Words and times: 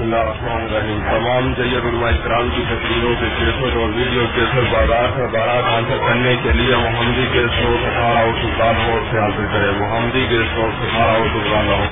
بسم 0.00 0.14
اللہ 0.14 0.30
الرحمن 0.30 0.62
الرحیم۔ 0.62 0.98
تمام 1.10 1.52
جید 1.52 1.84
علماء 1.84 2.10
کرام 2.24 2.48
کی 2.56 2.62
تصویروں 2.68 3.14
کے 3.20 3.26
کیسٹ 3.38 3.62
اور 3.62 3.76
ویڈیو 3.76 4.22
کیسٹ 4.34 4.72
بازار 4.72 5.08
سے 5.16 5.26
بارات 5.32 5.64
حاصل 5.64 5.98
کرنے 6.06 6.36
کے 6.42 6.52
لیے 6.52 6.76
محمدی 6.76 7.26
کے 7.32 7.46
سو 7.46 7.76
ستارہ 7.82 8.18
اور 8.18 8.42
سلطان 8.42 8.74
ہو 8.76 9.00
سے 9.10 9.18
حاصل 9.18 9.46
کرے 9.52 9.70
محمدی 9.78 10.26
کے 10.30 10.38
سو 10.54 10.70
ستارہ 10.80 11.10
اور 11.10 11.26
سلطان 11.32 11.68
ہو۔ 11.68 11.84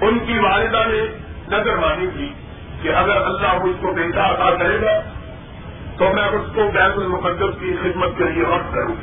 ان 0.00 0.18
کی 0.18 0.38
والدہ 0.38 0.84
نے 0.86 1.06
نظر 1.48 1.76
مانی 1.76 2.06
تھی 2.16 2.32
کہ 2.82 2.88
اگر 2.88 3.16
اللہ 3.16 3.64
مجھ 3.64 3.76
کو 3.80 3.92
بیٹا 3.92 4.30
عطا 4.30 4.50
کرے 4.50 4.80
گا، 4.82 5.00
تو 5.98 6.12
میں 6.12 6.24
اس 6.24 6.52
کو 6.54 6.70
بیت 6.74 6.92
المقدس 6.96 7.60
کی 7.60 7.76
خدمت 7.82 8.18
کے 8.18 8.24
لیے 8.24 8.44
وقت 8.44 8.74
کروں۔ 8.74 8.94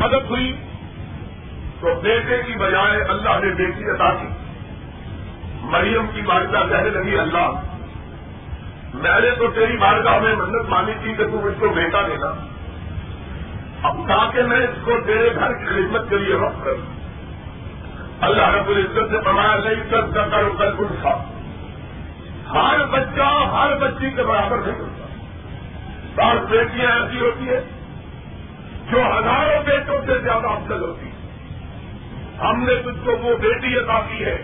مدد 0.00 0.30
ہوئی۔ 0.30 0.56
تو 1.82 2.00
بیٹے 2.02 2.42
کی 2.42 2.52
بجائے 2.58 3.02
اللہ 3.02 3.30
نے 3.30 3.54
بیٹی 3.54 3.90
عطا 3.90 4.14
کی۔ 4.14 4.26
مریم 5.62 6.06
کی 6.14 6.20
والدہ 6.26 6.58
کہنے 6.70 6.90
لگی، 6.90 7.18
اللہ، 7.18 7.50
میں 8.94 9.20
نے 9.20 9.30
تو 9.30 9.50
تیری 9.50 9.76
والدہ 9.76 10.18
میں 10.18 10.34
منت 10.34 10.68
مانی 10.68 10.92
تھی 11.02 11.14
کہ 11.14 11.24
تم 11.24 11.38
اس 11.44 11.54
کو 11.60 11.68
بیٹا 11.68 12.02
دینا۔ 12.02 12.32
اب 13.82 13.96
تاکہ 14.08 14.42
میں 14.42 14.60
اس 14.60 14.84
کو 14.84 14.90
تیرے 15.06 15.34
گھر 15.34 15.52
کی 15.52 15.64
خدمت 15.64 16.10
کے 16.10 16.18
لیے 16.18 16.34
وقت 16.34 16.64
کروں۔ 16.64 17.02
اللہ 18.20 18.48
رب 18.48 18.68
العزت 18.68 19.10
سے 19.10 19.16
فرمایا 19.24 19.56
نہیں 19.56 19.90
کر 19.90 20.00
کر 20.00 20.48
کر 20.58 20.70
کل 20.76 20.86
تھا 21.02 21.24
ہر 22.52 22.86
بچہ 22.90 23.44
ہر 23.52 23.76
بچی 23.80 24.10
کے 24.10 24.22
برابر 24.22 24.58
نہیں 24.58 24.80
ہوتا۔ 24.80 25.06
بعض 26.14 26.50
بیٹیاں 26.50 26.90
ایسی 26.90 27.20
ہوتی 27.20 27.48
ہے 27.48 27.60
جو 28.90 28.98
ہزاروں 29.00 29.62
بیٹوں 29.64 30.00
سے 30.06 30.18
زیادہ 30.18 30.46
افضل 30.46 30.80
ہوتی 30.80 31.06
ہے 31.06 31.11
ہم 32.42 32.64
نے 32.64 32.74
تجھ 32.74 33.04
کو 33.04 33.16
وہ 33.16 33.36
بیٹی 33.36 33.78
ادا 33.78 34.00
کی 34.00 34.24
ہے 34.24 34.36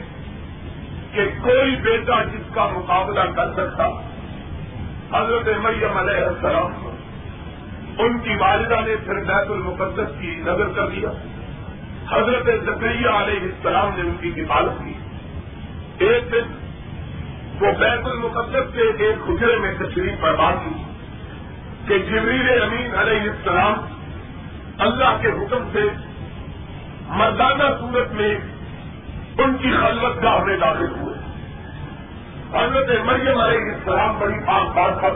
کہ 1.13 1.25
کوئی 1.43 1.77
بیٹا 1.77 2.23
جس 2.23 2.55
کا 2.55 2.69
مقابلہ 2.73 3.21
کر 3.37 3.53
سکتا 3.53 3.89
حضرت 5.13 5.49
مریم 5.59 5.97
علیہ 5.99 6.25
السلام 6.25 6.91
ان 7.99 8.19
کی 8.19 8.35
والدہ 8.41 8.81
نے 8.87 8.97
پھر 9.05 9.15
بیت 9.15 9.51
المقدس 9.51 10.21
کی 10.21 10.35
نظر 10.37 10.69
کر 10.69 10.89
دیا 10.89 11.11
حضرت 12.11 12.47
زکریہ 12.65 13.09
علیہ 13.09 13.41
السلام 13.41 13.91
نے 13.97 14.01
ان 14.01 14.17
کی 14.21 14.43
حفاظت 14.43 14.85
کی۔ 14.85 14.95
ایک 15.99 16.33
دن 16.33 16.69
وہ 17.61 17.73
بیت 17.79 18.07
المقدس 18.07 18.75
کے 18.75 18.83
ایک 18.83 19.27
خجرے 19.27 19.57
میں 19.57 19.75
تشریف 19.79 20.13
برباد 20.21 20.53
کی 20.53 20.83
کہ 21.87 21.99
جبریل 21.99 22.63
امین 22.63 22.95
علیہ 22.95 23.31
السلام 23.31 23.75
اللہ 24.79 25.19
کے 25.23 25.29
حکم 25.29 25.69
سے 25.73 26.08
مردانہ 27.09 27.63
صورت 27.81 28.13
میں 28.13 28.35
ان 29.39 29.57
کی 29.57 29.71
خلوت 29.71 30.23
گاہ 30.23 30.39
میں 30.39 30.57
داخل 30.57 30.91
ہوئے۔ 31.01 31.19
حضرت 32.53 32.89
مریم 33.05 33.41
علیہ 33.41 33.75
السلام 33.75 34.19
بڑی 34.19 34.39
پاک 34.47 34.77
بات 34.77 35.01
تھا 35.01 35.09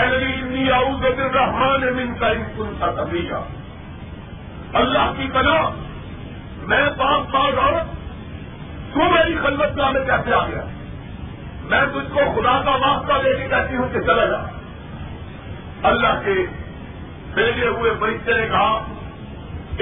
انی 0.00 0.70
آؤز 0.70 1.04
الرحمان 1.04 1.96
من 1.96 2.14
کا 2.14 2.26
ان 2.26 2.74
کا 2.78 2.90
طبیعہ 2.90 3.40
اللہ 4.72 5.12
کی 5.16 5.26
پناہ 5.32 5.70
میں 6.62 6.90
پاک 6.96 7.32
پاک 7.32 7.58
عورت، 7.58 7.86
تو 8.94 9.00
میری 9.00 9.36
خلوت 9.42 9.76
گاہ 9.76 9.90
میں 9.90 10.04
کیسے 10.04 10.32
آ 10.32 10.46
گیا؟ 10.46 10.64
میں 11.62 11.86
تجھ 11.86 12.12
کو 12.12 12.20
خدا 12.20 12.62
کا 12.64 12.70
واسطہ 12.70 13.12
لے 13.12 13.36
کے 13.36 13.48
کہتی 13.48 13.76
ہوں 13.76 13.88
کہ 13.88 14.00
چلا 14.00 14.24
جا۔ 14.24 14.36
اللہ 15.82 16.20
کے 16.24 16.46
بھیجے 17.34 17.66
ہوئے 17.66 17.90
فرشتے 18.00 18.32
نے 18.34 18.46
کہا 18.46 18.84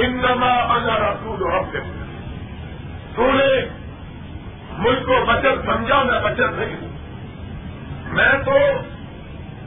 انما 0.03 0.53
انا 0.75 0.99
رسول 0.99 1.43
رب 1.43 1.77
تو 3.17 3.33
نے 3.33 3.69
مجھ 4.79 5.03
کو 5.07 5.25
بچت 5.29 5.67
سمجھا، 5.67 6.03
میں 6.03 6.21
بچت 6.21 6.59
نہیں۔ 6.59 6.77
ہوں 6.81 6.89
میں 8.09 8.33
تو 8.45 8.53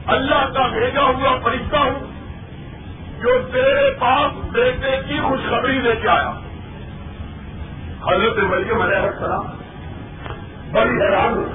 اللہ 0.05 0.45
کا 0.53 0.67
بھیجا 0.67 1.01
ہوا 1.01 1.37
فرشتہ 1.43 1.77
ہوں، 1.77 1.99
جو 3.19 3.39
تیرے 3.53 3.91
پاس 3.99 4.45
بیٹے 4.51 4.91
کی 5.07 5.19
خوشخبری 5.19 5.79
لے 5.79 5.95
کے 6.01 6.07
آیا۔ 6.07 6.31
حضرت 8.07 8.37
مریم 8.37 8.81
علیہ 8.81 8.97
السلام 8.97 9.45
بڑی 10.71 11.01
حیران 11.01 11.33
ہو 11.33 11.45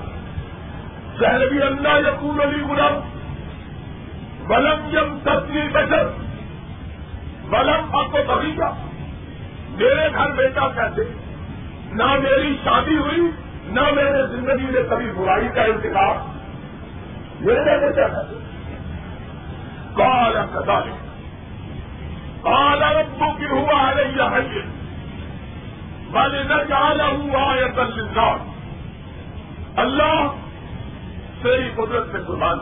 شہر 1.20 1.48
بھی 1.48 1.62
اللہ 1.62 2.08
یقون 2.08 2.40
علی 2.40 2.60
غلام، 2.62 3.00
ولم 4.50 4.88
یم 4.92 5.18
تصویر 5.24 5.68
بچت 5.72 6.25
بلم 7.48 7.96
آپ 7.96 8.12
کو 8.12 8.18
کبھی 8.28 8.52
کا 8.52 8.72
میرے 9.68 10.08
گھر 10.14 10.30
بیٹا 10.30 10.68
کیسے 10.68 11.12
نہ 11.92 12.04
میری 12.04 12.56
شادی 12.64 12.96
ہوئی، 12.96 13.30
نہ 13.64 13.80
میرے 13.80 14.26
زندگی 14.26 14.66
میں 14.66 14.82
کبھی 14.90 15.06
برائی 15.16 15.48
کا 15.54 15.62
انتخاب۔ 15.62 16.16
میرے 17.40 17.64
بیٹا 17.64 18.08
کیسے 18.08 18.38
کالا 19.94 20.44
کدا 20.44 20.80
کالا 22.42 22.92
ربو 22.92 23.32
کی 23.38 23.46
ہوا 23.46 23.92
ہے 23.96 24.02
یہ 24.16 24.22
ہے 24.22 24.60
بل 26.10 26.46
نہ 26.46 26.62
جانا 26.68 27.06
ہوا 27.06 27.56
یا 27.56 27.66
کل 27.66 28.08
اللہ 29.76 30.32
تیری 31.42 31.70
قدرت 31.74 32.12
سے 32.12 32.18
قربان۔ 32.26 32.58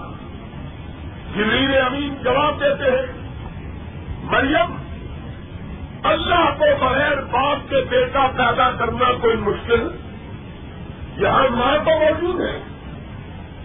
جمیل 1.35 1.81
امین 1.87 2.15
جواب 2.23 2.44
بغیر 6.81 7.21
باپ 7.31 7.59
کے 7.71 7.85
بیٹا 7.91 8.27
پیدا 8.37 8.71
کرنا 8.71 9.13
کوئی 9.13 9.37
مشکل؟ 9.37 9.89
یہاں 11.17 11.49
ماں 11.51 11.77
تو 11.85 11.91
موجود 11.91 12.41
ہے۔ 12.41 12.61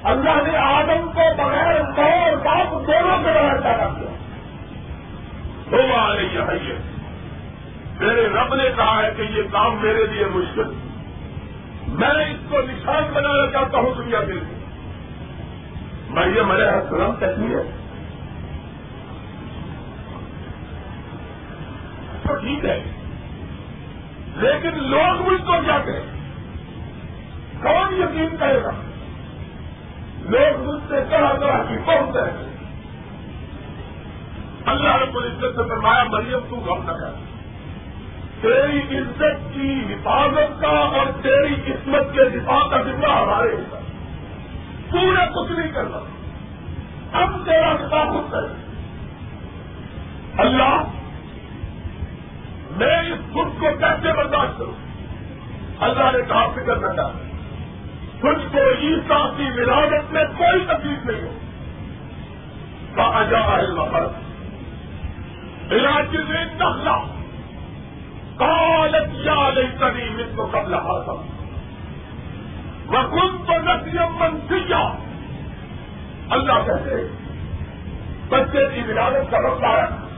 اللہ 0.03 0.52
نے 0.52 0.58
آدم 0.58 1.12
کو 1.12 1.36
بغیر 1.38 1.81
ماں 1.81 2.12
اور 2.12 2.38
باپ 2.38 2.72
دونوں 2.72 3.18
کے 3.18 3.24
بغیر 3.24 3.62
پیدا 3.62 3.88
کیا۔ 4.00 4.16
تو 5.70 5.96
آ 5.96 6.16
رہی 6.16 6.38
ہے 6.38 6.78
میرے 8.00 8.28
رب 8.28 8.56
نے 8.56 8.64
کہا 8.75 9.02
ہے 9.03 9.12
کہ 9.18 9.22
یہ 9.22 9.41
کام 9.52 9.76
میرے 9.81 10.06
لیے 10.06 10.26
مشکل۔ 10.26 10.74
میں 11.88 12.26
اس 12.26 12.50
کو 12.50 12.62
نشان 12.62 13.03
بنانا 13.14 13.52
چاہتا 13.52 13.78
ہوں 13.78 13.94
دنیا 13.97 14.20
کے 14.20 14.34
لیے۔ 14.34 14.66
مریم 16.09 16.52
علیہ 16.52 16.66
السلام 16.66 17.16
کہتی 17.16 17.56
ہے۔ 17.56 17.76
تو 22.28 22.36
ٹھیک 22.36 22.66
ہے۔ 22.66 22.98
لیکن 24.39 24.83
لوگ 24.83 25.31
مجھ 25.31 25.41
کو 25.41 25.51
کیا 25.51 25.77
کہیں 25.85 26.19
کون 27.61 27.94
یقین 27.94 28.38
کرے 28.39 28.63
گا؟ 28.63 28.72
لوگ 30.22 30.67
مجھ 30.67 30.83
سے 30.89 30.95
طرح 31.09 31.33
طرح 31.33 31.63
کی 31.69 31.75
پہنچ 31.85 32.16
ہیں۔ 32.16 32.49
اللہ 34.66 34.95
رب 34.95 35.17
العزت 35.17 35.55
سے 35.55 35.69
فرمایا، 35.69 36.03
مریم، 36.03 36.39
تو 36.49 36.55
غم 36.55 36.83
نہ 36.83 36.91
کر۔ 36.91 37.11
تیری 38.41 38.97
عزت 38.97 39.53
کی 39.53 39.81
حفاظت 39.89 40.61
کا 40.61 40.67
اور 40.67 41.05
تیری 41.22 41.55
قسمت 41.66 42.13
کے 42.13 42.29
دفاع 42.29 42.67
کا 42.67 42.81
ذمہ 42.81 43.07
ہمارے 43.07 43.55
ہوگا 43.55 43.79
پورے 44.91 45.25
کچھ 45.25 45.51
نہیں 45.51 45.72
کرنا۔ 45.72 45.97
ہم 47.13 47.44
تیرا 47.45 47.73
دفاع 47.73 48.03
خود 48.03 48.31
کریں۔ 48.31 48.55
اللہ 50.38 50.98
میں 52.78 53.00
اس 53.00 53.34
خود 53.34 53.47
کو 53.59 53.68
کیسے 53.80 54.13
برداشت 54.13 54.57
کروں؟ 54.57 54.74
اللہ 55.80 56.18
نے 56.18 56.22
کہا، 56.28 56.47
فکر 56.47 56.75
نہ 56.75 56.88
ڈالا 56.88 57.12
تجھ 58.19 58.52
کو 58.52 58.57
عیسا 58.57 59.30
کی 59.38 59.62
ولادت 59.62 60.13
میں 60.13 60.24
کوئی 60.38 60.66
تکلیف 60.66 61.06
نہیں 61.06 61.22
ہو۔ 61.22 61.38
کہا 62.96 63.24
جا 63.24 63.40
رہا 63.40 64.08
علاج 65.72 66.18
میں 66.29 66.46
نخلا 66.46 66.97
کالت 68.38 69.08
یا 69.14 69.49
نہیں 69.55 69.79
کبھی 69.79 70.09
مت 70.09 70.35
کو 70.35 70.46
کب 70.46 70.70
لہا 70.70 71.03
تھا 71.03 71.14
وہ 72.88 73.02
خود 73.09 73.47
تو 73.47 73.53
نسیم 73.64 74.16
منسیا 74.20 74.93
اللہ 76.29 76.53
کہتے 76.53 77.08
بچے 78.29 78.67
کی 78.76 78.91
ولادت 78.91 79.32
کا 79.32 79.38
وقت 79.40 79.64
آیا۔ 79.64 80.09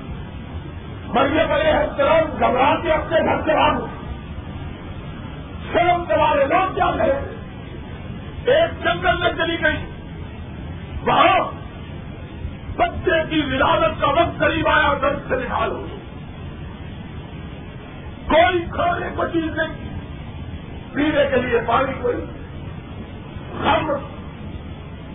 مریم 1.14 1.52
علیہ 1.52 1.74
السلام 1.74 2.32
گھبرا 2.32 2.76
کے 2.84 2.92
اپنے 2.92 3.20
گھر 3.20 3.42
سے 3.46 3.52
آؤ 3.54 3.86
شرم 5.72 6.04
تمہارے 6.06 6.46
لوگ 6.46 6.76
کیا 6.76 6.92
کہیں 6.92 7.42
ایک 8.46 8.84
جنگل 8.84 9.18
میں 9.18 9.30
چلی 9.30 9.64
گئی۔ 9.64 9.86
وہاں 11.08 11.52
بچے 12.76 13.24
کی 13.30 13.42
ولادت 13.52 14.02
کا 14.02 14.08
وقت 14.08 14.40
قریب 14.40 14.68
آیا 14.68 14.94
درد 15.02 15.20
سے 15.30 15.36
نکال 15.36 15.72
ہو۔ 15.72 15.88
کوئی 18.28 18.66
کھانے 18.72 19.06
کو 19.16 19.28
چیز 19.28 19.58
نہیں۔ 19.58 20.00
پینے 20.94 21.30
کے 21.30 21.42
لیے 21.42 21.62
پانی 21.68 21.94
کوئی۔ 22.02 22.26
ہم 23.68 23.92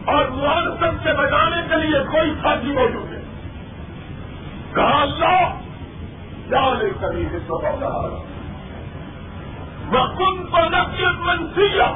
اور 0.04 0.24
موسم 0.24 0.96
سے 1.02 1.12
بچانے 1.12 1.62
کے 1.68 1.86
لیے 1.86 2.00
کوئی 2.00 2.34
ساتھی 2.42 2.72
موجود 2.72 3.12
ہے 3.12 3.20
کہا، 4.74 5.02
اللہ 5.02 5.65
جانے 6.50 6.90
کبھی 7.00 7.26
حصہ 7.26 7.66
رہا 7.66 8.22
میں 9.86 10.16
کن 10.18 10.46
پر 10.46 10.70
نقیت 10.70 11.20
منسیا 11.20 11.92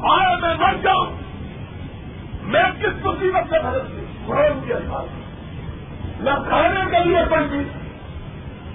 آیا 0.00 0.36
میں 0.36 0.54
مر 0.54 0.74
جاؤں 0.82 1.12
میں 2.42 2.62
کس 2.80 3.04
مصیبت 3.04 3.50
سے 3.50 3.56
مدد 3.64 3.96
کی 3.96 4.04
قرآن 4.26 4.60
کے 4.66 4.74
ساتھ 4.74 5.22
نہ 6.22 6.30
کھانے 6.48 6.90
کے 6.90 7.04
لیے 7.04 7.18
پڑی 7.30 7.62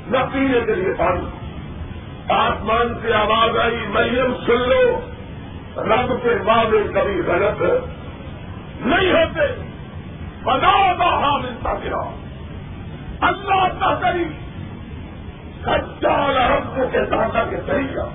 نہ 0.08 0.18
پینے 0.34 0.66
کے 0.66 0.76
لیے 0.76 0.94
پانی 0.98 1.26
آسمان 2.30 2.94
سے 3.02 3.14
آواز 3.14 3.58
آئی، 3.58 3.78
مریم 3.90 4.34
سن 4.46 4.70
لو. 4.70 5.00
رب 5.78 6.24
کے 6.24 6.30
وعدے 6.30 6.84
کبھی 6.94 7.22
غلط 7.22 7.62
نہیں 8.82 9.12
ہوتے. 9.12 9.64
بنا 10.44 10.94
بہا 10.94 11.38
ملتا 11.38 11.74
گرا 11.74 12.10
اللہ 13.22 13.68
کا 13.80 13.94
کری 14.02 14.26
سچا 15.68 16.16
رب 16.34 16.92
کے 16.92 17.00
دادا 17.12 17.44
کے 17.50 17.58
طریقہ 17.66 18.10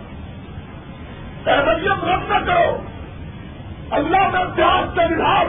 اے 1.47 1.57
رب 1.57 2.29
نہ 2.29 2.39
کرو 2.47 2.77
اللہ 3.91 4.29
نے 4.35 4.45
پیاس 4.57 4.95
سے 4.95 5.07
نکال 5.15 5.49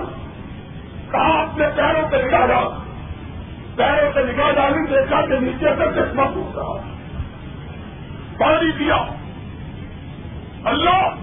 کہا 1.12 1.42
اپنے 1.42 1.66
پیروں 1.76 2.02
پہ 2.12 2.16
نکال 2.16 2.48
ڈال 2.48 2.72
پیروں 3.76 4.12
پہ 4.14 4.20
نکاح 4.20 4.52
ڈالی 4.52 4.86
دیکھا 4.88 5.22
کہ 5.22 5.40
نیچے 5.40 5.76
سے 5.78 5.86
چشمہ 5.96 6.24
ٹوٹ 6.34 6.58
رہا. 6.58 6.74
پانی 8.38 8.72
دیا 8.72 8.96
اللہ، 10.72 11.16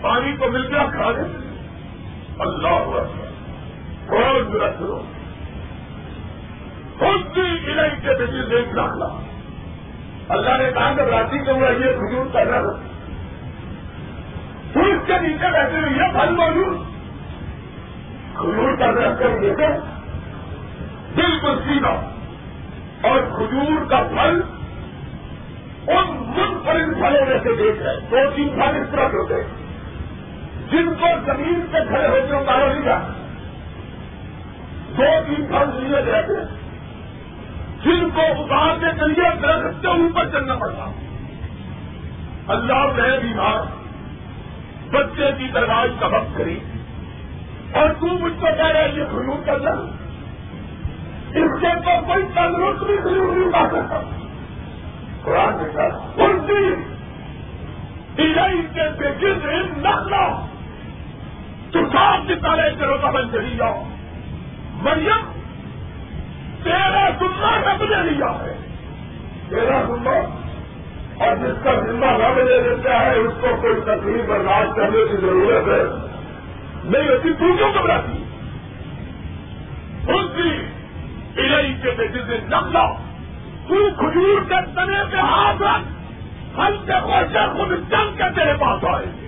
پانی 0.00 0.36
کو 0.36 0.48
مل 0.48 0.66
گیا 0.74 0.84
کھانے 0.92 1.26
اللہ 2.38 2.94
روز 4.10 4.56
رکھ 4.62 4.82
لو. 4.82 5.02
خود 6.98 7.26
بھی 7.34 7.42
الہی 7.42 8.00
کے 8.02 8.14
بیٹی 8.18 8.48
دیکھ 8.50 8.74
لا. 8.74 9.08
اللہ 10.32 10.62
نے 10.62 10.70
کہا 10.74 10.92
کہ 10.96 11.00
راتی 11.00 11.38
کو 11.38 11.54
وہ 11.54 11.66
یہ 11.66 11.92
کھجور 11.92 12.26
کر 12.32 12.46
رہا 12.46 12.60
پھر 14.72 14.82
اس 14.82 15.02
کے 15.06 15.18
نیچے 15.18 15.50
بیٹھے 15.52 15.78
ہوئے 15.78 15.90
یہ 15.90 16.12
پھل 16.12 16.30
موجود۔ 16.30 16.78
کھجور 18.34 18.76
کا 18.76 18.90
رکھ 18.90 19.18
کر 19.18 19.28
دیکھے 19.42 19.66
بالکل 21.14 21.58
سیدھا۔ 21.68 22.12
اور 23.08 23.20
کھجور 23.20 23.90
کا 23.90 24.02
پھل 24.02 24.40
ان 25.86 26.16
منفرد 26.16 26.94
پھلوں 26.94 27.26
میں 27.26 27.38
سے 27.42 27.56
دیکھ 27.56 27.82
ہے۔ 27.82 28.00
دو 28.10 28.30
تین 28.34 28.48
پھل 28.48 28.76
اس 28.76 28.86
طرح 28.92 29.04
ہوتے 29.04 29.34
ہیں۔ 29.34 29.62
جن 30.72 30.94
کو 30.94 31.06
زمین 31.26 31.66
سے 31.72 31.78
کھڑے 31.88 32.08
ہوتے 32.08 32.36
ہیں 32.36 32.44
کارو 32.44 32.66
نہیں 32.66 32.82
دو 34.96 35.02
تین 35.26 35.46
پھل 35.46 35.84
لیے 35.84 36.02
جاتے 36.02 36.32
ہیں 36.32 36.61
جن 37.84 38.10
کو 38.10 38.20
اتارنے 38.20 38.90
کے 38.92 39.08
لیے 39.08 39.40
درخت 39.42 39.80
کے 39.80 39.86
اوپر 39.86 40.28
چلنا 40.28 40.54
پڑتا۔ 40.54 40.90
اللہ 42.46 42.86
میں 42.86 43.18
بیمار 43.18 43.60
بچے 44.90 45.30
کی 45.38 45.48
درواز 45.48 45.88
کا 46.00 46.06
وقت 46.06 46.38
کری۔ 46.38 46.60
اور 47.72 47.90
تو 48.00 48.06
مجھ 48.06 48.32
کو 48.40 48.46
کہہ 48.56 48.66
رہے 48.66 48.88
یہ 48.94 49.04
خلوط 49.04 49.46
کرنا۔ 49.46 49.70
اس 51.28 51.60
سے 51.60 51.80
تو 51.80 52.06
کوئی 52.06 52.24
تندرست 52.34 52.84
بھی 52.84 52.96
خلوط 52.96 53.36
نہیں 53.36 53.52
پا 53.52 53.68
سکتا۔ 53.68 54.00
قرآن 55.22 55.56
نے 55.56 55.72
کہا 55.72 56.22
الٹی 56.22 56.92
کے 58.16 59.32
بے 59.34 59.62
نقلا 59.76 60.46
تو 61.70 61.78
صاحب 61.92 62.28
کی 62.28 62.34
کرو 62.78 62.96
کا 63.02 63.10
بن 63.10 63.30
چلی 63.32 63.56
جاؤ۔ 63.56 63.82
مریم 64.72 65.41
تیرا 66.64 67.08
سننا 67.18 67.58
رب 67.58 67.82
نے 67.82 68.10
لیا 68.10 68.26
ہے۔ 68.26 68.56
تیرا 69.48 69.82
سننا 69.86 70.10
اور 71.24 71.36
جس 71.36 71.64
کا 71.64 71.72
ذمہ 71.86 72.06
رب 72.06 72.38
لے 72.38 72.60
لیتا 72.60 73.00
ہے، 73.00 73.14
اس 73.14 73.32
کو 73.40 73.46
کوئی 73.60 73.80
تکلیف 73.80 74.28
برداشت 74.28 74.76
کرنے 74.76 75.04
کی 75.10 75.16
ضرورت 75.16 75.68
ہے۔ 75.68 76.12
نہیں 76.84 77.08
ہوتی، 77.08 77.32
تو 77.32 77.56
کیوں 77.56 77.74
گھبراتی؟ 77.74 78.24
خود 80.06 80.34
بھی 80.34 80.66
الہی 81.36 81.74
کے 81.82 81.90
بیٹے 81.90 82.18
سے 82.26 82.38
نقلا 82.48 82.92
تو 83.68 83.90
کھجور 83.96 84.40
کے 84.48 84.54
تنے 84.74 85.04
پہ 85.12 85.16
ہاتھ 85.16 85.62
رکھ۔ 85.62 86.02
ہم 86.58 86.84
سے 86.86 86.92
خوشہ 87.02 87.52
خود 87.56 87.90
جنگ 87.90 88.16
کے 88.16 88.24
تیرے 88.34 88.54
پاس 88.60 88.84
آئیں 88.84 89.22
گے 89.22 89.26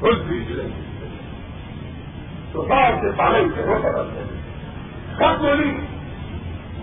خود 0.00 0.18
بھی 0.18 0.46
الہی 0.48 0.68
تو 2.52 2.66
سال 2.68 2.92
کے 2.92 3.10
پالن 3.16 3.48
سے 3.56 3.62
وہ 3.62 3.78
بدلتے 3.78 4.20
سب 5.18 5.40
بولی۔ 5.40 5.93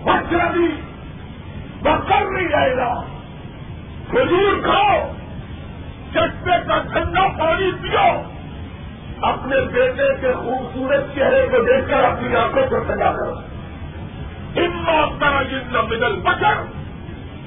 بھی 0.04 0.80
بکر 1.82 2.30
نہیں 2.30 2.48
جائے 2.48 2.76
گا 2.76 3.02
کھجور 4.10 4.64
کھاؤ 4.64 5.12
چٹے 6.10 6.50
کا 6.68 6.78
ٹھنڈا 6.92 7.28
پانی 7.38 7.70
پیو۔ 7.82 8.32
اپنے 9.22 9.56
بیٹے 9.72 10.20
کے 10.20 10.32
خوبصورت 10.32 11.14
چہرے 11.14 11.46
کو 11.50 11.62
دیکھ 11.62 11.88
کر 11.88 12.04
اپنی 12.04 12.36
آنکھوں 12.36 12.62
کو 12.70 12.84
سجا 12.84 13.12
کرو۔ 13.12 13.34
ہمت 14.56 15.20
کا 15.20 15.42
جن 15.42 15.58
مدل 15.72 16.20
بچر 16.20 16.54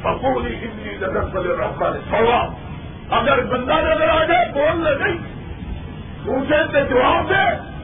پپوری 0.01 0.55
ہندی 0.55 0.89
نظر 0.89 1.21
بلے 1.21 1.55
رابطہ 1.55 1.85
نے 1.93 1.99
چھوڑا 2.09 2.47
اگر 3.09 3.45
بندہ 3.45 3.73
نظر 3.73 4.09
آ 4.09 4.23
جائے، 4.23 4.45
بول 4.53 4.83
لے 4.83 5.05
نہیں 5.05 5.17
پوچھے 6.25 6.63
تو 6.73 6.95
جواب 6.95 7.29
دے۔ 7.29 7.75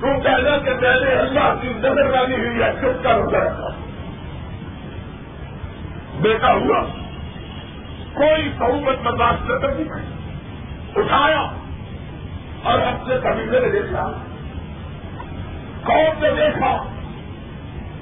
تو 0.00 0.20
کہنا 0.20 0.58
کہ 0.58 0.70
میں 0.70 1.00
نے 1.00 1.10
اللہ 1.10 1.54
کی 1.60 1.68
نظر 1.68 2.10
ڈالی 2.10 2.34
ہوئی 2.34 2.62
ہے، 2.62 2.72
چپ 2.72 3.04
کا 3.04 3.12
روزہ 3.12 3.36
رکھا 3.36 3.87
بیٹا 6.20 6.52
ہوا۔ 6.52 6.82
کوئی 8.14 8.52
سہولت 8.58 9.02
برداشت 9.02 9.48
کر 9.48 9.68
نہیں 9.68 10.18
اٹھایا 10.96 11.40
اور 12.62 12.78
اپنے 12.78 13.16
قبیلے 13.16 13.60
نے 13.60 13.68
دیکھا۔ 13.68 14.12
کون 15.84 16.22
نے 16.22 16.30
دیکھا 16.30 16.82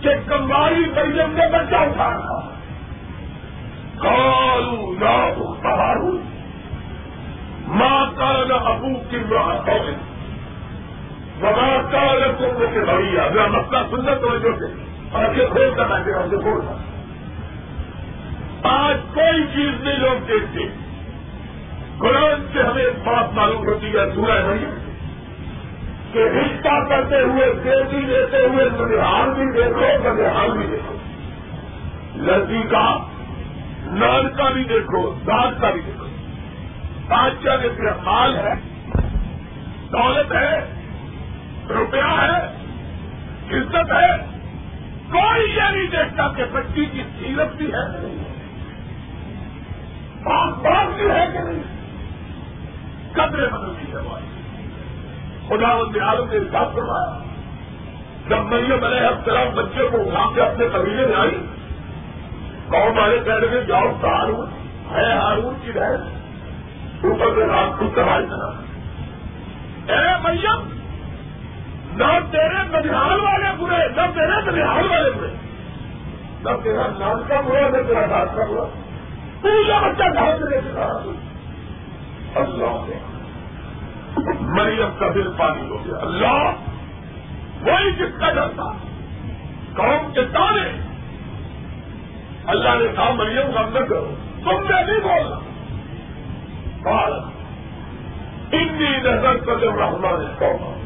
کہ 0.00 0.08
کماری 0.26 0.84
مریم 0.96 1.36
نے 1.36 1.48
بچہ 1.52 1.76
اٹھایا۔ 1.76 2.40
کالو 3.98 4.94
یا 5.00 5.32
بہارو 5.38 6.18
ماں 7.66 8.06
کا 8.16 8.44
نہ 8.48 8.54
ابو 8.54 9.00
کی 9.10 9.18
بات 9.18 9.68
بڑا 11.40 11.82
کال 11.92 12.22
تم 12.38 12.64
کے 12.72 12.80
بڑی 12.80 13.18
اگر 13.18 13.48
مسئلہ 13.48 13.78
سننا 13.90 14.14
تو 14.14 14.38
جو 14.38 14.52
سے 14.58 14.72
اور 15.12 15.34
یہ 15.34 15.46
کھول 15.46 15.74
کر 15.76 15.84
بیٹھے 15.84 16.12
ہم 16.12 16.30
سے 16.30 16.36
کھول 16.36 16.60
کر 16.60 16.95
آج 18.68 18.96
کوئی 19.14 19.46
چیز 19.54 19.82
نہیں 19.82 19.98
لوگ 19.98 20.26
دیکھتے۔ 20.26 20.68
قرآن 21.98 22.46
سے 22.52 22.62
ہمیں 22.62 22.82
ایک 22.82 23.08
بات 23.08 23.32
معلوم 23.32 23.68
ہوتی 23.68 23.86
ہے، 23.86 24.14
سورہ 24.14 24.38
نہیں 24.46 24.86
کہ 26.12 26.18
رشتہ 26.18 26.88
کرتے 26.88 27.20
ہوئے 27.20 27.52
دیوی 27.64 28.00
لیتے 28.00 28.36
ہوئے 28.36 28.68
بنیحال 28.68 29.34
بھی 29.34 29.62
دیکھو 29.62 30.10
بنیحال 30.10 30.50
بھی 30.50 30.66
دیکھو 30.66 30.96
لڑکی 32.14 32.62
کا 32.62 32.98
نان 33.86 34.28
کا 34.36 34.50
بھی 34.50 34.64
دیکھو 34.64 35.14
دانت 35.26 35.60
کا 35.60 35.70
بھی 35.70 35.80
دیکھو۔ 35.80 36.06
بادشاہ 37.08 37.56
کے 37.56 37.68
پھر 37.68 37.90
مال 38.04 38.36
ہے، 38.36 38.54
دولت 39.92 40.32
ہے، 40.32 40.74
روپیہ 41.68 42.20
ہے، 42.20 42.46
عزت 43.50 43.92
ہے۔ 43.92 44.40
کوئی 45.10 45.50
یہ 45.50 45.62
نہیں 45.70 45.86
دیکھتا 45.86 46.28
کہ 46.36 46.44
بچی 46.52 46.84
کی 46.84 47.02
سیرت 47.18 47.56
بھی 47.56 47.66
ہے۔ 47.66 48.25
کہ 50.26 50.32
نہیں 50.32 50.52
بات 50.52 50.94
بھی 50.94 51.10
ہے 51.10 51.26
کہ 51.32 51.38
نہیں؟ 51.38 51.62
قدرے 53.12 53.46
بدلتی 53.46 53.92
ہے 53.92 53.98
ہماری 53.98 54.24
خدا 55.48 55.82
بند 55.82 55.96
عالم 55.96 56.30
نے 56.30 56.36
حساب 56.36 56.76
کروایا 56.76 57.18
جب 58.28 58.38
مریم 58.38 58.84
علیہ 58.84 59.06
السلام 59.06 59.54
بچے 59.54 59.88
کو 59.92 60.00
اٹھا 60.00 60.34
کے 60.34 60.40
اپنے 60.40 60.68
قبیلے 60.72 61.06
میں 61.06 61.16
آئی، 61.16 61.46
قوم 62.68 62.98
والے 62.98 63.18
کہہ 63.24 63.34
رہے 63.34 63.64
جاؤ 63.64 63.92
کا 64.00 64.08
ہارون، 64.08 64.48
ہے 64.90 65.12
ہارون 65.12 65.54
کی 65.64 65.72
بہن، 65.72 66.18
اوپر 67.04 67.26
سے 67.34 67.46
رات 67.46 67.78
خود 67.78 67.94
کمائی 67.94 68.26
کرا 68.26 68.46
اے 69.92 70.22
مریم، 70.22 70.68
نہ 71.96 72.18
تیرے 72.30 72.68
بنیال 72.70 73.20
والے 73.20 73.64
برے، 73.64 73.88
نہ 73.88 74.14
تیرے 74.14 74.50
بنیال 74.50 74.86
والے 74.90 75.10
برے۔ 75.10 75.30
نہ 76.40 76.62
تیرا 76.62 76.86
نام 76.98 77.22
کا 77.28 77.40
برا، 77.40 77.68
نہ 77.68 77.76
تیرا 77.86 78.00
دانت 78.00 78.36
کا 78.36 78.44
برا۔ 78.50 78.85
پورا 79.46 79.88
بچہ 79.88 80.02
گھر 80.02 80.38
لے 80.38 80.60
کے 80.60 80.70
کھڑا 80.70 80.84
اللہ 82.34 82.84
نے 82.88 83.16
مریم 84.40 84.88
کا 84.98 85.08
دل 85.14 85.32
پانی 85.38 85.68
ہو 85.68 85.84
گیا۔ 85.84 85.98
اللہ، 85.98 86.50
وہی 87.62 87.92
جس 87.92 88.20
کا 88.20 88.32
ڈر 88.32 88.48
تھا۔ 88.48 88.72
قوم 89.76 90.12
کے 90.12 90.24
تانے 90.24 90.80
اللہ 92.46 92.68
نے 92.68 92.86
کہا، 92.96 93.12
مریم 93.12 93.52
کا 93.54 93.80
نہ 93.80 93.84
کرو۔ 93.84 94.14
تم 94.44 94.50
نے 94.50 94.82
نہیں 94.82 95.00
بولنا 95.00 95.38
بھارت 96.82 97.24
اتنی 98.52 98.96
نظر 98.98 99.36
کر 99.36 99.58
جب 99.58 99.76
رحمان 99.76 100.20
نے 100.20 100.34
کہا 100.38 100.80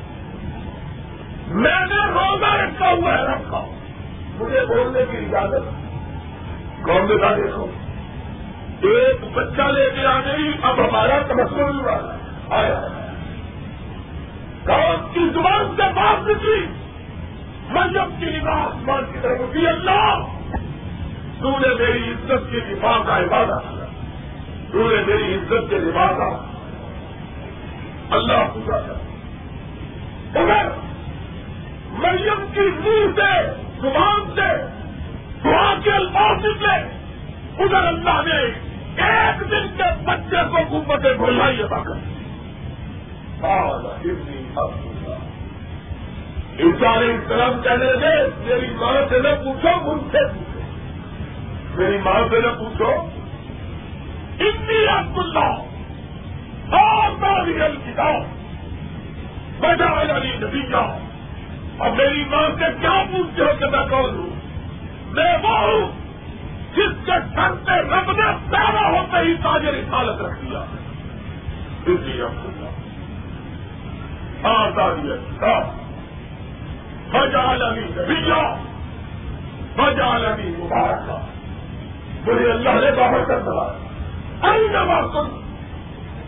میں 1.47 1.87
نے 1.87 2.12
روزہ 2.12 2.55
رکھا 2.55 2.90
ہوا 2.90 3.19
ہے 3.19 3.23
رکھا 3.23 3.64
مجھے 4.40 4.61
بولنے 4.61 5.00
کی 5.11 5.17
اجازت۔ 5.17 5.81
کون 6.85 7.09
دیتا 7.09 7.37
دیکھو 7.37 7.67
ایک 8.82 9.25
بچہ 9.32 9.62
لے 9.62 9.90
کے 9.90 10.06
آ 10.06 10.20
گئی 10.20 10.52
اب 10.62 10.80
ہمارا 10.80 11.18
تمسر 11.28 11.62
ہوا 11.62 12.16
آیا۔ 12.50 12.80
کون 14.66 15.12
کی 15.12 15.20
زبان 15.34 15.76
سے 15.76 15.82
بات 15.94 16.28
نکلی۔ 16.28 16.66
مریم 17.68 18.16
کی 18.20 18.38
نگاہ 18.38 18.66
مان 18.75 19.04
کی 19.12 19.18
طرف 19.22 19.38
کی 19.52 19.66
اللہ۔ 19.66 20.26
تو 21.40 21.50
نے 21.50 21.75
میری 21.78 22.10
عزت 22.10 22.52
کی 22.52 22.60
دفاع 22.60 23.02
کا 23.06 23.18
عبادت 23.18 23.62
کیا۔ 23.70 23.84
تو 24.72 24.90
نے 24.90 25.02
میری 25.06 25.34
عزت 25.34 25.70
کے 25.70 25.78
دفاع 25.78 26.12
کا 26.12 26.46
اللہ 28.10 28.49
پورا 28.54 28.80
کر۔ 28.80 28.94
اگر 30.38 30.68
مریم 31.92 32.44
کی 32.54 32.60
منہ 32.60 33.20
سے، 33.20 33.50
زبان 33.80 34.34
سے 34.34 34.66
دعا 35.44 35.75
کے 35.84 35.90
الفاظ 35.90 36.44
نکلے، 36.44 37.00
ادھر 37.64 37.87
اللہ 37.87 38.20
نے 38.25 38.69
ایک 38.97 39.40
دن 39.40 39.76
کے 39.76 40.04
بچے 40.04 40.37
کو 40.50 40.56
حکومت 40.56 41.06
بولا 41.18 41.50
ہی 41.50 41.62
ادا 41.62 41.78
کر 41.78 42.20
انسانی 46.59 47.16
طرف 47.28 47.64
کہنے 47.64 47.85
لگے 47.85 48.26
میری 48.38 48.75
ماں 48.75 49.09
سے 49.09 49.18
نہ 49.18 49.28
پوچھو، 49.44 49.92
مجھ 49.92 50.02
سے 50.12 50.18
پوچھو۔ 50.28 50.61
میری 51.80 51.99
ماں 51.99 52.28
سے 52.30 52.40
نہ 52.40 52.47
پوچھو۔ 52.47 52.90
اتنی 54.40 54.87
عبد 54.87 55.18
اللہ 55.18 55.62
اور 56.75 57.11
باری 57.11 57.52
کتاب۔ 57.87 58.40
بجا 59.61 60.00
علی 60.00 60.28
یعنی 60.28 60.47
نبی 60.47 60.62
جاؤ 60.62 60.99
اور 61.78 61.90
میری 61.90 62.25
ماں 62.25 62.49
سے 62.59 62.64
کیا 62.80 63.04
پوچھتے 63.12 63.42
ہو 63.42 63.50
کہ 63.59 63.66
میں 63.66 63.87
کون 63.90 64.18
ہوں؟ 64.18 64.40
میں 65.11 65.37
وہ 65.42 65.49
ہوں۔ 65.49 66.00
جس 66.80 67.06
کے 67.06 67.12
سر 67.34 67.66
پہ 67.66 67.72
رب 67.72 68.12
نے 68.12 68.37
پیدا 68.50 68.90
ہوتے 68.90 69.16
ہی 69.18 69.34
تاجر 69.34 69.72
رسالت 69.72 70.22
رکھ 70.22 70.44
دیا۔ 70.44 70.58
اتنی 71.87 72.20
عبد 72.20 72.46
اللہ۔ 72.46 72.70
آزادی 74.46 75.08
بجا 77.10 77.52
علی 77.52 77.80
نبی 77.80 78.25
جاؤ 78.26 78.54
بجا 79.76 80.16
علی 80.16 80.56
مبارک 80.58 81.10
مجھے 82.28 82.50
اللہ 82.50 82.68
نے 82.68 82.90
باہر 82.90 83.25
کر 83.25 83.38
دیا۔ 83.38 83.87
ارے 84.42 84.68
سن 85.12 85.40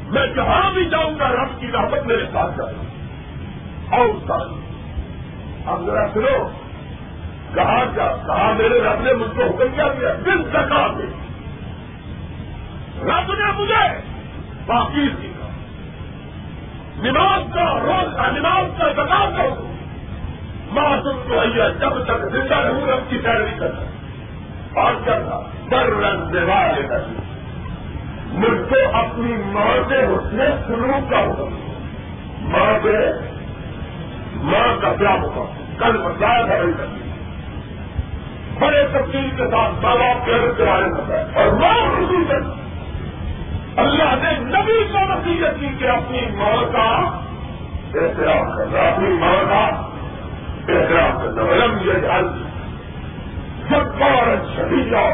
میں 0.08 0.26
جہاں 0.26 0.70
بھی 0.72 0.84
جاؤں 0.84 1.18
گا، 1.18 1.28
رب 1.28 1.60
کی 1.60 1.66
رحمت 1.72 2.06
میرے 2.06 2.24
ساتھ 2.32 2.58
جائے۔ 2.58 2.74
اور 3.90 4.06
ساتھ 4.20 4.52
اب 5.66 5.86
ذرا 5.86 6.06
سنو۔ 6.14 6.61
کہاں 7.54 7.84
کیا؟ 7.94 8.16
کہا 8.26 8.52
میرے 8.52 8.80
رب 8.80 9.02
نے 9.02 9.12
مجھ 9.12 9.36
کو 9.36 9.42
حکم 9.42 9.74
کیا 9.74 9.88
دیا 10.00 10.08
دل 10.24 10.50
سکا 10.52 10.86
دے۔ 10.86 11.04
رب 13.02 13.32
نے 13.32 13.52
مجھے 13.58 14.00
باقی 14.66 15.08
سیکھا 15.20 15.48
نماز 16.96 17.54
کا 17.54 17.80
روز 17.80 18.16
کا 18.16 18.30
نماز 18.30 18.78
کا 18.78 18.92
زکات 18.92 19.36
کا 19.36 19.42
معصوم 20.72 21.16
تو 21.28 21.40
ہے 21.40 21.48
جب 21.80 22.04
تک 22.04 22.32
زندہ 22.32 22.54
رہوں، 22.54 22.86
رب 22.86 23.10
کی 23.10 23.18
پیروی 23.18 23.50
کرنا 23.58 24.80
اور 24.80 24.92
کرنا 25.04 25.40
در 25.70 25.86
رنگ 25.86 26.30
دیوار 26.32 26.80
لے 26.80 26.88
کر 26.88 27.00
مجھ 28.26 28.70
کو 28.70 28.96
اپنی 28.96 29.32
ماں 29.46 29.88
سے 29.88 29.96
اس 29.96 30.32
نے 30.32 30.44
سلوک 30.66 31.10
کا 31.10 31.18
حکم۔ 31.18 31.72
ماں 32.40 32.78
سے 32.82 33.12
ماں 34.34 34.76
کا 34.80 34.92
کیا 34.98 35.10
حکم؟ 35.10 35.44
کل 35.78 35.98
بتایا 35.98 36.46
تھا 36.46 36.54
بڑی 36.58 36.72
کرنی 36.78 37.11
بڑے 38.62 38.86
تفصیل 38.92 39.30
کے 39.30 39.46
ساتھ 39.50 39.84
ماں 39.84 39.94
باپ 39.94 40.26
کے 40.26 40.32
اور 41.34 41.52
ماں 41.52 41.74
خوشی 41.74 42.34
اللہ 43.76 44.14
نے 44.22 44.38
نبی 44.38 44.84
کو 44.92 44.98
نصیحت 44.98 45.60
کی 45.60 45.68
کہ 45.78 45.88
اپنی 45.88 46.20
ماں 46.36 46.72
کا 46.72 46.88
احترام 47.94 48.56
کرنا، 48.56 48.80
اپنی 48.80 49.08
ماں 49.08 49.44
کا 49.48 49.64
احترام 50.68 51.18
کرنا۔ 51.18 51.52
علم 51.52 51.78
یہ 51.84 51.92
جان 51.92 52.42
جب 53.70 53.84
بار 53.98 54.34
شہید 54.56 54.90
جاؤ 54.90 55.10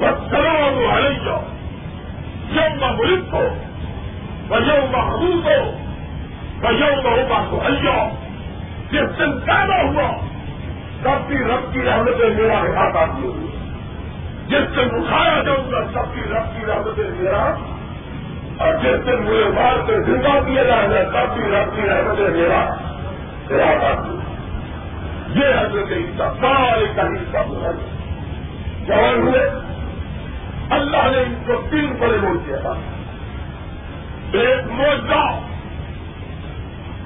بس 0.00 0.30
سلام 0.30 0.78
والے 0.78 1.14
جاؤ 1.24 1.42
یوم 2.50 2.96
ملک 2.98 3.34
ہو 3.34 3.48
وہ 4.48 4.56
یوم 4.66 4.94
حدود 4.94 5.46
ہو 5.46 5.70
وہ 6.62 6.74
یوم 6.74 7.06
ہوگا 7.06 7.44
تو 7.50 7.60
اللہ 7.64 8.08
جس 8.90 9.18
دن 9.18 9.40
پیدا 9.40 9.82
ہوا۔ 9.82 10.29
سب 11.02 11.28
کی 11.28 11.38
رب 11.38 11.72
کی 11.72 11.82
رحمتیں 11.82 12.30
میرا 12.30 12.58
ہاتھ 12.60 12.96
آتی 12.96 13.22
ہوئی 13.22 13.46
جس 14.46 14.76
دن 14.76 14.88
اٹھایا 14.92 15.42
جاؤں 15.42 15.72
گا، 15.72 15.84
سب 15.94 16.14
کی 16.14 16.20
رب 16.20 16.60
کی 16.60 16.66
رحمتیں 16.66 17.10
میرا۔ 17.18 17.54
اور 18.58 18.74
جس 18.74 19.06
دن 19.06 19.22
مجھے 19.22 19.44
مار 19.54 19.86
سے 19.86 20.02
زندہ 20.02 20.38
کیا 20.46 20.62
جائے 20.62 20.88
گا، 20.88 21.10
سب 21.12 21.34
کی 21.34 21.42
رب 21.42 21.76
کی 21.76 21.82
رحمتیں 21.82 22.28
میرا 22.28 22.74
میرا 23.50 23.86
آتی 23.86 24.18
یہ 25.40 25.60
حضرت 25.60 25.92
عیسیٰ، 25.92 26.34
سارے 26.40 26.84
کا 26.96 27.02
حصہ 27.02 27.50
جوان 28.86 29.28
ہوئے۔ 29.28 29.50
اللہ 30.70 30.96
نے 30.96 31.18
ان 31.18 31.34
کو 31.46 31.62
تین 31.70 31.96
بڑے 31.98 32.16
موڑ 32.22 32.36
کیا 32.46 32.56
تھا 32.56 32.72
ایک 34.32 34.70
موجہ 34.70 35.40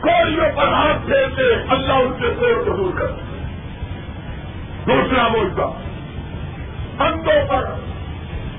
کوڑیوں 0.01 0.57
پر 0.57 0.69
ہاتھ 0.69 1.07
پھیرتے 1.07 1.55
اللہ 1.69 1.93
ان 1.93 2.13
کے 2.21 2.29
کوڑ 2.39 2.65
کو 2.65 2.77
دور 2.77 2.99
کر 2.99 3.24
دوسرا 4.87 5.29
موجہ 5.29 5.62
اندوں 7.03 7.49
پر، 7.49 7.64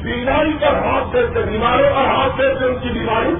بیماری 0.01 0.53
پر 0.61 0.75
ہاتھ 0.75 1.11
پھیرتے 1.11 1.51
بیماروں 1.51 1.89
پر 1.95 2.05
ہاتھ 2.05 2.35
پھیرتے 2.35 2.65
ان 2.65 2.75
کی 2.83 2.89
بیماری۔ 2.89 3.35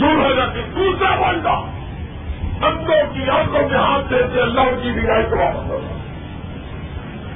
دور 0.00 0.24
ہو 0.24 0.32
جاتی 0.36 0.60
دوسرا 0.74 1.14
موجہ 1.14 1.56
اندوں 2.66 3.14
کی 3.14 3.30
آنکھوں 3.30 3.68
میں 3.68 3.78
ہاتھ 3.78 4.08
پھیرتے 4.08 4.40
اللہ 4.40 4.60
ان 4.60 4.80
کی 4.82 4.90
بیماری 5.00 5.24
کو 5.30 5.36
واپس 5.36 5.70
ہوگا 5.70 5.98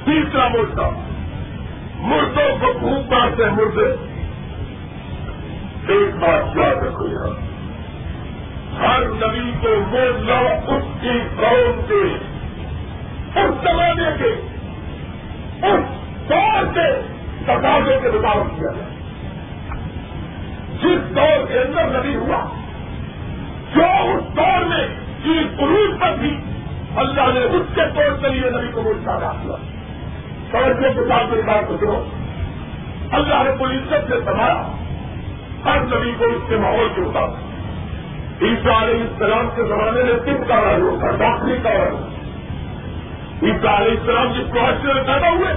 تیسرا 0.05 0.47
موجہ 0.47 0.89
مردوں 1.99 2.57
کو 2.59 2.79
بھوک 2.79 3.13
مارتے 3.13 3.43
مردے۔ 3.45 4.17
ایک 5.93 6.15
بات 6.15 6.57
یاد 6.57 6.83
رکھو 6.83 7.07
یار 7.07 7.47
ہر 8.81 9.03
نبی 9.05 9.51
کو 9.61 9.69
مولا 9.87 10.75
اس 10.75 10.83
کی 11.01 11.19
قوم 11.39 11.81
کے 11.87 12.26
اس 13.35 13.63
زمانے 13.63 14.03
کے 14.17 14.57
اس 15.67 15.81
دور 16.29 16.73
کے 16.73 17.01
تقاضے 17.43 17.99
کے 18.01 18.11
مطابق 18.11 18.59
کیا 18.59 18.71
جائے 18.71 18.97
جس 20.77 21.15
دور 21.15 21.47
کے 21.47 21.59
اندر 21.59 21.99
نبی 21.99 22.15
ہوا، 22.15 22.43
جو 23.75 23.83
اس 23.83 24.37
دور 24.37 24.65
میں 24.65 24.87
چیز 25.23 25.59
عروج 25.59 26.01
پر 26.01 26.15
تھی، 26.19 26.37
اللہ 26.95 27.33
نے 27.33 27.39
اس 27.39 27.75
کے 27.75 27.81
طور 27.95 28.17
کے 28.21 28.27
لیے 28.27 28.49
نبی 28.49 28.71
کو 28.71 28.81
وہ 28.81 28.93
سارا 29.05 29.31
کیا۔ 29.41 29.55
توجہ 30.51 30.93
کے 30.93 31.09
ساتھ 31.09 31.29
میری 31.29 31.41
بات 31.41 31.67
کو 31.67 31.77
سنو۔ 31.77 32.03
اللہ 33.11 33.43
نے 33.43 33.51
کوئی 33.59 33.77
عزت 33.77 34.09
سے 34.09 34.19
سنبھالا 34.25 34.61
ہر 35.65 35.79
نبی 35.81 36.11
کو 36.17 36.25
اس 36.25 36.49
کے 36.49 36.57
ماحول 36.57 36.87
کے 36.95 37.01
مطابق۔ 37.01 37.35
عیسیٰ 38.41 38.83
علیہ 38.83 39.01
السلام 39.01 39.49
کے 39.55 39.63
زمانے 39.63 40.03
میں 40.03 40.13
طب 40.13 40.47
کا 40.47 40.55
رہا 40.55 40.77
ہوتا 40.77 41.11
ڈاکٹری 41.11 41.57
کا 41.63 41.69
رہا 41.69 42.16
عیسیٰ 43.43 43.79
علیہ 43.79 43.99
السلام 43.99 44.31
جس 44.31 44.53
کو 44.53 44.59
حج 44.59 44.85
میں 44.85 45.03
پیدا 45.03 45.29
ہوئے۔ 45.29 45.53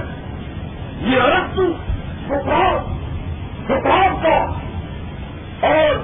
یہ 1.01 1.21
الگ 1.21 1.55
تو 1.55 1.65
بخار 2.27 2.75
بخار 3.67 4.09
کا 4.23 4.37
اور 5.67 5.95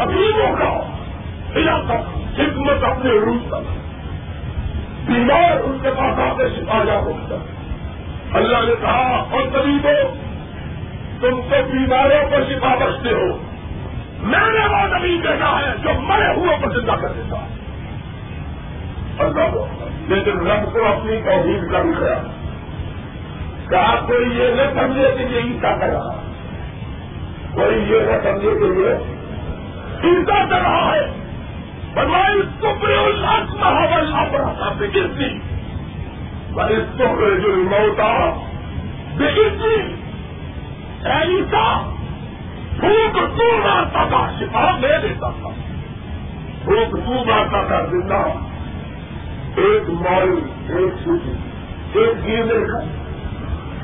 حبیبوں 0.00 0.56
کا 0.56 0.80
علاقہ 1.56 1.92
خدمت 2.36 2.84
اپنے 2.84 3.10
روز 3.10 3.50
کا 3.50 3.58
بیمار 5.06 5.64
ان 5.64 5.78
کے 5.82 5.90
پاس 5.90 6.18
آتے 6.18 6.48
شفا 6.48 6.84
جا 6.84 6.96
ہوتا 6.96 7.36
اللہ 8.38 8.66
نے 8.66 8.74
کہا، 8.80 9.26
اور 9.30 9.42
غریبوں 9.42 10.14
تم 11.20 11.40
تو 11.50 11.62
بیماروں 11.72 12.30
کو 12.30 12.36
شفا 12.48 12.74
بچتے 12.74 13.12
ہو۔ 13.12 13.38
میں 14.22 14.48
نے 14.52 14.66
وہ 14.66 14.98
نبی 14.98 15.20
دیکھا 15.22 15.60
ہے 15.60 15.74
جو 15.82 16.00
مرے 16.00 16.34
ہوئے 16.36 16.56
کو 16.62 16.80
زندہ 16.80 16.92
کر 16.92 17.08
دیتا۔ 17.08 17.36
اللہ 19.18 19.56
لیکن 20.08 20.46
رب 20.46 20.72
کو 20.72 20.84
اپنی 20.84 21.20
توحید 21.24 21.72
کا 21.72 21.82
بھی 21.82 21.94
خیال۔ 21.94 22.26
کہا 23.70 24.06
کوئی 24.06 24.38
یہ 24.38 24.54
نہ 24.54 24.80
سمجھے 24.80 25.14
کہ 25.18 25.22
یہ 25.22 25.38
عیسا 25.38 25.76
کر 25.76 25.86
رہا۔ 25.86 26.22
کوئی 27.54 27.92
یہ 27.92 28.00
نہ 28.00 28.22
سمجھے 28.22 28.50
کہ 28.50 28.78
یہ 28.78 28.94
عیسا 30.04 30.44
کر 30.50 30.58
رہا 30.58 30.94
ہے۔ 30.94 31.22
فرمائی 31.94 32.38
اس 32.38 32.60
کو 32.60 32.66
پورے 32.80 32.94
اللہ 32.94 33.54
محاول 33.54 34.12
آپ 34.14 34.72
سے 34.78 34.86
کس 34.86 35.18
دی 35.18 35.38
پر 36.54 36.64
اس 36.64 36.98
کو 36.98 37.04
پورے 37.08 37.40
جو 37.40 37.48
موتا 37.48 38.30
بے 39.16 39.26
کسی 39.26 39.94
ایسا 41.04 41.92
بھوک 42.80 43.14
تو 43.14 43.58
مارتا 43.58 44.04
تھا، 44.08 44.30
شفا 44.40 44.70
لے 44.80 44.98
دیتا 45.02 45.30
تھا۔ 45.30 45.48
بھوک 46.64 46.92
تو 46.92 47.24
مارتا 47.24 47.62
تھا، 47.66 47.86
زندہ۔ 47.90 48.45
ایک 49.56 49.90
مال، 49.90 50.28
ایک 50.68 51.04
سوچی 51.04 51.32
ایک 51.98 52.26
گیندے 52.26 52.54
کا 52.54 52.78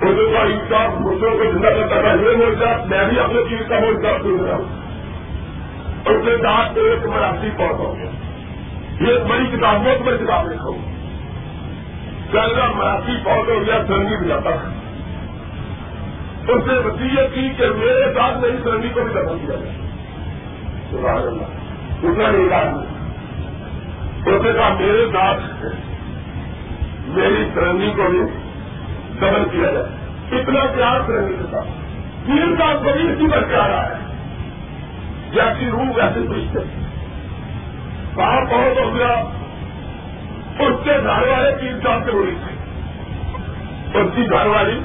اردو 0.06 0.30
کا 0.32 0.42
انصاف 0.42 0.98
دوسروں 0.98 1.30
کو 1.30 1.44
زندہ 1.52 1.66
کرتا 1.66 2.00
تھا، 2.00 2.08
یہ 2.08 2.36
مورچہ 2.36 2.84
میں 2.86 3.08
بھی 3.08 3.20
اپنے 3.20 3.40
چیز 3.48 3.68
کا 3.68 3.78
مورچہ 3.78 4.22
سن 4.22 4.44
رہا 4.44 4.56
ہوں۔ 4.56 4.64
اس 6.04 6.24
کے 6.24 6.36
ساتھ 6.36 6.78
ایک 6.78 7.06
مراسی 7.06 7.48
پڑھتا 7.56 7.82
ہوں 7.82 7.96
یہ 9.00 9.06
ایک 9.06 9.22
بڑی 9.22 9.56
کتاب، 9.56 9.80
بہت 9.80 10.06
بڑی 10.06 10.18
کتاب 10.18 10.52
لکھا 10.52 10.64
ہوں۔ 10.64 10.92
پہلا 12.32 12.72
مراسی 12.76 13.12
پود 13.24 13.48
ہو 13.48 13.62
گیا 13.66 13.84
سرنگی 13.88 14.16
بھی 14.16 14.28
جاتا 14.28 14.50
تھا؟ 14.50 14.68
اس 16.48 16.66
نے 16.66 16.72
وسیعت 16.72 17.34
کی 17.34 17.50
کہ 17.56 17.64
میرے 17.76 18.14
ساتھ 18.14 18.38
میری 18.38 18.56
سرنگی 18.64 18.88
کو 18.88 19.00
بھی 19.00 19.12
دفن 19.12 19.46
کیا 19.46 19.56
جائے۔ 19.56 19.76
اتنا 22.02 22.30
نہیں 22.30 22.48
کہا 22.48 22.84
اس 24.26 24.42
نے 24.42 24.52
کہا 24.52 24.76
میرے 24.80 25.06
ساتھ 25.12 25.40
میری 27.04 27.48
سرنگی 27.54 27.90
کو 27.96 28.02
بھی 28.10 28.18
دفن 29.16 29.44
کیا 29.52 29.70
جائے۔ 29.72 29.86
اتنا 30.40 30.60
پیار 30.76 31.00
سرنگی 31.06 31.32
کے 31.32 31.44
ساتھ۔ 31.50 31.68
تین 32.26 32.54
سال 32.58 32.76
کو 32.76 32.90
بھی 32.96 33.12
اسی 33.12 33.30
پر 33.32 33.42
پیار 33.42 33.70
آیا 33.70 33.88
ہے۔ 33.88 34.12
جیسی 35.32 35.70
روح 35.70 35.84
ویسے 35.96 36.20
پوچھتے 36.28 36.58
کہاں 38.16 38.40
بہت 38.40 38.84
ہو 38.84 38.94
گیا 38.94 39.12
اس 40.58 40.84
کے 40.84 40.92
گھر 41.02 41.28
والے 41.28 41.50
تین 41.60 41.78
سال 41.82 41.98
سے 42.04 42.10
ہوئی 42.10 42.34
تھی۔ 42.46 42.56
اس 43.98 44.06
کی 44.14 44.30
گھر 44.30 44.46
والی، 44.46 44.80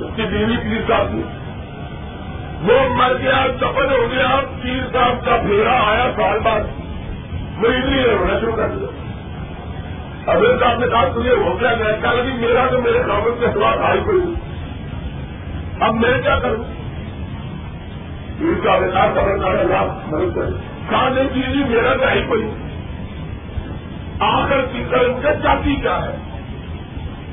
اس 0.00 0.16
کی 0.16 0.22
بیوی 0.22 0.56
تین 0.56 0.82
سال 0.86 1.06
کی 1.12 1.22
وہ 2.62 2.94
مر 2.96 3.12
گیا، 3.22 3.46
دفن 3.56 3.92
ہو 3.92 4.06
گیا، 4.12 4.40
تین 4.62 4.82
سال 4.92 5.10
کا 5.24 5.36
پھیرا 5.46 5.90
آیا 5.90 6.10
سال 6.16 6.38
بعد۔ 6.38 6.81
مریض 7.56 7.84
نہیں 7.84 8.18
ہونا 8.18 8.40
شروع 8.40 8.56
کر 8.56 8.68
دیا۔ 8.68 8.86
ابھی 10.26 10.46
صاحب 10.60 10.78
نے 10.78 10.86
کہا 10.86 11.08
تجھے 11.08 11.30
ہو 11.30 11.60
گیا 11.60 11.70
میں 11.78 11.92
کہا 12.02 12.12
لگی 12.12 12.32
میرا 12.32 12.66
تو 12.70 12.80
میرے 12.80 12.98
کامن 13.06 13.30
کے 13.40 13.46
خلاف 13.54 13.78
آئی 13.82 14.00
کوئی 14.00 14.34
اب 15.80 15.94
میں 15.94 16.22
کیا 16.22 16.38
کروں؟ 16.38 16.64
تین 18.38 18.54
سال 18.64 18.90
کا 18.90 19.20
خبر 19.20 19.36
نہ 19.36 20.00
مدد 20.06 20.34
کرے 20.34 20.50
کھانے 20.88 21.22
کی 21.34 21.40
لیے 21.40 21.64
میرا 21.64 21.96
تو 21.96 22.04
آئی 22.04 22.22
کوئی 22.28 22.50
آخر 24.20 24.60
کی 24.72 24.84
کر 24.90 25.12
کے 25.22 25.28
چاہتی 25.42 25.76
کیا 25.76 26.04
ہے؟ 26.04 26.16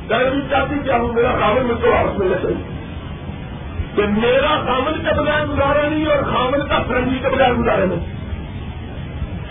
میں 0.09 0.29
بھی 0.29 0.41
چاہتی 0.49 0.75
کیا 0.83 0.97
ہوں؟ 0.97 1.13
میرا 1.13 1.31
خامن 1.39 1.65
میں 1.65 1.75
تو 1.81 1.91
واپس 1.91 2.19
ملنا 2.19 2.37
چاہیے 2.37 2.63
کہ 3.95 4.01
میرا 4.07 4.61
خامن 4.65 4.93
کے 4.93 5.21
بغیر 5.21 5.45
گزارا 5.45 5.89
نہیں 5.89 6.05
اور 6.05 6.23
خامن 6.23 6.67
کا 6.67 6.83
فرنگی 6.87 7.19
کے 7.19 7.29
بغیر 7.29 7.53
گزارا 7.53 7.85
نہیں۔ 7.85 8.18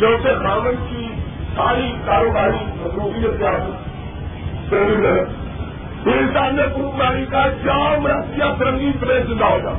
جو 0.00 0.06
کیونکہ 0.06 0.48
خامن 0.48 0.74
کی 0.90 1.08
ساری 1.56 1.92
کاروباری 2.04 2.64
مصروفیت 2.64 3.38
کیا 3.38 3.50
ہے۔ 3.50 5.24
انسان 6.18 6.56
نے 6.56 6.62
پروگرانی 6.74 7.26
کا 7.26 7.46
جام 7.64 8.06
رسیا 8.06 8.54
فرنگی 8.58 8.92
پلیس 9.00 9.28
زندہ 9.28 9.44
ہوگا 9.44 9.78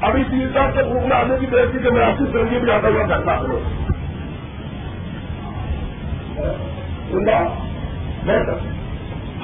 ابھی 0.00 0.24
تین 0.30 0.48
سال 0.54 0.70
سے 0.74 0.82
پروگرام 0.82 1.32
کی 1.40 1.46
بیٹھی 1.46 1.78
کہ 1.78 1.90
میں 1.90 2.04
آپ 2.04 2.18
کی 2.18 2.24
فرنگی 2.32 2.58
بھی 2.58 2.66
جاتا 2.66 2.88
ہوا 2.88 3.06
کرتا 3.06 3.36
ہوں۔ 3.36 3.60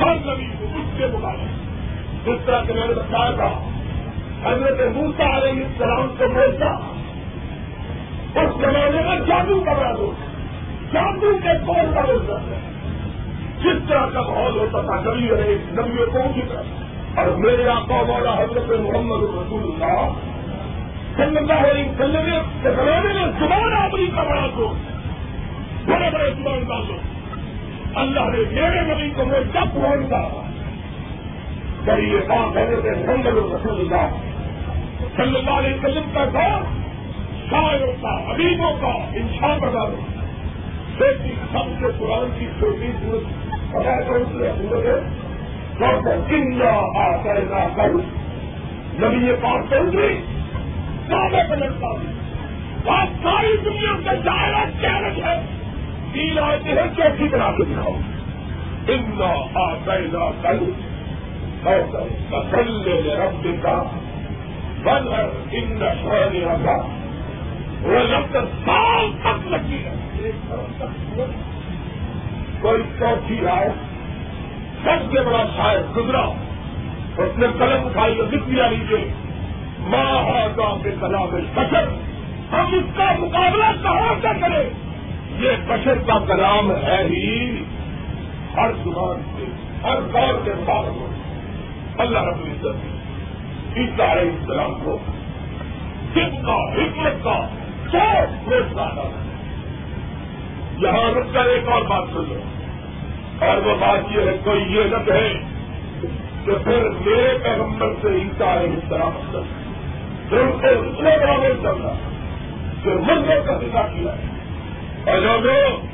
ہر 0.00 0.14
نبی 0.14 0.46
کو 0.58 0.64
اس 0.74 0.98
کے 0.98 1.06
مقابلے 1.12 1.48
جس 2.24 2.46
طرح 2.46 2.62
کہ 2.62 2.72
میں 2.72 2.86
نے 2.86 2.94
بتایا 2.94 3.30
تھا، 3.30 3.50
حضرت 4.50 4.96
موسا 4.96 5.36
علیہ 5.36 5.64
السلام 5.64 6.08
کو 6.18 6.24
موسا 6.28 6.95
اس 8.36 8.50
زمانے 8.60 9.08
میں 9.08 9.26
جادو 9.26 9.60
کا 9.60 9.72
بڑا 9.72 9.92
دو۔ 9.92 10.12
جادو 10.92 11.38
کے 11.42 11.48
کون 11.66 11.94
کا 11.94 12.02
روز 12.02 12.30
ہے 12.30 12.70
جس 13.58 13.88
طرح 13.88 14.06
کا 14.06 14.20
ماحول 14.20 14.58
ہوتا 14.58 14.82
تھا، 14.82 15.00
نبی 15.00 15.28
رہے 15.28 15.56
نبیوں 15.70 16.06
کو 16.06 16.18
کی 16.34 16.42
طرح۔ 16.48 16.62
اور 17.16 17.26
میرے 17.26 17.68
آقا 17.68 17.94
والا 17.94 18.34
حضرت 18.34 18.70
محمد 18.80 19.22
رسول 19.22 19.70
اللہ 19.72 20.10
صلی 21.16 21.36
اللہ 21.36 21.70
علیہ 21.70 21.88
وسلم 21.88 22.40
کے 22.62 22.70
زمانے 22.70 23.14
میں 23.14 23.26
زبان 23.40 23.74
آدمی 23.74 24.06
کا 24.16 24.22
بڑا 24.22 24.46
دو۔ 24.56 24.74
بڑے 25.86 26.10
بڑے 26.12 26.30
زبان 26.30 26.64
ڈالو 26.64 26.96
اللہ 27.94 28.20
نے 28.20 28.60
میرے 28.60 28.80
نبی 28.80 29.10
کو 29.10 29.24
میں 29.24 29.40
جب 29.40 29.74
فون 29.74 30.08
کہا 30.08 30.50
بڑی 31.84 32.12
یہ 32.12 32.18
بات 32.28 32.56
حضرت 32.56 32.84
محمد 32.84 33.26
رسول 33.26 33.80
اللہ 33.80 34.16
صلی 35.16 35.36
اللہ 35.36 35.50
علیہ 35.50 35.74
وسلم 35.74 36.02
کا 36.14 36.24
دور 36.24 36.85
شاعروں 37.50 37.92
کا 38.02 38.30
حبیبوں 38.30 38.72
کا 38.80 38.88
انشاء 38.88 39.58
بنا 39.58 39.84
دو 39.84 40.00
دیکھی 41.00 41.32
سب 41.52 41.80
سے 41.80 41.86
قرآن 41.98 42.30
کی 42.38 42.46
چھوٹی 42.58 42.90
کنیا 46.28 46.74
آنا 46.74 47.68
کر 47.74 47.88
نبی 49.00 49.26
یہ 49.26 49.32
بات 49.32 49.70
کر 49.70 49.82
گئی 49.92 50.20
زیادہ 51.06 51.50
بنتا 51.50 51.88
آپ 53.00 53.08
ساری 53.22 53.56
دنیا 53.64 53.92
کا 54.04 54.12
دائرہ 54.12 54.70
چیلنج 54.80 55.20
ہے 55.20 55.46
تین 56.12 56.38
آتے 56.38 56.70
ہیں 56.70 56.96
چوتھی 56.96 57.28
بنا 57.28 57.50
کے 57.56 57.64
دکھاؤ۔ 57.64 57.92
اندا 58.88 59.34
آنا 59.54 60.30
کل 60.42 60.70
مسلے 62.30 63.14
رب 63.14 63.46
کا 63.62 63.82
بن 64.82 65.08
ان 65.50 65.78
شہر 66.02 66.64
کا۔ 66.64 67.05
وہ 67.82 67.98
لگ 67.98 68.36
سال 68.66 69.10
تک 69.20 69.46
لگی 69.46 69.84
ہے 69.84 70.30
کوئی 72.60 72.82
چوتھی 72.98 73.46
آئے 73.46 73.68
سب 74.84 75.12
سے 75.12 75.20
بڑا 75.20 75.44
شاعر 75.56 75.82
گزرا۔ 75.96 76.20
اس 77.18 77.38
نے 77.38 77.46
قلم 77.58 77.86
اٹھائی 77.86 78.18
اور 78.18 78.26
لکھ 78.32 78.48
دیا 78.50 78.68
لیجیے 78.68 79.10
ماں 79.78 80.56
گاؤں 80.56 80.78
کے 80.82 80.90
کلام 81.00 81.28
بشر 81.54 81.88
ہم 82.52 82.74
اس 82.74 82.96
کا 82.96 83.12
مقابلہ 83.18 83.64
کہاں 83.82 84.14
سے 84.22 84.28
کریں؟ 84.40 84.70
یہ 85.38 85.50
بشر 85.66 85.98
کا 86.06 86.18
کلام 86.18 86.70
ہے 86.70 87.02
ہی 87.04 87.64
ہر 88.56 88.70
زبان 88.84 89.22
سے، 89.36 89.44
ہر 89.84 90.00
دور 90.12 90.44
کے 90.44 90.52
بعد 90.64 90.84
اللہ 91.98 92.18
رب 92.18 92.40
العزت 92.40 93.76
اس 93.76 94.00
علیہ 94.00 94.30
السلام 94.30 94.74
کو 94.84 94.98
جس 96.14 96.46
کا 96.46 96.56
حکمت 96.74 97.24
کا 97.24 97.48
سوچ 97.92 98.48
روزگار 98.48 99.22
یہاں 100.78 101.10
رک 101.10 101.34
کر 101.34 101.44
ایک 101.44 101.68
اور 101.68 101.82
بات 101.82 102.08
سن 102.08 102.24
لو۔ 102.28 102.40
اور 103.46 103.56
وہ 103.56 103.76
بات 103.80 104.16
یہ 104.16 104.20
ہے، 104.20 104.36
کوئی 104.44 104.62
یہ 104.62 104.82
نہ 104.84 105.04
کہے 105.06 105.32
کہ 106.44 106.52
پھر 106.64 106.88
میرے 106.88 107.38
پیغمبر 107.42 107.92
سے 108.02 108.08
عیسا 108.08 108.60
علیہ 108.60 108.72
السلام 108.72 109.30
کر 109.32 109.40
پھر 110.28 110.38
ان 110.38 110.52
کو 110.52 110.66
اتنے 110.66 111.10
بڑا 111.20 111.36
نہیں 111.36 111.54
چلتا 111.62 111.98
کہ 112.82 112.90
منظر 112.90 113.40
کا 113.46 113.58
سکھا 113.58 113.82
کیا 113.82 114.12
ہے۔ 114.12 114.26
اور 115.10 115.20
لوگوں 115.20 115.86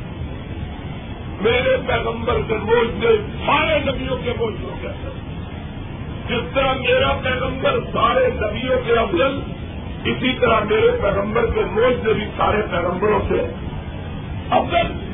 میرے 1.41 1.77
پیغمبر 1.87 2.35
کے 2.49 2.55
بوجھ 2.55 3.05
نے 3.05 3.11
سارے 3.47 3.79
نبیوں 3.79 4.17
کے 4.25 4.33
بوجھ 4.39 4.63
ہو 4.63 4.75
گیا 4.83 4.91
جس 6.29 6.55
طرح 6.55 6.73
میرا 6.73 7.13
پیغمبر 7.23 7.79
سارے 7.93 8.29
نبیوں 8.35 8.77
کے 8.87 8.93
افضل 8.93 9.41
اسی 10.05 10.39
طرح 10.41 10.61
میرے 10.61 10.91
پیغمبر 11.03 11.47
کے 11.55 11.61
بوجھ 11.61 12.07
نے 12.07 12.13
بھی 12.13 12.25
سارے 12.37 12.63
پیغمبروں 12.71 13.21
سے 13.29 13.47
افضل 14.51 15.13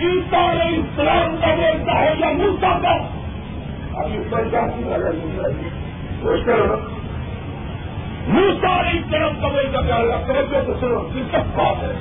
عیسا 0.00 0.52
علیہ 0.52 0.78
السلام 0.78 1.36
کا 1.36 1.54
بولتا 1.54 1.98
ہے 1.98 2.14
یا 2.18 2.30
ملتا 2.30 2.78
کا۔ 2.82 2.96
اب 3.94 4.06
اس 4.06 4.30
پر 4.30 4.44
کیا 4.50 4.60
سوچ 6.22 6.44
کر 6.44 6.56
موسا 8.26 8.80
علیہ 8.80 9.00
السلام 9.00 9.40
کا 9.40 9.48
بولتا 9.48 9.80
کیا 9.80 9.96
توجہ 10.26 10.66
تو 10.66 10.74
سنو 10.80 11.08
دلچسپ 11.14 11.58
بات 11.58 11.82
ہے۔ 11.82 11.92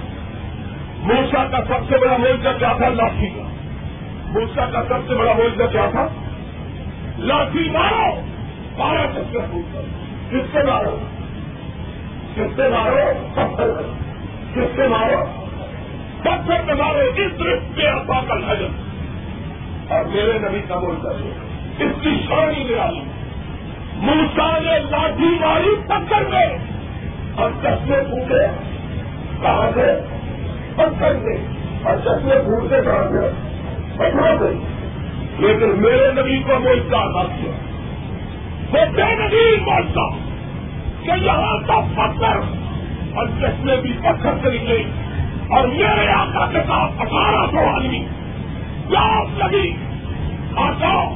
موسا 1.03 1.45
کا 1.51 1.57
سب 1.67 1.89
سے 1.89 1.97
بڑا 1.97 2.17
مورچہ 2.17 2.57
کیا 2.59 2.73
تھا؟ 2.77 2.89
لاٹھی 2.89 3.29
کا۔ 3.29 3.43
موسا 4.27 4.65
کا 4.65 4.83
سب 4.83 5.07
سے 5.07 5.15
بڑا 5.15 5.33
مورچہ 5.33 5.71
کیا 5.71 5.85
تھا؟ 5.91 6.07
لاٹھی 7.17 7.69
مارو، 7.69 8.21
بارہ 8.77 9.07
چکر 9.13 9.39
پوچھ 9.51 9.75
کس 10.29 10.53
سے 10.53 10.59
مارو۔ 10.63 10.97
کس 12.35 12.55
سے 12.55 12.67
مارو 12.69 13.13
پتھر 13.33 13.71
کس 14.55 14.75
سے 14.75 14.87
مارو، 14.87 15.23
پتھر 16.21 16.61
سے 16.65 16.73
مارو، 16.73 16.99
اس 16.99 17.39
درخت 17.39 17.75
کے 17.75 17.87
ابا 17.87 18.19
کا 18.27 18.33
حجم 18.33 18.71
اور 19.89 20.05
میرے 20.05 20.39
نبی 20.39 20.61
کا 20.67 20.79
مورچہ 20.79 21.07
اس 21.83 21.91
کی 22.01 22.09
شانی 22.27 22.63
میں 22.63 22.79
آئی 22.79 23.03
موسا 23.95 24.57
نے 24.57 24.79
لاٹھی 24.79 25.29
ماری 25.41 25.75
پتھر 25.87 26.23
میں۔ 26.29 26.57
اور 27.35 27.51
چشمے 27.63 27.95
پھوٹے، 28.09 28.47
کہاں 29.41 29.71
سے 29.75 29.99
پتھر 30.75 31.13
سے 31.13 31.37
اور 31.83 31.97
چشمے 31.97 32.35
پھوٹتے 32.43 32.81
کہاں 32.81 33.03
سے 33.11 33.29
پتھروں 33.93 34.37
سے 34.39 34.53
لیکن 35.39 35.81
میرے 35.81 36.11
نبی 36.11 36.43
کو 36.43 36.59
موجودہ 36.59 36.97
نہ 36.97 37.23
کیا 37.23 37.51
وہ 38.73 38.85
بے 38.91 39.15
نبی 39.15 39.61
موجودہ 39.61 40.32
کہ 41.05 41.11
یہاں 41.21 41.67
کا 41.67 41.79
پتھر 41.95 42.37
اور 43.15 43.27
جس 43.27 43.41
چشمے 43.41 43.77
بھی 43.81 43.93
پتھر 43.99 44.31
سے 44.41 44.57
نکلے 44.57 44.83
اور 45.49 45.67
میرے 45.67 46.07
آقا 46.09 46.45
کے 46.45 46.59
ساتھ 46.67 46.91
اٹھارہ 46.99 47.51
سو 47.51 47.75
آدمی۔ 47.75 48.05
پیاس 48.89 49.29
لگی 49.37 49.73
آٹا 50.55 51.13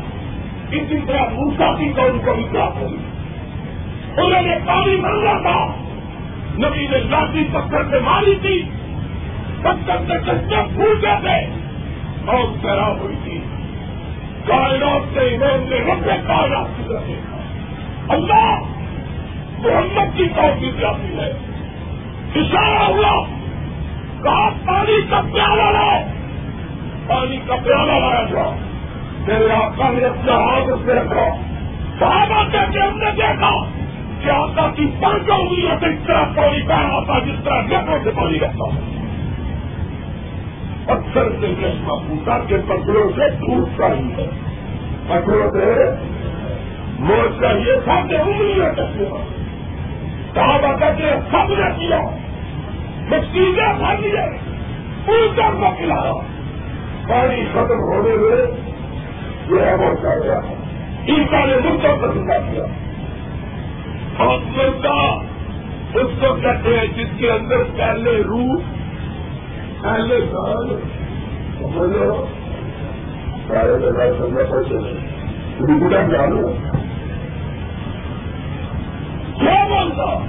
اسی 0.71 0.99
طرح 1.07 1.21
موسا 1.33 1.73
کی 1.77 1.93
قوم 1.95 2.19
کو 2.25 2.33
بھی 2.33 2.43
پراپت 2.51 2.81
ہوئی؟ 2.81 2.97
انہوں 4.17 4.41
نے 4.41 4.55
پانی 4.65 4.95
مانگا 4.95 5.41
تھا۔ 5.41 5.65
نبی 6.57 6.87
نے 6.87 6.97
لاٹھی 6.97 7.43
پتھر 7.51 7.83
سے 7.89 7.99
ماری 7.99 8.35
تھی۔ 8.41 8.63
پتھر 9.61 9.97
سے 10.07 10.31
کچھ 10.31 10.75
پھوٹے 10.75 11.15
تھے۔ 11.21 11.67
اور 12.25 12.63
پیرا 12.63 12.87
ہوئی 12.87 13.15
تھی۔ 13.23 13.39
کائنات 14.45 15.13
سے 15.13 15.19
انہوں 15.19 15.69
نے 15.69 15.75
رب 15.75 16.27
کائنات 16.27 16.77
کی 16.77 16.83
طرف 16.87 17.03
اللہ 18.09 18.76
محمد 19.59 20.17
کی 20.17 20.27
قوم 20.35 20.59
بھی 20.59 20.71
جاتی 20.79 21.17
ہے۔ 21.17 21.31
اشارہ 22.35 22.91
ہوا 22.91 23.25
کہا 24.23 24.49
پانی 24.49 25.01
کا 25.09 25.21
پیالہ 25.33 25.61
لاؤ؟ 25.61 26.03
پانی 27.07 27.37
کا 27.47 27.55
پیالہ 27.55 27.91
لایا 27.91 28.23
جاؤ۔ 28.31 28.55
میرے 29.27 29.51
آقا 29.51 29.91
نے 29.91 30.05
اپنا 30.05 30.33
ہاتھ 30.33 30.69
اس 30.69 30.85
میں 30.85 30.95
رکھا۔ 30.95 31.35
صحابہ 31.99 32.43
کہتے 32.51 32.79
کے 32.79 32.79
ہم 32.79 32.97
نے 32.97 33.11
دیکھا 33.11 33.65
کہ 34.23 34.29
آقا 34.29 34.69
کی 34.75 34.91
پانچوں 35.01 35.37
انگلیوں 35.37 35.79
سے 35.79 35.85
اس 35.85 36.07
طرح 36.07 36.23
پانی 36.35 36.61
پہ 36.67 36.73
آتا 36.73 37.19
جس 37.19 37.43
طرح 37.43 37.61
نکوں 37.61 37.97
سے 38.03 38.09
پانی 38.11 38.39
رہتا 38.39 38.65
رکھتا 38.65 38.97
پتھر 40.85 41.23
سے 41.39 41.53
چشمہ 41.61 41.93
پوچھا 42.07 42.39
کے 42.47 42.57
پتھروں 42.57 43.09
سے 43.15 43.29
دور 43.29 43.67
چاہیے۔ 43.77 44.23
ہے 44.23 44.27
پتھروں 45.07 45.51
سے 45.51 45.89
موت 46.99 47.41
چاہیے 47.41 47.79
تھا 47.83 48.01
کہ 48.09 48.15
انگلیاں 48.15 48.73
چشمہ 48.73 49.36
صحابہ 50.37 50.79
کہتے 50.79 51.03
ہیں 51.03 51.19
سب 51.31 51.53
نے 51.53 51.69
کیا۔ 51.79 51.99
مسیحیں 53.09 53.73
بھر 53.77 53.97
لیے 53.99 54.37
پوچھا 55.05 55.49
کو 55.49 55.75
کھلایا۔ 55.77 56.13
پانی 57.09 57.45
ختم 57.51 57.79
ہونے 57.79 58.17
میں 58.17 58.45
جو 59.49 59.65
ہے 59.65 59.75
وہ 59.75 59.95
چاہ 60.01 60.15
گیا 60.23 60.39
عیسا 61.07 61.45
نے 61.45 61.55
مردوں 61.55 61.97
کو 61.97 62.07
زندہ 62.13 62.33
کیا۔ 62.33 62.63
اور 64.17 64.39
مردہ 64.39 65.17
اس 65.97 66.07
کو 66.19 66.35
کہتے 66.35 66.77
ہیں، 66.77 66.87
جس 66.87 67.07
کے 67.17 67.31
اندر 67.31 67.57
پہلے 67.77 68.23
روح، 68.23 68.55
پہلے 69.83 70.19
سال 70.31 70.79
سمجھو 71.59 72.25
سارے 73.47 73.79
لگائے 73.79 74.11
سمجھا 74.17 74.55
پیسے 74.55 74.73
نہیں 74.73 75.17
روپا 75.59 76.01
جانو 76.01 76.47
کیا 79.39 79.67
بولتا؟ 79.67 80.25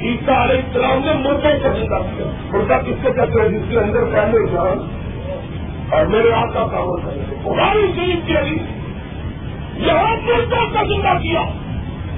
عیسا 0.00 0.44
علیہ 0.44 0.56
السلام 0.56 0.98
نے 1.04 1.12
مردوں 1.12 1.50
کو 1.62 1.78
زندہ 1.78 1.98
کیا 1.98 2.58
مردہ 2.58 2.74
کس 2.86 2.94
کو 3.02 3.12
کہتے 3.12 3.42
ہیں؟ 3.42 3.48
جس 3.48 3.62
کے 3.68 3.78
اندر 3.78 4.04
پہلے 4.04 4.46
سال 4.46 4.78
اور 5.92 6.06
میرے 6.06 6.32
آقا 6.32 6.66
کا 6.66 6.80
وہ 6.80 6.96
قرآن 7.44 7.76
شریف 7.96 8.18
کے 8.26 8.32
یہاں 9.76 10.16
مردوں 10.16 10.94
زندہ 10.94 11.22
کیا۔ 11.22 11.40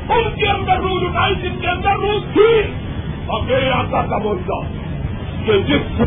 ان 0.09 0.35
کے 0.37 0.49
اندر 0.49 0.77
روح 0.77 1.09
اٹھائی 1.09 1.35
جن 1.35 1.61
کے 1.61 1.69
اندر 1.69 1.91
روح 1.91 2.21
تھی۔ 2.33 2.73
اور 3.27 3.41
میرے 3.43 3.71
آقا 3.71 4.03
کا 4.03 4.19
موجودہ 4.19 4.69
کہ 5.47 5.59
جس 5.59 5.99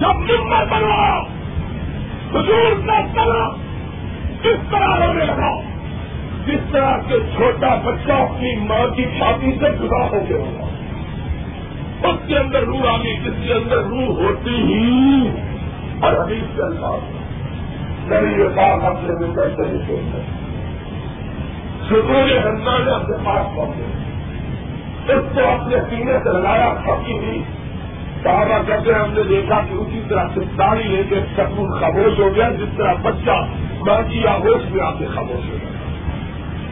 جب 0.00 0.12
نمبر 0.12 0.64
بنوایا 0.70 1.22
حضور 2.30 2.86
کا 2.86 3.00
طرح 3.14 3.48
کس 4.42 4.70
طرح 4.70 5.06
ہونے 5.06 5.24
لگا۔ 5.24 5.79
جس 6.46 6.72
طرح 6.72 6.96
سے 7.08 7.18
چھوٹا 7.36 7.74
بچہ 7.84 8.12
اپنی 8.12 8.56
ماں 8.56 8.94
کی 8.94 9.04
چھاتی 9.04 9.52
سے 9.52 9.72
جدا 9.82 10.04
ہو 10.04 10.24
کے 10.28 10.34
ہوگا 10.34 10.66
اس 12.08 12.16
کے 12.26 12.38
اندر 12.38 12.62
روح 12.62 12.88
آ 12.88 12.96
گئی 13.02 13.16
جس 13.16 13.46
کے 13.46 13.52
اندر 13.52 13.76
روح 13.76 14.06
ہوتی 14.06 14.54
ہی۔ 14.54 15.28
اور 16.00 16.12
حدیث 16.12 16.56
کے 16.56 16.62
انداز 16.62 17.20
نہیں 18.06 18.38
یہ 18.38 18.44
بات 18.44 18.84
اپنے 18.84 19.26
میں 19.26 19.34
کیسے 19.34 19.62
نہیں 19.62 19.86
سوچتے 19.86 20.40
ستون 21.86 22.48
ہندان 22.48 22.88
اپنے 22.94 23.16
پاس 23.24 23.56
پہنچے۔ 23.56 24.10
اس 25.12 25.24
کو 25.34 25.40
اپنے 25.40 25.76
سینے 25.90 26.12
سے 26.24 26.32
لگایا 26.32 26.74
پکی 26.86 27.18
ہوئی۔ 27.18 27.42
صحابہ 28.22 28.62
کہتے 28.66 28.92
ہیں، 28.92 29.00
ہم 29.00 29.12
نے 29.12 29.22
دیکھا 29.22 29.60
کہ 29.70 29.74
اسی 29.74 30.00
طرح 30.08 30.24
سے 30.34 30.40
داڑھی 30.58 30.82
لے 30.82 31.02
کے 31.08 31.20
سکون 31.36 31.80
خاموش 31.80 32.18
ہو 32.18 32.34
گیا، 32.36 32.48
جس 32.48 32.78
طرح 32.78 32.92
بچہ 33.02 33.46
ماں 33.80 34.10
کی 34.10 34.26
آگوش 34.26 34.70
میں 34.70 34.84
آ 34.84 34.90
کے 34.98 35.06
خاموش 35.06 35.50
ہو 35.50 35.56
گیا۔ 35.62 35.79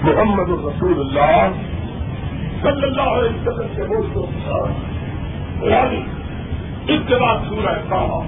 محمد 0.03 0.51
رسول 0.65 1.01
اللہ 1.01 1.49
صلی 2.63 2.83
اللہ 2.83 3.09
علیہ 3.11 3.31
وسلم 3.31 3.67
کے 3.77 3.83
گوشت 3.83 4.15
کو 4.15 5.67
یعنی 5.67 6.01
اس 6.87 7.01
کے 7.09 7.15
بعد 7.15 7.39
سورہ 7.49 7.75
کہا 7.89 8.21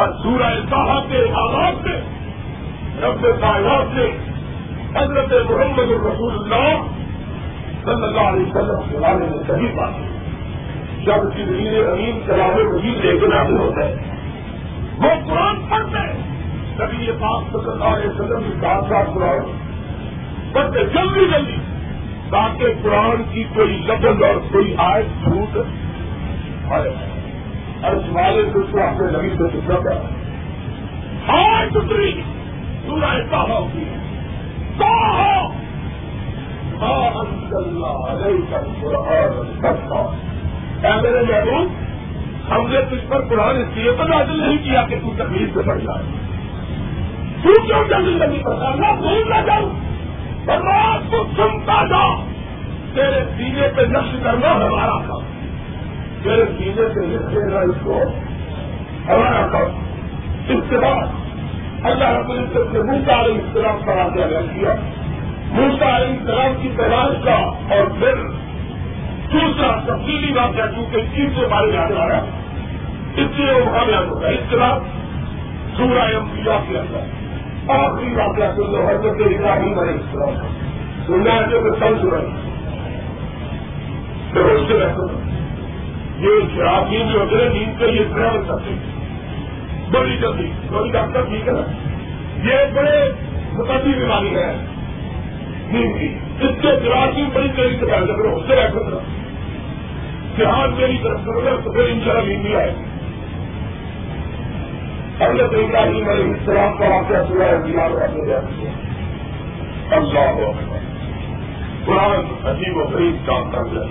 اور 0.00 0.08
سورہ 0.22 0.50
کہا 0.70 1.00
کے 1.08 1.22
آغاز 1.34 1.74
سے 1.84 1.96
رب 3.00 3.26
کائنات 3.40 3.96
سے 3.96 4.10
حضرت 4.94 5.50
محمد 5.50 5.90
الرسول 5.90 6.34
اللہ 6.34 6.82
صلی 7.84 8.04
اللہ 8.04 8.20
علیہ 8.20 8.46
وسلم 8.46 8.80
کے 8.90 8.98
بارے 8.98 9.26
میں 9.30 9.42
صحیح 9.46 9.74
بات 9.76 9.94
ہے 9.94 10.14
جب 11.04 11.36
کی 11.36 11.42
امین 11.78 12.20
چلانے 12.26 12.62
مجید 12.62 13.04
لے 13.04 13.18
کے 13.18 13.26
نازل 13.26 13.58
ہوتا 13.58 13.84
ہے، 13.84 13.94
وہ 14.98 15.10
قرآن 15.26 15.60
پڑھتے 15.70 15.98
ہیں 15.98 16.22
کبھی 16.78 17.04
یہ 17.06 17.12
بات 17.12 17.52
صلی 17.52 17.70
اللہ 17.70 17.84
علیہ 17.84 18.10
وسلم 18.10 18.42
کی 18.42 18.58
ساتھ 18.60 18.84
ساتھ 18.88 19.10
قرآن 19.14 19.65
پڑھتے 20.56 20.84
جلدی 20.84 21.28
جلدی۔ 21.32 21.56
تاکہ 22.30 22.66
قرآن 22.82 23.22
کی 23.32 23.44
کوئی 23.54 23.78
لفظ 23.86 24.22
اور 24.22 24.34
کوئی 24.52 24.74
آیت 24.78 25.04
چھوٹ 25.04 25.56
ارس 27.84 28.02
والے 28.12 28.42
سے 28.42 28.58
اس 28.58 28.66
کو 28.72 28.80
اپنے 28.80 29.18
نبی 29.18 29.30
سے 29.30 29.48
سکھا 29.48 29.74
کر 29.74 29.96
ہار 31.28 31.66
ٹکڑی 31.66 32.22
سورہ 32.86 33.18
کہا 33.30 33.58
ہوتی 33.58 33.78
ہے؟ 33.78 34.06
میرے 41.02 41.22
محبوب، 41.22 41.68
ہم 42.50 42.66
نے 42.66 42.80
تجھ 42.80 43.10
پر 43.10 43.20
قرآن 43.20 43.56
اس 43.56 43.76
لیے 43.76 43.92
تو 43.92 44.04
نازل 44.04 44.48
نہیں 44.48 44.64
کیا 44.64 44.82
کہ 44.88 44.96
تو 45.02 45.12
تکلیف 45.16 45.54
سے 45.54 45.62
بڑھ 45.62 45.80
جائے۔ 45.80 46.02
تو 47.42 47.62
کیوں 47.66 47.84
جلدی 47.88 48.26
نہیں 48.26 48.44
پڑتا 48.44 48.70
نہ 48.74 49.00
بھول 49.00 49.22
نہ 49.28 49.46
جاؤں۔ 49.46 49.85
بھگوان 50.46 51.08
کو 51.10 51.24
سنتا 51.36 51.86
جا، 51.86 52.24
تیرے 52.94 53.24
سینے 53.36 53.68
پہ 53.76 53.82
نقش 53.82 54.16
کرنا 54.22 54.52
ہمارا 54.52 55.06
کام۔ 55.06 55.22
میرے 56.24 56.44
سینے 56.58 56.94
سے 56.94 57.06
لکھے 57.06 57.52
گا 57.52 57.60
اس 57.60 57.74
کو 57.84 58.02
ہمارا 59.08 59.46
کام۔ 59.46 59.84
اس 60.48 60.64
کے 60.68 60.76
بعد 60.76 61.06
اللہ 61.84 62.08
رب 62.08 62.30
العزت 62.30 62.74
نے 62.74 62.82
موسا 62.82 63.20
علیہ 63.20 63.34
السلام 63.34 63.76
پر 63.86 63.98
آگے 63.98 64.36
کیا۔ 64.54 64.74
موسا 65.48 65.96
علیہ 65.96 66.18
السلام 66.20 66.62
کی 66.62 66.68
تلاش 66.76 67.24
کا 67.24 67.34
اور 67.74 67.86
پھر 67.98 68.14
دوسرا 69.32 69.80
تفصیلی 69.86 70.32
واقعہ 70.32 70.66
کیونکہ 70.74 71.00
چیز 71.16 71.30
کے 71.40 71.46
بارے 71.46 71.66
میں 71.66 71.78
آ 71.78 72.08
رہا۔ 72.08 72.16
ہے 72.16 72.20
اس 73.16 73.28
لیے 73.36 73.52
وہ 73.52 73.78
کامیاب 73.78 74.10
ہوگا 74.10 74.28
اس 74.28 74.50
کے 74.50 74.56
بعد 74.56 74.80
سورہ 75.76 76.16
انبیاء 76.16 76.58
کے 76.68 76.78
اندر۔ 76.78 77.15
آخری 77.68 78.14
واقعہ 78.14 78.54
سن 78.56 78.72
لو، 78.72 78.88
حضرت 78.88 79.16
ابراہیم 79.20 79.78
علیہ 79.78 79.92
السلام۔ 79.92 80.46
سننا 81.06 81.34
ہے 81.34 81.50
جو 81.50 81.60
کل 81.80 81.98
سنائی 82.00 82.26
پھر 84.32 84.40
اس 84.40 84.70
یہ 86.18 86.28
شرابی 86.56 86.98
جو 87.12 87.20
ہوتے 87.20 87.36
ہیں 87.36 87.48
نیند 87.48 87.78
کے 87.78 87.86
لیے 87.86 88.04
ٹریول 88.14 88.44
کرتے 88.48 88.70
ہیں۔ 88.70 88.96
بڑی 89.90 90.16
جلدی، 90.16 90.50
بڑی 90.72 90.90
ڈاکٹر 90.90 91.20
ٹھیک 91.22 91.48
ہے 91.48 91.52
نا؟ 91.52 91.60
یہ 92.44 92.74
بڑے 92.74 93.12
متعدی 93.52 93.92
بیماری 93.92 94.34
ہے۔ 94.34 94.56
نیند 95.72 95.98
کی 95.98 96.14
اس 96.40 96.62
کے 96.62 96.68
شرابی 96.84 97.24
بڑی 97.32 97.48
تیزی 97.56 97.76
سے 97.80 97.86
پیدا 97.86 98.16
کرو 98.16 98.36
اس 98.36 98.42
سے 98.48 98.56
رہ 98.56 98.68
کر 98.74 98.80
جہاز 100.38 100.70
میری 100.78 100.98
طرف 101.02 101.20
کرو 101.24 101.40
ان 101.88 102.00
شاء 102.04 102.12
اللہ 102.12 102.28
نیند 102.28 102.42
بھی 102.42 102.56
آئے۔ 102.56 102.70
اگلے 102.70 102.95
طریقہ 105.18 105.76
ہی 105.76 106.02
میں 106.02 106.14
اسلام 106.14 106.76
کا 106.76 106.84
واقعہ 106.84 107.24
سنا 107.28 107.44
ہے 107.44 107.56
بیمار 107.64 107.90
اللہ 109.90 110.50
قرآن 111.84 112.46
عجیب 112.46 112.76
و 112.76 112.80
غریب 112.80 113.26
کام 113.26 113.50
کر 113.50 113.74
جائے 113.74 113.88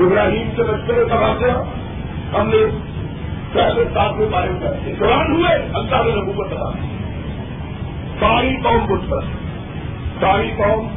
ابراہیم 0.00 0.50
کے 0.56 0.62
بچے 0.62 1.04
کا 1.10 1.14
واقعہ 1.14 1.62
ہم 2.40 2.48
نے 2.48 2.56
پہلے 3.52 3.84
ساتھ 3.94 4.16
میں 4.16 4.26
بارے 4.28 4.50
میں 4.50 4.94
قرآن 4.98 5.32
ہوئے، 5.32 5.68
اللہ 5.74 6.02
نے 6.04 6.10
لوگوں 6.10 6.32
کو 6.32 6.42
بتا 6.42 6.70
ساری 8.20 8.56
قوم 8.62 8.92
مجھ 8.92 9.10
پر۔ 9.10 9.20
ساری 10.20 10.50
قوم 10.56 10.88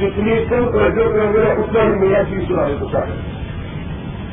جتنی 0.00 0.44
کم 0.50 0.70
توجہ 0.72 1.04
کریں 1.04 1.50
اتنا 1.50 1.82
ہی 1.82 1.88
میرا 1.88 2.24
چیز 2.24 2.48
سنانے 2.48 2.74
کو 2.80 2.88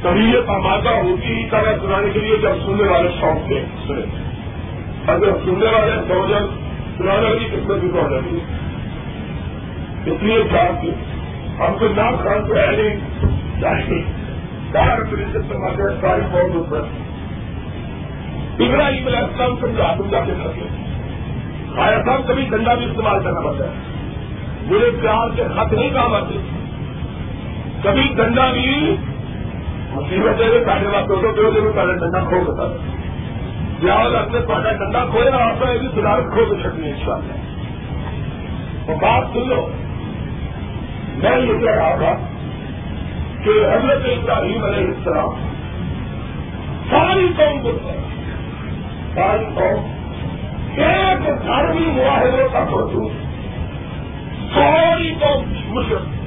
چاہے 0.04 0.14
تبھی 0.14 0.32
یہ 0.32 0.38
آمادہ 0.48 0.90
ہوتی 0.90 1.44
ہی 1.44 1.50
طرح 1.50 1.78
سنانے 1.82 2.10
کے 2.10 2.20
لیے 2.20 2.38
جب 2.38 2.50
سننے 2.66 2.84
والے 2.84 3.10
شوق 3.20 3.48
تھے 3.48 3.66
اگر 5.08 5.30
سننے 5.46 5.66
والے 5.66 5.92
سوجن 6.08 6.46
سنانے 6.98 7.28
والی 7.28 7.46
قسمت 7.46 7.78
بھی 7.78 7.92
بہت 7.94 8.12
جاتی 8.12 8.40
ہے۔ 8.40 8.64
اس 10.12 10.24
لیے 10.24 10.44
چاہتے 10.52 10.88
ہم 11.60 11.74
کو 11.80 11.86
نام 11.96 12.16
خان 12.16 12.48
کو 12.48 12.54
ہے 12.56 12.72
نہیں۔ 12.72 13.00
چاہیے 13.62 14.04
چار 14.74 15.00
پریشد 15.12 15.52
سماج 15.52 15.82
ساری 16.02 16.22
قوم 16.32 16.64
پر 16.70 16.82
ابراہیم 18.60 19.08
علیہ 19.08 19.18
السلام 19.18 19.56
سمجھا 19.62 19.94
سمجھا 19.98 20.20
کے 20.20 20.32
کرتے 20.44 20.62
خیر 21.76 22.06
صاحب 22.06 22.28
کبھی 22.28 22.46
ڈنڈا 22.50 22.74
بھی 22.74 22.86
استعمال 22.86 23.24
کرنا 23.24 23.40
پڑتا 23.40 23.64
ہے۔ 23.64 23.72
برے 24.68 24.92
پیار 25.02 25.30
کے 25.36 25.44
خط 25.44 25.74
نہیں 25.74 25.90
کام 25.94 26.14
آتے 26.14 26.34
کبھی 27.84 28.02
ڈنڈا 28.16 28.52
بھی 28.52 28.96
مصیبت 29.94 30.42
ہے 30.42 30.66
پہلے 30.66 30.88
بات 30.88 31.10
دو 31.10 31.16
دو 31.16 31.52
دن 31.52 31.72
پہلے 31.76 31.94
ڈنڈا 31.94 32.20
کھو 32.20 32.40
دیتا 32.40 32.78
پیاز 33.82 34.16
اپنے 34.16 34.40
پہلے 34.40 34.78
ڈنڈا 34.78 35.06
کھوئے 35.06 35.32
نا 35.32 35.38
آپ 35.38 35.60
کا 35.60 35.66
سدھارت 35.96 36.24
کھو 36.24 36.46
کے 36.46 36.62
چکنی 36.64 36.90
ان 36.90 36.96
شاء 37.06 37.14
اللہ۔ 37.14 37.34
تو 38.86 38.96
بات 38.96 39.24
سن 39.34 39.50
لو۔ 39.50 39.68
میں 41.16 41.40
یہ 41.40 41.60
کہہ 41.60 41.72
رہا 41.72 41.96
تھا 41.96 42.16
کہ 43.44 43.50
حضرت 43.50 44.02
ابراہیم 44.06 44.64
علیہ 44.64 44.88
السلام 44.88 45.54
ساری 46.90 47.28
قوم 47.38 47.62
کو 47.64 47.72
ساری 49.16 49.46
قوم۔ 49.56 49.94
ایک 50.76 51.46
دھارمی 51.46 51.86
معاہدے 51.86 52.48
کا 52.54 52.66
سوچوں 52.70 53.10
ساری 54.54 55.16
قوم 55.20 55.44
مشرق۔ 55.68 56.23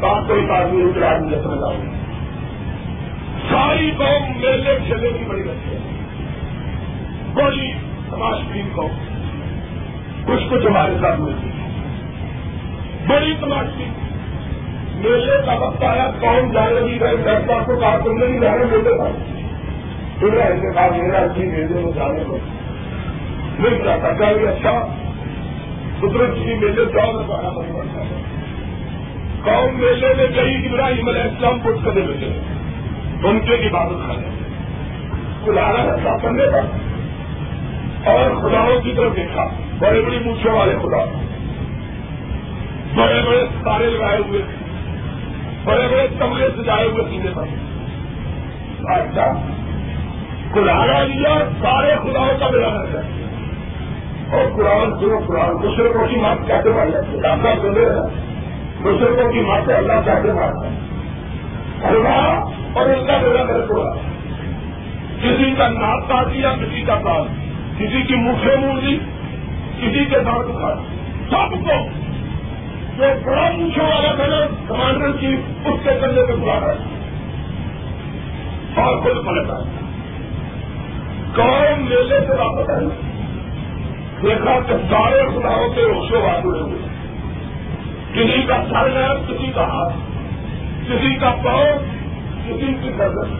بات 0.00 0.28
کوئی 0.28 0.46
بات 0.46 0.72
نہیں 0.72 0.84
ابراہیم 0.84 1.28
نے 1.28 1.36
سمجھا 1.42 1.68
ساری 3.50 3.90
قوم 3.98 4.22
میلے 4.40 4.78
چلے 4.88 5.10
کی 5.18 5.24
بڑی 5.28 5.42
رکھتے 5.42 5.76
ہیں 5.76 6.02
بڑی 7.34 7.72
سماج 8.10 8.38
کی 8.52 8.62
قوم۔ 8.74 8.90
کچھ 10.24 10.44
کچھ 10.50 10.66
ہمارے 10.66 10.92
ساتھ 11.00 11.20
ملتی 11.20 11.50
بڑی 13.06 13.34
سماج 13.40 13.66
کی 13.78 13.84
میلے 14.94 15.46
کا 15.46 15.52
وقت 15.52 15.84
آیا، 15.84 16.10
قوم 16.20 16.52
جا 16.52 16.66
رہی 16.70 17.00
ہے 17.00 17.16
دس 17.16 17.44
بار 17.46 17.60
کو 17.66 17.76
کہا، 17.76 17.98
تم 18.04 18.18
نہیں 18.18 18.40
جانا 18.40 18.64
میلے 18.64 18.96
کا 18.98 19.04
پھر 20.18 20.32
ایسے 20.32 20.74
کہا 20.74 20.88
میرا 20.96 21.26
جی 21.26 21.46
میلے 21.46 21.80
میں 21.80 21.92
جانے 21.92 22.24
کو۔ 22.26 22.38
مل 23.58 23.78
جاتا۔ 23.84 24.14
چاہیے 24.14 24.48
اچھا 24.48 24.86
قدرت 26.02 26.34
کی 26.34 26.54
میلے 26.54 26.84
جاؤ 26.84 27.12
میں 27.12 27.26
قوم 29.44 29.80
میلے 29.80 30.14
میں 30.16 30.26
گئی 30.36 30.68
ابراہیم 30.68 31.08
علیہ 31.08 31.20
السلام 31.20 31.60
کو 31.60 31.70
کرنے 31.84 32.00
لگے 32.00 32.38
ان 33.28 33.40
کے 33.40 33.54
عبادت 33.54 34.04
کھانے 34.04 34.28
کلانا 35.44 35.92
ایسا 35.92 36.18
کرنے 36.18 36.42
کا 36.52 36.60
اور 38.12 38.30
خداؤں 38.30 38.80
کی 38.80 38.92
طرف 38.96 39.16
دیکھا۔ 39.16 39.44
بڑے 39.78 40.00
بڑی 40.00 40.18
مونچھے 40.24 40.50
والے 40.50 40.72
خدا۔ 40.72 41.04
بڑے 42.94 43.22
بڑے 43.26 43.46
ستارے 43.60 43.86
لگائے 43.86 44.18
ہوئے۔ 44.28 44.42
بڑے 45.64 45.88
بڑے 45.88 46.06
کمرے 46.18 46.48
سجائے 46.58 46.88
ہوئے 46.88 47.04
سینے 47.10 47.30
پر۔ 47.34 47.44
اچھا۔ 48.92 49.32
کلانا 50.54 51.02
لیا 51.02 51.48
سارے 51.62 51.94
خداؤں 52.02 52.38
کا 52.40 52.48
میرا 52.48 52.68
ہے 52.68 53.31
اور 54.32 54.44
قرآن 54.56 55.00
سنو، 55.00 55.18
قرآن 55.26 55.54
مشرقوں 55.54 56.06
کی 56.08 56.16
مات 56.16 56.46
کیسے 56.46 56.68
مار 56.68 56.86
جاتے 56.86 57.20
ڈاکٹر 57.20 57.54
سن 57.62 57.74
رہے 57.74 57.84
ہیں۔ 57.84 58.32
مشرقوں 58.80 59.32
کی 59.32 59.40
مات 59.40 59.62
سے 59.66 59.72
اللہ 59.72 59.92
کیسے 60.04 60.32
مارتا 60.32 60.66
ہے؟ 60.66 60.78
اللہ 61.82 62.44
اور 62.72 62.86
اس 62.86 63.06
کا 63.06 63.16
میرا 63.22 63.44
میرے 63.44 63.66
کو 63.68 63.92
کسی 65.22 65.54
کا 65.58 65.68
ناک 65.68 66.08
کاٹ 66.08 66.26
دیا، 66.34 66.52
کسی 66.52 66.82
کا 66.82 66.94
کام 67.04 67.26
کسی 67.78 68.02
کی 68.02 68.14
مکھے 68.14 68.56
منہ 68.56 68.80
دی، 68.80 68.98
کسی 69.80 70.04
کے 70.04 70.18
دانت 70.18 70.56
اٹھا 70.56 70.74
سب 71.30 71.52
کو 71.52 71.88
جو 72.96 73.04
بڑا 73.24 73.50
پوچھنے 73.56 73.84
والا 73.84 74.14
تھا 74.14 74.26
نا 74.26 74.46
کمانڈر 74.68 75.12
چیف 75.20 75.38
اس 75.64 75.80
کے 75.84 75.90
کندھے 76.00 76.26
پہ 76.26 76.32
بلا 76.32 76.60
رہا 76.60 76.72
ہے۔ 76.72 77.02
اور 78.82 78.98
خود 78.98 79.26
پلٹ 79.26 79.50
آیا 79.50 79.64
قوم 81.34 81.84
میلے 81.84 82.20
سے 82.20 82.32
واپس 82.32 82.70
آئی 82.70 83.11
دیکھا 84.22 84.60
کہ 84.66 84.74
سارے 84.90 85.22
خداؤں 85.28 85.74
کے 85.74 85.82
روشے 85.82 86.16
بات 86.16 86.44
ہوئے 86.44 86.60
ہوئے 86.60 86.78
کسی 88.12 88.42
کا 88.42 88.64
سر 88.70 88.96
ہے 88.96 89.22
کسی 89.28 89.52
کا 89.54 89.62
ہاتھ۔ 89.62 89.96
کسی 90.88 91.14
کا 91.14 91.34
پاؤں، 91.44 91.78
کسی 92.46 92.74
کی 92.82 92.90
گردن 92.98 93.34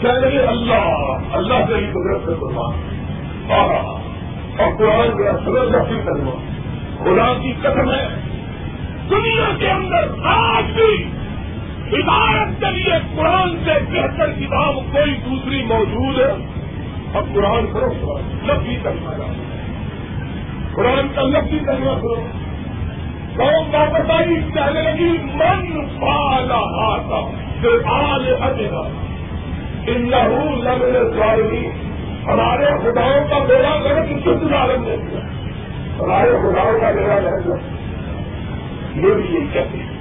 کہہ 0.00 0.14
رہے 0.14 0.38
اللہ 0.38 1.16
اللہ 1.32 1.54
سے 1.68 1.74
ہی 1.74 1.90
قدرت 1.90 2.20
سے 2.24 2.32
قربان 2.40 2.74
اور 3.50 4.78
قرآن 4.78 5.16
کے 5.16 5.28
اصل 5.28 5.74
رفی 5.74 6.00
کرنا 6.04 6.30
خدا 6.98 7.34
کی 7.42 7.52
قسم 7.62 7.90
ہے، 7.92 8.08
دنیا 9.10 9.56
کے 9.58 9.70
اندر 9.70 10.26
آج 10.26 10.64
بھی 10.64 11.04
ہدایت 11.92 12.60
کے 12.60 12.70
لیے 12.70 12.92
قرآن 13.16 13.64
سے 13.64 13.72
بہتر 13.92 14.32
کتاب 14.32 14.74
کوئی 14.74 15.14
دوسری 15.30 15.62
موجود 15.62 16.20
ہے۔ 16.20 16.46
اور 17.12 17.22
قرآن 17.34 17.66
کرو 17.72 18.18
لفظی 18.42 18.76
کرنا 18.82 19.10
چاہتے 19.18 19.51
قرآن 20.74 21.08
کا 21.14 21.22
لفظی 21.22 21.58
کرنا 21.58 21.94
کرو۔ 22.02 22.14
قوم 23.36 23.74
واپس 23.74 24.10
آئی 24.10 24.34
کہنے 24.54 24.82
لگی، 24.82 25.18
من 25.34 25.86
پالا 26.00 26.58
ہاتھا 26.58 27.30
پھر 27.60 27.84
آج 27.84 28.22
اجنا 28.40 28.80
ان 29.86 30.10
لہو 30.10 30.62
لگنے 30.62 31.68
ہمارے 32.26 32.64
خداؤں 32.64 33.28
کا 33.30 33.38
بیڑا 33.48 33.74
غلط 33.74 34.08
شدھ 34.24 34.54
عالم 34.54 34.82
نے 34.82 34.96
دیا۔ 34.96 35.20
ہمارے 35.98 36.30
خداؤں 36.30 36.80
کا 36.80 36.90
بیڑا 36.90 37.14
غلط 37.14 37.46
یہ 38.96 39.14
بھی 39.14 39.34
یہی 39.34 39.46
کہتے 39.52 39.78
ہیں 39.78 39.92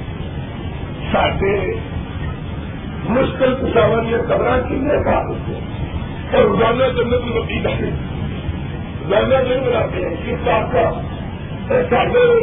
ساٹھے 1.11 1.73
مشکل 3.09 3.55
پشاور 3.55 4.03
یہ 4.03 4.17
کمرہ 4.27 4.61
کتنے 4.61 5.03
کا 5.05 5.17
اور 6.37 6.43
روزانہ 6.43 6.83
جنت 6.83 7.25
میں 7.25 7.41
وکیل 7.41 7.65
ہے۔ 7.67 7.89
روزانہ 9.01 9.49
نہیں 9.49 9.61
بناتے 9.61 10.05
ہیں 10.05 10.15
کس 10.25 10.47
بات 10.47 10.71
کا 10.71 11.01
ساٹھے 11.89 12.39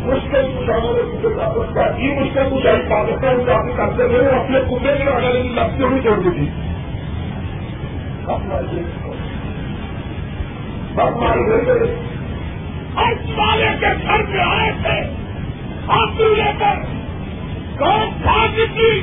مشکل 0.00 0.46
پشاور 0.58 1.98
یہ 1.98 2.20
مشکل 2.20 2.58
پشائی 2.58 2.80
پاکستان 2.90 3.44
کافی 3.46 3.72
کرتے 3.76 4.02
ہوئے 4.02 4.28
اپنے 4.28 4.60
کنبے 4.70 5.04
میں 5.04 5.12
آگے 5.12 5.32
لیکن 5.32 5.54
لگتے 5.54 5.82
ہوئے 5.84 6.02
چھوڑ 6.02 6.18
دی 6.18 6.30
تھی۔ 6.30 6.48
والے 13.38 13.68
کے 13.80 13.86
گھر 14.02 14.22
پہ 14.32 14.38
آئے 14.38 14.72
تھے۔ 14.82 15.00
ہاتھ 15.88 16.20
لے 16.20 16.52
کر 16.58 16.74
کون 17.78 18.22
پھانسی 18.22 18.66
کی؟ 18.74 19.00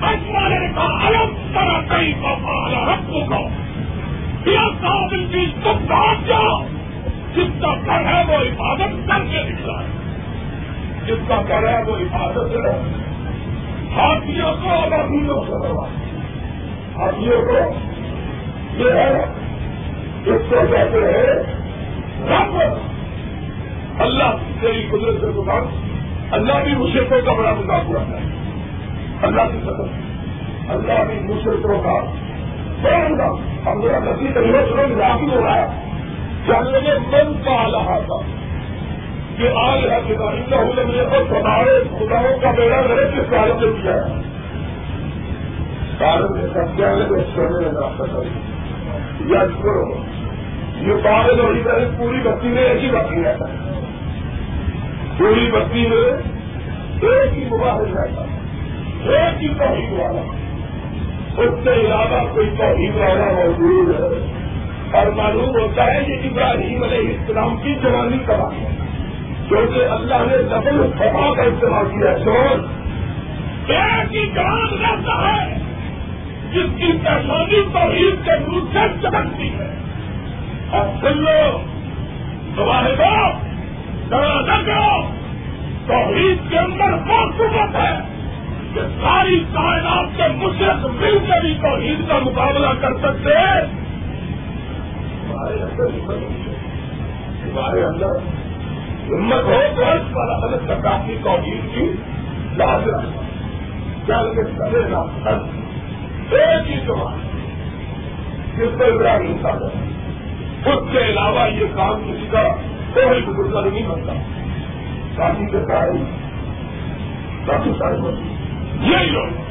اس 0.00 0.30
والے 0.30 0.58
نے 0.58 0.68
کہا 0.74 1.06
الگ 1.06 1.54
طرح 1.54 1.96
کئی 1.96 2.14
پالا 2.22 2.94
رکھوں 4.54 5.08
تم 5.64 5.94
جاؤ، 6.26 6.60
جس 7.34 7.62
کا 7.62 7.74
گھر 7.86 8.04
ہے 8.04 8.22
وہ 8.28 8.34
عبادت 8.34 9.08
کر 9.08 9.24
کے 9.32 9.42
نکلا۔ 9.42 9.82
ہے 9.82 9.86
جس 11.06 11.28
کا 11.28 11.42
گھر 11.48 11.68
ہے 11.68 11.82
وہ 11.82 11.96
عبادت 11.96 12.66
ہے۔ 12.66 12.92
ہاتھیوں 13.96 14.52
کو 14.62 14.68
اور 14.68 14.92
ہاتھیوں 14.92 15.42
کو 15.42 15.84
ہاتھیوں 16.96 17.42
کو 17.42 17.74
یہ 18.76 18.90
ہے، 18.90 19.24
اس 20.26 20.42
کو 20.50 20.56
کہتے 20.70 20.98
ہیں، 20.98 21.56
رب۔ 22.28 22.56
اللہ 23.98 24.36
تیری 24.60 24.86
قدرت 24.88 25.20
سے 25.20 25.32
دکان 25.32 25.62
اللہ 26.30 26.52
بھی 26.64 26.74
مشرقوں 26.74 27.20
کا 27.26 27.32
بڑا 27.32 27.54
مذاق 27.54 27.90
ہے۔ 27.96 28.18
اللہ 29.22 29.42
کی 29.42 29.58
قدر 29.62 29.84
اللہ 30.68 31.04
بھی 31.04 31.34
مشرقوں 31.34 31.82
کا 31.82 32.25
بڑا 32.86 33.08
مذاق 33.08 33.66
ہم 33.66 33.78
میرا 33.78 33.98
نسی 33.98 34.32
طریقے 34.34 34.64
سے 34.68 34.94
مذاق 34.94 35.22
ہو 35.22 35.44
رہا 35.46 35.54
ہے 35.54 35.84
جان 36.46 36.64
لگے 36.64 36.98
من 36.98 37.32
کا 37.44 37.62
رہا 37.72 37.98
تھا 38.06 38.18
کہ 39.36 39.48
آج 39.56 39.90
ہے 39.90 40.00
کہ 40.08 40.14
مجھے 40.16 41.04
تو 41.04 41.40
ہمارے 41.40 41.78
خداؤں 41.98 42.40
کا 42.42 42.50
بیڑا 42.50 42.80
میرے 42.80 43.04
کس 43.14 43.30
کارن 43.30 43.58
سے 43.60 43.82
کیا 43.82 43.94
ہے 43.94 44.22
کارن 45.98 46.40
سے 46.40 46.46
سب 46.54 46.76
کیا 46.76 46.90
ہے 46.90 47.24
سونے 47.34 47.64
میں 47.64 47.72
راستہ 47.80 48.02
کری 48.02 48.28
یاد 49.32 49.62
کرو، 49.62 49.92
یہ 50.80 50.92
پاگل 51.04 51.40
ہو 51.40 51.52
رہی 51.52 51.84
پوری 51.98 52.20
بستی 52.24 52.48
میں 52.48 52.62
ایک 52.62 52.84
ہی 52.84 52.90
بستی 52.90 53.24
رہتا 53.24 53.48
ہے۔ 53.48 53.54
پوری 55.18 55.50
بستی 55.50 55.86
میں 55.86 56.04
ایک 57.10 57.38
ہی 57.38 57.44
مباحث 57.44 57.96
رہتا 57.96 58.22
ایک 59.10 59.42
ہی 59.42 59.48
توحید 59.48 59.92
والا۔ 59.92 60.45
اس 61.38 61.64
سے 61.64 61.72
علاوہ 61.72 62.34
کوئی 62.34 62.50
توحید 62.58 62.96
والا 62.96 63.24
موجود 63.24 63.94
ہے۔ 63.94 64.36
اور 64.92 65.06
معلوم 65.06 65.48
ہوتا 65.48 65.94
ہے 65.94 66.04
کہ 66.04 66.12
ابراہیم 66.12 66.82
علیہ 66.82 67.18
السلام 67.18 67.56
کی 67.56 67.74
جوانی 67.82 68.18
کا 68.26 68.34
ہے 68.34 68.76
کیونکہ 69.48 69.84
اللہ 69.84 70.14
نے 70.14 70.42
ڈبل 70.42 70.90
ففا 70.98 71.34
کا 71.34 71.42
استعمال 71.42 71.88
کیا 71.88 72.18
سوچ۔ 72.18 72.60
ایک 73.70 74.34
جوان 74.34 74.68
رہتا 74.80 75.36
ہے 75.36 75.54
جس 76.52 76.76
کی 76.76 76.92
پہچانی 77.04 77.62
توحید 77.72 78.24
کے 78.24 78.32
روپ 78.32 78.64
سے 78.72 78.78
چمکتی 79.02 79.48
ہے۔ 79.48 79.74
اور 80.70 80.88
سن 81.00 81.22
لو 81.22 81.58
تمہارے 82.56 82.94
دو 82.94 83.30
دروازہ 84.10 84.66
کرو 84.66 85.02
توحید 85.86 86.50
کے 86.50 86.58
اندر 86.58 86.96
بہت 86.96 87.38
قوت 87.38 87.76
ہے۔ 87.76 88.15
کہ 88.76 88.82
ساری 89.02 89.44
کائنات 89.52 90.16
کے 90.16 90.22
مشرق 90.36 90.86
مل 90.86 91.18
کے 91.18 91.40
بھی 91.40 91.54
توحید 91.62 92.08
کا 92.08 92.18
مقابلہ 92.18 92.66
کر 92.80 92.96
سکتے۔ 92.96 93.36
ہمارے 97.44 97.84
اندر 97.84 98.16
ہمت 99.08 99.44
ہو 99.44 99.60
تو 99.76 99.82
اس 99.82 100.14
پر 100.14 100.30
الگ 100.30 100.56
سرکار 100.66 100.98
کی 101.06 101.16
توحید 101.24 101.74
کی 101.74 101.92
لاز 102.56 102.88
رکھنا۔ 102.88 103.22
چل 104.06 104.34
کے 104.34 104.42
کرے 104.58 104.82
گا 104.90 105.04
ایک 106.30 106.70
ہی 106.70 106.78
سوال 106.86 107.18
جس 108.56 108.78
پر 108.78 108.92
ابراہیم 108.92 109.36
کا 109.42 109.48
اس 110.70 110.82
کے 110.92 110.98
علاوہ 110.98 111.48
یہ 111.50 111.66
کام 111.74 112.00
کسی 112.06 112.26
کا 112.30 112.42
کوئی 112.94 113.22
بزرگ 113.22 113.74
نہیں 113.74 113.88
بنتا 113.88 114.12
کافی 115.16 115.46
کے 115.46 115.58
سارے 115.68 115.98
کافی 117.46 117.70
سارے 117.78 118.35
بنتے 118.80 118.94
یہی 118.94 119.10
لوگ 119.10 119.46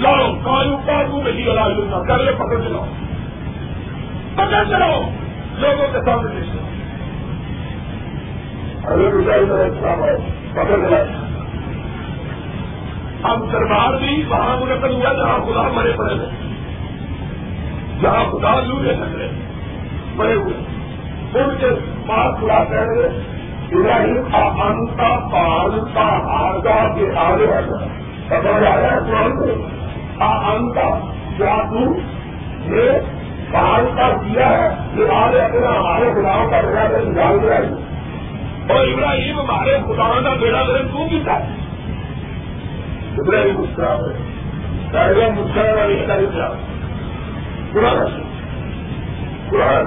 لاؤ 0.00 0.34
کالو 0.44 0.76
کالو 0.86 1.22
میں 1.22 1.32
ہی 1.32 1.50
علاج 1.50 1.72
کرنا 1.76 2.02
کر 2.08 2.18
لے 2.18 2.32
پکڑ 2.32 2.60
چلاؤ 2.68 2.84
پکڑ 4.34 4.64
چلاؤ 4.64 5.10
لوگوں 5.58 5.86
کے 5.92 5.98
سامنے 6.04 6.34
لے 6.34 6.46
چلاؤ 6.46 6.68
پکڑ 10.52 10.88
چلاؤ 10.88 11.04
اب 13.22 13.52
دربار 13.52 13.98
بھی 13.98 14.24
وہاں 14.28 14.56
منعقد 14.60 14.90
ہوا 14.90 15.12
جہاں 15.12 15.38
خدا 15.38 15.68
مرے 15.72 15.92
پڑے 15.96 16.14
گئے 16.18 16.30
جہاں 18.02 18.24
خدا 18.24 18.60
لوٹے 18.60 18.92
لگ 18.92 19.16
رہے 19.16 19.28
بڑے 20.16 20.34
ہوئے۔ 20.34 20.54
ان 21.34 21.54
کے 21.60 21.66
پاس 22.06 22.40
خدا 22.40 22.64
کہہ 22.64 22.80
رہے 22.80 23.08
ابراہیم 23.72 24.36
انتا 24.36 25.28
پالتا 25.32 26.08
آگا 26.26 26.94
کے 26.94 27.16
آگے 27.16 27.46
سمجھ 27.46 28.01
آیا 28.34 28.92
ہے 28.92 28.98
قرآن 29.06 29.38
کو 29.38 29.44
انتا 30.24 30.98
کیا 31.36 31.56
تو 31.70 31.94
یہ 32.76 32.90
پالتا 33.52 34.08
کیا 34.08 34.48
ہے 34.48 34.68
یہ 34.94 35.12
آگے 35.12 35.40
اپنا 35.40 35.78
ہمارے 35.78 36.10
خداؤں 36.12 36.50
کا 36.50 36.60
بیڑا 36.60 36.88
کر 36.88 37.00
نکال 37.00 37.42
دیا 37.42 37.54
اور 38.74 38.86
ابراہیم 38.86 39.40
ہمارے 39.40 39.76
خداؤں 39.84 40.22
کا 40.22 40.34
بیڑا 40.40 40.62
کر 40.62 40.82
کیوں 40.82 41.08
کیتا 41.08 41.32
ہے؟ 41.32 41.48
ابراہیم 43.18 43.60
مسکرا 43.60 43.96
رہے 45.02 45.30
مسکرا 45.30 45.84
رہا 45.84 46.54
قرآن۔ 47.72 48.22
قرآن۔ 49.50 49.84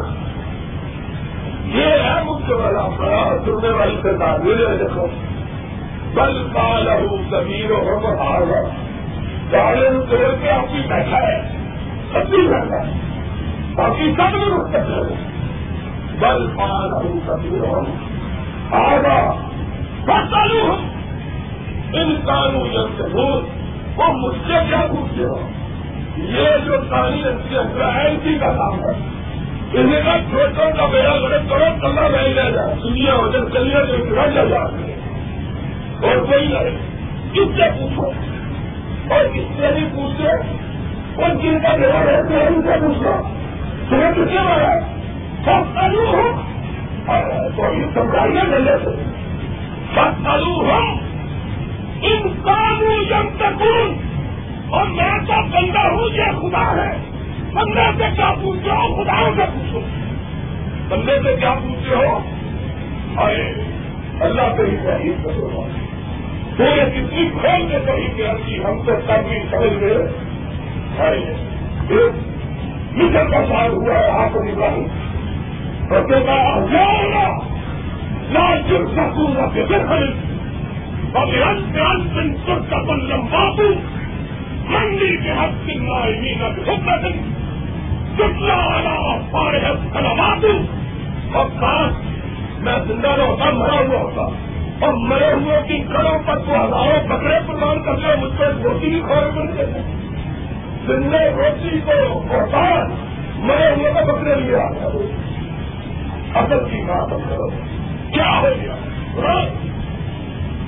یہ 1.66 1.86
ہے 1.86 2.24
مجھے 2.24 2.54
والا۔ 2.54 2.82
بڑا 2.98 3.38
سننے 3.46 3.70
والی 3.70 3.96
سرکار 4.02 4.46
یہ 4.46 4.56
دیکھو۔ 4.56 5.08
بل 6.16 6.48
پال 6.54 6.88
کبیر 7.32 7.72
ہو 7.72 8.16
ہار 8.20 8.52
چالن 9.52 10.00
توڑ 10.10 10.34
کے 10.42 10.50
آپ 10.50 10.74
کی 10.74 10.82
بیٹھا 10.88 11.18
ہے. 11.18 11.42
سب 12.14 12.30
بھی 12.30 12.48
بیٹھا 12.48 12.86
ہے. 12.86 12.92
باقی 13.76 14.12
سب 14.18 14.36
میں 14.36 14.46
رک 14.46 14.68
سکتے 14.68 14.94
ہو 14.94 15.04
بل 16.20 16.48
پال 16.58 16.90
کبیر 17.28 17.60
ہو 17.60 17.82
آگا 18.72 19.34
بس 20.06 20.32
چالو 20.32 20.62
ہوں 20.64 20.90
انسانوں 21.94 22.64
جب 22.74 22.88
سے 22.98 23.04
ہو 23.04 23.28
وہ 23.96 24.14
مجھ 24.14 24.38
سے 24.48 24.54
کیا 24.70 24.86
پوچھتے 24.92 25.24
ہو؟ 25.24 25.48
یہ 26.18 26.50
جو 26.66 26.78
تعلیم 26.90 27.38
کی 27.50 27.56
ہے 27.56 28.08
اسی 28.08 28.38
کا 28.40 28.52
کام 28.52 28.80
ہے. 28.80 28.94
انہیں 29.74 30.02
کا 30.06 30.18
چھوٹوں 30.30 30.72
کا 30.78 30.86
بیڑا 30.86 31.16
بڑے 31.24 31.38
کرو 31.50 31.66
کلر 31.82 32.10
نہیں 32.10 32.34
لے 32.34 32.52
جائے. 32.52 32.76
دنیا 32.84 33.16
ہو 33.16 33.28
جائے 33.28 33.46
کلیہ 33.54 33.86
جو 33.86 34.04
گرا 34.12 34.26
لے 34.26 34.48
جا 34.50 34.64
اور 36.02 36.26
کوئی 36.26 36.48
نہیں 36.48 36.96
کس 37.34 37.56
سے 37.58 37.72
پوچھو۔ 37.80 38.06
اور 39.14 39.26
کس 39.34 39.60
سے 39.60 39.68
بھی 39.76 39.88
پوچھو۔ 39.96 40.28
اور 41.22 41.36
جن 41.36 41.60
کا 41.60 41.76
بیڑا 41.76 42.06
رہتے 42.06 42.34
ہیں 42.34 42.46
ان 42.46 42.62
سے 42.62 42.88
پوچھو۔ 42.88 43.12
تمہیں 43.90 44.12
کسے 44.12 44.38
بڑا 44.38 44.80
سب 45.46 45.76
چالو 45.76 46.06
ہو۔ 46.06 46.42
تو 47.58 47.74
یہ 47.74 47.86
سمجھائیے 47.94 48.44
ملے 48.44 48.78
سے۔ 48.86 49.04
سب 49.96 50.24
چالو 50.24 50.54
ہو۔ 50.54 50.94
انسان 52.02 53.04
جب 53.10 53.38
تک 53.38 53.64
اور 54.70 54.86
میں 54.86 55.20
تو 55.28 55.34
بندہ 55.52 55.80
ہوں، 55.80 56.16
یہ 56.16 56.24
خدا 56.32 56.84
ہے۔ 56.84 56.98
بندے 57.54 57.98
سے 57.98 58.04
کیا 58.16 58.34
پوچھتے 58.42 58.70
ہو 58.70 58.96
خدا 58.96 59.30
سے 59.36 59.46
پوچھو۔ 59.54 59.80
بندے 60.90 61.20
سے 61.24 61.36
کیا 61.40 61.54
پوچھتے 61.54 61.96
ہو؟ 61.96 62.20
ارے 63.18 63.54
اللہ 64.20 64.42
سے 64.58 64.64
ہی 64.64 64.78
صحیح 64.78 65.12
کرو۔ 65.24 65.68
تو 66.58 66.64
یہ 66.64 66.84
کتنی 66.84 67.30
کھول 67.30 67.68
کے 67.72 67.78
صحیح 67.86 68.08
کیا 68.16 68.34
کہ 68.46 68.60
ہم 68.66 68.82
تو 68.86 68.92
سب 69.08 69.28
بھی 69.30 69.40
سمجھ 69.52 69.80
گئے۔ 69.80 69.98
مشن 72.92 73.32
کا 73.32 73.46
سال 73.50 73.72
ہوا 73.72 73.94
ہے، 73.94 74.10
آپ 74.10 74.34
کو 74.34 74.44
نکالوں 74.44 74.86
اور 75.90 76.04
کہتا 76.10 76.34
ہے 76.34 77.56
نہ 78.30 78.56
جن 78.70 78.88
سکوں 78.88 79.34
نہ 79.34 79.48
پھر 79.54 79.88
خرید 79.88 81.16
اور 81.16 81.28
انت 81.28 82.18
انت 82.18 82.70
کا 82.70 82.78
بن 82.78 83.00
لمبا 83.00 83.50
منڈی 84.70 85.18
کے 85.18 85.32
حق 85.32 85.66
کی 85.66 85.74
نائمی 85.74 86.34
کا 86.34 86.48
حکمت 86.48 87.06
جتنا 88.18 88.54
والا 88.54 89.18
پارے 89.32 89.60
کلامات 89.94 90.46
اور 91.34 91.46
کاش 91.60 91.94
میں 92.60 92.74
زندہ 92.88 93.08
نہ 93.08 93.22
ہوتا 93.22 93.50
مرا 93.50 93.80
ہوا 93.80 94.00
ہوتا 94.00 94.55
اور 94.80 94.94
مرے 94.94 95.34
ہوئے 95.34 95.62
کی 95.68 95.84
کڑوں 95.94 96.20
پر 96.26 96.40
تو 96.40 96.52
ہزاروں 96.52 97.08
بکرے 97.08 97.40
قربان 97.48 97.84
کر 97.84 97.96
کے 97.96 98.16
مجھ 98.20 98.32
سے 98.38 98.44
روٹی 98.64 98.90
بھی 98.90 99.00
کھوڑ 99.00 99.30
بنتے 99.30 99.66
تھے 99.66 99.82
زندے 100.88 101.30
روٹی 101.30 101.80
کو 101.86 102.24
قربان 102.30 102.96
مرے 103.38 103.76
ہوئے 103.76 103.94
کا 103.94 104.14
بکرے 104.14 104.36
لیا 104.36 104.60
اصل 106.36 106.60
کی 106.72 106.84
بات 106.88 107.10
کرو۔ 107.10 107.50
کیا 108.12 108.40
ہو 108.40 108.50
گیا؟ 108.62 108.76
ہاں؟ 109.18 109.46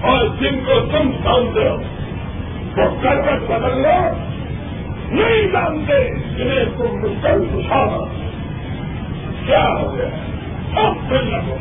اور 0.01 0.27
جن 0.41 0.59
کو 0.65 0.73
تم 0.79 1.11
جانتے 1.11 1.69
ہو 1.69 1.77
تو 2.75 2.95
کر 3.01 3.21
کر 3.25 3.39
بدل 3.39 3.81
لو 3.81 4.09
نہیں 5.09 5.47
جانتے 5.47 6.09
جنہیں 6.37 6.65
تم 6.65 6.95
مشکل 6.95 7.45
پوچھانا 7.51 8.03
کیا 9.45 9.67
ہو 9.79 9.95
گیا؟ 9.97 10.09
سب 10.75 11.09
پھر 11.09 11.21
لگو۔ 11.21 11.57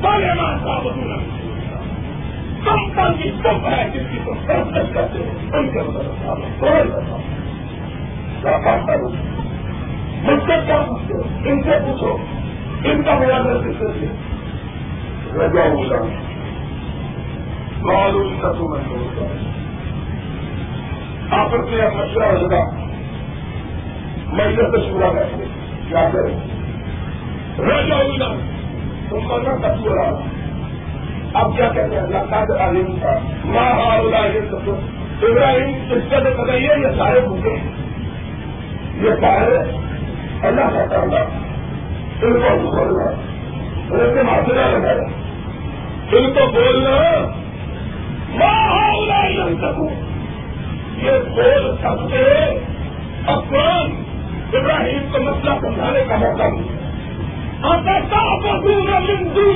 بڑے 0.00 0.34
ماں 0.34 0.58
صاحب 0.64 0.84
کم 0.84 1.41
پر 2.64 3.12
کی 3.22 3.30
کم 3.42 3.68
ہے 3.68 3.90
جس 3.94 4.02
کی 4.12 4.18
تم 4.24 4.32
پروسیس 4.46 4.94
کرتے 4.94 5.18
ہو 5.18 5.32
کے 5.50 5.82
بدل 5.82 6.42
مجھ 10.22 10.40
سے 10.46 10.52
کیا 10.66 10.84
پوچھتے 10.88 11.14
ہو؟ 11.14 11.22
ان 11.44 11.62
سے 11.62 11.70
پوچھو۔ 11.70 12.16
ان 12.84 13.02
کا 13.02 13.18
میرا 13.18 13.38
کس 13.38 13.78
سے 13.78 14.06
رجا 15.34 15.62
ہوگا 15.62 16.02
معلوم 17.82 18.38
کا 18.40 18.52
تو 18.52 18.76
تمہیں 18.76 18.98
ہوگا 18.98 19.26
آپس 21.36 21.70
میں 21.70 21.90
مشورہ 21.96 22.24
ہوگا 22.24 22.70
مہینے 24.26 24.70
سے 24.70 24.88
شورا 24.88 25.12
بیٹھے 25.12 25.44
کیا 25.88 26.08
کریں۔ 26.12 26.36
رجا 27.58 27.96
ہوگا 27.96 28.34
تم 29.08 29.18
مرنا 29.20 29.68
کب 29.68 29.80
ہو 29.80 29.94
رہا۔ 29.94 30.31
اب 31.34 31.56
کیا 31.56 31.68
کہتے 31.68 31.96
ہیں؟ 31.96 32.02
اللہ 32.02 32.18
کا 32.30 32.44
تعلیم 32.58 32.96
کا 33.02 33.12
ماں 33.44 33.70
ہاؤ 33.70 34.06
یہ 34.06 34.40
سب 34.50 34.70
ابراہیم، 35.22 35.92
اس 35.92 36.02
کا 36.10 36.18
جو 36.18 36.30
پتہ 36.36 36.52
یہ 36.52 36.72
یہ 36.76 36.96
سارے 36.98 37.20
بھوکے 37.20 37.54
یہ 39.00 39.10
سارے 39.20 39.58
اللہ 40.48 40.60
کا 40.60 40.86
کرنا 40.86 41.20
ان 42.22 42.40
کو 42.40 42.56
بولنا، 42.58 43.10
ان 43.90 44.14
کے 44.14 44.22
معاشرہ 44.22 44.66
لگایا 44.72 45.06
ان 46.12 46.32
کو 46.32 46.46
بولنا 46.52 46.96
ماں 48.34 48.68
ہاؤ 48.68 49.02
یہ 49.30 49.54
سکوں 49.60 49.90
یہ 50.96 51.10
بول 51.34 51.76
سکتے 51.76 52.24
افغان 53.26 54.02
ابراہیم 54.52 55.12
کو 55.12 55.18
مسئلہ 55.22 55.54
سمجھانے 55.60 56.02
کا 56.08 56.16
موقع 56.16 56.48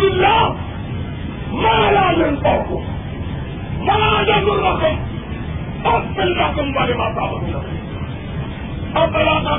ملا. 0.06 0.48
مالا 1.52 2.12
جنتا 2.12 2.56
کو 2.68 2.82
مالا 3.78 4.22
جن 4.22 4.48
رقم 4.48 5.16
اور 5.82 6.00
پل 6.16 6.40
رقم 6.40 6.76
والے 6.76 6.94
ماتا 6.94 7.20
بنا 7.20 7.58
اب 9.00 9.12
بلا 9.12 9.54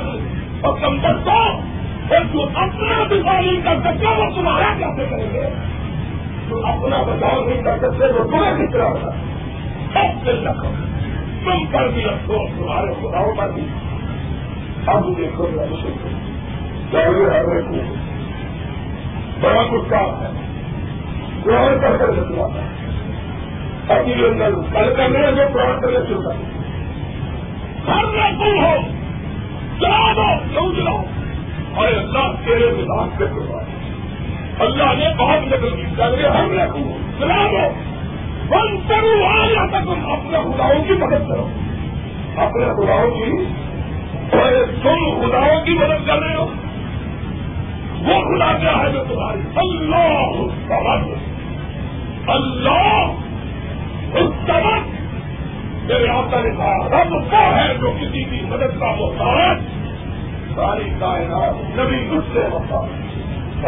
اور 0.60 0.78
کم 0.78 1.00
کرتا 1.00 1.32
اور 1.32 2.24
جو 2.32 2.42
اپنا 2.42 3.02
بچاؤ 3.10 3.40
نہیں 3.40 3.60
کر 3.64 3.76
سکتا 3.80 4.10
وہ 4.10 4.30
تمہارا 4.34 4.74
کیسے 4.78 5.06
کریں 5.10 5.34
گے؟ 5.34 5.42
جو 6.48 6.66
اپنا 6.66 7.02
بچاؤ 7.02 7.44
نہیں 7.44 7.62
کر 7.62 7.78
سکتے، 7.78 8.12
وہ 8.12 8.24
تمہیں 8.24 8.66
کس 8.66 8.72
طرح 8.72 8.84
ہوگا 8.84 9.10
اب 10.00 10.24
پل 10.24 10.46
رقم 10.46 10.70
تم 11.44 11.66
پر 11.72 11.88
بھی 11.88 12.04
افسوس 12.04 12.50
تمہارے 12.58 12.94
خداؤں 12.94 13.34
پر 13.36 13.50
بھی۔ 13.54 13.62
اب 14.86 15.18
دیکھو 15.18 15.46
ضرور 16.92 17.32
ہے 17.32 17.60
کو۔ 17.68 17.94
بڑا 19.40 19.62
کچھ 19.70 19.90
کام 19.90 20.22
ہے۔ 20.22 20.47
قرآن 21.44 21.80
کر 21.80 21.96
کر 21.96 22.12
سکتا 22.12 22.62
ہے۔ 22.62 22.66
اپنی 23.88 24.12
اندر 24.12 24.50
کل 24.54 24.94
کرنے 24.96 25.18
جو 25.18 25.42
قرآن 25.52 25.52
پراٹ 25.52 25.82
کرنے 25.82 25.96
چلتا 25.96 26.34
ہر 27.88 28.04
رقم 28.04 28.64
ہو۔ 28.64 28.76
چلا 29.80 30.12
دو 30.16 30.38
کیوں 30.52 30.74
چلاؤ 30.76 31.02
اور 31.74 31.86
اللہ، 31.86 32.46
تیرے 32.46 32.72
مزاج 32.78 33.08
سے 33.18 33.24
کروا 33.24 33.62
اللہ 34.58 34.84
نے 34.84 35.14
بہت 35.18 35.46
نقل 35.46 35.76
کی۔ 35.76 35.82
چاہیے 35.96 36.28
ہر 36.28 36.48
رقم 36.50 36.82
ہو۔ 36.82 36.96
چلا 37.18 37.46
دو 37.52 37.74
بند 38.48 38.88
کرو 38.88 39.24
آیا 39.24 39.66
تک 39.66 39.88
اپنے 40.08 40.38
خداؤں 40.38 40.84
کی 40.84 40.92
مدد 40.92 41.28
کرو۔ 41.28 41.48
اپنے 42.36 42.64
خداؤں 42.64 43.10
کی 43.10 43.44
تم 44.82 45.20
خداؤں 45.20 45.66
کی 45.66 45.72
مدد 45.72 46.06
کر 46.06 46.18
رہے 46.18 46.34
ہو۔ 46.34 46.46
وہ 48.02 48.20
خدا 48.20 48.58
کیا 48.58 48.72
ہے 48.82 48.92
جو 48.92 49.04
تمہاری 49.08 49.40
اللہ 49.56 50.32
اللہ 52.30 53.12
اس 54.14 54.30
سبق 54.46 54.98
میرے 55.84 56.08
آتا 56.08 56.40
نے 56.40 56.50
کہا، 56.50 56.88
رب 56.88 57.14
وہ 57.14 57.60
ہے 57.60 57.74
جو 57.80 57.92
کسی 58.00 58.24
کی 58.24 58.40
مدد 58.42 58.80
کا 58.80 58.90
ہوتا 58.90 59.24
ہے 59.24 59.54
ساری 60.54 60.90
کائنات 61.00 61.78
نبی 61.78 62.08
اس 62.10 62.24
سے 62.32 62.40
ہوتا 62.52 62.76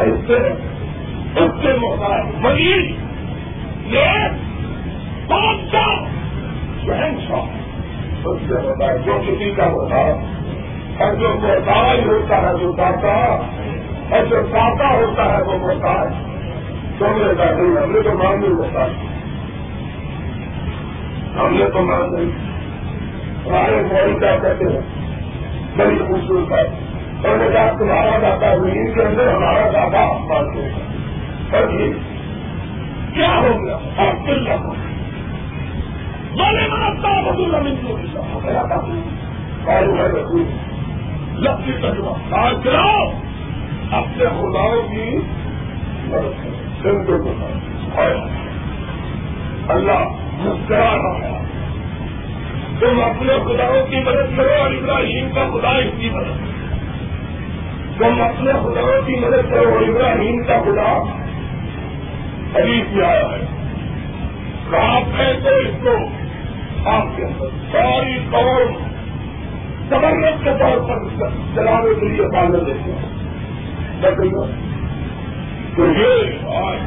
اس 0.03 0.18
سے 0.26 0.37
اس 1.37 1.51
سے 1.62 1.72
ہوتا 1.72 2.14
ہے 2.14 2.31
مریض 2.39 2.91
یہ 3.87 4.28
بادشاہ 5.28 6.05
شہنشاہ 6.87 8.26
اس 8.28 8.41
سے 8.49 8.55
ہوتا 8.55 8.87
ہے 8.87 8.99
جو 8.99 9.18
کسی 9.28 9.51
کا 9.57 9.66
ہوتا 9.66 9.97
ہے۔ 9.97 10.12
اور 10.99 11.14
جو 11.14 11.28
محتاج 11.43 12.01
ہوتا 12.07 12.37
ہے، 12.37 12.59
جو 12.61 12.72
داتا 12.72 13.37
اور 14.11 14.26
جو 14.26 14.40
داتا 14.40 14.94
ہوتا 14.94 15.36
ہے 15.36 15.42
وہ 15.42 15.58
محتاج 15.58 16.12
تو 16.98 17.06
میرے 17.08 17.34
کا 17.34 17.44
نہیں 17.44 17.82
ہم 17.82 17.92
نے 17.92 18.02
تو 18.02 18.11
مان 18.12 18.40
نہیں 18.40 18.52
ہوتا۔ 18.52 18.86
ہم 21.40 21.54
نے 21.54 21.64
تو 21.70 21.82
مان 21.82 22.14
نہیں۔ 22.14 22.50
ہمارے 23.46 23.82
موڑی 23.82 24.18
کیا 24.18 24.36
کہتے 24.36 24.64
ہیں؟ 24.64 24.80
بڑی 25.76 25.98
خوبصورت 25.98 26.52
ہے 26.52 26.90
اور 27.28 27.36
نے 27.38 27.48
کہا 27.52 27.70
تمہارا 27.78 28.18
دادا 28.22 28.56
زمین 28.56 28.94
کے 28.94 29.02
اندر 29.02 29.32
ہمارا 29.34 29.70
دادا 29.72 30.12
مانتے 30.12 30.62
ہیں 30.62 30.72
اور 31.52 31.70
یہ 31.70 31.92
کیا 33.14 33.40
ہو 33.42 33.64
گیا؟ 33.64 33.76
آپ 33.76 34.26
کل 34.26 34.46
رکھو 34.46 34.74
بڑے 36.38 36.68
مرتا 36.68 37.20
بدل 37.20 37.50
زمین 37.50 37.74
کو 37.88 37.96
میرا 38.44 38.62
کام 38.62 39.00
کارو 39.64 39.96
ہے 39.96 40.08
رکھوں 40.08 40.44
لفظی 41.34 41.72
تجربہ 41.72 42.14
آج 42.30 42.54
چلاؤ 42.64 43.30
اپنے 43.91 44.24
خداؤں 44.24 44.88
کی 44.88 45.18
مدد 46.05 46.82
کرو 46.82 47.32
اللہ 49.68 50.09
مسکرا 50.38 50.97
رہا 50.97 51.18
ہے۔ 51.18 51.45
تم 52.80 53.01
اپنے 53.01 53.32
خداؤں 53.45 53.91
کی 53.91 53.97
مدد 53.97 54.36
کرو 54.36 54.55
اور 54.61 54.70
ابراہیم 54.70 55.28
کا 55.34 55.47
خدا 55.53 55.76
اس 55.76 55.91
کی 55.99 56.11
مدد۔ 56.11 56.51
تم 57.99 58.22
اپنے 58.22 58.53
خداؤں 58.53 59.07
کی 59.07 59.16
مدد 59.16 59.51
کرو 59.51 59.74
اور 59.74 59.88
ابراہیم 59.88 60.45
کا 60.45 60.61
خدا 60.61 61.03
ابھی 62.61 62.82
بھی 62.88 63.05
آیا 63.05 63.20
ہے۔ 63.20 63.61
آپ 64.78 65.20
ہے 65.20 65.32
تو 65.43 65.49
اس 65.49 65.74
کو 65.82 65.97
آپ 66.91 67.16
کے 67.16 67.24
اندر 67.24 67.47
ساری 67.72 68.18
قوم 68.30 68.72
تبرت 69.88 70.45
کے 70.45 70.51
طور 70.61 70.88
پر 70.88 71.28
چلانے 71.55 72.01
کے 72.01 72.09
لیے 72.09 72.22
پالن 72.22 72.66
دیتے 72.66 72.93
ہیں۔ 72.93 73.20
تو 75.76 75.86
یہ 75.86 76.46
آج 76.48 76.78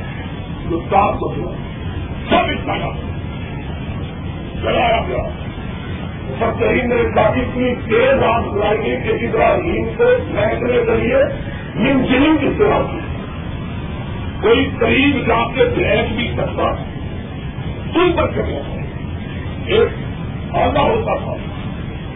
جو 0.70 0.80
سات 0.80 1.14
ہو۔ 1.22 1.36
گیا 1.36 1.54
سب 2.30 2.36
اس 2.36 2.66
کا 2.66 2.78
چلایا 4.62 5.02
گیا۔ 5.08 5.30
سب 6.40 6.60
صحیح 6.60 6.84
نے 6.84 6.96
کافی 7.16 7.42
اتنی 7.42 7.76
تیز 7.76 8.24
آگ 8.24 8.42
چلائی 8.42 8.78
گئی 8.78 8.96
کہ 9.04 9.26
ابراہیم 9.26 9.86
کو 9.98 10.04
پھینکنے 10.32 10.86
کے 10.86 10.98
لیے 10.98 11.18
منجنگ 11.76 12.38
کی 12.38 12.48
سیوا 12.58 12.82
کی۔ 12.92 13.00
کوئی 14.42 14.70
قریب 14.80 15.28
جا 15.28 15.52
کے 15.56 15.66
پھینک 15.76 16.16
بھی 16.16 16.32
سکتا۔ 16.34 16.76
تم 17.94 18.12
پر 18.16 18.32
چلے 18.32 18.62
ایک 19.66 19.90
آدھا 20.56 20.82
ہوتا 20.82 21.24
تھا۔ 21.24 21.34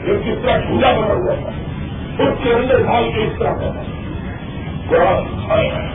ایک 0.04 0.26
جس 0.26 0.36
طرح 0.42 0.58
جھولا 0.58 0.92
بنا 0.92 1.14
ہوا 1.14 1.36
تھا۔ 1.36 1.52
اس 2.24 2.34
کے 2.44 2.54
اندر 2.54 2.78
ڈال 2.84 3.12
کے 3.16 3.22
اس 3.22 3.34
طرح 3.40 3.54
کا 3.54 3.82
اچھا 4.92 5.88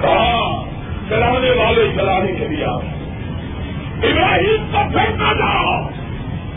کہا، 0.00 0.64
چلانے 1.08 1.50
والے 1.50 1.88
چلانے 1.96 2.32
کے 2.32 2.48
لیے 2.48 2.64
ابراہیم 4.12 4.70
کا 4.72 4.82
پھینکا 4.92 5.32
جاؤ۔ 5.32 5.88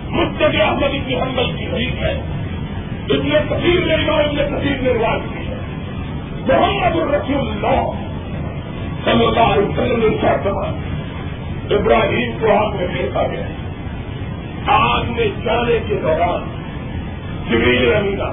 مستق 0.10 0.62
احمد 0.62 1.08
کی 1.08 1.16
حمل 1.16 1.52
کی 1.58 1.66
حریف 1.66 1.96
ہے۔ 2.00 2.22
اس 3.10 3.20
نے 3.24 3.40
کثیر 3.50 3.86
نے 3.86 3.94
اس 3.94 4.34
نے 4.34 4.44
کثیر 4.44 4.82
نے 4.82 4.90
رواج 4.90 5.20
کی 5.34 5.48
ہے۔ 5.48 5.56
محمد 6.48 6.96
الرسول 6.96 7.50
اللہ 7.50 7.92
صلی 9.06 9.26
اللہ 9.26 9.40
علیہ 9.40 9.66
وسلم 9.70 10.00
نے 10.00 10.18
شاہ 10.22 10.74
ابراہیم 11.72 12.32
کو 12.40 12.58
آگ 12.58 12.76
میں 12.76 12.88
پھینکا 12.88 13.28
گیا 13.28 13.48
آگ 14.68 15.04
میں 15.08 15.28
جانے 15.46 15.80
کے 15.88 15.96
دوران 15.96 16.62
جبریل 17.50 17.94
امینا 17.94 18.24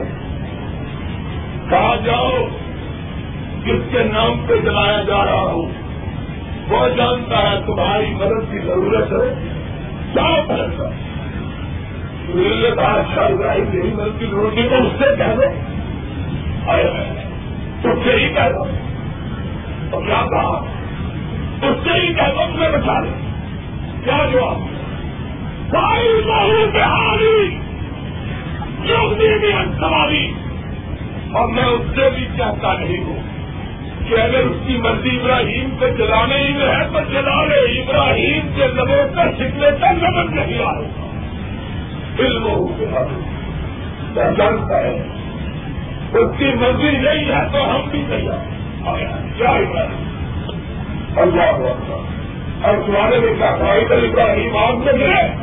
کہا 1.69 1.95
جاؤ، 2.05 2.31
جس 3.65 3.81
کے 3.91 4.03
نام 4.03 4.45
پہ 4.47 4.55
جلایا 4.55 5.01
جا 5.07 5.25
رہا 5.25 5.43
ہوں، 5.43 5.69
وہ 6.69 6.87
جانتا 6.97 7.51
ہے 7.51 7.59
تمہاری 7.65 8.13
مدد 8.13 8.51
کی 8.51 8.59
ضرورت 8.59 9.11
ہے۔ 9.11 9.49
جاؤ 10.13 10.43
مدد 10.43 10.77
کر 12.75 13.01
شاہ 13.15 13.25
ابراہیم 13.25 13.65
میری 13.73 13.93
مدد 13.93 14.19
کی 14.19 14.25
ضرورت 14.25 14.57
ہے 14.57 14.69
تو 14.69 14.75
اس 14.75 14.91
سے 14.99 15.15
کہہ 15.17 15.35
دو۔ 15.35 15.41
اس 17.83 17.97
سے 18.03 18.11
ہی 18.13 18.33
کہہ 18.33 18.49
دو۔ 18.55 18.65
تو 19.91 19.99
کیا 19.99 20.25
کہا؟ 20.29 20.65
اس 21.61 21.75
سے 21.83 22.07
ہی 22.07 22.13
کہہ 22.13 22.33
دو 22.35 22.41
تمہیں 22.53 22.71
بچا 22.71 22.99
لے۔ 22.99 23.09
کیا 24.03 24.25
جواب؟ 24.31 24.72
ساری 25.73 26.21
بہو 26.25 26.65
بہاری! 26.73 27.57
جو 28.87 29.15
بھی 29.15 29.51
سواری۔ 29.79 30.31
اور 31.31 31.47
میں 31.47 31.63
اس 31.63 31.81
سے 31.95 32.09
بھی 32.15 32.27
چاہتا 32.37 32.73
نہیں 32.73 33.03
ہوں 33.03 33.19
کہ 34.07 34.21
اگر 34.21 34.33
اس 34.33 34.67
کی 34.67 34.77
مرضی 34.77 35.09
ابراہیم 35.09 35.75
کو 35.79 35.87
جلانے 35.87 36.37
ہی 36.37 36.53
میں 36.53 36.67
ہے 36.67 36.87
تو 36.93 36.99
جلا 37.11 37.45
لے 37.45 37.81
ابراہیم 37.81 38.55
کے 38.55 38.67
لبوں 38.67 39.15
کا 39.15 39.31
سکنے 39.31 39.67
کا 39.81 39.91
نمن 39.91 40.35
نہیں 40.35 40.53
آئے 40.63 40.63
گا۔ 40.63 41.07
علم 42.19 42.67
جانتا 44.37 44.77
ہے 44.77 45.07
اس 46.13 46.29
کی 46.37 46.45
مرضی 46.45 46.91
نہیں 46.91 47.35
ہے 47.35 47.41
تو 47.53 47.75
ہم 47.75 47.81
بھی 47.91 48.03
تیار 48.09 48.63
کیا 49.37 49.49
اللہ 49.49 49.79
اور 52.61 52.75
تمہارے 52.85 53.19
میں 53.19 53.33
کیا 53.33 53.55
بھائی 53.55 53.85
کر 53.85 53.95
ابراہیم 53.95 54.57
آگ 54.57 54.73
میں 54.73 54.93
گرے 54.93 55.42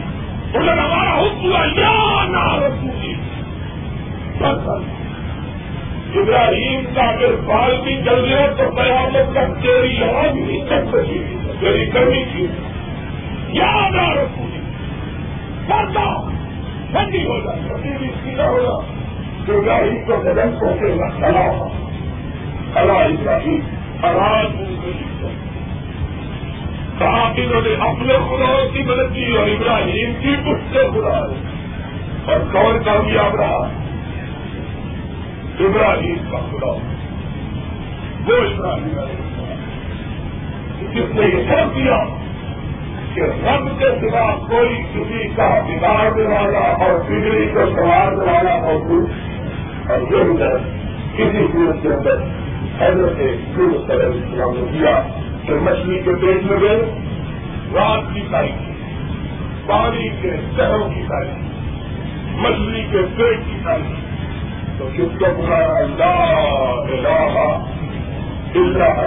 ابراہیم 6.15 6.85
کا 6.95 7.03
اگر 7.03 7.37
بال 7.47 7.81
بھی 7.85 7.97
چل 7.97 8.25
گیا 8.25 8.47
تو 8.57 8.63
قیامت 8.77 9.33
تک 9.33 9.63
تیری 9.63 10.05
آگ 10.05 10.35
نہیں 10.35 10.69
چل 10.69 10.87
سکی۔ 10.87 11.37
تیری 11.61 11.87
کرنی 11.91 12.25
تھی۔ 12.25 12.47
یاد 13.49 13.97
آ 13.97 14.15
رکھوں 14.15 14.51
کرتا 15.69 16.31
ٹھنڈی 16.93 17.27
ہو 17.27 17.41
جائے 17.41 17.61
ٹھنڈی 17.69 17.99
بھی 17.99 18.09
سیدھا 18.25 18.49
ہوگا 18.49 18.81
تو 19.47 19.59
ابراہیم 19.59 20.05
کو 20.07 20.17
بدن 20.17 20.51
پہنچے 20.61 20.99
گا۔ 20.99 21.09
کلا 21.09 21.69
کلا 22.75 22.93
ابراہیم، 22.93 23.61
آواز 24.03 24.47
کہا 27.01 27.33
کہ 27.37 27.41
انہوں 27.41 27.61
نے 27.61 27.75
اپنے 27.75 28.15
خداؤں 28.15 28.69
کی 28.73 28.83
مدد 28.83 29.15
کی 29.15 29.37
اور 29.37 29.49
ابراہیم 29.49 30.13
کی 30.21 30.51
اس 30.51 30.59
سے 30.73 30.79
خدا 30.79 31.19
اور 32.33 32.41
کون 32.53 32.83
کامیاب 32.85 33.35
رہا 33.35 33.69
ابراہیم 35.61 36.17
کا 36.31 36.39
خدا۔ 36.39 36.73
وہ 38.27 38.37
ابراہیم 38.37 39.01
جس 40.93 41.15
نے 41.15 41.27
یہ 41.27 41.43
سوچ 41.49 41.77
دیا 41.77 41.97
کہ 43.15 43.21
رب 43.21 43.79
کے 43.79 43.85
سوا 44.01 44.35
کوئی 44.49 44.83
کسی 44.95 45.29
کا 45.37 45.61
بگاڑنے 45.67 46.23
والا 46.23 46.59
اور 46.59 47.01
بجلی 47.11 47.47
کو 47.47 47.61
سنوارنے 47.67 48.33
والا 48.33 48.57
موجود 48.57 49.11
اور 49.91 49.99
جو 50.11 50.21
اندر 50.21 50.57
کسی 51.17 51.47
سورت 51.53 51.83
کے 51.83 51.89
اندر 51.89 52.17
حضرت 52.81 53.19
سورت 53.55 53.89
طرح 53.89 54.09
اسلام 54.09 54.55
نے 54.57 55.30
کہ 55.51 55.57
مچھلی 55.57 55.99
کے 55.99 56.15
پیٹ 56.15 56.51
میں 56.51 56.61
گئے، 56.61 56.83
رات 57.75 58.15
کی 58.15 58.21
تاریخ 58.31 58.69
پانی 59.67 60.09
کے 60.23 60.37
شہروں 60.57 60.89
کی 60.91 61.03
تاریخ 61.09 62.39
مچھلی 62.39 62.83
کے 62.93 62.99
پیٹ 63.17 63.39
کی 63.47 63.59
تاریخ 63.65 63.99
تو 64.79 64.89
کس 64.97 65.19
کو 65.19 65.25
پکارا 65.25 65.79
اللہ 65.79 66.31
الہ 66.93 67.49
اللہ 68.55 69.01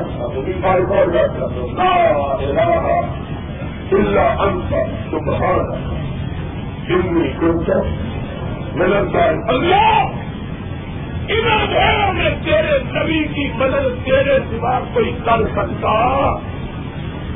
اللہ 3.91 4.41
انت، 4.41 4.76
سبحان 5.12 5.66
انی 6.89 7.30
کنت 7.39 7.70
من 8.76 8.94
الظالمین 8.94 9.44
اللہ۔ 9.48 10.33
ان 11.28 12.15
میں 12.15 12.30
تیرے 12.43 12.80
نبی 12.84 13.24
کی 13.24 13.51
مدد 13.55 14.05
تیرے 14.05 14.39
سوا 14.51 14.80
کوئی 14.93 15.11
کر 15.26 15.47
سکتا۔ 15.47 16.36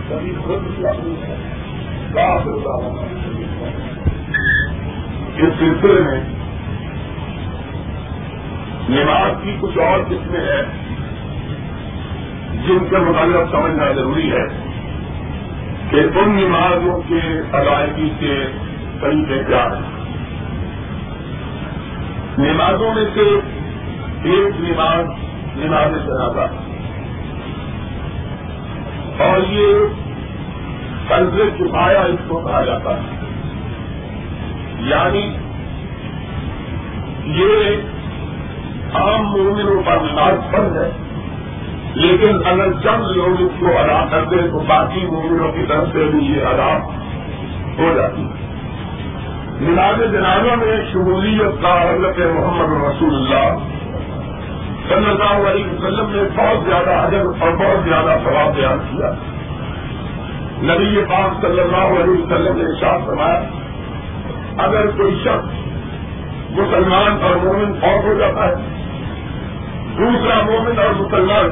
کبھی 0.10 0.34
خود 0.44 0.62
اس 5.38 5.54
سلسلے 5.60 6.02
میں 6.02 6.22
نماز 8.90 9.32
کی 9.44 9.58
کچھ 9.60 9.78
اور 9.78 10.00
قسمیں 10.10 10.40
ہیں 10.40 10.64
جن 12.68 12.80
کے 12.90 12.98
متعلق 12.98 13.52
سمجھنا 13.52 13.92
ضروری 13.92 14.32
ہے 14.32 14.48
کہ 15.90 16.20
ان 16.20 16.30
نمازوں 16.30 17.02
کے 17.08 17.42
ادائیگی 17.54 18.10
کے 18.20 18.46
طریقے 19.02 19.44
کیا 19.48 19.64
ہیں۔ 19.64 19.98
نمازوں 22.38 22.94
میں 22.96 23.06
سے 23.14 23.57
ایک 24.28 24.62
نماز 24.62 25.06
نماز 25.56 25.92
جنازہ 26.06 26.48
اور 29.24 29.52
یہ 29.52 29.74
قرض 31.08 31.40
چکایا 31.60 32.02
اس 32.02 32.20
کو 32.28 32.38
کہا 32.38 32.64
جاتا 32.64 32.98
ہے۔ 32.98 33.02
یعنی 34.80 35.38
یہ 37.26 37.82
عام 38.94 39.24
مومنوں 39.24 39.84
پر 39.86 39.98
نماز 39.98 40.52
فرض 40.52 40.78
ہے، 40.78 40.92
لیکن 41.94 42.36
اگر 42.46 42.72
چند 42.84 43.18
لوگ 43.18 43.42
اس 43.42 43.52
کو 43.60 43.68
ادا 43.78 44.06
کر 44.12 44.24
دیں 44.24 44.52
تو 44.52 44.60
باقی 44.60 45.06
مومنوں 45.06 45.52
کی 45.52 45.66
طرف 45.68 45.88
سے 45.94 46.10
بھی 46.12 46.20
یہ 46.20 46.42
ادا 46.46 46.78
ہو 47.78 47.94
جاتی۔ 47.96 48.22
ہے 48.22 48.48
نماز 49.62 50.12
جنازہ 50.12 50.56
میں 50.56 50.86
شمولیت 50.94 51.62
کا 51.62 51.84
حضرت 51.84 52.18
محمد 52.18 52.84
رسول 52.84 53.16
اللہ 53.16 53.77
صلی 54.90 55.10
اللہ 55.10 55.48
علیہ 55.50 55.66
وسلم 55.66 56.10
نے 56.10 56.22
بہت 56.36 56.66
زیادہ 56.66 56.94
حجر 57.04 57.26
اور 57.40 57.52
بہت 57.52 57.84
زیادہ 57.86 58.18
ثواب 58.24 58.56
بیان 58.56 58.80
کیا۔ 58.92 59.10
نبی 60.64 61.02
پاک 61.10 61.42
صلی 61.42 61.60
اللہ 61.60 61.90
علیہ 62.02 62.18
وسلم 62.22 62.58
نے 62.58 62.68
شاہ 62.80 62.98
فرمایا، 63.06 63.40
اگر 64.58 64.88
کوئی 64.98 65.16
شخص 65.24 65.66
مسلمان 66.58 67.24
اور 67.24 67.36
مومن 67.36 67.74
فوت 67.74 68.06
ہو 68.06 68.14
جاتا 68.20 68.48
ہے، 68.48 68.56
دوسرا 69.98 70.42
مومن 70.42 70.80
اور 70.80 70.94
مسلمان 71.00 71.50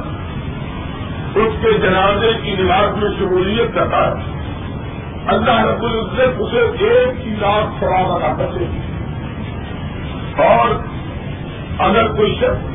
اس 1.35 1.57
کے 1.61 1.71
جنازے 1.77 2.31
کی 2.43 2.55
نماز 2.59 2.97
میں 2.97 3.09
شمولیت 3.19 3.75
کرتا 3.75 4.05
ہے، 4.07 4.33
اللہ 5.27 5.59
رب 5.65 5.83
العزت 5.83 6.41
اسے 6.41 6.59
ایک 6.59 7.23
کی 7.23 7.35
لاکھ 7.39 7.79
سواب 7.79 8.11
ادا 8.11 8.31
کرتے 8.37 8.65
اور 10.43 10.73
اگر 11.79 12.07
کوئی 12.07 12.35
شخص 12.35 12.73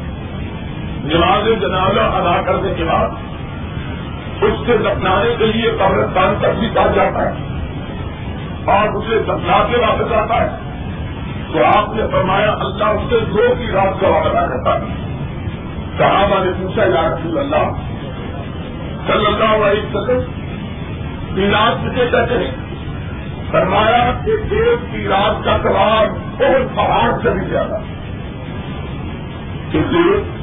نماز 1.05 1.61
جنازہ 1.61 2.01
ادا 2.01 2.42
کرنے 2.46 2.74
کے 2.74 2.84
بعد 2.84 3.09
اس 4.42 4.66
سے 4.66 4.76
دفنانے 4.76 5.34
کے 5.38 5.46
لیے 5.46 5.70
قبرستان 5.70 6.34
تک 6.40 6.59
بھی 6.59 6.68
پہنچ 6.74 6.94
جاتا 6.94 7.30
ہے 7.30 7.32
اور 8.64 8.88
اسے 8.88 9.18
دفنا 9.22 9.64
کے 9.70 9.76
واپس 9.76 10.12
آتا 10.12 10.44
ہے۔ 10.44 10.48
تو 11.53 11.64
آپ 11.64 11.94
نے 11.94 12.03
فرمایا، 12.12 12.51
اللہ 12.51 12.84
اس 12.84 13.11
سے 13.11 13.20
دو 13.20 13.55
کی 13.59 13.70
رات 13.72 14.01
کا 14.01 14.09
ادا 14.09 14.46
کرتا 14.46 14.80
ہے۔ 14.80 14.86
صحابہ 15.98 16.44
نے 16.44 16.51
پوچھا، 16.61 16.84
یا 16.84 17.14
رسول 17.14 17.38
اللہ، 17.38 17.72
صلی 19.07 19.26
اللہ 19.26 19.66
علیہ 19.66 19.96
وسلم 19.96 20.40
علاج 21.36 21.84
کسے 21.84 22.07
کہتے 22.11 22.34
ہیں؟ 22.34 22.51
فرمایا 23.51 24.11
کہ 24.24 24.30
ایک 24.30 24.92
کی 24.92 25.09
رات 25.09 25.44
کا 25.44 25.57
سوال 25.62 26.09
بہت 26.09 26.76
پہاڑ 26.76 27.12
سے 27.22 27.30
بھی 27.30 27.46
زیادہ۔ 27.48 27.74
اس 29.72 29.86
لیے 29.90 30.39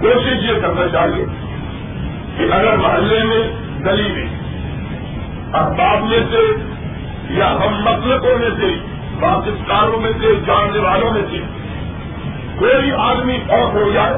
کوشش 0.00 0.44
یہ 0.44 0.60
کرنا 0.62 0.88
چاہیے 0.92 1.24
کہ 2.36 2.52
اگر 2.52 2.76
محلے 2.76 3.24
میں 3.24 3.42
گلی 3.86 4.08
میں 4.12 4.26
احباب 5.54 6.04
میں 6.04 6.18
سے 6.30 6.42
یا 7.34 7.50
ہم 7.52 7.74
مسلکوں 7.80 8.38
میں 8.38 8.50
سے، 8.60 8.70
پاکستانوں 9.20 10.00
میں 10.00 10.12
سے 10.20 10.34
جاننے 10.46 10.78
والوں 10.78 11.10
میں 11.12 11.22
سے 11.30 11.38
کوئی 12.58 12.90
آدمی 12.98 13.36
فوت 13.46 13.74
ہو 13.74 13.90
جائے، 13.94 14.14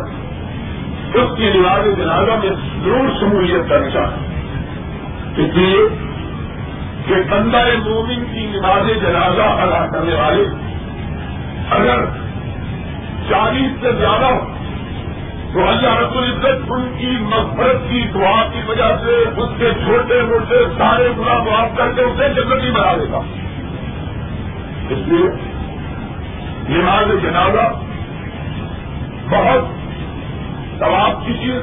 اس 1.14 1.36
کی 1.36 1.50
نماز 1.54 1.86
جنازہ 1.98 2.36
میں 2.42 2.50
ضرور 2.84 3.08
شمولیت 3.20 3.68
کرنا 3.68 3.90
چاہے 3.90 5.42
اس 5.42 5.56
لیے 5.56 5.82
کہ 7.06 7.14
بندہ 7.30 7.64
مومن 7.84 8.24
کی 8.32 8.46
نماز 8.46 8.90
جنازہ 9.02 9.48
ادا 9.64 9.86
کرنے 9.92 10.14
والے 10.14 10.44
اگر 11.70 12.04
چالیس 13.28 13.80
سے 13.80 13.92
زیادہ 13.92 14.24
ہو 14.24 14.51
تو 15.52 15.68
اللہ 15.68 15.98
رب 15.98 16.18
العزت 16.18 16.70
ان 16.70 16.94
کی 16.98 17.16
مغفرت 17.20 17.90
کی 17.90 18.02
دعا 18.14 18.42
کی 18.52 18.60
وجہ 18.68 18.96
سے 19.04 19.40
اس 19.40 19.48
کے 19.58 19.70
چھوٹے 19.70 20.22
موٹے 20.22 20.64
سارے 20.78 21.08
گنا 21.18 21.42
معاف 21.42 21.76
کر 21.76 21.92
کے 21.92 22.02
اسے 22.02 22.28
جنگی 22.28 22.70
بنا 22.70 22.92
دے 22.92 23.12
گا۔ 23.12 23.18
اس 24.90 24.98
لیے 24.98 25.28
نماز 26.68 27.22
جنازہ 27.22 27.72
بہت 29.30 29.64
ثواب 30.78 31.26
کی 31.26 31.32
چیز 31.34 31.62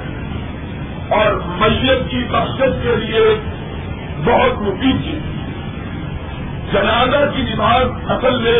اور 1.10 1.34
میت 1.34 2.10
کی 2.10 2.24
بخشت 2.32 2.84
کے 2.84 2.96
لیے 2.96 3.40
بہت 4.26 4.62
مفید 4.62 5.04
چیز۔ 5.04 5.20
جنازہ 6.74 7.32
کی 7.36 7.42
نماز 7.42 8.12
اصل 8.12 8.38
میں 8.38 8.60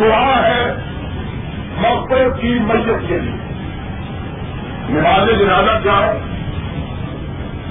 دعا 0.00 0.48
ہے 0.48 0.93
موقع 1.78 2.40
کی 2.40 2.58
میت 2.58 3.08
کے 3.08 3.18
لیے۔ 3.18 3.34
نماز 4.88 5.40
جنازہ 5.40 5.82
کیا 5.82 5.98
ہے؟ 5.98 6.18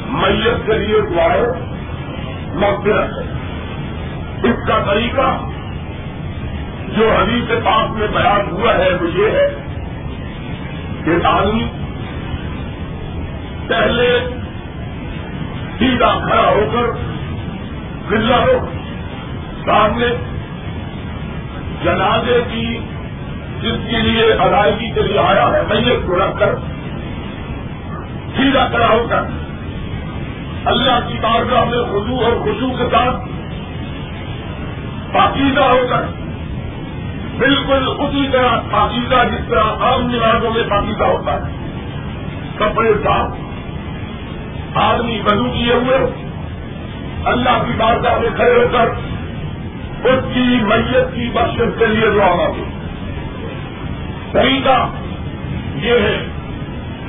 میت 0.05 0.65
کے 0.65 0.77
لیے 0.77 1.01
دعائیں 1.01 1.45
مغفرت 2.55 3.17
ہے۔ 3.17 3.33
اس 4.49 4.67
کا 4.67 4.79
طریقہ 4.87 5.39
جو 6.97 7.11
حدیث 7.11 7.49
پاک 7.63 7.89
میں 7.89 8.07
بیان 8.07 8.51
ہوا 8.51 8.73
ہے 8.73 8.89
وہ 9.01 9.09
یہ 9.13 9.27
ہے 9.31 9.55
کہ 11.05 11.25
آدمی 11.25 11.67
پہلے 13.67 14.19
سیدھا 15.79 16.19
کھڑا 16.27 16.49
ہو 16.49 16.69
کر 16.73 16.85
بلا 18.07 18.37
ہو، 18.37 18.71
سامنے 19.65 20.07
جنازے 21.83 22.41
کی 22.51 22.79
جس 23.61 23.91
کے 23.91 23.99
لیے 23.99 24.33
ادائیگی 24.33 24.91
کے 24.91 25.01
لیے 25.01 25.19
آیا 25.19 25.47
ہے 25.47 25.61
میت 25.69 26.07
کو 26.07 26.15
رکھ 26.15 26.39
کر، 26.39 26.55
سیدھا 28.37 28.67
کھڑا 28.71 28.87
ہو 28.87 29.07
کر، 29.09 29.21
اللہ 30.65 30.99
کی 31.07 31.17
بارگاہ 31.21 31.63
میں 31.63 31.83
خزو 31.83 32.25
اور 32.25 32.33
خوشو 32.43 32.69
کے 32.77 32.83
ساتھ 32.91 33.15
پاکیزہ 35.13 35.59
ہو 35.59 35.87
کر، 35.89 36.03
بالکل 37.37 37.87
اسی 37.99 38.27
طرح 38.31 38.55
پاکیزہ 38.71 39.23
جس 39.31 39.49
طرح 39.49 39.63
عام 39.79 40.01
نمازوں 40.01 40.51
میں 40.51 40.63
پاکیزہ 40.69 41.03
ہوتا 41.03 41.33
ہے۔ 41.33 41.51
کپڑے 42.57 42.93
صاف، 43.03 43.31
آدمی 44.75 45.21
بزو 45.23 45.49
کیے 45.53 45.73
ہوئے، 45.73 45.97
اللہ 47.25 47.63
کی 47.65 47.73
بارگاہ 47.77 48.19
میں 48.19 48.29
کھڑے 48.35 48.53
ہو 48.53 48.67
کر 48.71 48.89
اس 50.03 50.23
کی 50.33 50.59
میت 50.61 51.15
کی 51.15 51.29
بخشت 51.33 51.79
کے 51.79 51.85
لیے 51.85 52.09
دعا 52.09 52.35
مانگے۔ 52.35 52.72
طریقہ 54.33 54.89
یہ 55.75 55.93
ہے 55.93 56.27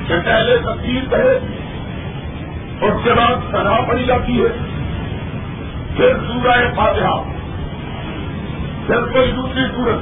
کہ 0.07 0.15
پہلے 0.25 0.57
تقسیم 0.57 0.99
کرے 1.09 1.39
اس 2.81 2.93
کے 3.03 3.13
بعد 3.13 3.51
سنا 3.51 3.81
پڑی 3.87 4.03
جاتی 4.03 4.43
ہے۔ 4.43 4.49
پھر 5.97 6.13
سورہ 6.13 6.75
فاتحہ، 6.75 7.21
پھر 8.87 9.01
کوئی 9.13 9.31
دوسری 9.31 9.61
صورت 9.75 9.99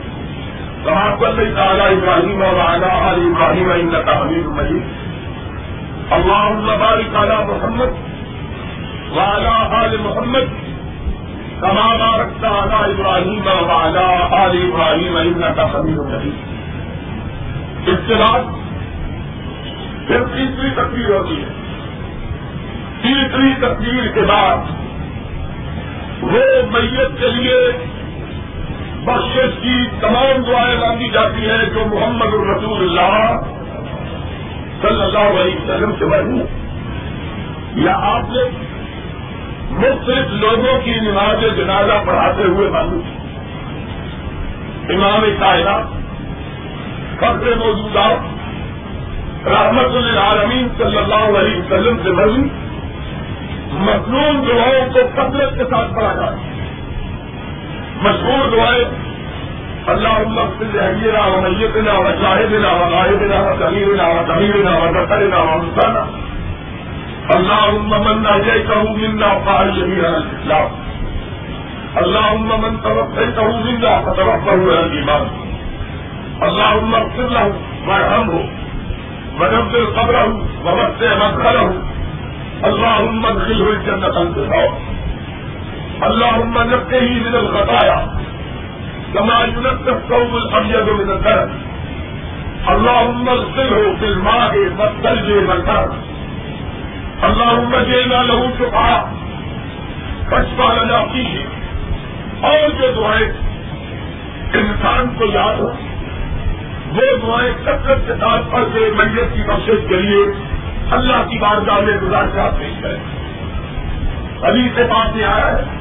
صلی 0.84 1.54
تعالی 1.56 1.82
ابراہیم 1.82 2.42
وعلى 2.42 2.86
آل 2.86 3.22
ابراہیم 3.26 3.72
انك 3.72 4.10
حمید 4.22 4.46
مجید۔ 4.46 4.84
اللهم 6.12 6.66
بارك 6.80 7.16
على 7.16 7.46
محمد 7.48 7.92
وعلى 9.18 9.76
آل 9.84 9.98
محمد 9.98 10.70
كما 11.62 11.96
باركت 11.96 12.46
على 12.46 12.92
ابراہیم 12.92 13.48
وعلى 13.48 14.06
آل 14.32 14.72
ابراہیم 14.72 15.16
انك 15.16 15.60
حمید 15.76 15.98
مجید۔ 15.98 16.50
اس 17.90 18.00
کے 18.08 18.14
بعد 18.16 18.42
پھر 20.08 20.24
تیسری 20.24 20.70
تقریر 20.76 21.10
ہوتی 21.10 21.44
ہے۔ 21.44 21.48
تیسری 23.02 23.54
تقریر 23.60 24.12
کے 24.14 24.22
بعد 24.22 24.58
وہ 26.22 26.40
میت 26.72 27.20
کے 27.20 27.28
لیے 27.28 27.72
بخش 29.10 29.38
کی 29.62 29.86
تمام 30.02 30.42
دعائیں 30.44 30.78
مانگی 30.80 31.10
جاتی 31.10 31.50
ہیں 31.50 31.66
جو 31.74 31.86
محمد 31.86 32.34
الرسول 32.34 32.82
اللہ 32.82 33.40
صلی 34.82 35.02
اللہ 35.02 35.40
علیہ 35.42 35.56
وسلم 35.56 35.92
سے 36.00 36.06
بڑی 36.06 36.42
یا 37.86 37.96
آپ 38.02 38.30
نے 38.30 38.44
مختلف 39.72 40.34
لوگوں 40.34 40.82
کی 40.84 40.94
نماز 40.94 41.58
جنازہ 41.58 41.98
پڑھاتے 42.06 42.44
ہوئے 42.44 42.70
معلوم 42.70 43.02
امام 44.90 45.26
کائنات، 45.40 45.84
فخر 47.20 47.56
موجودات، 47.56 49.48
رحمت 49.48 49.96
العالمین 49.96 50.68
صلی 50.78 50.98
اللہ 50.98 51.40
علیہ 51.40 51.58
وسلم 51.58 51.98
سے 52.04 52.12
بڑی 52.12 52.42
مصنون 53.72 54.48
دعاؤں 54.48 54.94
کو 54.94 55.00
کثرت 55.16 55.58
کے 55.58 55.64
ساتھ 55.70 55.96
پڑھا 55.96 56.14
جائے 56.14 56.49
مشہور 58.02 58.50
دعائیں۔ 58.50 58.86
اللہ 59.88 60.08
اللہ 60.08 60.42
حیرہ 60.74 61.22
و 61.30 61.42
میتنا 61.42 61.94
و 62.00 62.08
شاہدنا 62.22 62.72
و 62.72 62.90
غائبنا 62.92 63.40
و 63.40 63.56
کبیرنا 63.60 64.08
و 64.08 64.20
کبیرنا 64.28 64.72
و 64.72 64.88
ذکرنا 64.94 65.38
و 65.38 65.58
مسانا 65.58 66.06
اللهم 67.36 67.90
من 67.90 68.18
نجيته 68.24 68.84
منا 68.84 69.30
قال 69.46 69.72
جميع 69.72 70.08
الاسلام۔ 70.08 70.70
اللهم 71.96 72.62
من 72.62 72.78
توفيته 72.84 73.48
منا 73.48 74.02
فتوفه 74.02 74.52
على 74.52 74.80
الايمان 74.80 75.26
اللهم 76.42 76.96
اغفر 76.96 77.28
له 77.30 77.54
وارحمه 77.88 78.40
ونبذل 79.40 79.86
قبره 79.86 80.28
ووسع 80.66 81.12
مدخله 81.24 81.70
اللهم 82.70 83.26
ادخله 83.26 83.68
الجنة 83.70 84.16
انت 86.00 86.08
اللهم 86.08 86.54
نقه 86.54 87.30
من 87.30 87.36
الخطايا 87.36 87.98
كما 89.14 89.44
ينقى 89.44 89.92
الثوب 89.92 90.36
الابيض 90.36 90.90
من 90.90 91.10
الدرس 91.10 91.50
اللهم 92.68 93.30
اغسله 93.30 93.96
في 94.00 94.06
الماء 94.06 94.58
والثلج 94.78 95.50
والبرد. 95.50 95.96
اللهم 97.24 97.76
جئنا 97.92 98.22
له 98.22 98.50
شفعاء. 98.60 99.04
فاشفع 100.30 100.74
لنا 100.74 101.04
فيه. 101.14 101.40
اور 102.42 102.70
جو 102.70 103.02
دعائیں 103.02 103.32
انسان 104.54 105.16
کو 105.18 105.26
یاد 105.26 105.56
ہو 105.56 105.72
وہ 106.96 107.28
دعائیں 107.28 107.54
کثرت 107.62 108.08
کے 108.08 108.14
ساتھ 108.20 108.52
پڑھ 108.52 108.66
کے 108.74 108.92
میت 108.96 109.36
کی 109.36 109.44
بخش 109.44 109.70
کے 109.90 109.96
لیے 109.96 110.26
اللہ 110.92 111.30
کی 111.30 111.38
بارگاہ 111.40 111.80
میں 111.80 111.98
گزارشات 111.98 112.60
پیش 112.60 112.84
کریں۔ 112.84 113.20
ابھی 114.42 114.70
سے 114.76 114.84
پاس 114.90 115.16
میں 115.16 115.24
آیا 115.24 115.58
ہے 115.58 115.79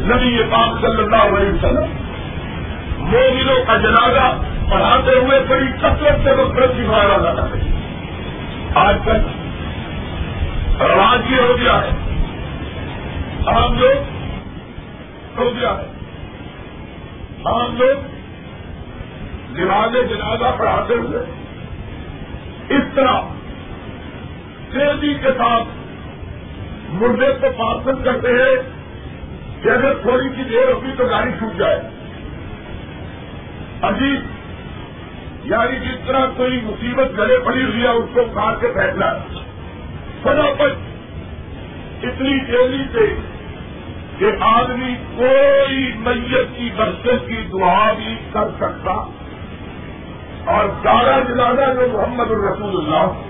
نبی 0.00 0.42
پاک 0.50 0.80
صلی 0.80 1.02
اللہ 1.02 1.36
علیہ 1.36 1.52
وسلم 1.52 2.10
مومنوں 2.98 3.64
کا 3.66 3.76
جنازہ 3.76 4.42
پڑھاتے 4.70 5.10
ہوئے 5.18 5.40
بڑی 5.48 5.66
کثرت 5.78 6.24
سے 6.24 6.42
مقرر 6.42 6.66
کی 6.66 6.82
مارا 6.82 7.16
جاتا 7.22 7.42
ہے۔ 7.42 7.60
آج 8.74 8.96
کل 9.04 9.16
رواج 10.80 11.30
یہ 11.30 11.36
ہو 11.36 11.56
گیا 11.60 11.80
ہے۔ 11.82 11.90
عام 13.46 13.78
لوگ 13.78 14.02
ہو 15.38 15.50
گیا 15.60 15.70
ہے۔ 15.70 15.86
عام 17.44 17.76
لوگ 17.76 18.10
جناز 19.56 19.92
جنازہ 20.10 20.56
پڑھاتے 20.58 20.94
ہوئے 20.94 21.18
اس 22.68 22.82
طرح 22.94 23.20
تیزی 24.70 25.14
کے 25.14 25.28
ساتھ 25.38 25.68
مردے 26.88 27.26
کو 27.40 27.46
پارسل 27.58 28.02
کرتے 28.02 28.28
ہیں۔ 28.28 28.79
کہ 29.62 29.68
اگر 29.68 29.94
تھوڑی 29.94 30.28
سی 30.36 30.44
دیر 30.44 30.72
ہوگی 30.72 30.90
تو 30.96 31.04
گاڑی 31.04 31.30
چھوٹ 31.38 31.58
جائے۔ 31.58 31.80
عجیب 33.82 34.20
یعنی 35.44 35.78
جس 35.78 36.06
طرح 36.06 36.26
کوئی 36.36 36.60
مصیبت 36.62 37.18
گلے 37.18 37.38
پڑی 37.38 37.64
ہوئی 37.64 37.82
ہے، 37.82 37.88
اس 37.88 38.04
کو 38.14 38.20
کاٹ 38.34 38.60
کے 38.60 38.68
پھینکنا 38.68 39.12
فٹافٹ 40.22 40.76
اتنی 42.04 42.44
تیزی 42.44 42.82
سے 42.92 43.14
کہ 44.18 44.30
آدمی 44.40 44.94
کوئی 45.16 45.92
میت 45.96 46.58
کی 46.58 46.70
برکت 46.76 47.28
کی 47.28 47.36
دعا 47.52 47.92
بھی 47.92 48.16
کر 48.32 48.48
سکتا۔ 48.56 48.92
اور 50.44 50.68
سارا 50.82 51.20
جنازہ 51.20 51.80
جو 51.80 51.98
محمد 51.98 52.30
الرسول 52.30 52.84
اللہ۔ 52.84 53.22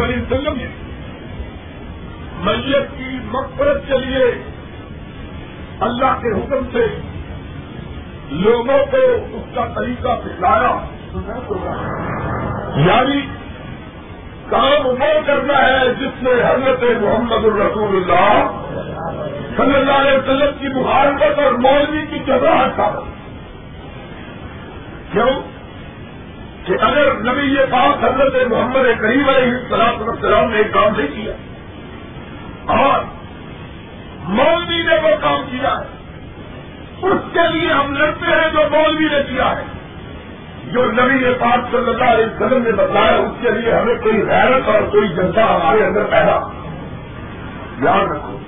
وسلم۔ 0.00 0.89
میت 2.44 2.98
کی 2.98 3.18
مقبرت 3.24 3.88
کے 3.88 3.98
لیے 3.98 4.52
اللہ 5.80 6.18
کے 6.22 6.28
حکم 6.28 6.68
سے 6.72 7.00
لوگوں 8.30 8.86
کو 8.90 9.26
اس 9.32 9.54
کا 9.54 9.66
طریقہ 9.74 10.08
سکھلایا 10.24 10.84
یعنی 12.76 13.20
کام 14.50 14.86
وہ 14.86 14.96
کرنا 15.26 15.64
ہے 15.64 15.88
جس 16.00 16.22
میں 16.22 16.32
حضرت 16.32 16.82
محمد 17.02 17.44
الرسول 17.44 17.96
اللہ 17.96 18.50
صلی 19.56 19.74
اللہ 19.74 19.92
علیہ 19.92 20.18
وسلم 20.18 20.50
کی 20.58 20.80
مخالفت 20.80 21.38
اور 21.38 21.52
مولوی 21.52 22.06
کی 22.10 22.18
جگہ 22.18 22.68
تھا۔ 22.74 23.00
کیوں؟ 25.12 25.40
کہ 26.66 26.72
اگر 26.80 27.12
نبی 27.14 27.46
یہ 27.46 27.64
بات 27.70 28.04
حضرت 28.04 28.48
محمد 28.48 29.00
کریم 29.00 29.28
علیہ 29.28 29.52
السلام 29.52 30.08
السلام 30.08 30.50
نے 30.50 30.56
ایک 30.56 30.72
کام 30.74 31.00
نہیں 31.00 31.06
کیا۔ 31.06 31.32
اور 32.70 33.04
مولوی 34.22 34.82
نے 34.82 34.96
وہ 35.02 35.10
کام 35.20 35.40
کیا 35.50 35.80
ہے۔ 35.80 36.00
اس 37.02 37.20
کے 37.32 37.52
لیے 37.52 37.72
ہم 37.72 37.92
لڑتے 37.92 38.26
ہیں 38.26 38.50
جو 38.52 38.58
مولوی 38.70 39.04
نے 39.04 39.22
کیا 39.28 39.56
ہے۔ 39.56 39.62
جو 40.64 40.92
نبی 40.92 41.34
پاک 41.40 41.60
صلی 41.70 41.90
اللہ 41.90 42.04
علیہ 42.04 42.26
وسلم 42.26 42.62
نے 42.62 42.72
بتایا، 42.72 43.16
اس 43.16 43.32
کے 43.40 43.50
لیے 43.50 43.72
ہمیں 43.74 43.94
کوئی 43.94 44.22
غیرت 44.22 44.68
اور 44.68 44.82
کوئی 44.82 45.08
جنتا 45.08 45.44
ہمارے 45.44 45.84
اندر 45.84 46.04
پیدا۔ 46.04 46.40
یاد 47.82 48.12
رکھو، 48.12 48.38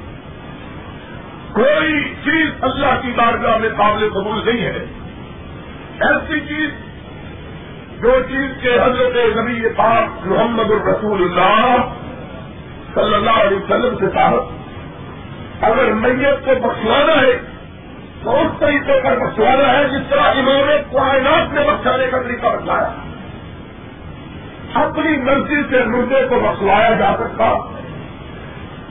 کوئی 1.53 2.15
چیز 2.25 2.51
اللہ 2.61 3.01
کی 3.03 3.13
بارگاہ 3.17 3.57
میں 3.57 3.69
قابل 3.69 4.09
قبول 4.11 4.41
نہیں 4.45 4.67
ہے۔ 4.67 4.85
ایسی 6.01 6.41
چیز 6.41 6.69
جو 8.03 8.23
چیز 8.29 8.63
کے 8.63 8.75
حضرت 8.75 9.37
نبی 9.37 9.69
پاک 9.77 10.27
محمد 10.27 10.71
الرسول 10.71 11.23
اللہ 11.23 11.77
صلی 12.95 13.15
اللہ 13.15 13.41
علیہ 13.41 13.57
وسلم 13.57 13.97
سے 13.99 14.07
صاحب 14.15 14.35
اگر 15.61 15.93
میت 15.93 16.45
کو 16.45 16.69
بخشوانا 16.69 17.21
ہے، 17.23 17.39
تو 18.23 18.41
اس 18.41 18.61
طریقے 18.61 18.93
پر 19.05 19.19
بخشوانا 19.19 19.79
ہے 19.79 19.85
جس 19.85 20.11
طرح 20.11 20.21
انہوں 20.21 20.67
نے 20.67 20.77
کائنات 20.93 21.53
میں 21.53 21.65
بخشانے 21.65 22.07
کا 22.11 22.23
طریقہ 22.23 22.47
بتایا۔ 22.47 22.91
اپنی 24.75 25.17
مرضی 25.17 25.63
سے 25.71 25.85
مردے 25.85 26.27
کو 26.29 26.41
بخشوایا 26.41 26.91
جا 26.91 27.15
سکتا، 27.19 27.45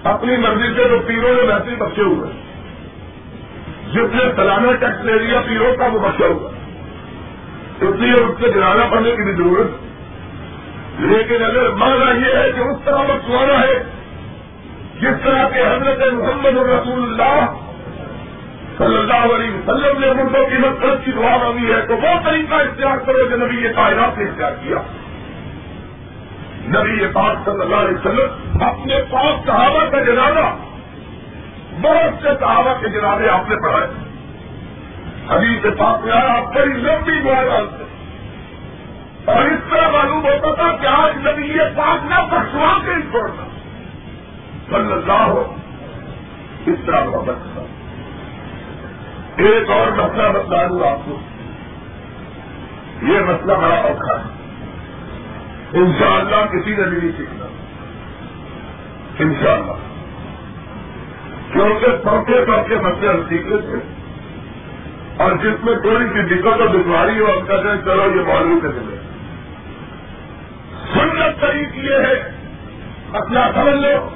اپنی 0.03 0.37
مرضی 0.37 0.73
سے 0.75 0.89
جو 0.89 0.99
پیروں 1.07 1.33
نے 1.33 1.41
ویسے 1.41 1.75
بچے 1.75 2.01
ہوئے، 2.01 2.31
جس 3.93 4.15
نے 4.15 4.31
سالانہ 4.35 4.71
ٹیکس 4.71 5.05
لے 5.05 5.13
لیا، 5.13 5.41
پیروں 5.47 5.75
کا 5.75 5.85
وہ 5.85 5.99
بچا 5.99 6.25
ہوا۔ 6.25 6.49
اس 7.81 7.95
لیے 7.95 8.13
اس 8.13 8.41
سے 8.41 8.47
گرانا 8.55 8.85
پڑنے 8.91 9.11
کی 9.11 9.23
بھی 9.23 9.33
ضرورت 9.33 9.90
لیکن 10.99 11.43
اگر 11.43 11.69
مانا 11.69 12.11
یہ 12.11 12.35
ہے 12.35 12.51
کہ 12.55 12.59
اس 12.59 12.77
طرح 12.85 12.97
بخشوانا 12.97 13.59
ہے، 13.59 13.83
جس 15.01 15.23
طرح 15.23 15.49
کے 15.49 15.61
حضرت 15.61 16.13
محمد 16.13 16.57
رسول 16.57 17.03
اللہ 17.03 17.45
صلی 18.77 18.97
اللہ 18.97 19.35
علیہ 19.35 19.51
وسلم 19.51 19.99
نے 19.99 20.13
مردوں 20.13 20.49
کی 20.49 20.57
مقصد 20.57 21.05
کی 21.05 21.11
دعا 21.11 21.37
مانگی 21.37 21.73
ہے، 21.73 21.81
تو 21.87 21.97
وہ 21.97 22.25
طریقہ 22.25 22.55
اختیار 22.55 22.97
کرو 22.97 23.25
جو 23.29 23.37
نبی 23.37 23.63
یہ 23.63 23.69
کائنات 23.75 24.17
نے 24.17 24.23
اختیار 24.23 24.51
کیا۔ 24.51 24.77
نبی 26.67 27.07
پاک 27.13 27.45
صلی 27.45 27.61
اللہ 27.61 27.75
علیہ 27.75 27.97
وسلم 27.97 28.63
اپنے 28.63 28.95
پاس 29.09 29.45
صحابہ 29.45 29.85
کا 29.91 29.99
جنازہ، 29.99 30.55
بہت 31.81 32.23
سے 32.23 32.29
صحابہ 32.39 32.81
کے 32.81 32.89
جنازے 32.89 33.29
آپ 33.29 33.49
نے 33.49 33.55
پڑھائے۔ 33.55 33.87
ابھی 35.27 35.59
سے 35.61 35.69
پاک 35.69 36.05
میں 36.05 36.13
آیا، 36.13 36.37
آپ 36.37 36.55
بڑی 36.55 36.73
لمبی 36.73 37.21
دعا 37.23 37.43
ڈالتے 37.43 37.83
اور 39.25 39.45
اس 39.45 39.59
طرح 39.69 39.89
معلوم 39.91 40.25
ہوتا 40.25 40.55
تھا 40.55 40.77
کہ 40.81 40.87
آج 40.87 41.27
نبی 41.27 41.43
یہ 41.43 41.61
پاک 41.75 42.05
نہ 42.05 42.15
بخشوا 42.31 42.77
کے 42.85 42.93
ہی 42.95 43.01
چھوڑنا 43.01 43.45
صلی 44.69 44.91
اللہ 44.91 45.11
ہو۔ 45.11 45.55
اس 46.65 46.75
طرح 46.85 47.03
محبت 47.03 47.35
تھا 47.53 47.61
ایک 49.37 49.69
اور 49.69 49.91
مسئلہ 49.91 50.39
بتا 50.39 50.67
دوں 50.67 50.89
آپ 50.89 50.97
کو۔ 51.05 51.17
یہ 53.01 53.19
مسئلہ 53.19 53.53
بڑا 53.53 53.75
اوکھا 53.75 54.19
ہے۔ 54.19 54.23
ان 55.73 55.91
شاء 55.99 56.19
اللہ 56.19 56.45
کسی 56.45 56.75
نے 56.75 56.89
بھی 56.89 56.97
نہیں 56.97 57.11
سیکھنا۔ 57.17 57.45
ان 59.19 59.33
شاء 59.43 59.53
اللہ 59.53 59.73
کیونکہ 61.53 61.87
سوکھے 62.03 62.45
سوکھے 62.45 62.75
مسئلے 62.75 63.07
ہم 63.07 63.21
سیکھے 63.29 63.57
تھے 63.57 64.01
اور 65.23 65.31
جس 65.31 65.63
میں 65.63 65.75
تھوڑی 65.75 66.05
سی 66.05 66.35
دقت 66.35 66.61
اور 66.61 66.67
دشواری 66.67 67.19
ہو، 67.19 67.25
ہم 67.25 67.45
کہتے 67.45 67.69
ہیں، 67.69 67.81
چلو 67.81 68.03
یہ 68.03 68.33
معلوم 68.33 68.59
سے 68.61 68.67
ملے 68.67 69.10
سنت 71.21 71.41
طریق 71.41 71.77
یہ 71.77 71.95
ہے۔ 71.95 72.31
مسئلہ 73.09 73.39
سمجھ 73.55 73.75
لو۔ 73.75 74.09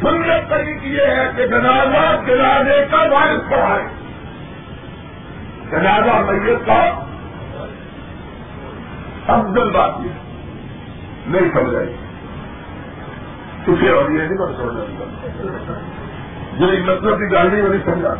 سنت 0.00 0.50
طریق 0.50 0.84
یہ 0.84 1.02
ہے 1.02 1.30
کہ 1.36 1.46
جنازہ 1.46 2.20
جنازے 2.26 2.86
کا 2.90 3.02
وارث 3.02 3.50
پڑھائے 3.50 3.84
جنازہ 5.70 6.30
میت 6.30 6.66
کا 6.66 7.06
افضل 9.26 9.70
بات 9.70 9.90
یہ 10.04 10.10
نہیں 11.26 11.52
سمجھ 11.52 11.74
آئی 11.74 11.96
کسی 13.66 13.88
اور 13.88 14.10
یہ 14.10 14.18
نہیں 14.18 14.28
میں 14.28 14.56
سمجھا 14.56 15.74
جو 16.58 16.92
مطلب 16.92 17.18
کی 17.18 17.32
گاڑی 17.32 17.60
وہ 17.60 17.68
نہیں 17.68 17.84
سمجھا 17.84 18.14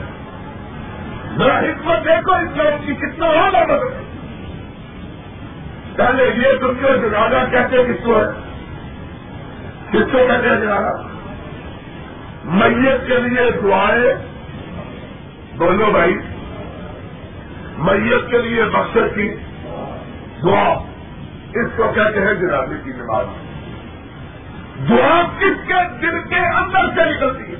ذرا 1.39 1.59
حکمت 1.59 2.05
دیکھو، 2.05 2.33
اس 2.33 2.57
لوگ 2.57 2.87
کی 2.87 2.95
کتنا 2.95 3.27
ہوگا 3.27 3.63
مطلب 3.63 4.12
پہلے 5.97 6.25
یہ 6.25 6.59
تم 6.61 6.75
کے 6.75 7.09
جنازہ 7.09 7.51
کہتے 7.51 7.85
کس 7.85 8.05
کو 8.05 8.19
ہے؟ 8.19 8.25
کس 9.91 10.13
کو 10.13 10.19
کہتے 10.19 10.49
ہیں 10.49 10.61
جنازہ؟ 10.61 11.03
میت 12.45 13.07
کے 13.07 13.19
لیے 13.19 13.51
دعائیں 13.51 14.33
دونوں 15.59 15.91
بھائی، 15.91 16.15
میت 17.79 18.31
کے 18.31 18.39
لیے 18.39 18.65
مقصد 18.65 19.15
کی 19.15 19.35
دعا، 20.43 20.75
اس 21.55 21.67
کو 21.77 21.93
کہتے 21.95 22.21
ہیں 22.21 22.35
جنازے 22.35 22.75
کی 22.85 22.91
نماز۔ 22.91 23.27
دعا 24.91 25.23
کس 25.39 25.69
کے 25.69 25.75
دل 26.03 26.29
کے 26.29 26.41
اندر 26.41 26.95
سے 26.95 27.11
نکلتی 27.11 27.53
ہے؟ 27.53 27.59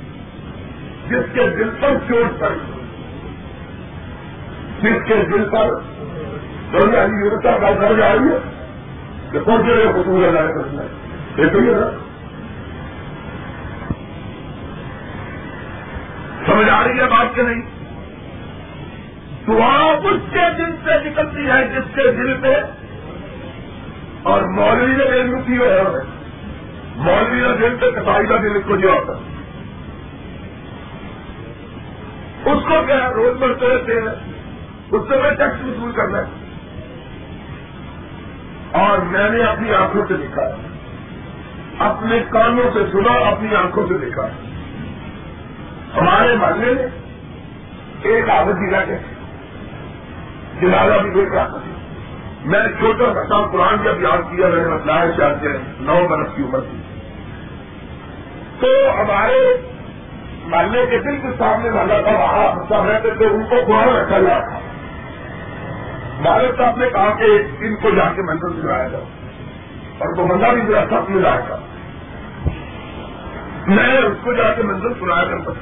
جس 1.07 1.25
کے 1.33 1.49
دل 1.49 1.69
پر 1.79 1.89
چوٹ 2.07 2.39
پڑی۔ 2.39 2.71
جس 4.81 5.07
کے 5.07 5.15
دل 5.15 5.49
پر 5.49 5.67
یونتا 6.73 7.57
کا 7.57 7.71
گھر 7.71 7.93
جا 7.93 8.13
رہی 8.13 8.31
ہے 8.31 8.37
کہ 9.31 9.39
کون 9.39 9.61
سے 9.65 9.87
حصول 9.87 10.21
لگائے 10.21 10.47
کرنا 10.47 10.83
یہ 11.41 11.49
تو 11.49 11.59
یہ 11.59 11.71
نا۔ 11.71 11.89
سمجھ 16.45 16.69
آ 16.69 16.83
رہی 16.83 16.99
ہے 16.99 17.05
بات 17.05 17.35
کہ 17.35 17.41
نہیں؟ 17.41 17.61
دعا 19.47 19.91
اس 19.91 20.33
کے 20.33 20.39
دل 20.57 20.71
سے 20.83 21.09
نکلتی 21.09 21.47
ہے 21.47 21.67
جس 21.67 21.95
کے 21.95 22.11
دل 22.11 22.33
پہ 22.41 22.55
اور 24.23 24.41
مولوی 24.41 24.95
نے 24.95 25.03
علم 25.03 25.41
کی 25.45 25.57
ہے 25.57 25.81
مولوی 26.95 27.41
نے 27.41 27.57
دل 27.57 27.75
سے 27.79 27.91
کسائی 27.91 28.27
کا 28.27 28.35
دل 28.37 28.61
کو 28.61 28.75
جو 28.75 28.89
ہوتا 28.89 29.13
اس 32.51 32.63
کو 32.67 32.81
کیا 32.85 33.11
روز 33.15 33.37
بڑھتے 33.41 33.69
رہتے 33.69 33.93
ہیں 33.93 34.33
اس 34.91 35.01
سے 35.07 35.21
میں 35.21 35.31
ٹیکس 35.31 35.63
وصول 35.63 35.91
کرنا 35.91 36.17
ہے۔ 36.17 36.42
اور 38.73 38.97
میں 38.97 39.29
نے 39.29 39.43
اپنی 39.43 39.73
آنکھوں 39.73 40.05
سے 40.07 40.13
دیکھا 40.13 40.41
اپنے 41.79 42.19
کانوں 42.29 42.71
سے 42.73 42.79
سنا، 42.91 43.13
اپنی 43.13 43.55
آنکھوں 43.55 43.87
سے 43.87 43.93
دیکھا۔ 44.05 44.27
ہمارے 45.97 46.35
محلے 46.35 46.73
میں 46.73 46.87
ایک 48.01 48.29
عادت 48.29 48.55
دلا 48.55 48.83
کے 48.83 48.97
جنازہ 50.61 51.01
بھی 51.01 51.09
دیکھ 51.09 51.33
رہا 51.33 51.47
میں 52.45 52.59
چھوٹا 52.59 53.13
سا 53.13 53.51
قرآن 53.51 53.77
جب 53.83 54.01
یاد 54.01 54.17
کیا، 54.17 54.47
میں 54.47 54.63
نے 54.63 54.75
بتلایا 54.75 55.11
چاہتے 55.11 55.47
ہیں 55.47 55.57
نو 55.79 56.07
برس 56.09 56.27
کی 56.35 56.43
عمر 56.43 56.59
تھی۔ 56.59 56.77
تو 58.59 58.67
ہمارے 59.01 59.67
محلے 60.45 60.85
کے 60.85 60.97
بالکل 60.97 61.31
سامنے 61.37 61.69
والا 61.69 62.01
تھا، 62.01 62.11
وہاں 62.11 62.69
سب 62.69 62.89
رہتے 62.89 63.11
تھے، 63.17 63.25
ان 63.25 63.43
کو 63.43 63.55
قرآن 63.67 63.95
رکھا 63.95 64.19
گیا 64.19 64.39
تھا۔ 64.39 64.59
بھارت 66.23 66.57
صاحب 66.57 66.77
نے 66.77 66.89
کہا 66.89 67.15
کہ 67.19 67.25
ان 67.59 67.75
کو 67.75 67.89
جا 67.89 68.13
کے 68.15 68.21
منزل 68.21 68.63
دلایا 68.63 68.87
جاؤ 68.87 69.03
اور 69.97 70.19
وہ 70.19 70.27
بندہ 70.27 70.45
بھی 70.45 70.61
میرا 70.61 70.85
سب 70.89 71.09
ملا 71.09 71.39
تھا۔ 71.47 71.55
میں 73.67 73.97
اس 73.97 74.17
کو 74.23 74.33
جا 74.33 74.53
کے 74.53 74.63
منزل 74.63 74.93
سنایا 74.99 75.23
کرتا 75.23 75.51
تھا۔ 75.51 75.61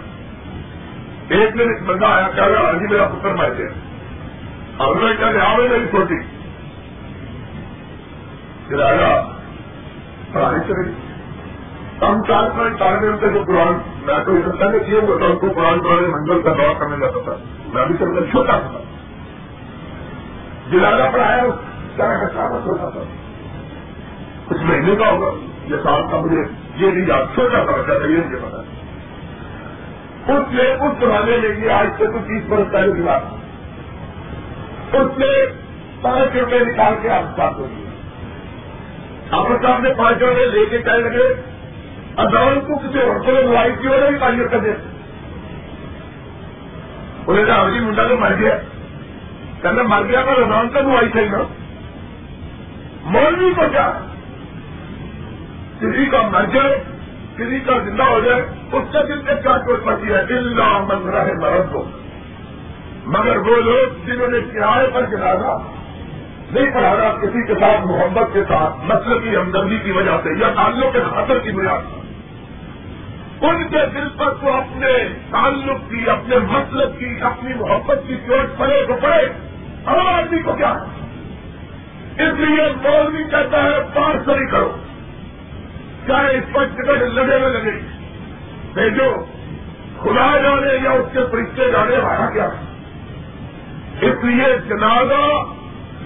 ایک 1.29 1.53
دن 1.53 1.59
ایک 1.59 1.83
بندہ 1.83 2.05
آیا 2.05 2.27
کیا 2.35 2.49
گیا 2.49 2.57
ہاں 2.57 2.67
ابھی 2.67 2.87
جی، 2.87 2.93
میرا 2.93 3.07
پتھر 3.07 3.33
پتر 3.33 3.49
بیٹھے 3.49 3.67
اور 4.77 4.95
میں 4.95 5.13
کیا 5.17 5.31
لیا 5.31 5.55
میری 5.57 5.87
چھوٹی 5.87 6.19
پھر 8.67 8.81
آیا، 8.81 9.21
پڑھائی 10.33 10.59
چلے 10.67 10.91
ہم 12.01 12.23
چار 12.23 12.49
پانچ 12.57 12.79
طالب 12.79 13.03
علم 13.03 13.17
تھے 13.17 13.29
جو 13.29 13.43
قرآن 13.47 13.73
میں 14.05 14.23
تو 14.25 14.35
یہ 14.35 14.59
پہلے 14.59 14.79
کیے 14.79 14.99
ہوئے 14.99 15.17
تھا 15.17 15.25
ان 15.25 15.37
کو 15.37 15.47
قرآن 15.49 15.79
پڑھانے 15.79 16.07
منزل 16.07 16.41
کا 16.41 16.53
دورہ 16.53 16.79
کرنے 16.79 16.95
جاتا 16.99 17.19
تھا۔ 17.23 17.35
میں 17.73 17.85
بھی 17.85 17.95
چل 17.99 18.25
چھوٹا 18.31 18.59
تھا۔ 18.59 18.90
جلانا 20.71 21.09
پڑھایا 21.13 21.43
کیا 21.95 22.27
کام 22.33 22.63
چھوٹا 22.63 22.89
تھا۔ 22.89 22.99
کچھ 24.47 24.63
مہینے 24.63 24.95
کا 24.95 25.09
ہوگا، 25.11 25.31
یہ 25.65 25.75
سال 25.83 26.01
کا 26.11 26.17
مجھے 26.17 26.41
یہ 26.75 26.91
نہیں 26.91 27.07
یاد 27.07 27.33
چھوٹا 27.33 27.63
تھا 27.63 27.71
بچہ 27.71 27.97
تھا، 27.99 28.09
یہ 28.09 28.17
مجھے 28.25 28.37
پتا۔ 28.37 28.57
اس 30.33 30.53
نے 30.53 30.63
اس 30.63 30.91
زمانے 30.99 31.37
میں 31.37 31.65
یہ 31.65 31.71
آج 31.71 31.87
سے 31.97 32.05
کچھ 32.05 32.27
تیس 32.27 32.43
برس 32.49 32.71
پہلے 32.71 32.91
کی 32.91 33.01
بات۔ 33.01 33.21
اس 34.95 35.17
نے 35.17 35.45
پانچ 36.01 36.35
روپے 36.35 36.59
نکال 36.59 36.93
کے 37.01 37.09
آپ 37.09 37.37
بات 37.37 37.53
ہو 37.53 37.67
آپ 39.31 39.47
صاحب 39.61 39.81
نے 39.81 39.89
پانچ 39.97 40.17
روپے 40.17 40.45
لے 40.45 40.65
کے 40.65 40.77
کہنے 40.77 40.97
لگے 40.97 41.33
ادان 42.17 42.59
کو 42.59 42.77
کسی 42.77 42.99
اور 42.99 43.19
کو 43.19 43.31
لڑائی 43.31 43.71
کی 43.81 43.87
اور 43.87 44.11
بھی 44.11 44.19
پانی 44.19 44.43
کر 44.51 44.59
دے 44.59 44.71
انہیں 47.27 47.45
کہا 47.45 47.55
ہاں 47.55 47.69
جی 47.71 47.79
منڈا 47.79 48.07
تو 48.07 48.17
مر 48.17 48.33
گیا۔ 48.39 48.57
کہنا 49.61 49.83
مر 49.83 50.01
گیا 50.09 50.21
پر 50.21 50.41
ادان 50.41 50.69
کا 50.69 50.79
دعائی 50.79 51.07
صحیح 51.13 51.29
نا۔ 51.31 51.43
مولوی 53.03 53.53
کو 53.53 53.61
کیا؟ 53.71 53.91
کسی 55.79 56.05
کا 56.05 56.21
مر 56.21 56.45
جائے، 56.45 56.83
کسی 57.37 57.59
کا 57.59 57.77
زندہ 57.77 58.03
ہو 58.03 58.19
جائے، 58.19 58.41
اس 58.71 58.83
کے 58.91 59.07
دل 59.07 59.21
پہ 59.21 59.41
کیا 59.41 59.57
چوٹ 59.67 59.83
پڑتی 59.83 60.13
ہے 60.13 60.25
دل 60.25 60.55
نہ 60.55 60.77
من 60.77 61.09
رہے 61.09 61.33
مرد 61.33 61.73
کو 61.73 61.85
مگر 63.05 63.37
وہ 63.37 63.55
لوگ 63.55 64.05
جنہوں 64.05 64.27
نے 64.27 64.37
کرائے 64.53 64.87
پر 64.93 65.05
جنازہ 65.05 65.57
نہیں 66.51 66.71
پڑھانا، 66.73 67.11
کسی 67.21 67.47
کے 67.47 67.53
ساتھ 67.53 67.87
محبت 67.87 68.33
کے 68.33 68.43
ساتھ، 68.47 68.91
نسل 68.91 69.19
کی 69.19 69.35
ہمدردی 69.35 69.77
کی 69.77 69.91
وجہ 69.91 70.17
سے 70.23 70.29
یا 70.39 70.51
تعلق 70.55 70.93
کے 70.93 70.99
خاطر 71.09 71.39
کی 71.39 71.51
بنیاد 71.51 72.01
ان 73.41 73.63
کے 73.63 73.77
دل 73.93 74.09
پر 74.17 74.33
تو 74.33 74.53
اپنے 74.53 75.07
تعلق 75.31 75.89
کی، 75.89 76.09
اپنے 76.09 76.37
مسلک 76.37 76.99
کی، 76.99 77.15
اپنی 77.21 77.53
محبت 77.53 77.99
کی 78.07 78.15
چوٹ 78.15 78.59
پڑے 78.59 78.85
تو 78.87 78.93
پڑے۔ 79.01 79.50
عام 79.85 80.07
آدمی 80.07 80.41
کو 80.41 80.53
کیا؟ 80.53 80.73
اس 82.13 82.33
لیے 82.33 82.73
مولوی 82.83 83.23
کہتا 83.23 83.63
ہے 83.63 83.77
پانچ 83.93 84.29
کرو۔ 84.51 84.77
چاہے 86.07 86.37
اس 86.37 86.53
پر 86.53 86.65
ٹکٹ 86.65 87.01
لگے 87.01 87.39
ہوئے 87.39 87.53
لگے۔ 87.53 87.79
بھیجو۔ 88.73 89.25
خدا 89.99 90.37
جانے 90.37 90.83
یا 90.83 90.91
اس 90.91 91.05
کے 91.13 91.19
فرشتے 91.31 91.71
جانے 91.71 91.97
والا 91.97 92.29
کیا؟ 92.33 92.49
اس 94.01 94.23
لیے 94.23 94.57
جنازہ 94.69 95.43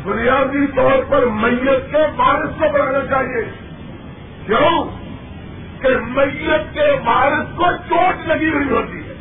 بنیادی 0.04 0.68
طور 0.68 1.04
پر 1.10 1.26
میت 1.26 1.92
کے 1.92 1.98
بارش 2.16 2.50
کو 2.60 2.66
بڑھانا 2.74 3.06
چاہیے۔ 3.10 3.46
کیوں؟ 4.46 4.90
کہ 5.82 5.90
میت 6.08 6.74
کے 6.74 7.00
بارش 7.06 7.56
کو 7.56 7.66
چوٹ 7.90 8.28
لگی 8.28 8.50
ہوئی 8.50 8.70
ہوتی 8.70 8.98
ہے۔ 8.98 9.14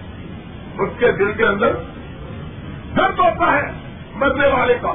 اس 0.78 0.90
کے 0.98 1.12
دل 1.12 1.32
کے 1.32 1.44
اندر 1.44 1.72
درد 2.96 3.18
ہوتا 3.18 3.52
ہے۔ 3.52 3.83
مرنے 4.14 4.46
والے 4.46 4.74
کا۔ 4.82 4.92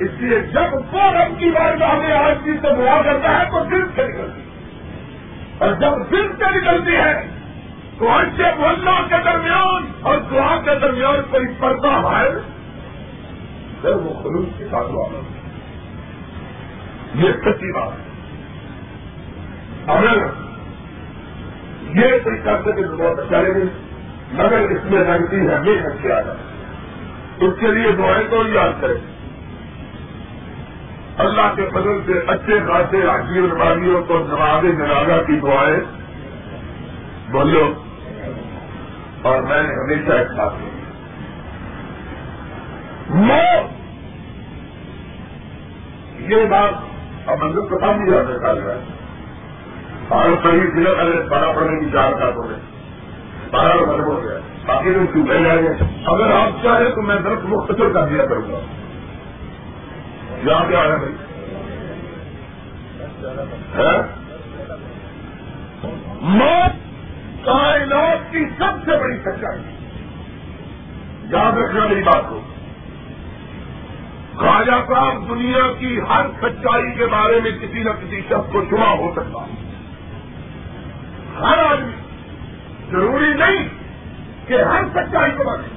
اس 0.00 0.10
لیے 0.18 0.40
جب 0.40 0.74
وہ 0.74 1.00
رب 1.00 1.38
کی 1.38 1.50
بار 1.50 1.76
میں 1.76 1.86
ہمیں 1.86 2.12
آج 2.12 2.34
چیز 2.44 2.56
سے 2.62 2.68
دعا 2.76 3.02
کرتا 3.02 3.38
ہے 3.38 3.44
تو 3.44 3.64
دل 3.64 3.86
سے 3.94 4.08
نکلتی 4.08 4.40
ہے۔ 4.40 4.46
اور 5.58 5.72
جب 5.72 6.10
دل 6.10 6.28
سے 6.28 6.60
نکلتی 6.60 6.96
ہے، 6.96 7.26
تو 7.98 8.10
اچھے 8.10 8.44
اللہ 8.44 9.08
کے 9.08 9.14
درمیان، 9.24 9.92
اور 10.02 10.18
دعا 10.18 10.56
کے 10.64 10.78
درمیان 10.80 11.16
کوئی 11.30 11.46
پردہ 11.58 11.88
ہے؟ 11.88 12.30
پھر 13.80 13.90
وہ 13.90 14.22
خلوص 14.22 14.48
کے 14.58 14.64
ساتھ 14.70 14.92
دعا 14.92 15.20
یہ 17.14 17.32
سچی 17.32 17.72
بات 17.72 17.92
ہے۔ 17.92 18.06
اگر 19.86 20.16
یہ 21.94 22.18
کوئی 22.24 22.38
کرتے 22.44 22.72
کہ 22.72 22.84
بہت 22.84 23.18
اچھا 23.18 23.42
لگے 23.42 23.64
مگر 24.32 24.58
اس 24.58 24.84
میں 24.84 25.04
رنگتی 25.04 25.36
ہے۔ 25.36 25.60
محنت 25.60 26.02
کیا 26.02 26.20
جائے 26.20 26.55
اس 27.40 27.54
کے 27.60 27.66
لیے 27.66 27.92
دعائیں 27.92 28.28
تو 28.30 28.42
یاد 28.46 28.80
کریں 28.80 29.00
اللہ 31.18 31.54
کے 31.56 31.68
فضل 31.74 32.00
سے 32.06 32.12
اچھے 32.26 32.60
خاصے 32.68 33.08
حاجی 33.08 33.40
نمازیوں 33.40 34.04
کو 34.04 34.18
نماز 34.18 34.62
جنازہ 34.62 35.22
کی 35.26 35.40
دعائیں 35.40 35.80
بولو۔ 37.30 37.72
اور 39.22 39.42
میں 39.42 39.62
نے 39.62 39.68
ہمیشہ 39.68 40.12
ایک 40.12 40.30
بات 40.36 40.52
کی 40.58 40.66
یہ 46.34 46.44
بات 46.46 46.72
اب 47.26 47.42
منظر 47.42 47.60
پتا 47.60 47.96
نہیں 47.96 48.10
جاتا 48.10 48.36
نکال 48.36 48.58
رہا 48.58 48.74
ہے 48.74 48.80
بارہ 50.08 50.34
پڑھی 50.42 50.60
ضلع 50.74 50.90
اگر 51.00 51.28
بارہ 51.28 51.52
پڑھنے 51.56 51.80
کی 51.80 51.90
چار 51.92 52.12
کا 52.12 52.28
ہو 52.28 52.48
گئے 52.48 52.75
بارہ 53.50 53.76
بند 53.76 54.00
ہو 54.00 54.24
گیا۔ 54.24 54.38
باقی 54.66 54.90
لوگ 54.90 55.06
چوبے 55.06 55.44
جائیں 55.44 55.62
گے؟ 55.62 55.68
اگر 56.06 56.32
آپ 56.32 56.62
چاہیں 56.62 56.90
تو 56.90 57.02
میں 57.02 57.16
درخت 57.16 57.44
مختصر 57.44 57.92
کر 57.92 58.08
دیا 58.08 58.26
کروں 58.26 58.52
گا۔ 58.52 58.58
یہاں 60.44 60.68
کیا 60.68 60.80
ہے 60.80 60.96
بھائی؟ 60.96 61.12
موت 66.20 66.72
کائنات 67.44 68.32
کی 68.32 68.44
سب 68.58 68.84
سے 68.84 68.98
بڑی 69.00 69.16
سچائی۔ 69.16 69.60
یاد 71.30 71.52
رکھنا 71.52 71.86
میری 71.86 72.02
بات 72.02 72.22
کو۔ 72.28 72.40
خواجہ 74.36 74.94
صاحب، 74.94 75.28
دنیا 75.28 75.72
کی 75.78 76.00
ہر 76.00 76.26
سچائی 76.40 76.94
کے 76.94 77.06
بارے 77.06 77.40
میں 77.40 77.50
کسی 77.50 77.82
نہ 77.82 77.90
کسی 77.90 78.20
شخص 78.20 78.52
کو 78.52 78.64
چنا 78.70 78.90
ہو 78.90 79.12
سکتا۔ 79.16 79.46
ہر 81.40 81.58
آدمی 81.58 82.05
ضروری 82.90 83.34
نہیں 83.34 83.68
کہ 84.46 84.62
ہر 84.62 84.84
سچائی 84.94 85.30
کے 85.38 85.44
بارے 85.44 85.68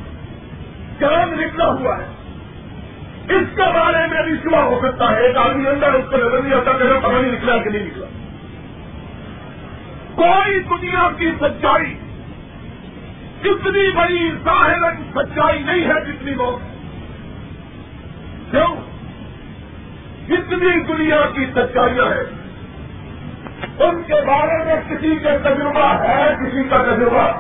چاند 1.00 1.40
نکلا 1.40 1.66
ہوا 1.66 1.98
ہے۔ 1.98 2.06
اس 3.36 3.56
کے 3.56 3.64
بارے 3.74 4.08
میں 4.08 4.24
بھی 4.24 4.34
شبہ 4.44 4.58
ہو 4.58 4.80
سکتا 4.84 5.12
ہے۔ 5.12 5.22
ایک 5.22 5.38
آدمی 5.38 5.68
اندر 5.68 5.94
اس 5.94 6.06
کو 6.10 6.18
نظر 6.18 6.42
نہیں 6.42 6.54
آتا 6.54 6.72
کہ 6.72 7.00
پتہ 7.00 7.22
نہیں 7.22 7.32
نکلا 7.32 7.58
کہ 7.58 7.70
نہیں 7.70 7.86
نکلا۔ 7.86 8.06
کوئی 10.16 10.60
دنیا 10.60 11.10
کی 11.18 11.32
سچائی 11.40 11.98
کتنی 13.42 13.92
بڑی 13.92 14.32
ظاہر 14.44 14.92
سچائی 15.16 15.60
نہیں 15.60 15.88
ہے 15.88 16.12
جتنی 16.12 16.36
موت 16.36 16.60
کیوں؟ 18.52 18.76
جتنی 20.28 20.80
دنیا 20.80 21.22
کی 21.34 21.46
سچائیاں 21.46 22.06
ہیں۔ 22.06 22.39
ان 23.80 24.04
کے 24.04 24.26
بارے 24.26 24.66
میں 24.66 24.76
کسی 24.90 25.16
کا 25.16 25.38
تجربہ 25.38 26.04
ہے، 26.04 26.36
کسی 26.36 26.64
کا 26.70 26.78
تجربہ۔ 26.78 27.32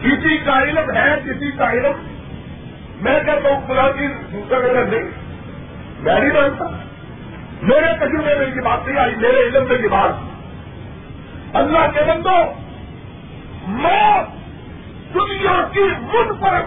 کسی 0.00 0.38
کا 0.38 0.62
علم 0.62 0.96
ہے، 0.96 1.16
کسی 1.24 1.50
کا 1.50 1.70
علم۔ 1.70 2.14
میں 3.00 3.20
کہتا 3.20 3.48
ہوں، 3.48 3.60
خدا 3.66 3.92
کی 3.92 4.06
دوسرا 4.32 4.58
نظر 4.58 4.84
نہیں، 4.84 5.10
میں 6.00 6.20
نہیں 6.20 6.32
مانتا۔ 6.32 6.64
میرے 7.62 7.96
تجربے 7.96 8.34
میں 8.38 8.46
یہ 8.46 8.60
بات 8.60 8.86
نہیں 8.86 8.98
آئی، 8.98 9.14
میرے 9.16 9.40
علم 9.46 9.68
میں 9.68 9.78
یہ 9.78 9.88
بات۔ 9.88 10.10
اللہ 11.56 11.78
کے 11.94 12.00
بندو 12.08 12.52
موت 13.66 14.34
دنیا 15.14 15.68
کی 15.72 15.80
من 15.80 16.34
پر 16.34 16.60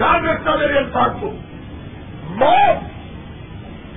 یاد 0.00 0.24
رکھتا 0.24 0.56
میرے 0.56 0.78
انسان 0.78 1.10
کو۔ 1.20 1.32
موت 2.24 2.84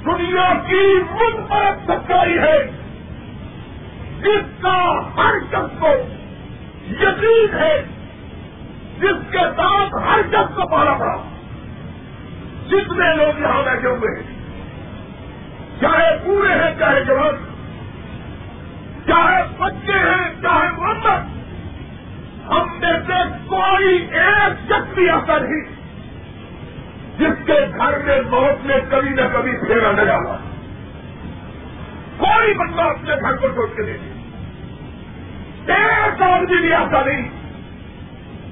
دنیا 0.05 0.53
کی 0.67 0.99
من 1.11 1.43
پر 1.49 1.71
سچائی 1.87 2.37
ہے۔ 2.37 2.78
جس 4.21 4.61
کا 4.61 4.99
ہر 5.17 5.33
شخص 5.51 5.79
کو 5.79 5.87
یقین 6.87 7.53
ہے، 7.53 7.83
جس 8.99 9.31
کے 9.31 9.45
ساتھ 9.57 9.95
ہر 10.07 10.21
شخص 10.31 10.55
کو 10.55 10.67
پالا 10.67 10.93
پڑا۔ 10.93 11.15
جتنے 12.67 13.15
لوگ 13.15 13.39
یہاں 13.39 13.63
بیٹھے 13.63 13.87
ہوئے 13.87 14.15
ہیں، 14.15 14.23
چاہے 15.81 16.17
پورے 16.25 16.53
ہیں، 16.53 16.79
چاہے 16.79 17.03
جوان، 17.03 17.35
چاہے 19.07 19.43
بچے 19.57 19.99
ہیں، 19.99 20.41
چاہے 20.41 20.67
محمد، 20.77 21.39
ہم 22.49 22.79
میں 22.79 22.97
سے 23.07 23.23
کوئی 23.47 23.87
ایک 23.97 24.69
شخص 24.69 24.93
بھی 24.93 25.09
ایسا 25.09 25.37
نہیں 25.37 25.79
جس 27.17 27.45
کے 27.45 27.53
گھر 27.77 27.97
میں 28.05 28.21
موت 28.29 28.65
میں 28.65 28.77
کبھی 28.89 29.09
نہ 29.09 29.21
کبھی 29.33 29.51
پھیرا 29.51 29.91
نہ 29.91 30.01
ڈالا 30.01 30.37
کوئی 32.17 32.53
بندہ 32.53 32.81
اپنے 32.81 33.15
گھر 33.21 33.35
کو 33.35 33.47
سوچ 33.55 33.69
کے 33.75 33.83
دے 33.83 34.08
ایک 35.73 36.21
آدمی 36.21 36.61
بھی 36.61 36.73
ایسا 36.73 37.01
نہیں۔ 37.05 37.29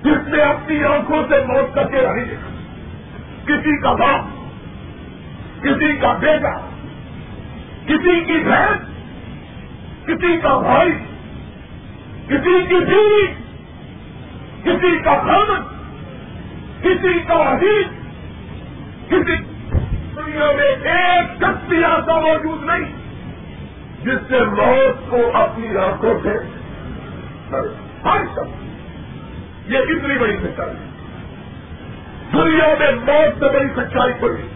جس 0.04 0.28
نے 0.28 0.42
اپنی 0.42 0.84
آنکھوں 0.84 1.24
سے 1.30 1.36
موت 1.48 1.76
کر 1.76 1.88
کے 1.88 1.98
رہی 1.98 2.24
دیکھا۔ 2.24 2.58
کسی 3.46 3.82
کا 3.82 3.92
باپ، 3.92 4.22
کسی 5.64 5.98
کا 5.98 6.14
بیٹا، 6.14 6.58
کسی 7.86 8.20
کی 8.26 8.34
بہن، 8.34 8.78
کسی 10.06 10.38
کا 10.44 10.58
بھائی، 10.58 10.92
کسی 12.28 12.66
کی 12.70 12.76
بیوی، 12.76 13.28
کسی 14.64 15.00
کا 15.04 15.14
خامن 15.16 15.78
کسی 16.82 17.20
کا 17.28 17.34
عزیز، 17.34 17.86
کسی 19.08 19.36
دنیا 20.16 20.52
میں 20.58 20.92
ایک 20.92 21.38
شخص 21.38 21.70
بھی 21.70 21.86
ایسا 21.86 22.20
موجود 22.20 22.64
نہیں، 22.64 22.94
جس 24.04 24.28
سے 24.28 24.40
موت 24.40 25.12
کو 25.12 25.32
اپنی 25.34 25.68
آنکھوں 25.78 26.14
سے 26.24 26.57
ہر 27.52 28.26
شخص 28.26 29.70
یہ 29.70 29.80
کتنی 29.80 30.18
بڑی 30.18 30.38
سچائی 30.38 30.76
ہے۔ 30.76 30.86
دنیا 32.34 32.68
میں 32.80 32.92
موت 32.92 33.40
سے 33.40 33.50
بڑی 33.54 33.68
سچائی 33.76 34.14
کوئی 34.20 34.48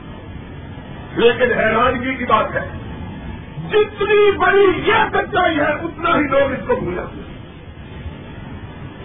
لیکن 1.16 1.52
حیرانگی 1.54 2.16
کی 2.16 2.26
بات 2.26 2.56
ہے، 2.56 2.68
جتنی 3.70 4.38
بڑی 4.38 4.66
یہ 4.86 5.10
سچائی 5.14 5.58
ہے، 5.58 5.72
اتنا 5.84 6.16
ہی 6.16 6.28
لوگ 6.28 6.52
اس 6.52 6.68
کو 6.68 6.76
بھولے 6.76 7.02
ہوئے 7.02 7.30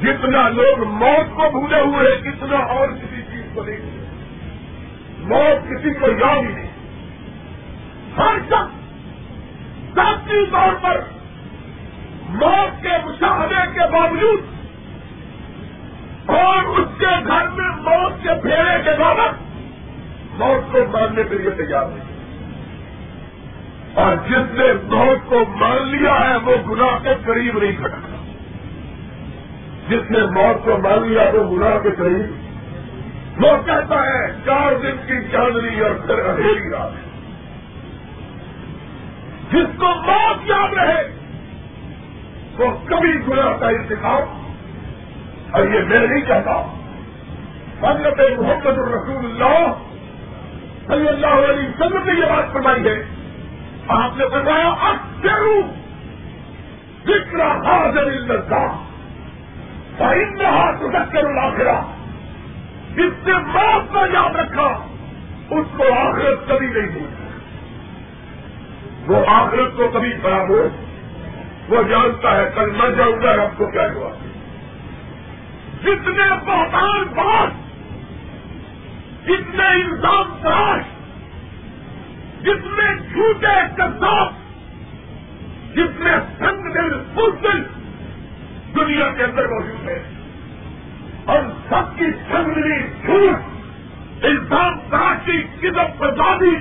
جتنا 0.00 0.48
لوگ 0.48 0.84
موت 0.84 1.36
کو 1.36 1.50
بھولے 1.50 1.80
ہوئے 1.80 2.08
ہیں 2.12 2.22
کتنا 2.22 2.56
اور 2.56 2.88
کسی 2.88 3.22
چیز 3.22 3.44
کو 3.54 3.62
نہیں 3.62 3.76
بھولے 3.76 5.34
موت 5.34 5.68
کسی 5.70 5.90
کو 6.00 6.06
یاد 6.10 6.42
ہی 6.42 6.54
نہیں۔ 6.54 6.72
ہر 8.16 8.38
شخص 8.46 9.94
ذاتی 9.94 10.44
طور 10.50 10.74
پر 10.80 11.00
موت 12.28 12.82
کے 12.82 12.88
مشاہدے 13.04 13.72
کے 13.74 13.92
باوجود 13.92 14.40
اور 16.26 16.62
اس 16.62 16.88
کے 16.98 17.26
گھر 17.26 17.48
میں 17.48 17.70
موت 17.70 18.12
کے 18.22 18.28
پھیرے 18.42 18.82
کے 18.84 18.90
بعد 18.98 19.28
موت 20.38 20.72
کو 20.72 20.78
ماننے 20.92 21.22
کے 21.22 21.34
لیے 21.34 21.50
تیار 21.50 21.84
نہیں۔ 21.88 22.16
اور 23.94 24.16
جس 24.16 24.58
نے 24.58 24.96
موت 24.96 25.26
کو 25.26 25.44
مان 25.56 25.88
لیا 25.88 26.28
ہے، 26.28 26.36
وہ 26.36 26.74
گناہ 26.74 26.98
کے 27.02 27.10
قریب 27.24 27.58
نہیں 27.58 27.76
کھڑا۔ 27.76 28.24
جس 29.88 30.10
نے 30.10 30.18
موت 30.18 30.64
کو 30.64 30.78
مان 30.78 31.08
لیا، 31.08 31.22
وہ 31.34 31.56
گناہ 31.56 31.78
کے 31.78 31.90
قریب۔ 31.90 32.46
وہ 33.44 33.66
کہتا 33.66 34.06
ہے، 34.06 34.32
چار 34.44 34.72
دن 34.72 34.96
کی 35.06 35.28
چاندنی 35.32 35.80
اور 35.80 35.90
پھر 35.90 36.18
اندھیری 36.18 36.70
رات۔ 36.70 36.90
جس 39.52 39.78
کو 39.78 39.86
موت 39.86 40.50
یاد 40.50 40.74
رہے 40.74 41.25
وہ 42.58 42.70
کبھی 42.86 43.26
گناہ 43.28 43.56
کا 43.60 43.68
انتخاب 43.68 44.22
اور 45.50 45.68
یہ 45.68 45.80
میں 45.80 46.06
نہیں 46.06 46.24
چاہتا۔ 46.26 46.62
حضرت 47.82 48.20
محمد 48.38 48.78
الرسول 48.78 49.24
اللہ 49.24 49.72
صلی 50.86 51.08
اللہ 51.08 51.50
علیہ 51.50 51.68
وسلم 51.68 52.02
نے 52.04 52.12
یہ 52.20 52.24
بات 52.24 52.52
فرمائی 52.52 52.88
ہے۔ 52.88 53.04
آپ 53.88 54.16
نے 54.16 54.26
بتایا 54.26 54.68
اکثر 54.68 55.60
ذکر 57.06 57.40
حاضر 57.40 58.08
ہاتھ 60.44 60.82
ڈکر 60.82 61.24
الاخرہ 61.24 61.80
جس 62.94 63.12
سے 63.24 63.32
موت 63.34 63.94
کا 63.94 64.00
یاد 64.12 64.36
رکھا، 64.36 64.86
اس 65.50 65.66
کو 65.76 65.84
آخرت 65.92 66.48
کبھی 66.48 66.66
نہیں 66.66 66.88
ہوئی 66.94 67.06
وہ 69.06 69.16
آخرت 69.26 69.76
کو 69.76 69.88
کبھی 69.94 70.12
برابر 70.22 70.85
وہ 71.68 71.82
جانتا 71.82 72.36
ہے 72.36 72.50
کل 72.54 72.70
میں 72.70 72.90
جاؤں 72.90 73.22
گا 73.22 73.42
آپ 73.42 73.58
کو 73.58 73.70
کیا 73.70 73.92
ہوا 73.94 74.10
جتنے 75.82 76.34
بہتان 76.46 77.04
بات 77.16 77.50
جتنے 79.24 79.66
انسان 79.66 80.38
تراش 80.42 80.84
جتنے 82.42 82.96
جھوٹے 83.12 83.56
کساب 83.76 84.32
جتنے 85.74 86.10
سنگ 86.38 86.72
دل 86.72 87.00
دل 87.42 87.62
دنیا 88.76 89.10
کے 89.16 89.24
اندر 89.24 89.48
موجود 89.48 89.88
ہے 89.88 90.02
اور 91.24 91.38
سب 91.68 91.98
کی 91.98 92.04
سنگنی 92.04 92.78
جھوٹ 93.06 94.24
انسان 94.24 94.78
تراشی 94.90 95.42
قدم 95.60 95.98
بردادی 95.98 96.56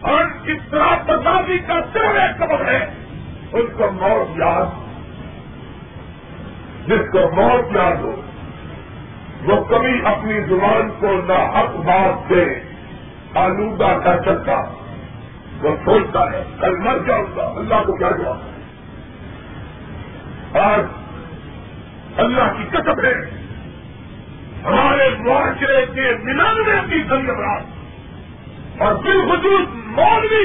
اور 0.00 0.24
اس 0.44 0.58
طرح 0.70 1.02
بردادی 1.06 1.58
کا 1.58 1.80
تیرے 1.92 2.26
قبر 2.38 2.72
ہے۔ 2.72 3.01
ان 3.52 3.66
کو 3.78 3.90
موت 3.90 4.38
یاد 4.38 4.66
جس 6.88 7.12
کو 7.12 7.18
موت 7.18 7.76
یاد 7.76 7.96
ہو، 7.96 8.20
وہ 9.44 9.64
کبھی 9.64 10.00
اپنی 10.04 10.40
زبان 10.40 10.90
کو 11.00 11.06
نہ 11.26 11.58
حق 11.58 11.76
بات 11.76 12.32
سے 12.32 12.60
آلودہ 13.34 13.98
کر 14.04 14.22
سکتا 14.22 14.62
وہ 15.62 15.76
سوچتا 15.84 16.32
ہے، 16.32 16.44
کل 16.60 16.76
مر 16.76 16.98
جاؤں 17.06 17.36
گا۔ 17.36 17.42
اللہ 17.42 17.74
کو 17.86 17.96
کیا 17.96 18.10
جواب 18.10 18.38
آج 20.56 20.84
اللہ 22.16 22.52
کی 22.56 22.64
قسم 22.70 23.04
ہے۔ 23.04 23.42
ہمارے 24.64 25.08
معاشرے 25.18 25.86
کے 25.94 26.14
ننانوے 26.24 26.74
کی 26.90 27.02
افراد 27.10 27.60
اور 28.82 28.94
بالخصوص 28.94 29.68
مولوی 29.74 30.44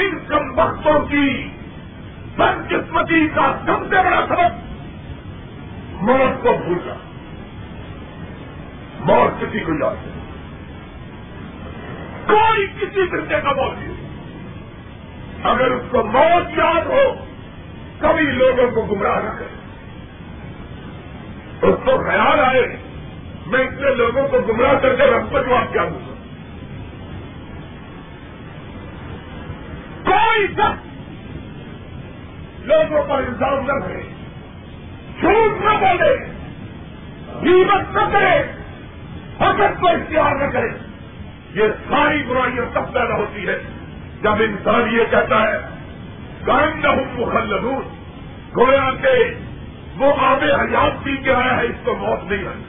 ان 0.00 0.18
کم 0.28 0.58
وقتوں 0.58 1.06
کی 1.06 1.48
بدقسمتی 2.36 3.28
کا 3.28 3.58
سب 3.66 3.82
سے 3.82 3.96
بڑا 3.96 4.26
سبب 4.28 4.70
موت 6.02 6.42
کو 6.42 6.52
بھول 6.64 6.78
جا۔ 6.84 6.94
موت 9.00 9.40
کسی 9.40 9.60
کو 9.60 9.72
یاد 9.72 10.06
نہیں۔ 10.06 10.20
کوئی 12.26 12.66
کسی 12.66 13.02
بندے 13.02 13.40
کا 13.42 13.52
موت 13.52 13.72
نہیں۔ 13.78 14.10
اگر 15.42 15.70
اس 15.70 15.82
کو 15.90 16.04
موت 16.04 16.58
یاد 16.58 16.86
ہو، 16.86 17.24
کبھی 17.98 18.22
لوگوں 18.22 18.70
کو 18.70 18.94
گمراہ 18.94 19.20
نہ 19.20 19.30
کرے۔ 19.30 19.60
اس 21.62 21.74
کو 21.84 22.04
خیال 22.08 22.40
آئے، 22.40 22.76
میں 23.46 23.60
اتنے 23.60 23.94
لوگوں 23.94 24.28
کو 24.28 24.40
گمراہ 24.40 24.74
کر 24.74 24.94
کے 24.94 25.02
رب 25.02 25.30
کو 25.30 25.38
جواب 25.38 25.72
کیا 25.72 25.84
دوں 25.84 26.09
کوئی 30.10 30.46
شخص 30.46 30.86
لوگوں 32.64 33.02
پر 33.08 33.14
الزام 33.14 33.66
نہ 33.66 33.86
کرے، 33.86 34.02
جھوٹ 35.20 35.64
نہ 35.64 35.70
بولے 35.80 36.16
قیمت 37.40 37.96
نہ 37.96 38.12
کرے 38.12 38.52
حقت 39.40 39.80
کو 39.80 39.88
اختیار 39.88 40.34
نہ 40.34 40.50
کرے۔ 40.52 40.68
یہ 41.54 41.62
ساری 41.62 42.22
برائیاں 42.22 42.74
تب 42.74 42.92
پیدا 42.92 43.14
ہوتی 43.14 43.48
ہے 43.48 43.58
جب 44.22 44.32
انسان 44.32 44.94
یہ 44.94 45.04
کہتا 45.10 45.42
ہے 45.42 45.58
گائن 46.46 46.80
نہ 46.80 46.88
ہوں 46.88 47.26
مخلدون۔ 47.26 47.82
گویا 48.56 48.90
کے 49.02 49.34
وہ 49.96 50.12
آب 50.18 50.44
حیات 50.44 51.04
پی 51.04 51.16
کے 51.16 51.34
آیا 51.34 51.56
ہے، 51.56 51.64
اس 51.64 51.76
کو 51.84 51.96
موت 51.96 52.30
نہیں 52.30 52.46
آئی۔ 52.46 52.62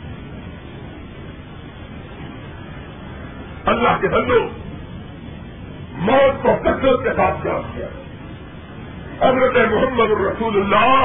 اللہ 3.65 4.01
کے 4.01 4.07
بندو 4.07 4.49
موت 6.01 6.43
کو 6.43 6.55
کثرت 6.63 7.03
کے 7.03 7.13
ساتھ 7.15 7.45
یاد 7.45 7.75
کیا 7.75 7.87
حضرت 9.21 9.57
محمد 9.71 10.11
الرسول 10.11 10.55
اللہ 10.61 11.03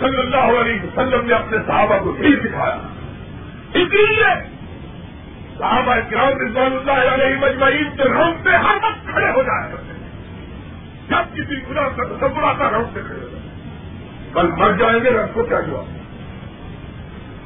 صلی 0.00 0.20
اللہ 0.20 0.60
علیہ 0.60 0.82
وسلم 0.82 1.26
نے 1.26 1.34
اپنے 1.34 1.58
صحابہ 1.66 1.98
کو 2.04 2.12
بھی 2.12 2.34
دکھایا 2.36 2.76
اس 3.74 3.94
لیے 3.94 4.34
صحابہ 5.58 5.94
کرام 6.10 6.38
رضوان 6.38 6.76
اللہ 6.76 7.14
علیہ 7.14 7.36
مجمعین 7.38 7.96
کے 7.96 8.08
روم 8.08 8.42
پہ 8.42 8.56
ہر 8.56 8.76
وقت 8.82 9.06
کھڑے 9.06 9.30
ہو 9.30 9.42
جایا 9.42 9.66
کرتے 9.70 9.96
جب 11.08 11.34
کسی 11.36 11.60
گنا 11.70 11.88
کا 11.88 12.04
تصور 12.04 12.42
آتا 12.42 12.70
روم 12.70 12.84
پہ 12.94 13.00
کھڑے 13.06 13.20
ہو 13.20 13.28
جائے 13.28 13.46
کل 14.32 14.50
مر 14.58 14.72
جائیں 14.72 14.98
گے 15.04 15.10
رب 15.10 15.34
کو 15.34 15.44
کیا 15.44 15.60
جواب؟ 15.60 15.96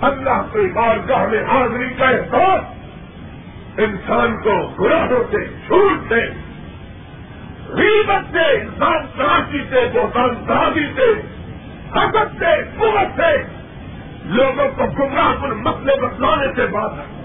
اللہ 0.05 0.42
کے 0.53 0.66
بار 0.74 0.96
گاہ 1.09 1.26
میں 1.26 1.42
حاضری 1.42 1.88
کا 1.98 2.09
احساس 2.09 2.82
انسان 3.79 4.37
کو 4.43 4.83
گناہوں 4.83 5.25
سے 5.31 5.47
چھوٹ 5.66 6.12
سے، 6.12 6.27
غیبت 7.68 8.33
سے 8.33 8.61
انسان 8.61 9.07
تراشی 9.16 9.64
سے 9.70 9.81
بہتان 9.93 10.45
ترابی 10.47 10.87
سے 10.97 11.12
حقت 11.99 12.39
سے، 12.39 12.62
قوت 12.79 13.20
سے 13.20 13.43
لوگوں 14.25 14.68
کو 14.77 14.85
گمراہ 14.85 15.33
کر 15.41 15.49
مسئلے 15.49 15.93
بتلانے 16.03 16.47
سے 16.57 16.66
بات 16.66 16.93
ہے۔ 16.93 17.23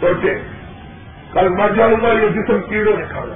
سوچے 0.00 0.42
کل 1.32 1.48
مر 1.48 1.68
جاؤں 1.68 2.02
گا 2.02 2.08
یہ 2.08 2.28
جسم 2.28 2.60
کیڑوں 2.68 2.96
نے 2.96 3.04
کھانا 3.10 3.34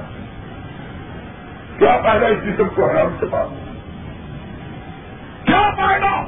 کیا 1.79 2.01
فائدہ 2.05 2.27
اس 2.27 2.45
جسم 2.45 2.69
کو 2.75 2.87
حرام 2.87 3.17
سے 3.21 3.27
پاس 3.31 3.49
کیا 5.47 5.71
فائدہ 5.77 6.25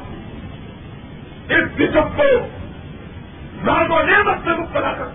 اس 1.49 1.79
جسم 1.79 2.09
کو 2.17 2.23
ناگ 3.67 3.91
و 3.91 4.03
نعمت 4.03 4.37
سے 4.45 4.51
مبتلا 4.51 4.93
کر 4.93 5.07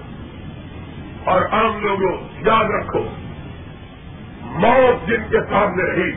اور 1.26 1.42
عام 1.42 1.80
لوگوں، 1.82 2.18
یاد 2.42 2.66
رکھو، 2.66 3.08
موت 4.42 5.08
جن 5.08 5.22
کے 5.32 5.38
سامنے 5.50 5.92
رہی، 5.92 6.12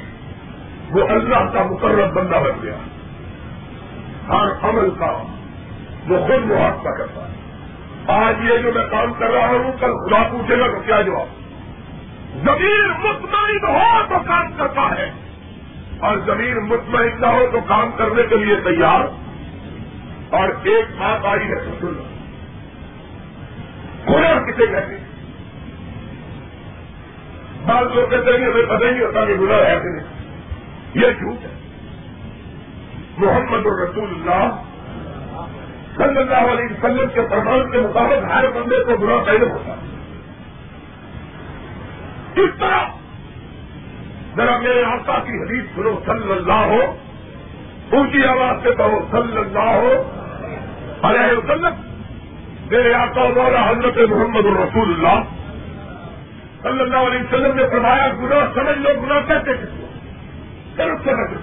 وہ 0.91 1.09
اللہ 1.09 1.53
کا 1.53 1.63
مقرر 1.63 2.13
بندہ 2.13 2.37
بن 2.37 2.63
گیا۔ 2.63 2.77
ہر 4.29 4.69
عمل 4.69 4.91
کا 4.91 5.23
وہ 6.09 6.27
خود 6.27 6.51
محاسبہ 6.51 6.91
کرتا 6.91 7.29
ہے۔ 7.29 7.35
آج 8.07 8.35
یہ 8.43 8.59
جو 8.59 8.73
میں 8.75 8.87
کام 8.91 9.13
کر 9.13 9.31
رہا 9.31 9.47
ہوں، 9.47 9.73
کل 9.81 9.93
خدا 9.93 10.29
پوچھے 10.31 10.59
گا 10.59 10.67
تو 10.67 10.81
کیا 10.81 11.01
جواب؟ 11.01 11.27
زمین 12.45 12.89
مطمئن 12.89 13.65
ہو 13.69 14.03
تو 14.09 14.15
کام 14.27 14.53
کرتا 14.57 14.89
ہے۔ 14.99 15.13
اور 16.01 16.17
زمین 16.17 16.57
مطمئن 16.69 17.21
نہ 17.21 17.27
ہو 17.27 17.47
تو 17.53 17.59
کام 17.61 17.91
کرنے 17.97 18.23
کے 18.23 18.37
لیے 18.37 18.57
تیار۔ 18.57 19.01
اور 20.35 20.49
ایک 20.63 20.85
بات 20.99 21.27
آئی 21.27 21.49
ہے 21.49 21.65
سن 21.81 22.14
گناہ 24.09 24.39
کسے 24.39 24.67
کہتے 24.67 24.97
بعض 27.67 27.87
لوگ 27.95 28.11
کہتے 28.11 28.31
ہیں 28.31 28.47
ہمیں 28.47 28.77
پتہ 28.77 28.85
نہیں 28.85 29.05
ہوتا 29.05 29.25
کہ 29.25 29.35
گناہ 29.35 29.59
ہے 29.59 29.77
کہ 29.83 29.89
نہیں۔ 29.89 30.15
یہ 30.95 31.11
جھوٹ 31.11 31.45
ہے۔ 31.45 31.51
محمد 33.19 33.67
الرسول 33.67 34.09
اللہ 34.11 34.63
صلی 35.97 36.19
اللہ 36.21 36.53
علیہ 36.53 36.65
وسلم 36.65 37.09
کے 37.15 37.21
فرمان 37.31 37.71
کے 37.71 37.79
مطابق 37.79 38.33
ہر 38.33 38.51
بندے 38.51 38.85
کو 38.85 38.97
برا 38.97 39.25
پہلے 39.25 39.47
ہوتا 39.51 39.73
ہے۔ 39.73 40.07
کس 42.35 42.59
طرح 42.59 42.81
ذرا 44.37 44.59
میرے 44.59 44.85
آقا 44.85 45.19
کی 45.19 45.33
حدیث 45.33 45.65
سنو۔ 45.75 46.01
صلی 46.07 46.33
اللہ 46.33 46.53
ہو 46.53 46.97
اونچی 47.93 48.27
آواز 48.27 48.63
سے 48.63 48.71
کہو۔ 48.77 49.09
صلی 49.11 49.39
اللہ 49.39 49.77
ہو 49.77 50.21
علیہ 51.03 51.39
وسلم 51.39 51.94
میرے 52.71 52.95
آقا 52.95 53.29
مولا 53.37 53.71
حضرت 53.71 53.99
محمد 54.11 54.47
الرسول 54.47 54.93
اللہ 54.93 55.23
صلی 56.63 56.81
اللہ 56.81 56.97
علیہ 56.97 57.21
وسلم 57.21 57.57
نے 57.57 57.63
فرمایا، 57.71 58.09
گناہ 58.09 58.55
سمجھ 58.55 58.79
لو، 58.79 59.03
گناہ 59.03 59.21
کہتے 59.29 59.53
کس 59.53 59.69
کو 59.81 59.87
چلو 60.77 60.95
سمجھ 61.05 61.33
لو۔ 61.33 61.41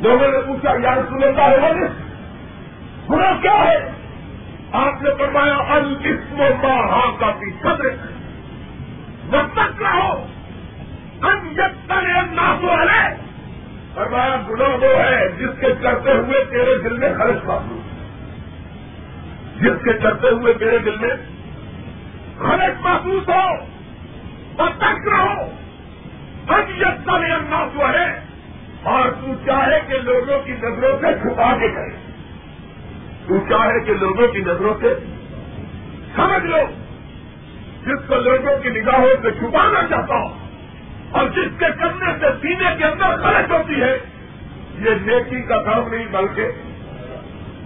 لوگوں 0.00 0.32
نے 0.32 0.38
پوچھا، 0.46 0.74
یا 0.82 0.94
رسول 0.94 1.24
اللہ 1.24 1.66
علیہ 1.66 1.86
گنا 3.10 3.32
کیا 3.42 3.64
ہے؟ 3.64 3.92
آپ 4.72 5.02
نے 5.02 5.10
فرمایا 5.18 5.54
السم 5.54 6.40
و 6.40 6.48
ماں 6.62 7.20
کا 7.20 7.30
بھی 7.38 7.52
خطرے 7.62 7.90
وہ 9.32 9.42
تک 9.54 9.82
رہو 9.82 10.26
ہم 11.22 11.52
جب 11.56 11.78
تک 11.86 12.04
نہ 12.32 12.56
تو 12.62 12.68
ہے 12.68 13.16
فرمایا 13.94 14.36
گنا 14.48 14.64
وہ 14.64 14.92
ہے 14.94 15.28
جس 15.28 15.60
کے 15.60 15.72
کرتے 15.82 16.12
ہوئے 16.12 16.44
تیرے 16.44 16.78
دل 16.84 16.98
میں 16.98 17.14
خرچ 17.18 17.44
محسوس 17.44 17.87
جس 19.60 19.84
کے 19.84 19.92
کرتے 19.92 20.28
ہوئے 20.28 20.52
تیرے 20.52 20.78
دل 20.78 20.96
میں 21.00 21.10
خرچ 22.38 22.80
محسوس 22.80 23.28
ہو 23.28 23.64
وہ 24.58 24.68
تک 24.78 25.08
رہو 25.08 25.50
ہم 26.48 26.60
جب 26.78 27.02
تک 27.04 27.50
نہ 27.50 27.64
تو 27.74 27.88
ہے 27.88 28.20
اور 28.82 29.08
تو 29.08 29.34
چاہے 29.46 29.80
کہ 29.88 29.98
لوگوں 29.98 30.42
کی 30.44 30.52
نظروں 30.52 30.98
سے 31.00 31.06
چھپا 31.22 31.56
کے 31.60 31.68
کرے۔ 31.68 31.96
تو 33.26 33.38
چاہے 33.48 33.84
کہ 33.84 33.94
لوگوں 33.94 34.28
کی 34.28 34.38
نظروں 34.38 34.74
سے 34.80 34.94
سمجھ 36.16 36.46
لو، 36.46 36.58
جس 37.86 38.08
کو 38.08 38.14
لوگوں 38.14 38.58
کی 38.62 38.68
نگاہوں 38.68 39.22
سے 39.22 39.30
چھپانا 39.30 39.82
چاہتا 39.90 40.14
ہوں 40.14 40.28
اور 41.10 41.28
جس 41.28 41.58
کے 41.58 41.66
کرنے 41.78 42.12
سے 42.20 42.26
سینے 42.42 42.76
کے 42.78 42.84
اندر 42.84 43.06
غلط 43.06 43.52
ہوتی 43.52 43.80
ہے، 43.80 43.98
یہ 44.78 44.90
نیکی 45.02 45.42
کا 45.42 45.62
کام 45.62 45.88
نہیں، 45.88 46.06
بلکہ 46.10 46.48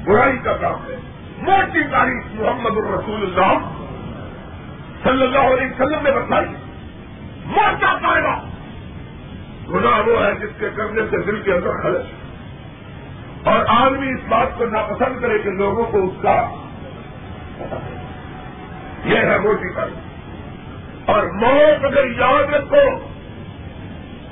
برائی 0.04 0.38
کا 0.44 0.56
کام 0.56 0.74
ہے۔ 0.74 1.11
موٹی 1.42 1.82
تاریخ 1.92 2.24
محمد 2.32 2.76
الرسول 2.76 3.22
اللہ 3.22 3.58
صلی 5.02 5.22
اللہ 5.22 5.38
علیہ 5.38 5.66
وسلم 5.66 6.02
نے 6.02 6.10
بتائی۔ 6.10 6.46
موٹا 7.44 7.98
پائے 8.02 8.22
گناہ 9.70 10.08
وہ 10.08 10.24
ہے 10.24 10.34
جس 10.34 10.60
کے 10.60 10.68
کرنے 10.76 11.02
سے 11.10 11.22
دل 11.22 11.42
کے 11.42 11.52
اندر 11.52 11.82
خلش 11.82 12.06
اور 13.46 13.58
آدمی 13.68 14.08
اس 14.10 14.20
بات 14.28 14.58
کو 14.58 14.64
ناپسند 14.66 15.20
کرے 15.20 15.38
کہ 15.38 15.50
لوگوں 15.50 15.84
کو 15.84 16.04
اس 16.04 16.22
کا 16.22 16.48
یہ 19.04 19.16
ہے 19.16 19.38
موٹی 19.38 19.74
کر 19.74 19.88
اور 21.06 21.22
موت 21.22 21.84
اگر 21.84 22.04
یاد 22.18 22.54
رکھو، 22.54 22.98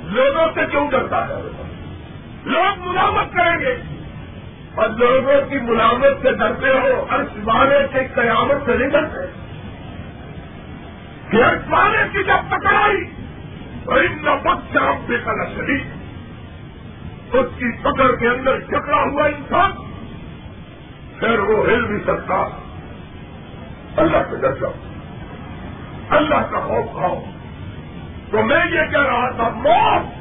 لوگوں 0.01 0.47
سے 0.53 0.61
کیوں 0.71 0.91
ڈرتا 0.91 1.27
ہے؟ 1.27 1.33
لوگ 2.43 2.87
ملامت 2.87 3.33
کریں 3.33 3.59
گے۔ 3.59 3.90
اور 4.75 4.89
لوگوں 4.89 5.49
کی 5.49 5.59
ملامت 5.59 6.21
سے 6.21 6.31
ڈرتے 6.31 6.69
ہو 6.69 7.05
ہر 7.11 7.19
مانے 7.37 7.87
کے 7.93 8.21
قیامت 8.21 8.65
سے 8.65 8.77
نہیں 8.77 8.89
ڈرتے۔ 8.89 9.41
کہ 11.29 11.43
ہر 11.43 11.55
مانے 11.67 11.97
کی 12.11 12.23
جب 12.23 12.49
پکڑائی 12.49 13.03
تو 13.85 13.91
ان 13.91 14.27
وقت 14.27 14.73
سے 14.73 14.79
آپ 14.79 14.95
بے 15.07 15.17
شریف 15.55 15.81
اس 17.33 17.45
کی 17.57 17.77
پکڑ 17.81 18.15
کے 18.15 18.27
اندر 18.27 18.59
جکڑا 18.59 19.03
ہوا 19.03 19.25
انسان، 19.25 19.71
پھر 21.19 21.39
وہ 21.39 21.65
ہل 21.65 21.85
بھی 21.85 21.99
سکتا۔ 21.99 22.35
اللہ 23.97 24.17
سے 24.29 24.35
ڈر 24.37 24.55
جاؤ۔ 24.55 24.71
اللہ 26.09 26.41
کا 26.51 26.59
خوف 26.59 26.97
کھاؤ۔ 26.97 27.23
تو 28.31 28.41
میں 28.41 28.65
یہ 28.71 28.91
کہہ 28.91 29.01
رہا 29.01 29.29
تھا، 29.29 29.49
موت 29.49 30.20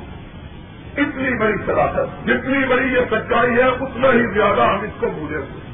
اتنی 0.96 1.38
بڑی 1.38 1.52
سلاست 1.66 2.26
جتنی 2.26 2.64
بڑی 2.66 2.94
یہ 2.94 3.00
سچائی 3.10 3.50
ہے، 3.50 3.68
اتنا 3.80 4.12
ہی 4.12 4.34
زیادہ 4.34 4.62
ہم 4.62 4.80
اس 4.80 5.00
کو 5.00 5.06
بھولے 5.06 5.36
ہوئے 5.36 5.70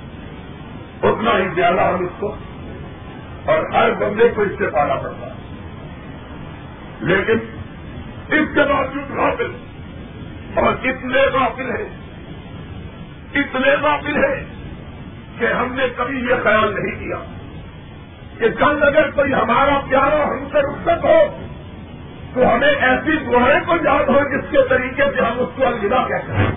اتنا 1.02 1.38
ہی 1.38 1.48
زیادہ 1.54 1.80
ہم 1.80 2.04
اس 2.04 2.12
کو 2.18 2.34
اور 3.44 3.58
ہر 3.74 3.92
بندے 3.92 4.28
کو 4.34 4.42
اس 4.42 4.52
سے 4.58 4.66
پالا 4.66 4.94
پڑتا 4.94 5.26
ہے۔ 5.26 5.32
لیکن 7.00 7.38
اس 8.28 8.54
کے 8.54 8.62
باوجود 8.68 9.18
حاصل 9.18 9.52
اور 10.54 10.72
اتنے 10.84 11.22
قابل 11.32 11.70
ہیں، 11.70 11.88
اتنے 13.34 13.76
قابل 13.82 14.24
ہیں 14.24 14.44
کہ 15.38 15.44
ہم 15.44 15.74
نے 15.74 15.82
کبھی 15.96 16.20
یہ 16.20 16.34
خیال 16.44 16.74
نہیں 16.74 17.00
کیا 17.00 17.18
کہ 18.38 18.48
کل 18.58 18.82
اگر 18.82 19.10
کوئی 19.10 19.32
ہمارا 19.34 19.80
پیارا 19.90 20.28
ہم 20.28 20.48
سے 20.52 20.58
رخصت 20.58 21.04
ہو 21.04 21.45
تو 22.36 22.54
ہمیں 22.54 22.68
ایسی 22.68 23.16
دعائیں 23.16 23.60
کو 23.66 23.74
یاد 23.84 24.04
ہو 24.04 24.20
جس 24.20 24.50
کے 24.50 24.58
طریقے 24.68 25.02
سے 25.16 25.20
ہم 25.22 25.38
اس 25.38 25.48
کو 25.56 25.66
الوداع 25.66 26.08
کہتے 26.08 26.32
ہیں۔ 26.32 26.50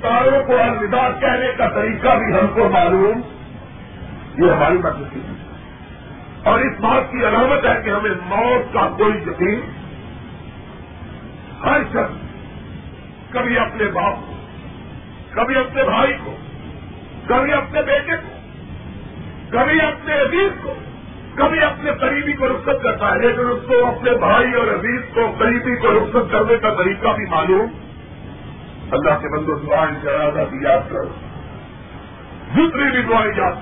تاروں 0.00 0.44
کو 0.46 0.56
الوداع 0.62 1.08
کہنے 1.20 1.52
کا 1.58 1.68
طریقہ 1.68 2.08
بھی 2.18 2.32
ہم 2.32 2.46
کو 2.54 2.68
معلوم، 2.68 3.20
یہ 4.44 4.50
ہماری 4.50 4.78
مدد 4.78 6.46
اور 6.46 6.60
اس 6.60 6.80
بات 6.80 7.12
کی 7.12 7.26
علامت 7.26 7.66
ہے 7.66 7.82
کہ 7.84 7.90
ہمیں 7.90 8.10
موت 8.10 8.74
کا 8.74 8.88
کوئی 8.98 9.12
یقین، 9.12 9.60
ہر 11.64 11.80
شخص 11.90 12.14
کبھی 13.32 13.58
اپنے 13.58 13.84
باپ 13.84 14.14
کو، 14.26 14.34
کبھی 15.30 15.58
اپنے 15.58 15.82
بھائی 15.82 16.12
کو، 16.24 16.36
کبھی 17.26 17.52
اپنے 17.52 17.82
بیٹے 17.82 18.16
کو، 18.16 18.38
کبھی 19.50 19.80
اپنے 19.80 20.14
عزیز 20.14 20.52
کو 20.62 20.74
کبھی 21.38 21.62
اپنے 21.62 21.90
قریبی 22.00 22.32
کو 22.32 22.48
رخصت 22.48 22.82
کرتا 22.82 23.10
ہے، 23.10 23.18
لیکن 23.18 23.40
اس 23.40 23.58
کو 23.66 23.86
اپنے 23.86 24.10
بھائی 24.10 24.54
اور 24.54 24.66
عزیز 24.66 25.00
کو، 25.14 25.34
قریبی 25.38 25.76
کو 25.76 25.88
رخصت 25.90 26.32
کرنے 26.32 26.56
کا 26.56 26.74
طریقہ 26.74 27.08
بھی 27.16 27.26
معلوم۔ 27.30 27.68
اللہ 28.90 29.18
کے 29.20 29.38
بندو 29.38 29.54
دعائیں 29.54 30.02
جنازہ 30.02 30.50
کی 30.50 30.56
یاد 30.62 30.90
کرو۔ 30.90 31.08
دوسری 32.56 32.90
بھی 32.90 33.02
دعائیں 33.02 33.32
یاد 33.36 33.52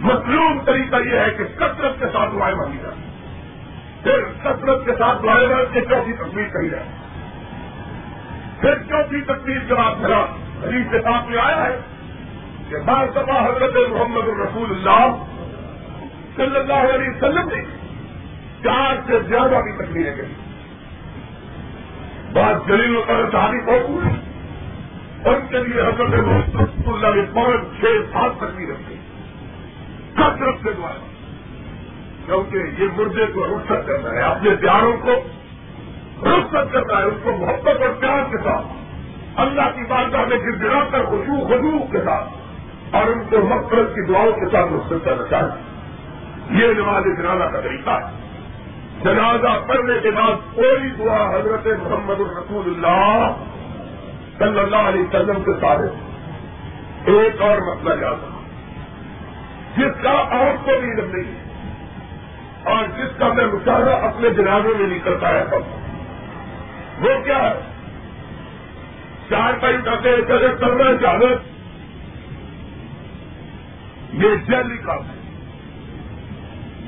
مصلوم 0.00 0.60
طریقہ 0.60 0.96
یہ 0.96 1.18
ہے 1.18 1.30
کہ 1.30 1.44
کثرت 1.44 2.00
کے 2.00 2.06
ساتھ 2.12 2.34
دعائیں 2.34 2.56
مانگی 2.56 2.78
جائیں۔ 2.82 3.10
پھر 4.02 4.24
کثرت 4.44 4.84
کے 4.86 4.92
ساتھ 4.98 5.22
دعائیں 5.22 5.48
مانگ 5.48 5.64
کے 5.72 5.80
چوتھی 5.80 6.12
تصویر 6.12 6.48
کہی 6.48 6.68
جائے۔ 6.68 6.84
پھر 8.60 8.74
چوتھی 8.74 9.20
تصویر 9.20 9.58
کے 9.68 9.74
بعد 9.74 9.94
میرا 9.94 10.24
حریف 10.64 10.90
کے 10.90 11.00
ساتھ 11.00 11.30
میں 11.30 11.38
آیا 11.38 11.66
ہے 11.66 11.80
کہ 12.68 12.76
بار 12.76 13.06
دفعہ 13.06 13.46
حضرت 13.46 13.90
محمد 13.90 14.28
الرسول 14.28 14.70
اللہ 14.70 15.24
صلی 16.40 16.58
اللہ 16.58 16.94
علیہ 16.94 17.10
وسلم 17.10 17.48
نے 17.54 17.62
چار 18.64 18.96
سے 19.06 19.18
زیادہ 19.28 19.60
بھی 19.64 19.72
تکلیفیں 19.78 20.16
کری 20.16 20.34
بات 22.32 22.68
جلیل 22.68 22.96
پر 23.06 23.30
شادی 23.32 23.60
پہنچ 23.66 25.28
ان 25.28 25.46
کے 25.48 25.58
لیے 25.64 25.80
حضرت 25.80 26.12
محمد 26.26 26.88
اللہ 26.88 27.16
نے 27.16 27.22
پانچ 27.32 27.80
چھ 27.80 27.96
سات 28.12 28.36
تکلیف 28.40 28.70
رکھی 28.70 28.98
کثرت 30.16 30.62
سے 30.64 30.72
دوارا 30.76 31.08
کیونکہ 32.26 32.82
یہ 32.82 32.88
مردے 32.96 33.26
کو 33.34 33.44
رخصت 33.46 33.86
کرنا 33.86 34.10
ہے، 34.14 34.22
اپنے 34.24 34.54
پیاروں 34.60 34.96
کو 35.04 35.14
رخصت 36.26 36.72
کرنا 36.72 36.98
ہے، 36.98 37.04
اس 37.04 37.18
کو 37.22 37.36
محبت 37.36 37.82
اور 37.82 37.92
پیار 38.00 38.22
کے 38.30 38.42
ساتھ، 38.44 38.66
اللہ 39.44 39.70
کی 39.76 39.84
بات 39.88 40.14
میں 40.28 40.38
گر 40.38 40.56
گرا 40.62 40.82
کر 40.92 41.04
خوشبو 41.10 41.40
خوشبو 41.48 41.86
کے 41.92 42.04
ساتھ، 42.04 42.94
اور 42.96 43.12
ان 43.14 43.24
کو 43.30 43.44
مقصد 43.48 43.94
کی 43.94 44.06
دعاؤں 44.08 44.32
کے 44.40 44.50
ساتھ 44.52 44.72
رخصت 44.74 45.04
کرنا 45.04 45.28
چاہیے 45.30 45.69
یہ 46.50 46.66
نماز 46.72 47.04
جنازہ 47.18 47.50
کا 47.52 47.60
طریقہ 47.60 47.90
ہے۔ 47.90 48.30
جنازہ 49.04 49.58
پڑھنے 49.66 49.94
کے 50.02 50.10
بعد 50.10 50.54
کوئی 50.54 50.90
دعا 50.90 51.30
حضرت 51.30 51.66
محمد 51.66 52.20
الرسول 52.20 52.72
اللہ 52.74 53.34
صلی 54.38 54.58
اللہ 54.58 54.76
علیہ 54.76 55.02
وسلم 55.02 55.42
کے 55.42 55.52
ساتھ 55.60 55.80
ایک 57.08 57.42
اور 57.42 57.58
مسئلہ 57.58 58.00
یاد 58.00 58.28
جس 59.76 60.02
کا 60.02 60.10
آپ 60.20 60.64
کو 60.64 60.70
بھی 60.80 60.90
علم 60.90 61.10
نہیں 61.14 61.34
ہے 61.34 62.74
اور 62.74 62.84
جس 62.98 63.18
کا 63.18 63.28
میں 63.32 63.46
مشاہدہ 63.46 63.90
اپنے 63.90 64.30
جنازے 64.30 64.68
میں 64.78 64.86
نہیں 64.86 64.98
کرتا 64.98 65.28
ہے 65.28 65.44
سب 65.50 67.04
وہ 67.04 67.24
کیا 67.24 67.50
ہے؟ 67.50 67.60
چار 69.28 69.52
پائی 69.60 69.76
اٹھاتے 69.76 70.08
ہیں 70.08 70.50
کرنا 70.60 70.96
چاہے 71.00 71.34
یہ 74.12 74.36
جل 74.48 74.76
کام 74.76 74.98
ہے 74.98 75.19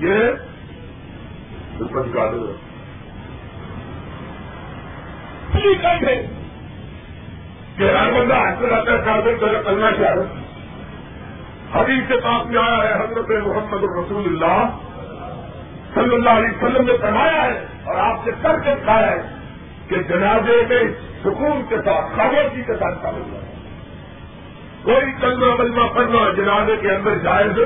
یہ 0.03 0.15
ہے 0.15 0.31
کہ 7.77 7.91
ہر 7.97 8.11
بندہ 8.13 8.35
حاصل 8.35 8.73
آتا 8.73 8.93
ہے 8.93 9.05
چاہتے 9.05 9.31
کرنا 9.65 9.91
حدیث 11.75 12.09
کے 12.09 12.17
پاس 12.25 12.47
میں 12.47 12.59
آیا 12.59 12.81
ہے، 12.83 12.95
حضرت 12.95 13.31
محمد 13.45 13.85
الرسول 13.85 14.25
اللہ 14.27 14.59
صلی 15.95 16.15
اللہ 16.15 16.31
علیہ 16.31 16.57
وسلم 16.57 16.85
نے 16.87 16.97
فرمایا 17.03 17.43
ہے 17.43 17.55
اور 17.85 17.97
آپ 18.01 18.25
سے 18.25 18.31
کر 18.43 18.59
کے 18.65 18.75
کھایا 18.85 19.11
ہے 19.11 19.23
کہ 19.89 20.03
جنازے 20.09 20.61
میں 20.69 20.83
سکون 21.23 21.63
کے 21.69 21.77
ساتھ، 21.85 22.17
خاموشی 22.17 22.63
کے 22.67 22.77
ساتھ 22.81 22.99
شامل 23.03 23.23
ہوا 23.31 23.41
کوئی 24.85 25.13
چندر 25.21 25.57
بلوا 25.59 25.87
کرنا 25.95 26.21
جنازے 26.37 26.77
کے 26.83 26.91
اندر 26.91 27.19
جائز 27.25 27.59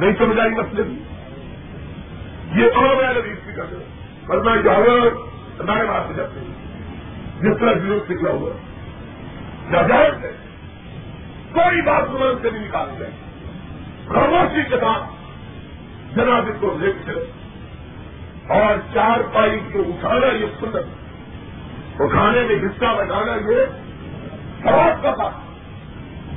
نہیں 0.00 0.12
سمجھائی 0.18 0.50
مسئلے 0.50 0.82
کی 0.82 2.60
یہ 2.60 2.66
اور 2.74 2.96
میں 2.96 3.12
نبی 3.14 3.34
کی 3.44 3.52
کر 3.52 3.64
کرنا 4.26 4.56
جاگر 4.56 5.06
ہمارے 5.60 5.86
بات 5.86 6.02
سے 6.08 6.14
جاتے 6.14 6.40
جس 7.40 7.60
طرح 7.60 7.72
ضرورت 7.72 8.10
نکلا 8.10 8.30
ہوا 8.30 8.52
ناجائز 9.70 10.24
ہے 10.24 10.32
کوئی 11.52 11.82
بات 11.82 12.02
سمجھ 12.06 12.42
سے 12.42 12.50
نہیں 12.50 12.64
نکال 12.68 12.88
جائے 12.98 13.10
خاموشی 14.08 14.62
کے 14.70 14.76
ساتھ 14.76 15.02
جنازے 16.16 16.52
کو 16.60 16.76
لے 16.80 16.92
اور 18.48 18.94
چار 18.94 19.20
پائی 19.34 19.60
کو 19.72 19.78
اٹھانا 19.78 20.26
یہ 20.26 20.46
سنت۔ 20.60 22.00
اٹھانے 22.00 22.42
میں 22.42 22.56
حصہ 22.56 22.94
بٹانا 22.96 23.34
یہ 23.34 23.64
سواب 24.62 25.02
کا 25.02 25.14
تھا 25.14 25.30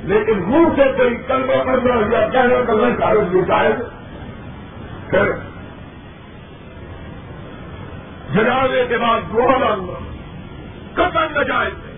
لیکن 0.04 0.42
منہ 0.50 0.68
سے 0.76 0.92
کوئی 0.96 1.16
کلمہ 1.16 1.64
کرنا 1.64 2.18
یا 2.18 2.28
کہنا 2.28 2.64
کرنا 2.66 2.96
کاغذ 2.98 3.34
یہ 3.34 3.40
شاید 3.48 3.76
پھر 5.10 5.32
جنازے 8.34 8.86
کے 8.88 8.98
بعد 8.98 9.20
دعا 9.32 9.58
مانگنا 9.58 9.92
قتل 10.94 11.40
نجائز 11.40 11.74
ہے۔ 11.74 11.94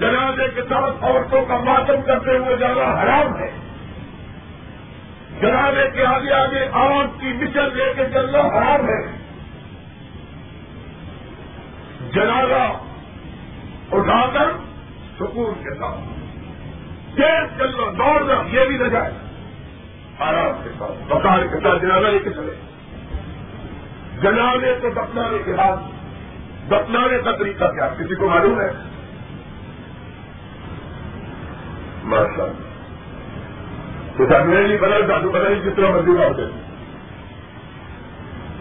جنازے 0.00 0.48
کے 0.54 0.62
ساتھ 0.62 1.04
عورتوں 1.04 1.44
کا 1.44 1.58
ماتم 1.58 2.02
کرتے 2.06 2.36
ہوئے 2.36 2.56
جانا 2.56 3.02
حرام 3.02 3.38
ہے۔ 3.38 3.50
جنازے 5.40 5.90
کے 5.94 6.06
آگے 6.06 6.32
آگے 6.32 6.68
آگ 6.72 7.06
کی 7.20 7.32
مشن 7.32 7.76
لے 7.76 7.92
کے 7.96 8.04
چلنا 8.12 8.38
حرام 8.38 8.88
ہے۔ 8.88 9.20
جنازہ 12.12 12.72
اٹھا 13.92 14.26
کر 14.32 14.69
سکون 15.20 15.54
کے 15.54 15.74
ساتھ۔ 15.74 16.00
تیز 17.16 17.58
چلنا، 17.58 17.90
دوڑنا، 17.98 18.42
یہ 18.46 18.64
بھی 18.68 18.78
نہ 18.78 18.88
جائے 18.88 19.10
آرام 20.18 20.60
کے 20.64 20.70
ساتھ 20.78 21.12
بکار 21.12 21.38
کے 21.38 21.56
ساتھ، 21.62 21.82
جنازہ 21.82 22.06
لے 22.06 22.18
کے 22.18 22.30
چلے۔ 22.30 22.54
جنازے 24.22 24.78
کو 24.82 24.88
دفنانے 24.90 25.38
کے 25.44 25.52
بعد 25.52 25.76
دفنانے 26.68 27.18
کا 27.24 27.32
طریقہ 27.32 27.64
کیا؟ 27.64 27.88
کسی 27.88 28.14
کو 28.14 28.28
معلوم 28.28 28.60
ہے؟ 28.60 28.70
ماشاء 32.04 32.44
اللہ۔ 32.44 32.70
تو 34.16 34.26
سب 34.26 34.46
میں 34.46 34.68
نہیں 34.68 34.78
بنا 34.78 35.00
جادو 35.00 35.30
بنا 35.30 35.48
نہیں 35.48 35.62
جس 35.62 35.72
طرح 35.76 35.90
مرضی 35.90 36.10
ہوتے 36.10 36.42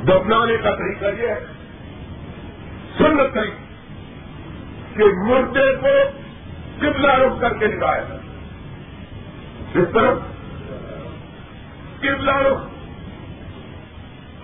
دفنانے 0.04 0.58
کا 0.58 0.76
طریقہ 0.76 1.22
یہ 1.22 1.28
ہے، 1.28 1.46
سنت 2.98 3.34
طریقہ، 3.34 3.56
کہ 4.98 5.04
مردے 5.04 5.76
کو 5.76 6.20
قبلہ 6.80 7.12
رخ 7.12 7.42
کر 7.42 7.54
کے 7.54 7.68
نکایا 7.68 8.02
جائے 8.02 8.20
جس 9.76 9.94
طرح 9.94 10.12
قبلہ 12.00 12.36
رخ۔ 12.36 12.58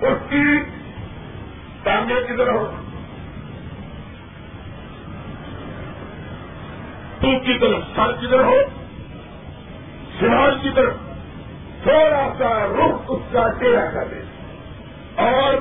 اس 0.04 0.30
کی 0.30 0.44
ٹانگے 1.84 2.16
کی 2.28 2.38
طرح 2.38 2.52
ہو 2.52 2.72
تو 7.22 7.40
کی 7.40 7.60
طرف، 7.60 7.84
سر 7.96 8.12
کی 8.20 8.28
طرح 8.28 8.44
ہو 8.44 8.62
شمال 10.20 10.60
کی 10.62 10.70
طرف۔ 10.76 10.94
تھوڑا 11.84 12.34
سا 12.38 12.68
رخ 12.68 13.02
اس 13.08 13.22
کا 13.32 13.48
چہرہ 13.60 13.92
کر 13.94 14.08
دے۔ 14.12 14.22
اور 15.16 15.54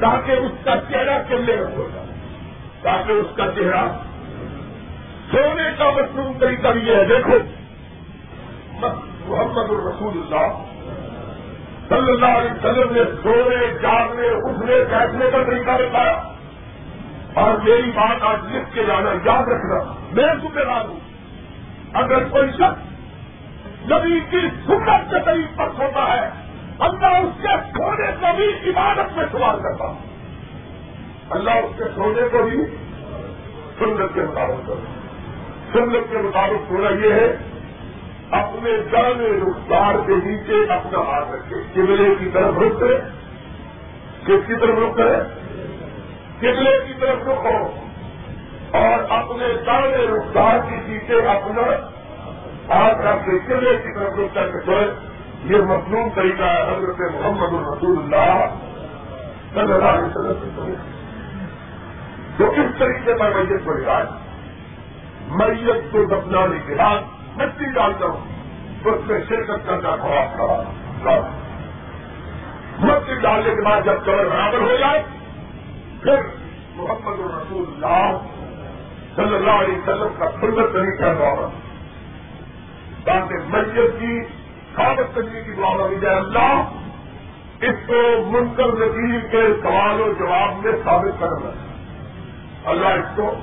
تاکہ 0.00 0.32
اس 0.32 0.52
کا 0.64 0.74
چہرہ 0.90 1.22
چلنے 1.28 1.56
میں 1.56 1.76
ہوگا 1.76 2.04
تاکہ 2.82 3.12
اس 3.12 3.36
کا 3.36 3.46
چہرہ 3.56 3.88
سونے 5.34 5.62
کا 5.78 5.90
مصروف 5.90 6.40
طریقہ 6.40 6.68
یہ 6.82 6.96
ہے، 6.96 7.04
دیکھو۔ 7.04 7.38
محمد 9.26 9.70
الرسول 9.70 10.12
اللہ 10.14 10.64
صلی 11.88 12.12
اللہ 12.12 12.38
علیہ 12.38 12.50
وسلم 12.50 12.94
نے 12.94 13.00
سونے، 13.22 13.78
جاگنے، 13.82 14.28
اٹھنے، 14.28 14.74
بیٹھنے 14.84 15.30
کا 15.32 15.42
طریقہ 15.44 15.70
بتایا۔ 15.70 16.22
اور 17.34 17.54
میری 17.54 17.90
بات 17.90 18.16
آج 18.20 18.38
لکھ 18.56 18.74
کے 18.74 18.84
جانا 18.84 19.10
یاد 19.10 19.42
رکھنا۔ 19.42 19.92
میں 20.12 20.34
ذمہ 20.42 20.60
دار 20.60 20.84
ہوں۔ 20.84 21.00
اگر 21.92 22.24
کوئی 22.24 22.50
شخص 22.50 22.94
نبی 23.92 24.20
کی 24.20 24.48
سنت 24.66 25.10
کے 25.10 25.16
طریق 25.24 25.58
پر 25.58 25.68
ہوتا 25.78 26.16
ہے، 26.16 26.30
اللہ 26.78 27.06
اس 27.06 27.42
کے 27.42 27.48
سونے 27.48 28.12
کو 28.20 28.26
بھی 28.36 28.70
عبادت 28.70 29.16
میں 29.16 29.24
سوال 29.32 29.56
کرتا 29.62 29.84
ہوں 29.84 29.98
اللہ 31.30 31.50
اس 31.50 31.78
کے 31.78 31.84
سونے 31.94 32.28
کو 32.32 32.38
بھی 32.42 32.56
سنت 33.78 34.14
کے 34.14 34.20
مطابق 34.20 34.68
کرے 34.68 35.03
سنت 35.74 36.10
کے 36.10 36.18
مطابق 36.18 36.68
سونا 36.68 37.06
یہ 37.06 37.12
ہے، 37.12 37.36
اپنے 38.30 38.70
جانے 38.92 39.40
رخسار 39.42 39.94
کے 40.06 40.14
نیچے 40.14 40.72
اپنا 40.72 40.98
ہاتھ 40.98 41.32
رکھے۔ 41.32 41.56
قبلے 41.72 42.14
کی 42.18 42.30
طرف 42.34 42.54
رک 42.58 42.80
کرے۔ 42.80 42.98
کس 44.24 44.46
کی 44.46 44.54
طرف 44.54 44.78
رک 44.78 44.96
کرے؟ 44.96 45.16
قبلے 46.38 46.84
کی 46.86 46.92
طرف 47.00 47.28
رک 47.28 47.46
ہو 47.46 47.66
اور 48.78 49.10
اپنے 49.10 49.48
جانے 49.66 49.96
رخسار 49.96 50.58
کے 50.70 50.76
نیچے 50.86 51.14
اپنا 51.14 51.62
ہاتھ 52.74 52.98
رکھ 53.06 53.24
کے 53.26 53.38
قبلے 53.38 53.76
کی 53.76 53.94
طرف 53.94 54.12
رک 54.18 54.34
کر 54.34 54.48
کے 54.48 54.66
سوئے۔ 54.66 54.86
یہ 55.44 55.56
مصنوع 55.56 56.08
طریقہ 56.14 56.42
ہے۔ 56.42 56.76
حضرت 56.76 57.00
محمد 57.14 57.52
الرسول 57.52 57.98
اللہ 57.98 58.54
صلی 59.54 59.72
اللہ 59.72 59.84
علیہ 59.84 60.18
وسلم 60.18 60.74
جو 62.38 62.50
کس 62.50 62.78
طریقے 62.78 63.14
پر 63.14 63.30
میت 63.34 63.64
کو 63.64 63.72
لگائے 63.72 64.23
میت 65.64 65.92
کو 65.92 66.04
دفنانے 66.10 66.58
کے 66.66 66.74
بعد 66.74 67.00
مٹی 67.36 67.72
ڈالتا 67.74 68.06
ہوں 68.06 68.32
اس 68.84 69.06
میں 69.06 69.20
شرکت 69.28 69.66
کرنا 69.66 69.96
خواب 69.96 70.36
تھا 70.36 71.18
مٹی 72.78 73.14
ڈالنے 73.22 73.54
کے 73.54 73.62
بعد 73.64 73.80
جب 73.84 74.04
کور 74.04 74.24
برابر 74.24 74.60
ہو 74.60 74.76
جائے، 74.80 75.02
پھر 76.02 76.22
محمد 76.76 77.20
الرسول 77.20 77.64
اللہ 77.66 78.16
صلی 79.16 79.34
اللہ 79.34 79.60
علیہ 79.62 79.78
وسلم 79.78 80.14
کا 80.18 80.30
سندر 80.40 80.72
طریقہ 80.72 81.12
دورہ 81.18 81.48
تاکہ 83.04 83.48
میت 83.48 83.98
کی 83.98 84.20
ثابت 84.76 85.14
کرنے 85.14 85.42
کی 85.42 85.52
دعا 85.52 85.74
لگی 85.76 85.98
جائے 86.00 86.16
اللہ، 86.16 86.54
اس 87.60 87.86
کو 87.86 88.00
منکر 88.30 88.72
نظیر 88.78 89.20
کے 89.30 89.42
سوال 89.62 90.00
و 90.00 90.12
جواب 90.18 90.64
میں 90.64 90.72
ثابت 90.84 91.20
کرنا۔ 91.20 91.50
اللہ 92.70 92.98
اس 93.00 93.16
کو 93.16 93.34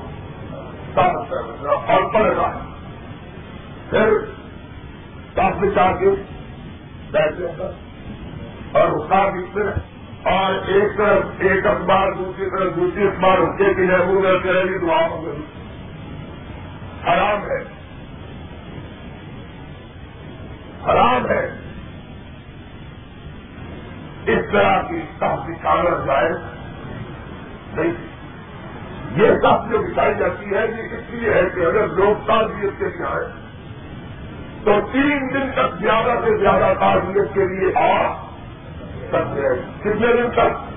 ثابت 0.96 1.30
کرنا 1.30 1.70
اور 1.70 2.14
پڑے 2.14 2.36
گا۔ 2.36 2.60
پھر 3.90 4.10
کافی 5.36 5.68
چاہ 5.76 5.94
کے 5.94 6.10
بیٹھے 7.12 7.48
گا۔ 7.60 7.72
اور 8.80 8.88
اس 8.88 9.10
کا 9.10 9.30
بھی 9.30 9.62
اور 10.24 10.54
ایک 10.54 10.98
طرف 10.98 11.26
ایک 11.40 11.66
اخبار، 11.66 12.12
دوسری 12.12 12.50
طرف 12.50 12.76
دوسری 12.76 13.08
اخبار 13.08 13.38
رکے 13.38 13.74
کہ 13.74 13.82
محبوب 13.82 14.26
ہے 14.26 14.40
تیرے 14.44 14.64
بھی 14.64 14.88
دعا 14.88 15.08
مگر 15.08 15.62
حرام 17.08 17.42
ہے۔ 17.42 17.82
حرام 20.86 21.30
ہے۔ 21.30 21.58
اس 24.26 24.52
طرح 24.52 24.82
کی 24.82 25.02
کافی 25.20 25.54
کاغذ 25.62 26.06
جائے 26.08 26.30
نہیں۔ 27.74 28.11
یہ 29.16 29.28
سب 29.28 29.72
جو 29.72 29.78
بچائی 29.78 30.14
جاتی 30.16 30.46
ہے 30.46 30.66
یہ 30.68 30.96
اس 30.96 31.10
لیے 31.10 31.34
ہے 31.34 31.42
کہ 31.56 31.60
اگر 31.60 31.88
لوگ 31.88 32.28
تعزیت 32.28 32.80
کے 32.80 32.86
لیے 32.86 33.06
آئے، 33.06 33.26
تو 34.64 34.72
تین 34.92 35.34
دن 35.34 35.52
تک 35.52 35.82
زیادہ 35.82 36.20
سے 36.26 36.38
زیادہ 36.38 36.74
تعزیت 36.80 37.34
کے 37.34 37.46
لیے 37.48 37.74
آ 37.76 38.14
سکتے 39.08 39.42
ہیں۔ 39.42 39.80
کتنے 39.80 40.22
دن 40.22 40.32
تک؟ 40.32 40.72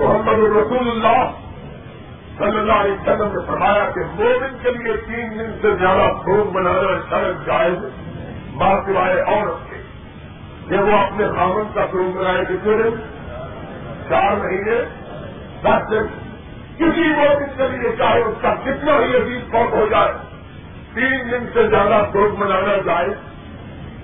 محمد 0.00 0.34
الرسول 0.34 0.90
اللہ 0.90 1.30
صلی 2.38 2.58
اللہ 2.58 2.72
علیہ 2.72 2.92
وسلم 2.92 3.40
نے 3.40 3.46
فرمایا 3.46 3.90
کہ 3.94 4.00
دو 4.18 4.38
دن 4.40 4.56
کے 4.62 4.70
لیے 4.70 4.96
تین 4.96 5.38
دن 5.38 5.50
سے 5.62 5.76
زیادہ 5.76 6.12
بھوک 6.24 6.52
بنانا 6.52 7.00
شرط 7.10 7.46
جائز 7.46 7.78
بات 8.54 8.86
سوائے 8.86 9.20
عورت 9.20 9.70
کے۔ 9.70 9.82
جب 10.68 10.82
وہ 10.84 10.96
اپنے 10.96 11.26
خامن 11.26 11.62
کا 11.74 11.86
فروغ 11.86 12.18
بنائے 12.18 12.44
کتنے 12.44 12.82
دن؟ 12.82 12.96
چار 14.08 14.36
مہینے، 14.36 14.84
دس 15.62 15.90
دن۔ 15.90 16.27
کسی 16.78 17.12
وہ 17.12 17.40
دن 17.40 17.56
کے 17.56 17.68
لیے 17.68 17.96
چاہے، 17.98 18.22
اس 18.22 18.36
کا 18.40 18.54
کتنا 18.54 18.92
ہی 18.92 19.16
عزیز 19.16 19.50
فوت 19.50 19.72
ہو 19.72 19.86
جائے، 19.90 20.12
تین 20.94 21.32
دن 21.32 21.46
سے 21.52 21.68
زیادہ 21.68 22.02
فروغ 22.12 22.38
منانا 22.38 22.76
جائے 22.86 23.08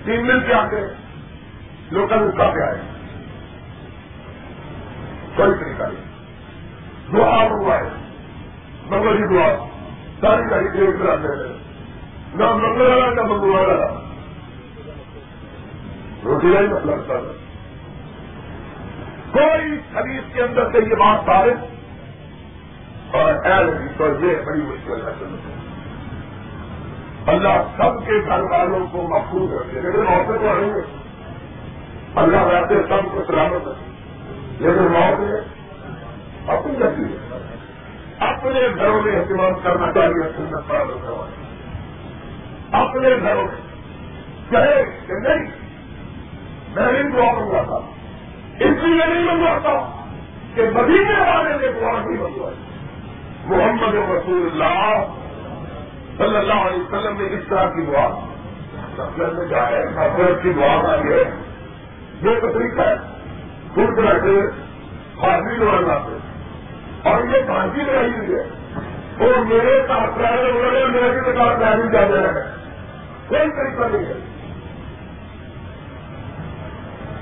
تین 0.04 0.28
دن 0.28 0.40
کیا 0.40 0.68
کریں 0.70 0.88
لوکل 1.90 2.14
اس 2.14 2.34
کا 2.36 2.50
کیا 2.50 2.66
ہے۔ 2.66 2.80
کوئی 5.36 5.50
طریقہ 5.60 5.82
نہیں 5.82 6.14
دعا 7.12 7.48
ہوا 7.48 7.76
ہے 7.76 7.88
مگر 8.86 9.12
ہی 9.12 9.34
دعا 9.34 9.68
ساری 10.20 10.50
گاڑی 10.50 10.68
دیکھ 10.68 11.02
رہا 11.02 11.12
ہے۔ 11.12 11.52
نہ 12.34 12.54
منگل 12.54 12.86
والا 12.86 13.10
نہ 13.10 13.20
منگل 13.20 13.48
والا 13.48 13.86
روٹی 16.24 16.46
نہیں 16.46 16.68
مطلب۔ 16.68 17.10
کوئی 19.32 19.78
شریف 19.92 20.34
کے 20.34 20.42
اندر 20.42 20.72
سے 20.72 20.78
یہ 20.78 20.94
بات 20.94 21.26
ثابت 21.26 21.73
اور 23.14 23.34
ایل 23.44 23.70
تو 23.96 24.06
یہ 24.06 24.36
بڑی 24.46 24.62
مشکل 24.62 25.08
ہے۔ 25.08 25.24
اللہ 27.26 27.62
سب 27.76 28.06
کے 28.06 28.20
گھر 28.26 28.40
والوں 28.40 28.86
کو 28.92 29.02
محفوظ 29.02 29.52
رکھے۔ 29.52 29.80
لیکن 29.80 29.98
موقع 29.98 30.32
تو 30.32 30.60
رہیں 30.60 30.74
گے 30.74 30.80
اللہ 32.14 32.36
ویسے 32.36 32.74
سب 32.88 33.12
کو 33.12 33.24
سلامت 33.26 33.68
رکھے۔ 33.68 33.90
لیکن 34.58 34.82
موقع 34.82 35.32
اپنی 36.52 36.76
رکھی 36.78 37.04
اپنے 38.18 38.60
گھروں 38.76 39.02
میں 39.02 39.20
اہتمام 39.20 39.52
کرنا 39.62 39.92
چاہیے۔ 39.92 40.32
سنت 40.36 40.68
پر 40.68 40.76
اپنے 42.72 43.08
گھروں 43.08 43.42
میں۔ 43.42 43.74
چاہے 44.52 44.84
کہ 45.06 45.12
نہیں، 45.12 45.46
میں 46.74 46.92
نہیں 46.92 47.10
دعا 47.10 47.32
منگوا 47.32 47.62
تھا 47.62 47.76
اس 48.60 48.82
لیے 48.82 49.06
نہیں 49.06 49.24
منگواتا 49.24 50.04
کہ 50.54 50.70
مدینے 50.70 51.20
والے 51.20 51.50
نے 51.50 51.80
دعا 51.80 51.92
نہیں 51.92 52.22
منگوائی 52.22 52.73
محمد 53.46 53.94
رسول 53.94 54.48
اللہ 54.52 55.04
صلی 56.18 56.36
اللہ 56.36 56.60
علیہ 56.66 56.82
وسلم 56.82 57.16
نے 57.16 57.24
اس 57.24 57.48
طرح 57.48 57.64
کی 57.64 57.84
دعا 57.86 58.08
سفر 58.96 59.30
میں 59.30 59.46
جائے 59.46 59.82
سفر 59.94 60.32
کی 60.42 60.52
دعا 60.52 60.92
آئی 60.92 61.12
ہے 61.12 61.24
یہ 62.22 62.38
تکلیف 62.38 62.78
ہے، 62.80 62.94
خود 63.74 63.98
بیٹھے 63.98 64.36
حاضری 65.22 65.58
دعا 65.60 65.80
لاتے 65.80 66.18
اور 67.10 67.24
یہ 67.24 67.42
بانسی 67.48 67.84
رہی 67.84 68.18
ہوئی 68.18 68.34
ہے 68.34 68.42
اور 69.24 69.44
میرے 69.44 69.86
ساتھ 69.88 70.18
رہے 70.18 70.52
میرے 70.52 70.86
بھی 70.86 71.32
ساتھ 71.38 71.58
رہی 71.58 71.92
جانے 71.92 72.40
کوئی 73.28 73.50
طریقہ 73.50 73.96
نہیں 73.96 74.06
ہے۔ 74.06 74.18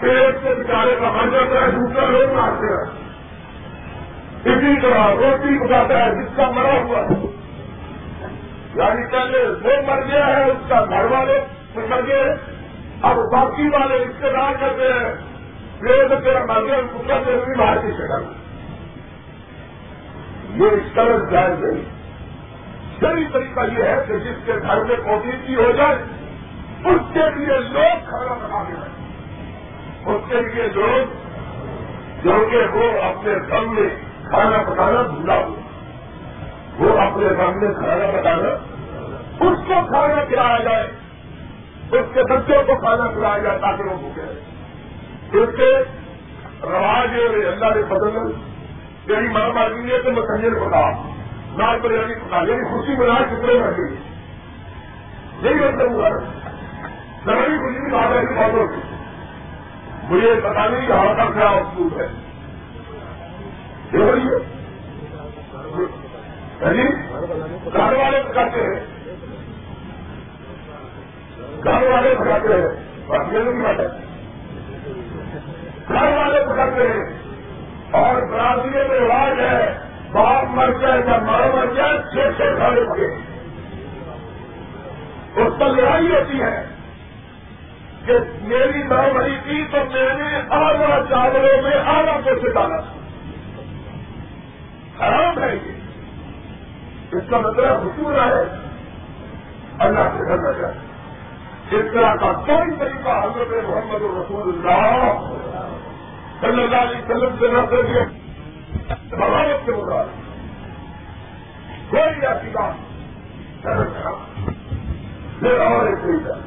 ایک 0.03 0.37
سے 0.43 0.55
بچارے 0.55 0.97
کا 1.01 1.11
بن 1.11 1.31
جاتا 1.31 1.61
ہے، 1.63 1.71
دوسرا 1.71 2.07
لوگ 2.07 2.33
مارتے 2.33 2.67
ہیں۔ 2.67 3.02
طرح 4.83 5.15
روٹی 5.15 5.67
پکاتا 5.67 6.07
ہے، 6.07 6.11
جس 6.11 6.37
کا 6.37 6.51
مرا 6.51 6.73
ہوا۔ 6.73 6.99
ہے 6.99 7.27
یعنی 8.75 9.13
پہلے 9.13 9.45
وہ 9.49 9.83
مر 9.87 10.03
گیا 10.03 10.27
ہے، 10.27 10.45
اس 10.45 10.69
کا 10.69 10.85
گھر 10.85 11.05
والے 11.05 11.41
مر 11.75 12.07
گئے۔ 12.07 12.35
اب 13.03 13.17
باقی 13.17 13.69
والے 13.69 14.05
رشتے 14.05 14.33
دار 14.33 14.53
کرتے 14.61 14.93
ہیں 14.93 15.15
پھر 15.81 16.21
تیرا 16.25 16.45
مر 16.45 16.61
گیا 16.63 16.75
کتا 16.75 17.19
سے 17.25 17.31
بھی 17.45 17.59
باہر 17.59 17.79
کی 17.79 17.93
شکل 17.93 18.25
یہ 20.63 20.71
اس 20.71 20.93
طرح 20.95 21.31
جائز 21.31 21.65
نہیں۔ 21.65 21.85
صحیح 23.01 23.27
طریقہ 23.33 23.61
یہ 23.79 23.85
ہے 23.85 24.05
کہ 24.07 24.19
جس 24.19 24.37
کے 24.45 24.53
گھر 24.53 24.85
میں 24.85 24.97
پوزیٹی 24.97 25.55
ہو 25.57 25.73
جائے، 25.77 25.97
اس 26.85 27.01
کے 27.13 27.31
لیے 27.35 27.59
لوگ 27.59 28.09
کھانا 28.09 28.35
بنا 28.35 28.65
کے 28.69 28.75
رہے 28.81 30.15
اس 30.15 30.23
کے 30.29 30.41
لیے 30.41 30.69
لوگ 30.75 31.13
جو 32.25 32.47
کہ 32.51 32.77
وہ 32.77 33.03
اپنے 33.03 33.33
گھر 33.49 33.61
میں 33.61 34.12
کھانا 34.33 34.63
پکانا 34.63 35.03
بھولا 35.03 35.35
ہو 35.35 35.55
وہ 36.79 37.01
اپنے 37.01 37.27
گھر 37.29 37.49
میں 37.49 37.75
کھانا 37.75 38.21
پکانا، 38.21 38.49
اس 39.41 39.59
کو 39.69 39.75
کھانا 39.87 40.25
کھلایا 40.25 40.59
جائے۔ 40.65 40.91
اس 41.93 42.07
کے 42.15 42.23
بچوں 42.23 42.63
کو 42.63 42.77
کھانا 42.77 43.07
کھلایا 43.13 43.39
جائے 43.39 43.59
تاکہ 43.59 43.83
وہ 43.83 43.97
بھوکے 43.97 44.23
رہے۔ 44.23 45.43
اس 45.43 45.49
کے 45.57 45.85
رواج 46.63 47.11
اللہ 47.35 47.75
نے 47.75 47.83
بدل 47.83 48.33
تیری 49.07 49.29
ماں 49.29 49.49
مارکی 49.49 49.93
ہے 49.93 50.03
تو 50.03 50.13
میں 50.13 50.23
کنجر 50.23 50.55
پکا 50.55 50.91
نال 51.57 51.81
بریانی 51.81 52.15
پکا 52.15 52.37
یعنی 52.37 52.71
خوشی 52.71 52.97
میں 52.97 53.07
نال 53.07 53.25
کتنے 53.25 53.55
مر 53.55 53.71
گئی۔ 53.71 53.97
یہی 55.43 55.55
مطلب 55.55 55.93
ہوا 55.93 56.09
سرحدی 57.25 57.57
خوشی 57.57 57.91
بات 57.91 58.13
ایسی 58.13 58.35
بات 58.35 58.53
مجھے 60.11 60.41
پتا 60.41 60.67
نہیں 60.67 60.87
کہ 60.87 60.93
ہمارا 60.93 61.25
کیا 61.25 61.49
اصول 61.49 62.01
ہے۔ 62.01 62.22
گھر 67.73 67.93
والے 67.93 68.23
پکاتے 68.23 68.63
ہیں 68.63 68.81
گھر 71.65 71.87
والے 71.87 72.15
پکاتے 72.15 72.55
ہیں 72.55 72.69
بس 73.09 73.33
یہ 73.33 73.39
نہیں 73.39 73.63
بات 73.63 73.81
ہے 73.81 73.89
گھر 75.89 76.17
والے 76.17 76.41
پکاتے 76.45 76.87
ہیں 76.89 77.05
اور 77.91 78.23
برازیل 78.23 78.89
میں 78.89 79.01
رواج 79.01 79.41
ہے 79.41 79.79
باپ 80.13 80.45
مر 80.51 80.73
جائے 80.81 81.01
یا 81.07 81.17
ماں 81.23 81.47
مر 81.55 81.75
جائے 81.75 81.99
چھ 82.13 82.39
چھ 82.39 82.57
کھانے 82.57 82.81
پکے 82.81 83.09
اس 85.37 85.61
پر 85.61 85.67
لڑائی 85.67 86.09
ہوتی 86.09 86.43
ہے 86.43 86.57
کہ 88.07 88.19
میری 88.43 88.83
ماں 88.83 89.07
مری 89.15 89.37
تھی 89.45 89.65
تو 89.73 89.85
میں 89.93 90.15
نے 90.15 90.41
آدھا 90.51 90.99
چاولوں 91.11 91.63
میں 91.63 91.79
آدھا 91.79 92.19
پیسے 92.25 92.53
ڈالا 92.53 92.81
تھا۔ 92.81 93.02
حرام 95.01 95.43
ہے 95.43 95.57
یہ۔ 95.57 95.73
اس 97.13 97.23
کا 97.31 97.39
مطلب 97.39 97.65
حصول 97.65 98.15
ہے۔ 98.15 98.69
اللہ 99.79 100.01
سے 100.01 100.29
کرنا 100.29 100.53
چاہیے 100.53 100.93
اس 101.77 101.85
طرح 101.95 102.15
کا 102.15 102.33
کوئی 102.33 102.77
طریقہ 102.79 103.25
حضرت 103.25 103.65
محمد 103.69 104.03
رسول 104.03 104.67
اللہ 104.67 105.35
صلی 106.41 106.63
اللہ 106.63 106.77
علیہ 106.77 106.99
وسلم 106.99 107.37
سے 107.41 107.49
نہ 107.49 107.67
کر 107.71 107.83
دیا۔ 107.83 108.03
بغاوت 109.11 109.67
کے 109.67 109.73
مطابق۔ 109.73 110.23
کوئی 111.91 112.27
ایسی 112.27 112.49
بات 112.49 112.93
پھر 115.41 115.61
اور 115.61 115.87
ایک 115.87 116.03
طریقہ 116.03 116.39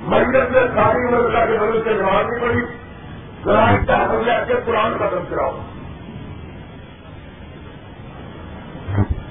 مرکز 0.00 0.50
میں 0.50 0.62
ساری 0.74 1.14
مدد 1.14 1.32
کے 1.34 1.58
بدل 1.58 1.82
سے 1.84 1.90
نمازی 1.90 2.40
پڑی 2.40 2.64
قرآن 3.42 3.86
کا 3.86 4.04
حضر 4.04 4.44
کے 4.44 4.54
قرآن 4.66 4.94
ختم 4.94 5.24
کراؤ 5.30 5.60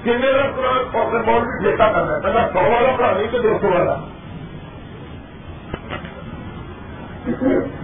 کتنے 0.08 0.28
کا 0.32 0.44
قرآن 0.56 0.84
پوکر 0.92 1.22
بال 1.22 1.40
بھی 1.42 1.58
ٹھیکا 1.60 1.86
کرنا 1.92 2.14
ہے 2.14 2.20
پہلے 2.22 2.44
سو 2.52 2.60
والا 2.64 2.92
پڑھا 2.96 3.12
نہیں 3.12 3.26
تو 3.32 3.38
دو 3.38 3.56
سو 3.60 3.72
والا۔ 3.72 3.96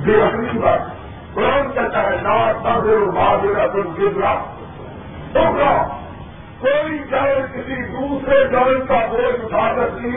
بے 0.05 0.21
اپنی 0.23 0.47
کی 0.49 0.59
بات 0.59 0.87
قرآن 1.35 1.71
کہتا 1.73 2.03
ہے 2.03 2.17
نا 2.23 2.37
تاجر 2.63 3.05
بہادر 3.11 3.67
تم 3.69 3.93
گرا 3.99 4.35
تو 5.33 5.43
کوئی 6.61 6.99
جائے 7.11 7.35
کسی 7.55 7.83
دوسرے 7.89 8.39
جان 8.49 8.87
کا 8.87 9.01
بوجھ 9.07 9.45
اٹھا 9.45 9.67
سکتی 9.77 10.13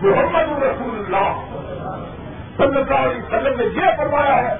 محمد 0.00 0.62
رسول 0.62 0.98
اللہ 0.98 1.40
صلی 2.56 2.76
اللہ 2.76 2.94
علیہ 2.98 3.22
وسلم 3.22 3.58
نے 3.58 3.64
یہ 3.76 3.96
فرمایا 3.96 4.36
ہے 4.38 4.56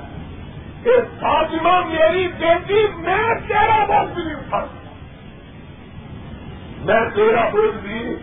کہ 0.85 0.99
فاطمہ 1.21 1.79
میری 1.87 2.27
بیٹی 2.39 2.87
میں 2.99 3.23
تیرا 3.49 3.85
بوجھ 3.85 4.15
بھی 4.15 4.25
نہیں 4.25 4.35
اٹھا 4.35 4.65
میں 6.85 7.11
تیرا 7.15 7.49
بوجھ 7.49 7.77
بھی 7.77 8.17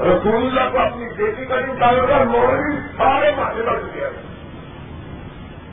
رسول 0.00 0.34
اللہ 0.34 0.70
کو 0.72 0.78
اپنی 0.78 1.04
بیٹی 1.16 1.44
کا 1.44 1.60
نہیں 1.60 1.70
اٹھایا 1.70 2.04
گا 2.04 2.24
مولوی 2.24 2.76
سارے 2.96 3.30
ماہر 3.36 3.62
بڑھ 3.62 3.84
گیا 3.94 4.08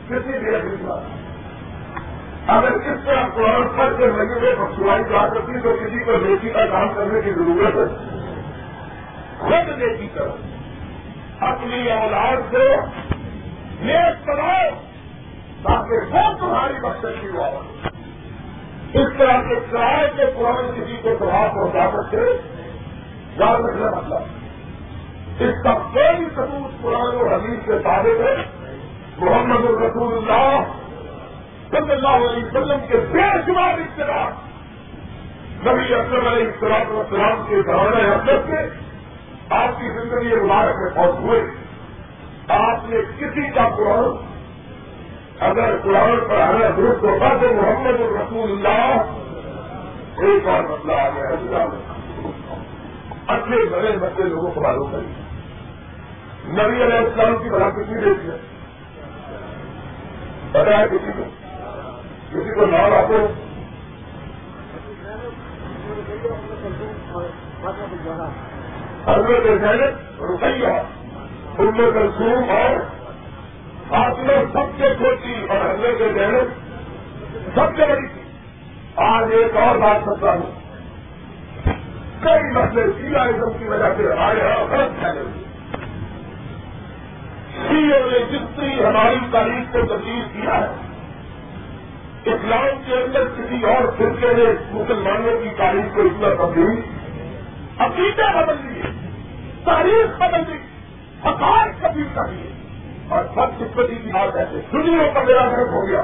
کسی 0.10 0.40
بھی 0.40 0.56
اگلی 0.56 0.76
اگر 2.48 2.72
اس 2.72 3.06
طرح 3.06 3.28
قرآن 3.28 3.68
پڑھ 3.78 3.98
کے 3.98 4.06
مجھے 4.06 4.56
سوائی 4.76 5.04
جا 5.04 5.28
سکتی 5.30 5.60
تو 5.64 5.76
کسی 5.76 6.04
کو 6.04 6.12
بیٹی 6.18 6.50
کا 6.50 6.66
کام 6.66 6.94
کرنے 6.94 7.22
کی 7.22 7.32
ضرورت 7.32 7.76
ہے۔ 7.76 7.96
خود 9.40 9.80
بیٹی 9.80 10.08
کرو۔ 10.14 10.36
اپنی 11.40 11.92
اولاد 11.92 12.52
کو 12.52 12.86
نیک 13.82 14.30
بناؤ 14.30 14.70
تاکہ 15.64 16.16
وہ 16.16 16.38
تمہاری 16.40 16.74
مقصد 16.82 17.22
کی 17.22 17.28
ہوا 17.28 17.50
اس 18.94 19.08
طرح 19.18 19.42
کے 19.42 19.56
کرائے 19.72 20.10
کے 20.16 20.24
قرآن 20.36 20.82
کسی 20.82 20.98
کو 21.02 21.10
پربھاؤ 21.20 21.48
پہنچا 21.50 21.90
سکتے 21.94 22.18
یاد 23.38 23.60
رکھنا 23.60 23.92
مطلب 23.98 24.22
اس 25.40 25.64
کا 25.64 25.74
کوئی 25.74 26.26
ثبوت 26.36 26.82
قرآن 26.82 27.16
اور 27.16 27.32
حدیث 27.32 27.66
کے 27.66 27.72
ثابت 27.84 28.22
ہے۔ 28.22 28.36
محمد 29.18 29.66
الرسول 29.66 30.14
اللہ 30.14 30.60
صلی 31.72 31.92
اللہ 31.92 32.30
علیہ 32.30 32.44
وسلم 32.44 32.80
کے 32.88 32.98
بے 32.98 33.42
شمار 33.46 33.74
اختلاف 33.74 34.32
نبی 35.68 35.94
اکرم 35.94 36.28
علیہ 36.28 36.46
السلام 36.46 36.98
السلام 36.98 37.44
کے 37.50 37.62
دوران 37.62 38.12
حضرت 38.12 38.46
سے 38.46 38.68
آپ 39.50 39.70
کی 39.82 39.90
زندگی 39.90 40.36
مبارک 40.36 40.76
میں 40.76 40.90
پہنچ 40.96 41.16
ہوئے۔ 41.20 41.42
آپ 42.48 42.90
نے 42.90 42.98
کسی 43.20 43.50
کا 43.50 43.70
قرآن 43.78 44.31
اگر 45.42 45.78
قرآن 45.84 46.20
پر 46.30 46.42
آنا 46.42 46.70
درست 46.78 47.04
ہوتا 47.04 47.30
تو 47.42 47.54
محمد 47.54 48.02
الرسول 48.02 48.52
اللہ 48.52 50.24
ایک 50.26 50.48
اور 50.48 50.64
مسئلہ 50.64 50.94
آ 50.94 51.10
گیا 51.10 51.30
اللہ 51.30 51.64
اچھے 53.28 53.66
بڑے 53.70 53.98
بچے 53.98 54.24
لوگوں 54.24 54.52
کو 54.52 54.62
معلوم 54.62 54.92
کریے 54.92 55.30
نبی 56.54 56.84
علیہ 56.84 56.98
السلام 56.98 57.36
کی 57.44 57.50
بڑا 57.50 57.70
کسی 57.70 57.96
دیکھی 57.96 58.30
ہے؟ 58.30 58.38
بتایا 60.52 60.86
کسی 60.88 61.12
کو؟ 61.18 61.24
کسی 62.32 62.56
کو 62.56 62.66
نام 62.66 62.94
آپ 62.94 63.12
حضرت 69.08 69.44
زینب 69.62 70.22
ان 71.60 71.78
میں 71.78 71.92
کلسوم 71.92 72.50
اور 72.50 72.76
فاطمہ 73.92 74.34
سب 74.54 74.78
سے 74.78 74.94
چھوٹی 74.98 75.46
اور 75.50 75.58
حضرت 75.58 76.14
زینب 76.14 76.72
سب 77.56 77.78
سے 77.78 77.86
بڑی 77.86 78.08
تھی۔ 78.08 78.22
آج 78.96 79.24
ایک 79.32 79.58
اور 79.58 79.76
بات 79.76 80.06
کرتا 80.06 80.34
ہوں۔ 80.34 80.62
کئی 82.24 82.52
مسئلے 82.54 82.84
سیلا 83.02 83.24
ازم 83.24 83.58
کی 83.60 83.66
وجہ 83.66 83.94
سے 83.98 84.04
ہمارے 84.04 84.40
یہاں 84.40 84.64
غلط 84.64 85.00
پھیلے 85.00 85.20
ہوئے 85.20 85.42
سیوں 87.68 88.12
نے 88.12 88.20
جتنی 88.20 88.84
ہماری 88.84 89.20
تاریخ 89.32 89.74
کو 89.74 89.80
تبدیل 89.82 90.24
کیا 90.34 90.58
ہے، 90.58 90.76
اسلام 92.26 92.82
کے 92.86 92.94
اندر 92.94 93.24
کسی 93.24 93.64
اور 93.64 93.84
فرقے 93.98 94.34
نے 94.34 94.44
مسلمانوں 94.72 95.42
کی 95.42 95.50
تاریخ 95.58 95.96
کو 95.96 96.02
اتنا 96.02 96.46
تبدیل، 96.46 96.82
عقیدہ 97.80 98.38
بدل 98.38 98.70
دیے، 98.70 98.82
تاریخ 99.64 100.22
بدل 100.22 100.54
دی، 100.54 100.58
حقائق 101.30 101.82
کبھی 101.82 102.04
کر 102.14 102.26
دیے۔ 102.26 102.51
اور 103.12 103.24
سب 103.36 103.58
قسمتی 103.60 103.96
کی 103.96 104.12
بات 104.12 104.36
ایسے 104.36 104.60
دنیا 104.74 105.08
کا 105.14 105.24
میرا 105.24 105.48
گھر 105.50 105.68
ہو 105.68 105.88
گیا۔ 105.88 106.02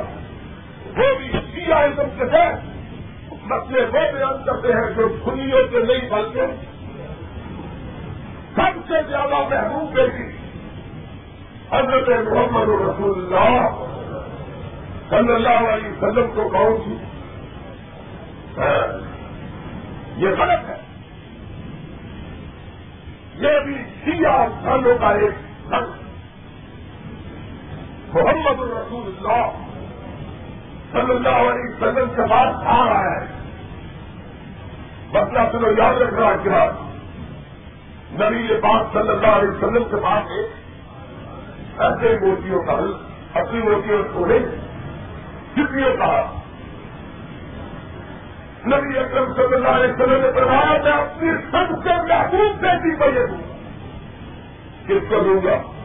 وہ 0.98 1.14
بھی 1.18 1.28
سیا 1.54 1.78
ازم 1.78 2.10
کے 2.18 2.26
ہے 2.38 2.48
مسئلے 3.46 3.82
وہ 3.86 4.12
بیان 4.14 4.44
کرتے 4.46 4.74
ہیں 4.74 4.90
جو 4.96 5.08
دنیا 5.26 5.62
کے 5.72 5.80
نہیں 5.80 6.10
بلکہ 6.10 6.48
سب 8.56 8.80
سے 8.88 9.02
زیادہ 9.08 9.42
محبوب 9.50 9.92
بیٹی 9.94 10.28
حضرت 11.72 12.10
محمد 12.28 12.70
رسول 12.82 13.36
اللہ 13.36 13.84
صلی 15.10 15.34
اللہ 15.34 15.68
علیہ 15.74 15.90
وسلم 15.90 16.32
کو 16.36 16.50
کون 16.50 16.78
سی 16.86 16.96
ہاں، 18.58 18.88
یہ 20.18 20.30
غلط 20.30 20.70
ہے۔ 20.70 20.76
یہ 23.38 23.60
بھی 23.60 23.76
سیاہ 24.04 24.48
سالوں 24.64 24.98
کا 24.98 25.10
ایک 25.18 25.34
سنگ 25.70 26.07
محمد 28.14 28.60
الرسول 28.60 29.12
اللہ 29.18 29.48
صلی 30.92 31.16
اللہ 31.16 31.50
علیہ 31.50 31.74
وسلم 31.74 32.10
کے 32.16 32.22
بعد 32.30 32.54
آ 32.66 32.86
رہا 32.86 33.00
ہے۔ 33.00 33.26
مسئلہ 35.14 35.40
سنو 35.52 35.68
یاد 35.78 35.94
رکھنا 36.02 36.32
کے 36.44 36.50
بعد 36.50 36.70
نبی 38.12 38.42
یہ 38.42 38.60
بات 38.62 38.86
صلی 38.94 39.10
اللہ 39.10 39.28
علیہ 39.28 39.50
وسلم 39.50 39.84
کے 39.84 39.96
بعد 39.96 40.22
ایک 40.22 40.46
ایسے 41.80 42.26
موتیوں 42.26 42.64
کا 42.64 42.74
حل، 42.74 42.94
اپنی 43.34 43.62
موتیوں 43.62 44.04
کو 44.14 44.26
نہیں، 44.26 44.40
کتنی 45.54 45.82
کہا۔ 45.82 46.40
نبی 48.66 49.00
اکرم 49.00 49.34
صلی 49.34 49.56
اللہ 49.56 49.68
علیہ 49.68 49.94
وسلم 49.94 50.22
نے 50.22 50.32
فرمایا، 50.36 50.82
میں 50.84 50.92
اپنی 50.92 51.30
سب 51.52 51.84
سے 51.84 52.02
محبوب 52.08 52.60
بیٹی 52.62 52.96
کو 52.96 53.20
یہ 53.20 53.26
دوں 53.26 53.42
کس 54.88 55.10
کو 55.10 55.20
دوں 55.20 55.46
گا؟ 55.46 55.77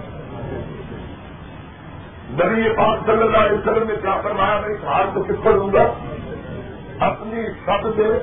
نبی 2.32 2.68
پاک 2.76 2.98
صلی 3.06 3.22
اللہ 3.22 3.38
علیہ 3.38 3.58
وسلم 3.58 3.88
نے 3.88 3.94
کیا 4.02 4.20
فرمایا؟ 4.20 4.60
میں 4.60 4.68
اس 4.68 4.84
حال 4.84 5.06
کو 5.14 5.22
کس 5.22 5.36
کو 5.42 5.52
دوں 5.52 5.72
گا؟ 5.72 5.92
اپنی 7.06 7.42
سب 7.66 7.88
سے 7.96 8.18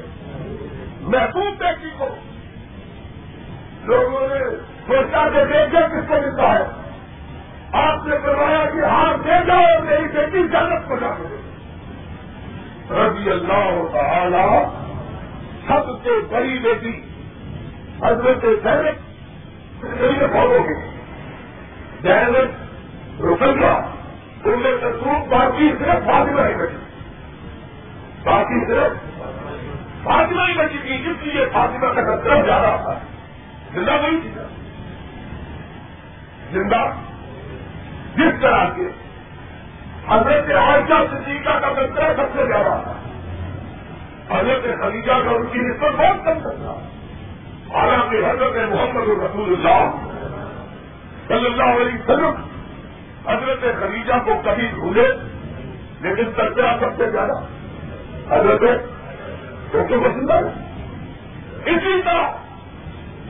محبوب 1.02 1.58
بیٹی 1.58 1.90
کو۔ 1.98 2.08
لوگوں 3.84 4.28
نے 4.28 4.56
سوچا 4.88 5.30
کہ 5.30 5.46
دیکھے 5.46 5.78
کس 5.88 6.08
کو 6.08 6.16
ملتا 6.22 6.60
ہے؟ 6.60 6.64
آپ 7.72 8.08
نے 8.08 8.16
فرمایا 8.24 8.66
کہ 8.74 8.86
ہاتھ 8.86 9.28
دے 9.28 9.46
جاؤ، 9.48 9.84
میری 9.84 10.08
بیٹی 10.14 10.48
جانت 10.48 10.88
کو 10.88 10.96
جا 10.96 11.08
رضی 12.92 13.30
اللہ 13.30 13.82
تعالی 13.94 14.66
سب 15.68 16.04
سے 16.04 16.10
بڑی 16.30 16.60
بیٹی 16.60 17.02
حضرت 18.04 18.46
سینک 18.64 19.00
فالو 20.34 20.58
کی 20.68 20.74
جینت 22.04 22.70
رکنگا 23.22 23.90
ان 24.46 24.60
میں 24.60 24.78
تصویر 24.78 25.30
باقی 25.60 25.86
صرف 25.86 26.06
فاطمہ 26.06 26.42
ہی 26.42 26.54
بچی 26.54 26.76
باقی 28.24 28.66
صرف 28.68 28.92
فاطمہ 30.04 30.42
ہی 30.48 30.58
بچی 30.58 30.78
تھی 30.78 31.12
اس 31.12 31.24
لیے 31.24 31.46
فاطمہ 31.54 31.88
کا 31.88 32.02
خطرہ 32.02 32.42
زیادہ 32.46 32.78
تھا. 32.84 33.00
زندہ 33.74 33.92
نہیں 33.92 34.22
تھی 34.22 34.32
زندہ. 36.52 36.92
جس 38.16 38.42
طرح 38.42 38.66
کے 38.76 38.88
حضرت 40.08 40.52
عائشہ 40.52 41.04
صدیقہ 41.12 41.60
کا 41.60 41.70
خطرہ 41.70 42.14
سب 42.16 42.38
سے 42.38 42.46
زیادہ 42.46 42.82
تھا. 42.84 42.94
حضرت 44.40 44.64
خدیجہ 44.64 45.12
کا 45.12 45.30
ان 45.30 45.48
کی 45.52 45.60
نسبت 45.60 45.92
بہت 45.98 46.26
کم 46.26 46.40
تھا. 46.40 46.80
حالانکہ 47.74 48.16
حضرت 48.16 48.70
محمد 48.70 49.10
الرسول 49.10 49.54
اللہ 49.54 49.92
صلی 51.28 51.46
اللہ 51.46 51.82
علیہ 51.82 52.00
وسلم 52.00 52.34
حضرت 53.28 53.62
خدیجہ 53.62 54.14
کو 54.26 54.42
کبھی 54.46 54.68
بھولے 54.74 55.39
لیکن 56.02 56.32
تذکرہ 56.32 56.78
سب 56.80 56.98
سے 56.98 57.10
زیادہ 57.12 57.40
حضرت 58.30 58.64
تو 59.72 59.84
پسند 59.88 60.32
اسی 61.66 62.02
طرح 62.02 62.28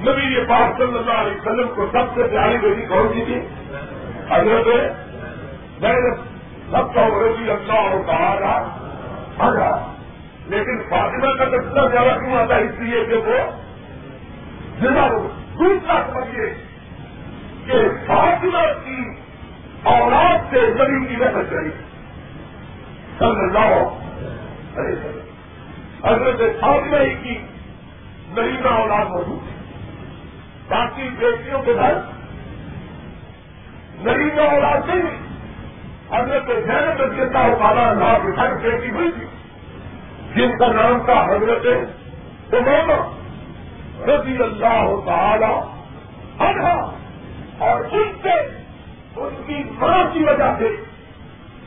نبی 0.02 0.34
یہ 0.34 0.44
پاک 0.50 0.78
صلی 0.78 0.98
اللہ 0.98 1.22
علیہ 1.22 1.38
وسلم 1.38 1.68
کو 1.76 1.86
سب 1.92 2.14
سے 2.16 2.28
پیاری 2.28 2.58
بیٹی 2.58 2.86
کون 2.86 3.08
سی 3.14 3.26
تھی؟ 3.26 3.40
حضرت 4.30 4.68
میں 5.82 5.94
نے 5.94 6.12
سب 6.72 6.94
کا 6.94 7.08
رضی 7.08 7.50
اللہ 7.52 7.74
اور 7.74 8.04
کہا 8.06 8.36
رہا 8.40 9.88
لیکن 10.48 10.82
فاطمہ 10.90 11.34
کا 11.38 11.44
اتنا 11.44 11.88
زیادہ 11.88 12.20
کیوں 12.20 12.38
آتا 12.38 12.56
اس 12.56 12.80
لیے 12.80 13.04
کہ 13.06 13.16
وہ 13.16 13.40
جنا 14.82 15.08
دوسرا 15.60 16.02
سمجھیے 16.14 16.54
کہ 17.66 17.82
فاطمہ 18.08 18.64
کی 18.86 19.04
اولاد 19.84 20.54
سے 20.54 20.62
نبی 20.70 21.06
کی 21.06 21.16
نقل 21.16 21.46
کری 21.50 21.70
صلی 23.20 23.30
اللہ 23.30 23.76
علیہ 24.80 24.96
وسلم۔ 24.96 25.20
حضرت 26.06 26.62
فاطمہ 26.62 26.98
ہی 26.98 27.16
کی 27.24 27.40
نئی 28.28 28.58
کا 28.64 28.70
اولاد 28.70 29.06
موجود 29.06 29.48
ہے۔ 29.48 29.60
باقی 30.70 31.10
بیٹیوں 31.20 31.62
کے 31.62 31.74
گھر 31.74 31.94
نئی 33.98 34.30
کا 34.30 34.44
اولاد 34.44 34.78
نہیں 34.88 35.20
حضرت 36.12 36.48
زینب 36.48 37.02
رضی 37.02 37.22
اللہ 37.22 37.56
تعالیٰ 37.60 37.86
اللہ 37.90 38.18
کی 38.22 38.36
گھر 38.36 38.56
بیٹی 38.56 38.90
ہوئی 38.90 39.12
تھی، 39.12 39.26
جن 40.36 40.58
کا 40.58 40.68
نام 40.68 41.00
تھا 41.06 41.26
حضرت 41.26 41.66
عمر 42.54 43.20
رضی 44.10 44.38
اللہ 44.44 45.00
تعالی 45.06 45.60
عنہ۔ 46.40 46.92
اور 47.58 47.82
ان 47.92 48.12
سے 48.24 48.64
ان 49.16 49.44
کی 49.48 49.64
ماں 49.80 50.14
کی 50.14 50.24
وجہ 50.24 50.54
سے 50.60 50.89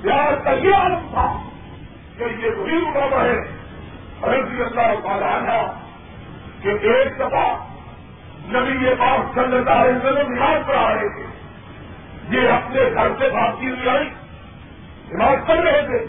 پیار 0.02 0.44
کا 0.44 0.50
یہ 0.50 0.74
عالم 0.74 1.06
تھا 1.10 1.38
کہ 2.18 2.24
یہ 2.38 2.50
وہی 2.50 2.76
امام 2.76 3.20
ہے، 3.20 3.38
رضی 4.22 4.62
اللہ 4.62 5.00
تعالی 5.02 5.24
عنہ، 5.24 5.72
کہ 6.62 6.68
ایک 6.68 7.18
دفعہ 7.18 7.56
نبی 8.44 8.86
یہ 8.86 8.94
بات 8.94 9.34
صلی 9.34 9.56
اللہ 9.56 9.70
علیہ 9.70 9.96
وسلم 9.96 10.32
نماز 10.32 10.66
پڑھا 10.66 10.94
رہے 10.94 11.08
تھے۔ 11.08 11.26
یہ 12.28 12.48
اپنے 12.48 12.80
گھر 12.94 13.08
سے 13.18 13.28
بھاگتی 13.30 13.70
ہوئی 13.70 13.88
آئی 13.88 14.10
نماز 15.12 15.38
پڑھ 15.46 15.60
رہے 15.60 15.86
تھے۔ 15.86 16.06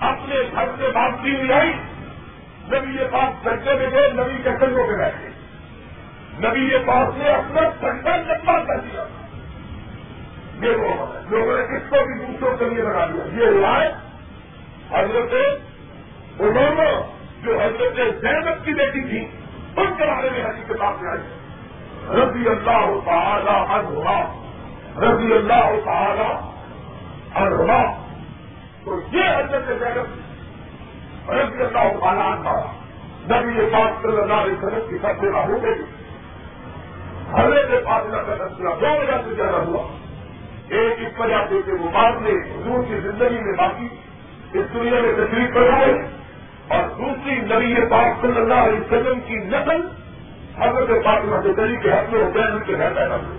اپنے 0.00 0.34
گھر 0.52 0.64
سے 0.80 0.90
بھاگتی 0.92 1.36
ہوئی 1.36 1.52
آئی 1.52 1.72
نبی 2.68 2.98
یہ 3.00 3.04
بات 3.12 3.44
چرچے 3.44 3.74
میں 3.74 3.90
گئے، 3.90 4.12
نبی 4.12 4.42
کے 4.42 4.50
کنگوں 4.60 4.86
پہ 4.86 4.92
بیٹھے۔ 4.92 5.28
نبی 6.48 6.60
یہ 6.60 6.78
بات 6.78 7.18
نے 7.18 7.28
اپنا 7.28 7.60
ٹھنڈا 7.80 8.16
لمبا 8.16 8.58
کر 8.58 8.80
دیا۔ 8.80 9.04
یہ 10.62 10.76
وہ 10.76 11.06
لوگوں 11.28 11.56
نے 11.58 11.64
کس 11.64 11.90
کو 11.90 11.96
بھی 12.06 12.26
دوسروں 12.26 12.56
کے 12.56 12.64
لیے 12.64 12.82
لگا 12.82 13.06
دیا۔ 13.06 13.44
یہ 13.44 13.50
روایت 13.50 13.94
حضرت 14.92 15.34
انہوں 16.40 16.74
جو 17.42 17.58
حضرت 17.60 17.96
زینب 18.20 18.64
کی 18.64 18.74
بیٹی 18.74 19.08
تھی 19.08 19.18
ان 19.76 19.94
کے 19.98 20.04
بارے 20.04 20.30
میں 20.30 20.44
حجی 20.44 20.62
کے 20.68 20.74
میں 21.02 21.10
آئی۔ 21.10 21.22
رضی 22.20 22.48
اللہ 22.48 22.86
تعالی 23.04 23.56
عنہ 23.74 24.10
رضی 25.04 25.32
اللہ 25.32 25.70
تعالی 25.84 26.30
عنہ 27.34 27.72
تو 28.84 29.00
یہ 29.12 29.24
حضرت 29.24 29.66
زینب 29.78 31.30
رضی 31.30 31.62
اللہ 31.62 31.98
تعالی 32.00 32.20
عنہ 32.20 32.48
نبی 33.30 33.58
یہ 33.58 33.70
صلی 34.02 34.20
اللہ 34.20 34.34
علیہ 34.34 34.54
وسلم 34.54 34.88
کی 34.90 34.98
سب 34.98 35.20
سے 35.20 35.30
ہو 35.30 35.62
گئی 35.62 35.82
حضرت 37.32 37.84
فاطمہ 37.84 38.16
کا 38.16 38.74
دو 38.80 39.00
وجہ 39.00 39.20
سے 39.24 39.34
زیادہ 39.34 39.56
ہوا۔ 39.56 40.03
ایک 40.68 40.92
اس 40.98 41.20
وجہ 41.20 41.36
سے 41.48 41.54
کہ 41.66 41.72
وہ 41.72 41.90
بعد 41.90 42.12
حضور 42.12 42.84
کی 42.84 43.00
زندگی 43.00 43.40
میں 43.40 43.52
باقی 43.52 43.88
اس 44.52 44.74
دنیا 44.74 45.00
میں 45.00 45.12
تشریف 45.12 45.54
کر 45.54 45.60
رہے 45.60 45.92
اور 46.68 46.88
دوسری 46.88 47.34
نبی 47.34 47.74
پاک 47.90 48.20
صلی 48.20 48.40
اللہ 48.40 48.54
علیہ 48.54 48.80
وسلم 48.80 49.20
کی 49.20 49.34
نقل 49.34 49.88
حضرت 50.58 51.04
فاطمہ 51.04 51.52
دلی 51.52 51.76
کے 51.76 51.92
حق 51.92 52.12
میں 52.12 52.22
حسین 52.22 52.58
کے 52.66 52.72
گھر 52.72 52.92
پیدا 52.94 53.16
ہوئی۔ 53.16 53.38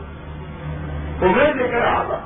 تو 1.19 1.25
میں 1.25 1.47
یہ 1.47 1.71
کہہ 1.71 1.77
رہا 1.77 2.03
تھا، 2.07 2.19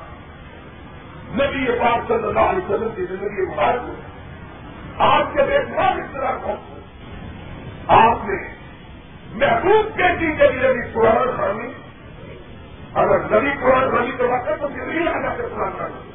نبی 1.33 1.71
پاک 1.79 2.07
صلی 2.07 2.27
اللہ 2.27 2.39
علیہ 2.39 2.73
وسلم 2.73 2.89
کی 2.95 3.05
زندگی 3.05 3.53
مبارک 3.53 3.81
میں 3.81 4.09
آپ 4.97 5.33
کے 5.33 5.41
دیکھبھال 5.43 5.99
اس 5.99 6.13
طرح 6.13 6.31
کو 6.43 6.55
آپ 7.87 8.17
نے 8.25 8.35
محبوب 9.33 9.97
کے 9.97 10.03
چیز 10.19 10.33
کے 10.37 10.47
لیے 10.47 10.91
قرآن 10.93 11.37
خانی 11.37 11.73
اگر 12.93 13.19
نبی 13.19 13.51
قرآن 13.61 13.91
خانی 13.91 14.11
تو 14.17 14.29
وقت 14.29 14.61
تو 14.61 14.67
پھر 14.67 14.85
دلی 14.85 15.07
آ 15.07 15.35
کے 15.35 15.43
قرآن 15.55 15.71
خانی 15.77 16.11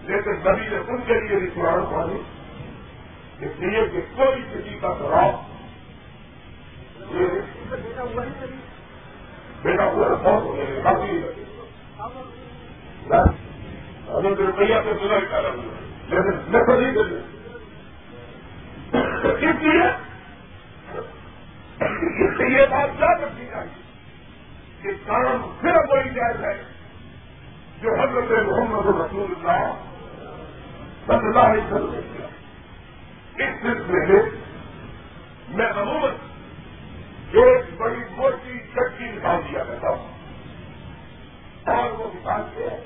لیکن 0.00 0.30
نبی 0.30 0.68
نے 0.68 0.76
ان 0.76 1.02
کے 1.06 1.20
لیے 1.20 1.36
بھی 1.36 1.50
قرآن 1.54 1.84
خانی 1.84 2.20
اس 3.40 3.52
لیے 3.58 3.86
کہ 3.86 4.00
کوئی 4.16 4.42
کسی 4.42 4.78
کا 4.80 4.94
دراؤ 5.00 5.42
بیٹا 9.62 9.90
پورا 9.94 10.14
بہت 10.14 10.58
کافی 10.84 11.22
ہمیں 14.08 14.34
روپیہ 14.36 14.74
سے 14.84 14.92
سنا 15.00 15.18
کر 15.30 15.44
لیکن 16.08 16.34
نقل 16.48 16.82
نہیں 16.82 16.94
کر 16.94 17.06
اس 19.24 19.62
لیے 19.62 19.88
اس 21.78 22.36
سے 22.38 22.52
یہ 22.52 22.66
بات 22.66 22.98
کیا 22.98 23.18
کرنی 23.18 23.46
چاہیے۔ 23.46 23.83
کہ 24.84 24.90
کام 25.06 25.52
صرف 25.60 25.90
وہی 25.90 26.10
جائز 26.10 26.44
ہے 26.44 26.62
جو 27.82 27.94
حضرت 27.94 28.30
محمد 28.30 29.00
رسول 29.00 29.34
اللہ 29.36 29.72
صلی 31.06 31.26
اللہ 31.26 31.38
علیہ 31.38 31.64
وسلم 31.64 32.00
کیا۔ 32.16 32.26
اس 33.36 33.62
سلسلے 33.62 34.06
میں 34.06 34.22
میں 35.48 35.66
عموماً 35.66 36.10
ایک 37.32 37.80
بڑی 37.80 38.00
موٹی 38.16 38.58
چکی 38.58 39.04
نکال 39.04 39.40
دیا 39.50 39.64
کرتا 39.64 39.88
ہوں۔ 39.88 40.08
اور 41.66 41.90
وہ 41.90 42.10
مثال 42.14 42.42
یہ 42.56 42.70
ہے 42.70 42.82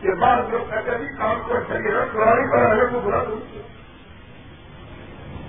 کہ 0.00 0.08
بعض 0.20 0.38
لوگ 0.50 0.70
کہتے 0.70 0.90
ہیں 0.90 1.18
کام 1.18 1.40
کو 1.46 1.54
چلیے 1.68 1.92
گا 1.92 2.04
پرانی 2.12 2.50
بنانے 2.52 2.82
کو 2.92 3.00
برا 3.00 3.24
دوں 3.24 3.40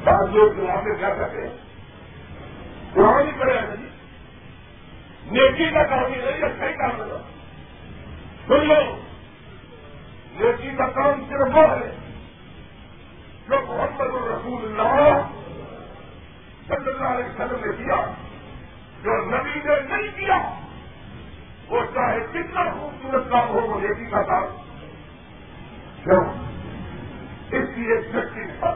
بعض 0.03 0.35
لوگ 0.35 0.51
جواب 0.53 0.83
میں 0.83 0.95
کیا 0.95 1.09
کہتے 1.09 1.47
ہیں 1.47 1.57
پرانی 2.93 3.31
کرے 3.39 3.77
جی 3.77 3.88
نیکی 5.31 5.69
کا 5.69 5.83
کام 5.83 6.13
ہی 6.13 6.17
نہیں 6.17 6.41
اچھا 6.41 6.67
ہی 6.67 6.73
کام 6.73 6.91
کرا 6.97 7.17
سن 8.47 8.67
لو، 8.67 8.95
نیکی 10.35 10.69
کا 10.77 10.87
کام 10.87 11.23
صرف 11.29 11.57
وہ 11.57 11.63
ہے 11.63 11.95
جو 13.49 13.55
محمد 13.67 14.01
الرسول 14.01 14.79
اللہ 14.79 15.27
صلی 16.67 16.91
اللہ 16.91 17.07
علیہ 17.07 17.25
وسلم 17.25 17.65
نے 17.65 17.83
کیا، 17.83 18.13
جو 19.03 19.25
نبی 19.25 19.59
نے 19.65 19.95
نہیں 19.95 20.19
کیا، 20.19 20.59
وہ 21.69 21.79
چاہے 21.93 22.19
کتنا 22.33 22.63
خوبصورت 22.63 23.23
کام 23.29 23.49
ہو، 23.49 23.67
وہ 23.67 23.79
نیکی 23.79 24.05
کا 24.05 24.21
کام۔ 24.23 24.43
کیوں؟ 26.03 26.49
اس 27.51 27.69
کی 27.75 27.81
ایک 27.81 28.05
شکتی 28.05 28.41
تھا 28.59 28.75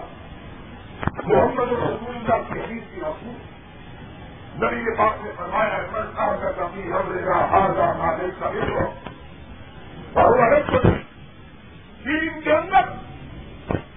محمد 1.24 1.72
الرسول 1.72 2.16
اللہ 2.16 2.54
کی 2.54 2.60
حدیث 2.60 2.84
کی 2.96 3.02
رسول 3.02 3.53
نبی 4.56 4.84
کے 4.84 4.96
پاس 4.98 5.24
نے 5.24 5.32
فرمایا 5.38 5.78
ہے 5.78 5.88
میں 5.92 6.02
کہا 6.16 6.36
کا 6.42 6.52
کبھی 6.58 6.92
ہم 6.92 7.12
لے 7.14 7.26
گا 7.26 7.38
ہار 7.52 7.70
گا 7.78 7.92
مارے 7.94 8.30
کبھی 8.40 8.70
ہو 8.70 8.86
اور 10.14 10.54
چین 12.04 12.42
کے 12.42 12.52
اندر 12.52 12.92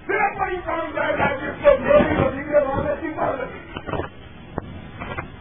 صرف 0.07 0.37
بڑی 0.39 0.57
کام 0.65 0.91
جائے 0.95 1.13
گا 1.17 1.25
جس 1.41 1.63
کو 1.63 1.71
میری 1.79 2.15
وزیر 2.15 2.55
والے 2.63 2.95
کی 3.01 3.07
مار 3.15 3.33
لگی 3.33 3.59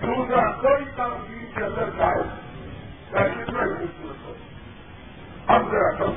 دوسرا، 0.03 0.51
کوئی 0.61 0.85
کام 0.97 1.13
دین 1.29 1.45
کے 1.55 1.65
اندر 1.65 1.91
جائے 1.97 2.23
چاہے 3.11 3.29
کتنا 3.31 3.65
خوبصورت 3.67 4.27
ہو 4.27 4.35
اب 5.47 5.71
ذرا 5.73 5.91
کم 5.99 6.13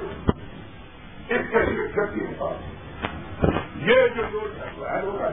اس 1.30 1.52
کے 1.52 1.64
لیے 1.66 1.86
گتی 1.96 2.26
پاس 2.40 3.44
یہ 3.82 4.08
جو 4.16 4.24
لوگ 4.32 4.58
ہے، 4.60 4.70
وہ 4.78 4.90
ہے 4.90 5.02
ہوگا 5.02 5.28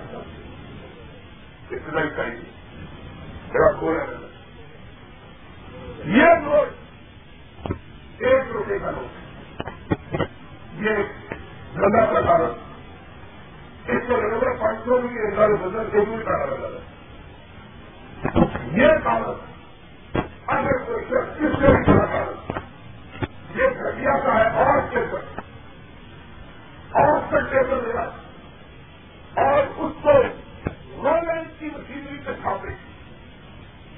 اتنا 1.71 2.01
ہی 2.01 2.09
کہیں 2.17 2.37
یہ 6.07 6.35
نوٹ 6.43 6.69
ایک 8.19 8.53
روپے 8.53 8.79
کا 8.79 8.91
نوٹ۔ 8.91 10.23
یہ 10.79 11.03
گندا 11.77 12.05
کا 12.05 12.21
کاغذ 12.21 12.55
اس 13.87 14.03
کو 14.09 14.17
لگا 14.17 14.53
پانچ 14.61 14.85
سو 14.85 15.01
روپئے 15.03 15.33
ہزار 15.33 15.49
بدل 15.49 15.91
کے 15.91 16.01
بھی 16.01 16.23
کا 16.25 16.45
لگا 16.47 16.79
یہ 18.73 18.99
کاغذ 19.05 19.39
اگر 20.47 20.79
کوئی 20.85 21.05
شخص 21.05 21.39
کس 21.39 21.59
سے 21.61 21.73
بھی 21.73 21.85
کاغذ 21.85 22.51
یہ 23.57 23.83
گھٹیا 23.83 24.19
کا 24.25 24.35
ہے 24.35 24.49
اور 24.57 24.81
ٹیبل 24.91 25.41
اور 26.93 27.21
پر 27.31 27.41
ٹیبل 27.41 27.89
لگا 27.89 28.09
اور 29.37 29.63
اس 29.77 29.93
کو 30.03 30.13
رولینس 31.03 31.59
کی 31.59 31.71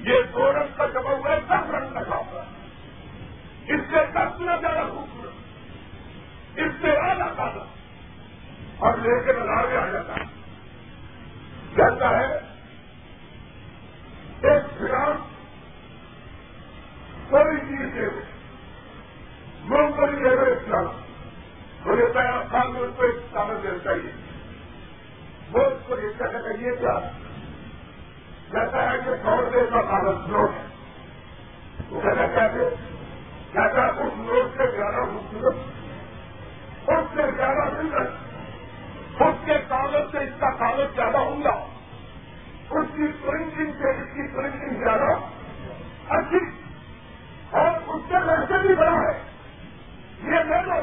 یہ 0.01 0.23
دو 0.33 0.53
رنگ 0.53 0.77
کا 0.77 0.87
جمع 0.87 1.11
ہوا 1.11 1.31
ہے 1.31 1.41
دس 1.47 1.71
رنگ 1.71 1.93
لگا 1.93 2.17
ہوا 2.17 2.43
ہے۔ 2.43 2.69
اس 3.75 3.81
سے 3.91 3.97
دس 3.97 4.41
نہ 4.41 4.51
زیادہ 4.61 4.89
خوبصورت، 4.95 5.33
اس 6.59 6.73
سے 6.81 6.91
زیادہ 6.91 7.33
تازہ۔ 7.37 7.65
اور 8.77 8.99
لے 8.99 9.25
کے 9.25 9.33
بازار 9.33 9.67
میں 9.67 9.77
آ 9.77 9.87
جاتا 9.87 10.15
ہے۔ 10.15 10.39
کہتا 11.77 12.19
ہے 12.19 12.39
ایک 14.41 14.79
فرام 14.79 15.29
کوئی 17.31 17.61
چیز 17.61 17.95
دے 17.95 18.01
رہے 18.01 18.25
مونگ 19.61 19.93
کوئی 19.93 20.13
دے 20.13 20.29
ہوئے 20.29 20.53
اسلام 20.53 20.85
مجھے 21.87 22.07
تیار 22.13 22.43
خان 22.51 22.73
میں 22.73 22.81
اس 22.81 22.91
کو 22.97 23.03
ایک 23.03 23.15
کاغذ 23.33 23.63
دینا 23.63 23.79
چاہیے 23.85 24.13
وہ 25.53 25.61
اس 25.61 25.83
کو 25.87 25.95
یہ 26.01 26.19
کہنا 26.19 26.43
چاہیے 26.43 26.77
کیا 26.77 27.18
کہتا 28.53 28.93
ہے 28.93 28.99
کہ 28.99 29.11
سو 29.23 29.37
روپئے 29.37 29.67
کا 29.71 29.83
کاغذ 29.83 30.29
نوٹ 30.29 30.51
ہے۔ 30.51 30.67
وہ 31.91 32.01
کہتا 32.01 32.27
کیسے 32.27 32.75
کہتا 33.53 33.85
ہے 33.85 33.91
اس 33.91 34.13
نوٹ 34.17 34.57
سے 34.57 34.77
زیادہ 34.77 35.05
خوبصورت؟ 35.05 35.57
اس 36.89 37.17
سے 37.17 37.37
زیادہ 37.37 37.69
سندر 37.69 38.29
اس 39.21 39.35
کے 39.45 39.53
کاغذ 39.69 40.11
سے 40.11 40.19
اس 40.19 40.41
کا 40.41 40.51
کاغذ 40.51 40.95
زیادہ 40.95 41.17
ہوں 41.17 41.45
گا 41.45 41.67
اس 42.71 42.87
کی 42.97 43.07
پرنٹنگ 43.27 43.73
سے 43.73 43.91
اس 43.91 44.09
کی 44.15 44.37
پرنٹنگ 44.37 44.85
زیادہ 44.85 45.13
اچھی۔ 46.09 46.39
اور 47.51 47.89
اس 47.89 48.03
سے 48.09 48.15
ویسے 48.15 48.67
بھی 48.67 48.75
بڑا 48.75 48.93
ہے۔ 48.93 49.23
یہ 50.23 50.43
لے 50.43 50.63
لو۔ 50.63 50.81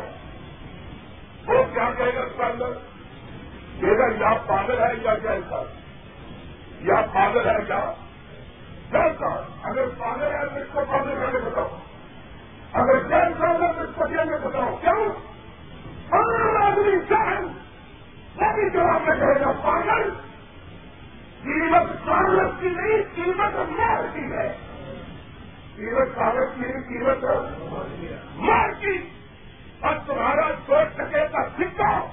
وہ 1.47 1.63
کیا 1.73 1.89
کہے 1.97 2.15
گا 2.15 2.21
اس 2.21 2.33
کا 2.37 2.45
اندر؟ 2.45 2.73
کہ 3.81 3.87
گا 3.87 4.29
یا 4.29 4.33
پاگل 4.33 4.79
ہے 4.79 4.93
یا 5.01 5.15
کیا 5.15 5.31
یا 6.79 7.01
پاگل 7.13 7.49
ہے 7.49 7.65
کیا؟ 7.67 7.93
جیسا 8.91 9.41
اگر 9.63 9.83
پاگل 9.97 10.23
ہے 10.23 10.45
تو 10.45 10.55
اس 10.55 10.67
کو 10.73 10.81
پاگل 10.89 11.15
کر 11.19 11.31
کے 11.31 11.37
بتاؤ۔ 11.37 11.79
اگر 12.73 13.03
جیل 13.03 13.33
ہے 13.63 13.73
تو 13.73 13.81
اس 13.81 13.89
کو 13.95 14.07
جیل 14.07 14.29
میں 14.29 14.37
بتاؤ۔ 14.37 14.75
کیوں؟ 14.81 15.35
آدمی 16.63 16.99
چاہیں 17.09 17.45
وہ 18.35 18.53
بھی 18.53 18.69
جواب 18.69 19.01
میں 19.01 19.15
کہے 19.15 19.41
گا 19.41 19.51
پاگل 19.51 20.09
قیمت 21.43 22.05
کاغذ 22.05 22.59
کی 22.59 22.69
نہیں، 22.69 22.97
قیمت 23.15 23.55
مار 23.55 24.03
کی 24.13 24.31
ہے۔ 24.31 24.57
قیمت 25.75 26.15
کاغذ 26.15 26.55
کی 26.55 26.61
نہیں، 26.61 26.81
قیمت 26.81 27.25
مار 28.35 28.69
کی۔ 28.69 29.09
اور 29.79 29.95
تمہارا 30.05 30.51
چوٹ 30.67 30.93
سکے 30.93 31.27
کا 31.31 31.49
سکہ 31.49 32.05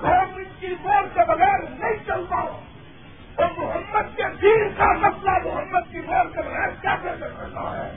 گورنمنٹ 0.00 0.60
کی 0.60 0.66
ووٹ 0.66 1.14
کے 1.14 1.20
بغیر 1.28 1.58
نہیں 1.68 2.04
چلتا 2.06 2.60
تو 3.36 3.42
محمد 3.56 4.16
کے 4.16 4.22
دین 4.42 4.68
کا 4.76 4.92
مسئلہ، 4.92 5.30
محمد 5.30 5.92
کی 5.92 5.98
ووٹ 5.98 6.36
کے 6.36 6.42
بغیر 6.42 6.68
کیا 6.80 6.96
کر 7.02 7.16
سکتا 7.16 7.86
ہے؟ 7.86 7.92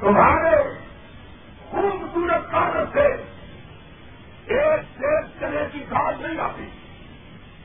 تمہارے 0.00 0.56
خوبصورت 1.70 2.50
کاغذ 2.50 2.92
سے 2.92 3.06
ایک 4.46 5.00
دیش 5.00 5.40
چلے 5.40 5.66
کی 5.72 5.80
گاڑ 5.90 6.14
نہیں 6.20 6.40
آتی، 6.40 6.68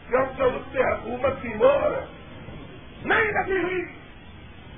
کیونکہ 0.10 0.44
اس 0.44 0.61
سے 0.72 0.80
حکومت 0.80 1.41
کی 1.41 1.48
مور 1.48 1.91
نہیں 3.06 3.23
لگی 3.23 3.57
ہوئی۔ 3.57 3.85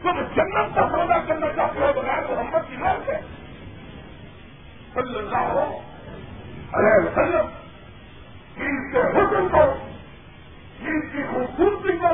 تم 0.01 0.21
جنت 0.21 0.75
کا 0.75 0.89
سودا 0.91 1.17
کرنا 1.27 1.47
چاہتے 1.55 1.79
ہو 1.79 1.93
بغیر 1.95 2.35
محمد 2.35 2.69
کی 2.69 2.77
موت 2.77 3.09
ہے 3.09 3.21
صلی 4.93 5.17
اللہ 5.17 5.37
ہو۔ 5.37 5.79
ارے 6.73 7.03
وسلم۔ 7.03 7.64
ان 8.57 8.91
کے 8.91 8.99
حکم 8.99 9.47
کو 9.51 9.61
ان 10.79 11.01
کی 11.01 11.23
خوبصورتی 11.23 11.97
کو 11.97 12.07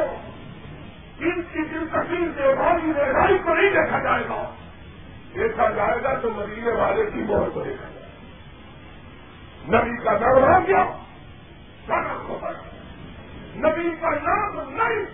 ان 1.20 1.42
کی 1.42 1.60
دلکشی 1.62 2.28
سے 2.36 2.56
رہائی 2.56 3.38
کو 3.38 3.54
نہیں 3.56 3.70
دیکھا 3.70 4.00
جائے 4.00 4.24
گا۔ 4.24 4.56
دیکھا 5.36 5.70
جائے 5.70 6.04
گا 6.04 6.14
تو 6.14 6.30
مدینے 6.30 6.72
والے 6.72 7.04
کی 7.14 7.20
مور 7.20 7.50
کو 7.50 7.62
دیکھا 7.62 7.86
جائے 7.86 7.96
گا۔ 7.96 9.82
نبی 9.82 10.04
کا 10.04 10.12
نام 10.12 10.44
ہو 10.44 10.68
گیا 10.68 10.84
نبی 13.56 13.90
کا 14.02 14.10
نام 14.10 14.60
نہیں۔ 14.70 15.06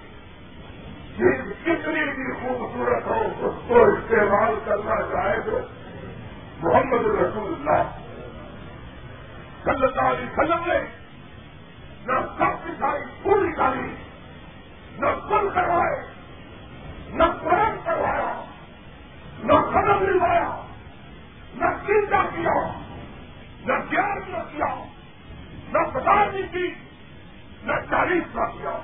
کتنی 1.64 2.04
بھی 2.04 2.34
خوبصورت 2.34 3.08
ہو، 3.08 3.48
اس 3.48 3.56
کو 3.68 3.84
استعمال 3.84 4.56
کرنا 4.66 5.02
چاہے 5.02 5.40
تو 5.46 5.60
محمد 6.60 7.06
رسول 7.06 7.54
اللہ 7.54 7.84
صلی 9.64 9.86
اللہ 9.86 10.02
علیہ 10.02 10.26
وسلم 10.26 10.72
نے 10.72 11.07
نہ 12.08 12.20
سب 12.38 12.68
کی 12.68 12.72
پوری 13.24 13.52
ڈالی 13.52 13.96
نہ 15.00 15.08
کل 15.30 15.50
کروائے 15.50 16.18
نہ 17.08 17.24
قرآن 17.24 17.78
کروایا۔ 17.86 18.44
نہ 19.40 19.54
قدم 19.54 20.04
لوایا 20.04 20.62
نہ 21.56 21.66
چنتا 21.88 22.24
کیا۔ 22.36 22.82
نہ 23.66 23.74
گیان 23.92 24.32
نہ 24.32 24.38
کیا۔ 24.38 24.84
نہ 25.70 25.90
پتا 25.94 26.26
کی۔ 26.52 26.74
نہ 27.64 27.72
چالیس 27.90 28.36
نہ 28.36 28.42
کیا۔ 28.42 28.80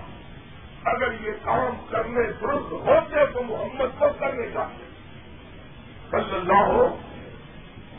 اگر 0.86 1.22
یہ 1.22 1.32
کام 1.44 1.86
کرنے 1.90 2.32
درست 2.32 2.72
ہوتے 2.72 3.26
تو 3.26 3.44
محمد 3.44 4.00
کو 4.00 4.06
کرنے 4.20 4.50
چاہیے۔ 4.54 4.90
صلی 6.12 6.36
اللہ 6.36 6.66
ہو 6.68 6.98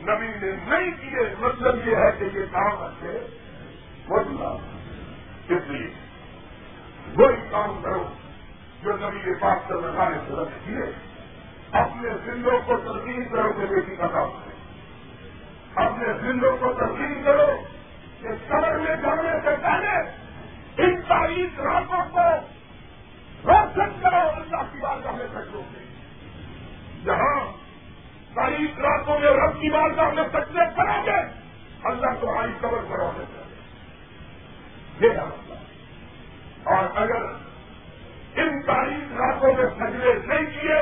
نبی 0.00 0.26
نے 0.26 0.50
نہیں 0.64 0.90
کیے۔ 1.00 1.34
مطلب 1.38 1.88
یہ 1.88 1.96
ہے 1.96 2.12
کہ 2.18 2.24
یہ 2.24 2.44
کام 2.52 2.82
اچھے۔ 2.82 3.38
بولنا 4.06 4.73
اس 5.48 5.62
لیے 5.66 5.90
وہی 7.16 7.36
کام 7.50 7.80
کرو 7.82 8.04
جو 8.82 8.96
نبی 8.96 9.18
کے 9.24 9.34
پاس 9.40 9.58
سے 9.68 9.74
لگانے 9.74 10.16
سے 10.28 10.34
رکھ 10.34 10.66
کیے 10.66 10.82
اپنے 11.72 12.08
زندوں 12.24 12.58
کو 12.66 12.76
ترقی 12.76 13.24
کرو 13.24 13.52
کہ 13.52 13.66
بیٹی 13.66 13.96
کا 13.96 14.06
کام 14.06 14.30
کرے۔ 14.30 14.54
اپنے 15.74 16.06
زندوں 16.20 16.56
کو 16.56 16.72
ترقی 16.72 17.22
کرو 17.24 17.46
کہ 18.20 18.28
سمر 18.48 18.78
میں 18.78 18.96
جانے 18.96 19.40
سے 19.44 19.56
پہلے 19.62 20.24
ان 20.76 21.02
تاریخ 21.02 21.60
راتوں 21.60 22.04
کو 22.10 22.20
روشن 23.44 24.00
کرو، 24.02 24.28
اللہ 24.36 24.62
کی 24.72 24.78
بارگاہ 24.80 25.12
میں 25.12 25.26
سجدوں 25.26 25.62
سے 25.72 25.84
جہاں 27.04 27.52
تاریخ 28.34 28.80
راتوں 28.80 29.20
میں 29.20 29.30
رب 29.30 29.60
کی 29.60 29.70
بارگاہ 29.70 30.10
میں 30.10 30.24
سجدے 30.32 30.64
کرو 30.76 31.02
گے، 31.06 31.20
اللہ 31.84 32.20
تمہاری 32.20 32.52
قبر 32.60 32.78
کرو 32.88 33.10
گے 33.18 33.43
یہ 35.00 35.08
اور 36.64 36.84
اگر 36.94 37.22
ان 38.36 38.62
تاریخ 38.62 39.12
راتوں 39.12 39.52
میں 39.52 39.64
سجدے 39.64 40.14
نہیں 40.26 40.60
کیے، 40.60 40.78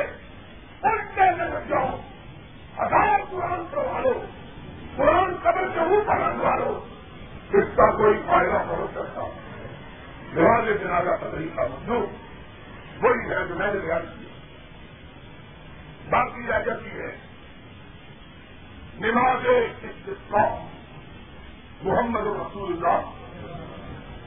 الٹے 0.83 1.31
میں 1.37 1.49
لگ 1.49 1.69
جاؤ 1.69 2.01
ہزار 2.79 3.21
قرآن 3.31 3.65
کروا 3.71 4.01
لو 4.01 4.25
قرآن 4.97 5.35
قبر 5.43 5.69
کے 5.75 5.81
اوپر 5.81 6.17
رکھوا 6.17 6.57
لو 6.57 6.87
اس 7.53 7.65
کا 7.77 7.91
کوئی 7.91 8.23
فائدہ 8.27 8.53
ہو 8.53 8.87
سکتا۔ 8.95 9.21
جواب 10.35 10.67
جنازہ 10.67 11.11
کا 11.11 11.31
طریقہ 11.31 11.61
وہی 13.03 13.31
ہے 13.31 13.47
جو 13.49 13.55
میں 13.55 13.75
نے 13.75 13.81
بیان 13.81 14.03
کیا۔ 14.03 14.33
باقی 16.11 16.47
رہ 16.47 16.65
جاتی 16.65 16.91
ہے۔ 16.91 17.17
نماز 18.95 19.47
محمد 21.83 22.21
رسول 22.21 22.73
اللہ۔ 22.73 23.22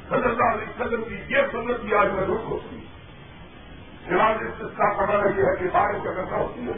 صلی 0.09 0.23
اللہ 0.23 0.43
علیہ 0.43 0.81
وسلم 0.81 1.03
کی 1.03 1.15
یہ 1.29 1.37
سنت 1.51 1.79
بھی 1.79 1.95
آج 1.95 2.07
میں 2.11 2.23
رخ 2.23 2.45
ہوتی 2.45 2.77
ہے۔ 2.77 2.83
نماز 4.07 4.37
استفا 4.41 4.93
کا 4.93 5.05
مطلب 5.05 5.39
یہ 5.39 5.43
ہے 5.43 5.55
کہ 5.55 5.65
بارش 5.73 5.95
کا 6.03 6.13
کرنا 6.13 6.37
ہوتی 6.37 6.59
ہے، 6.59 6.73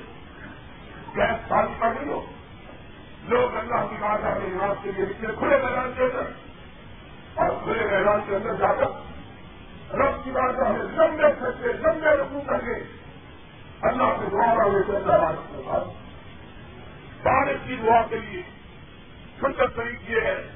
گیس 1.15 1.47
پانی 1.47 1.73
کا 1.79 1.93
نہیں 1.93 2.13
ہو۔ 2.13 2.25
لوگ 3.27 3.57
اللہ 3.57 3.87
کی 3.89 3.95
بات 3.99 4.23
آنے 4.23 4.47
نماز 4.47 4.77
کے 4.83 4.91
لیے 4.91 5.05
نکلے، 5.05 5.33
کھلے 5.37 5.57
میدان 5.57 5.91
کے 5.95 6.03
اندر۔ 6.03 6.47
اور 7.33 7.49
کھلے 7.63 7.97
میدان 7.97 8.19
کے 8.27 8.35
اندر 8.35 8.53
جا 8.53 8.73
کر 8.73 8.85
رب 9.95 10.23
کی 10.23 10.31
بات 10.31 10.55
ہمیں 10.67 10.79
لمبے 10.79 11.33
سکتے 11.39 11.73
لمبے 11.73 12.09
رکو 12.09 12.41
کر 12.47 12.57
کے 12.57 12.83
اللہ 13.81 14.03
سے 14.03 14.29
دعا 14.31 14.63
ہوئے 14.63 14.83
تو 14.83 14.95
اللہ 14.95 15.11
بارش 15.11 15.55
کے 15.55 15.61
بعد 15.65 15.79
بارش 17.23 17.57
کی 17.67 17.75
دعا 17.75 18.01
کے 18.01 18.15
لیے 18.15 18.41
سنت 19.39 19.75
طریق 19.75 20.11
یہ 20.11 20.21
ہے 20.21 20.47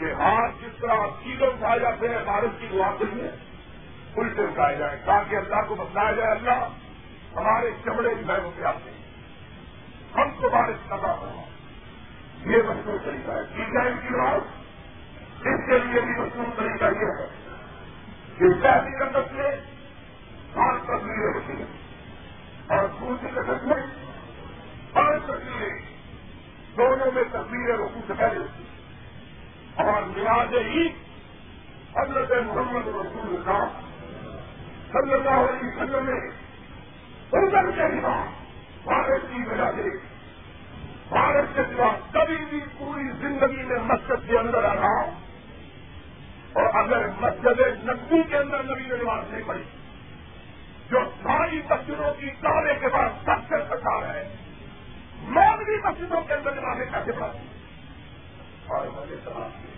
کہ 0.00 0.12
ہاتھ 0.12 0.64
جس 0.64 0.80
طرح 0.80 1.06
چیزیں 1.22 1.46
اٹھائے 1.46 1.80
جاتے 1.80 2.08
ہیں، 2.08 2.18
بارش 2.26 2.60
کی 2.60 2.66
دعا 2.72 2.90
کے 2.98 3.04
لیے 3.04 3.28
الٹے 4.16 4.42
اٹھائے 4.42 4.76
جائیں، 4.76 5.00
تاکہ 5.04 5.36
اللہ 5.36 5.68
کو 5.68 5.74
بتلایا 5.74 6.12
جائے، 6.12 6.30
اللہ 6.30 6.68
ہمارے 7.36 7.70
چمڑے 7.84 8.14
کی 8.14 8.24
بہنوں 8.26 8.50
کے 8.56 8.64
آتے 8.64 8.90
ہم 10.16 10.30
کو 10.30 10.48
بارش 10.48 10.88
کرنا 10.88 11.42
یہ 12.50 12.56
مشہور 12.62 12.98
طریقہ 13.04 13.30
ہے۔ 13.30 13.42
ٹھیک 13.54 13.76
ہے 13.76 13.88
ان 13.88 13.96
کی 14.02 14.14
بات، 14.14 14.40
اس 15.46 15.60
کے 15.66 15.78
لیے 15.78 16.00
بھی 16.00 16.20
مشہور 16.20 16.44
طریقہ 16.56 16.84
یہ 16.84 17.22
ہے 17.22 17.40
شہری 18.62 18.98
قدت 18.98 19.32
میں 19.32 19.56
پانچ 20.54 20.82
تصویریں 20.82 21.34
ہوتی 21.34 21.52
ہیں۔ 21.52 21.80
اور 22.66 22.88
دوسری 23.00 23.28
قدت 23.30 23.64
میں 23.64 23.82
پانچ 24.92 25.22
تصویریں 25.22 25.78
دونوں 26.76 27.12
میں 27.12 27.22
تصویریں 27.32 27.76
رکو 27.76 28.00
سے 28.06 28.12
پہلے 28.18 28.38
ہوتی 28.38 28.62
ہیں 28.62 28.79
اور 29.80 30.02
نواز 30.02 30.54
عید 30.54 30.92
حضرت 31.96 32.32
محمد 32.46 32.88
رسول 32.88 33.34
اللہ 33.36 33.64
صلی 34.92 35.14
اللہ 35.14 35.38
علیہ 35.40 35.68
وسلم 35.68 36.10
نے 36.10 36.18
اردن 37.32 37.70
کے 37.72 37.88
سوا 38.00 38.14
بھارت 38.84 39.22
کی 39.22 39.42
وجہ 39.48 39.70
سے 39.76 39.88
بھارت 41.08 41.54
کے 41.54 41.62
سوا 41.72 41.90
کبھی 42.12 42.36
بھی 42.50 42.60
پوری 42.78 43.08
زندگی 43.20 43.62
میں 43.62 43.78
مسجد 43.84 44.26
کے 44.28 44.38
اندر 44.38 44.64
آ 44.64 44.74
رہا 44.74 45.00
اور 46.52 46.74
اگر 46.74 47.06
مسجد 47.20 47.60
نقبی 47.84 48.22
کے 48.22 48.36
اندر 48.36 48.62
نبی 48.62 48.88
نے 48.88 48.96
نماز 48.96 49.32
نہیں 49.32 49.42
پڑی 49.46 49.62
جو 50.90 51.04
ساری 51.22 51.60
مسجدوں 51.70 52.12
کی 52.20 52.30
دعوے 52.42 52.74
کے 52.80 52.88
بعد 52.88 53.24
سب 53.24 53.48
سے 53.48 53.62
سکار 53.70 54.14
ہے 54.14 54.28
مسجدوں 55.26 56.20
کے 56.20 56.34
اندر 56.34 56.54
جمانے 56.54 56.84
کا 56.92 57.02
سفر 57.06 57.36
اور 58.66 58.86
مجھے 58.86 59.16
سماج 59.24 59.69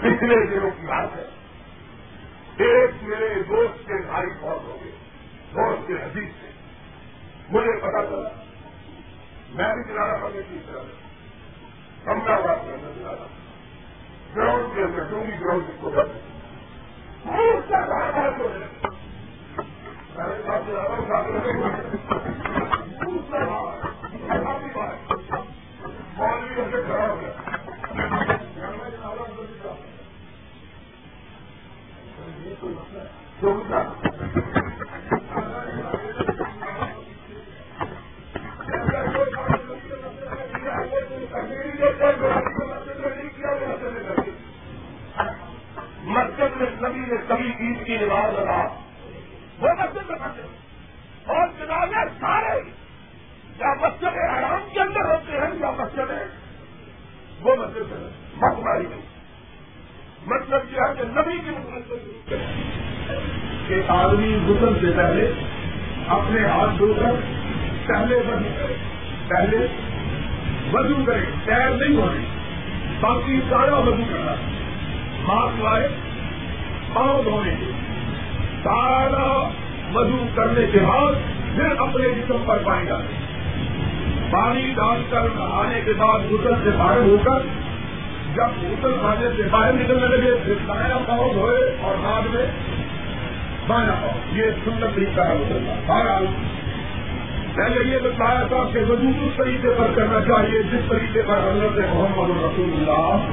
پچھلے 0.00 0.46
دنوں 0.46 0.70
کی 0.70 0.86
بات 0.86 1.16
ہے؟ 1.16 1.24
ایک 2.56 2.90
میرے 3.02 3.42
دوست 3.42 3.86
کے 3.86 4.06
بھائی 4.06 4.26
بہت 4.40 4.64
ہو 4.64 4.78
گئے، 4.84 4.92
دوست 5.54 5.88
کے 5.88 5.94
حدیث 5.94 6.28
سے۔ 6.40 6.50
مجھے 7.50 7.76
پتا 7.76 8.06
چلا، 8.06 8.28
میں 9.50 9.74
بھی 9.74 9.92
کنارا 9.92 10.16
کرنے 10.16 10.40
کی 10.50 10.58
طرح 10.66 10.82
کمرہ 12.04 12.42
بات 12.42 12.56
کے 12.64 12.72
اندر 12.72 13.00
چلا 13.00 13.12
رہا 13.12 13.26
گراؤنڈ 14.36 14.74
کے 14.74 14.82
اندر 14.82 15.04
ڈونگی 15.04 15.40
گراؤنڈ 15.40 15.68
جس 15.68 15.74
کو 15.80 15.90
کرتے 33.40 33.90
مسجد 46.04 46.56
میں 46.56 46.70
نبی 46.80 47.00
نے 47.00 47.16
کبھی 47.28 47.52
عید 47.60 47.86
کی 47.86 47.96
نماز 47.96 48.38
لگا 48.38 48.60
وہ 49.60 49.68
مسجد 49.78 50.10
میں 50.10 50.18
اور 51.26 51.48
جنازے 51.58 52.04
سارے 52.20 52.60
یا 53.58 53.74
مسجد 53.82 54.04
حرام 54.04 54.68
کے 54.72 54.80
اندر 54.80 55.04
ہوتے 55.04 55.32
ہیں 55.32 55.60
یا 55.60 55.70
مسجد 55.70 56.10
ہے 56.10 56.24
وہ 57.40 57.56
مسجد 57.56 57.92
ہے۔ 57.92 58.08
مکماری 58.36 58.86
نہیں 58.86 59.00
مطلب 60.26 60.72
یہ 60.72 60.80
ہے 60.80 60.94
کہ 60.94 61.04
نبی 61.04 61.38
کی 61.38 61.50
مسجد 61.50 62.32
کہ 63.68 63.74
آدمی 63.88 64.38
غسل 64.48 64.74
سے 64.80 64.92
پہلے 64.96 65.32
اپنے 66.08 66.46
ہاتھ 66.46 66.78
دھو 66.78 66.94
کر 66.98 67.12
پہلے 67.86 68.16
وضو 68.16 68.48
کرے۔ 68.58 68.74
پہلے 69.28 69.66
وضو 70.72 70.94
کرے، 71.06 71.24
تیر 71.44 71.70
نہیں 71.70 71.96
ہونے، 71.96 72.24
باقی 73.00 73.40
سارا 73.50 73.78
وضو 73.78 74.02
کرنا۔ 74.10 74.32
ہاتھ 75.28 75.60
لائے، 75.60 75.88
پاؤں 76.94 77.22
دھونے 77.22 77.50
کے۔ 77.60 77.72
سارا 78.62 79.48
وضو 79.94 80.26
کرنے 80.34 80.66
کے 80.72 80.78
بعد 80.78 81.12
پھر 81.54 81.78
اپنے 81.78 82.08
جسم 82.08 82.36
پر 82.46 82.58
پانی 82.58 82.86
ڈالے 82.86 83.28
پانی 84.30 84.72
ڈال 84.76 85.02
کر 85.10 85.22
نہانے 85.34 85.80
کے 85.84 85.92
بعد 85.92 86.18
غسل 86.30 86.54
سے 86.64 86.70
باہر 86.78 86.98
ہو 86.98 87.16
کر 87.24 87.40
جب 88.34 88.62
غسل 88.62 88.92
کھانے 89.00 89.28
سے 89.36 89.42
باہر 89.50 89.72
نکلنے 89.72 90.16
لگے، 90.16 90.36
پھر 90.44 90.54
دائنا 90.68 90.98
پاؤں 91.06 91.34
دھوئے 91.34 91.76
اور 91.80 91.94
بعد 92.02 92.34
میں 92.34 92.46
بائنا 93.68 93.92
پاؤں 93.92 94.36
یہ 94.36 94.42
سندر 94.64 94.86
طریقہ 94.94 95.20
ہے 95.20 95.34
غسل 95.34 95.64
کا 95.66 95.74
بہرحال، 95.86 96.26
پہلے 97.54 97.90
یہ 97.90 97.98
بتایا 98.04 98.42
تھا 98.48 98.64
کہ 98.72 98.78
وضو 98.88 99.08
اس 99.20 99.32
طریقے 99.36 99.68
پر 99.78 99.86
کرنا 99.96 100.20
چاہیے 100.20 100.62
جس 100.62 100.88
طریقے 100.88 101.22
پر 101.26 101.38
حضرت 101.38 101.78
محمد 101.94 102.30
رسول 102.30 102.70
اللہ 102.76 103.26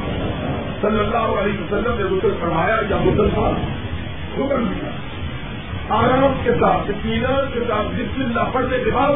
صلی 0.81 0.99
اللہ 0.99 1.41
علیہ 1.41 1.59
وسلم 1.61 1.97
نے 1.97 2.03
غسل 2.03 2.37
فرمایا 2.39 2.75
یا 2.89 2.97
غسل 2.97 3.29
تھا 3.29 3.51
حکم 4.37 4.65
دیا۔ 4.65 4.89
آرام 5.89 6.33
کے 6.43 6.51
ساتھ 6.51 6.89
اطمینان 6.89 7.45
کے 7.53 7.59
ساتھ 7.67 7.87
بسم 7.87 8.21
اللہ 8.21 8.51
پڑھنے 8.53 8.77
کے 8.83 8.91
بعد 8.93 9.11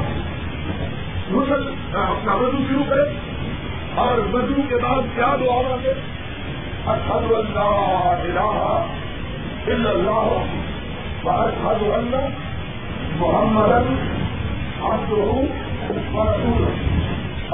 غسل 1.31 1.67
ہاں، 1.95 2.07
اپنا 2.07 2.35
وضو 2.35 2.57
شروع 2.69 2.83
کرے 2.89 3.03
اور 3.95 4.17
وضو 4.33 4.61
کے 4.69 4.75
بعد 4.75 5.01
کیا 5.15 5.35
دعا 5.39 5.61
مانگے 5.61 5.93
اشہد 6.85 7.31
اللہ 7.31 8.13
الہ 8.21 8.83
الا 9.67 9.89
اللہ۔ 9.89 10.68
واشہد 11.23 11.81
ان 11.95 12.13
محمد 13.19 13.71
عبده 14.89 15.31
ورسوله. 16.13 16.69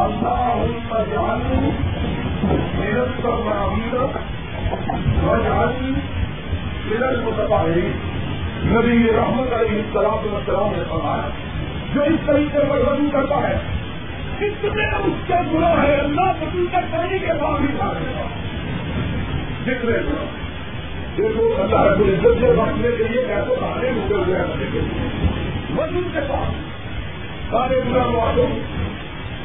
اللهم 0.04 0.92
اجعلني 0.98 1.70
من 2.80 2.98
التوابين 3.04 3.96
واجعلني 5.24 5.94
من 6.90 7.04
المتطهرين. 7.10 7.96
نبی 8.76 9.00
رحمت 9.18 9.54
علیہ 9.54 9.82
السلام 9.82 10.30
والسلام 10.34 10.70
نے 10.78 10.84
فرمایا، 10.90 11.28
جو 11.94 12.02
اس 12.14 12.22
طریقے 12.26 12.70
پر 12.70 12.88
وضو 12.88 13.10
کرتا 13.14 13.42
ہے 13.48 13.58
جتنے 14.40 14.88
اس 15.10 15.28
کے 15.28 15.44
گناہ 15.54 15.84
ہے 15.84 15.94
اللہ 16.00 16.32
وضو 16.42 16.66
کا 16.72 16.82
کرنے 16.92 17.20
کے 17.20 17.34
بعد 17.42 17.60
ہی 17.60 17.76
جتنے 19.66 19.98
گناہ 20.08 20.45
دیکھو 21.18 21.44
اللہ 21.56 21.84
رب 21.84 22.02
العزت 22.02 22.40
سے 22.40 22.52
بچنے 22.56 22.90
کے 22.98 23.04
لیے 23.04 23.22
کیسے 23.28 23.56
کھانے 23.60 23.92
مجھے 23.92 24.16
ہوئے 24.16 24.40
رکھنے 24.40 24.66
کے 24.72 24.80
لیے 24.80 25.30
وضو 25.76 26.02
کے 26.14 26.24
بعد 26.28 26.58
سارے 27.52 27.80
گناہ 27.86 28.10
معلوم 28.10 28.58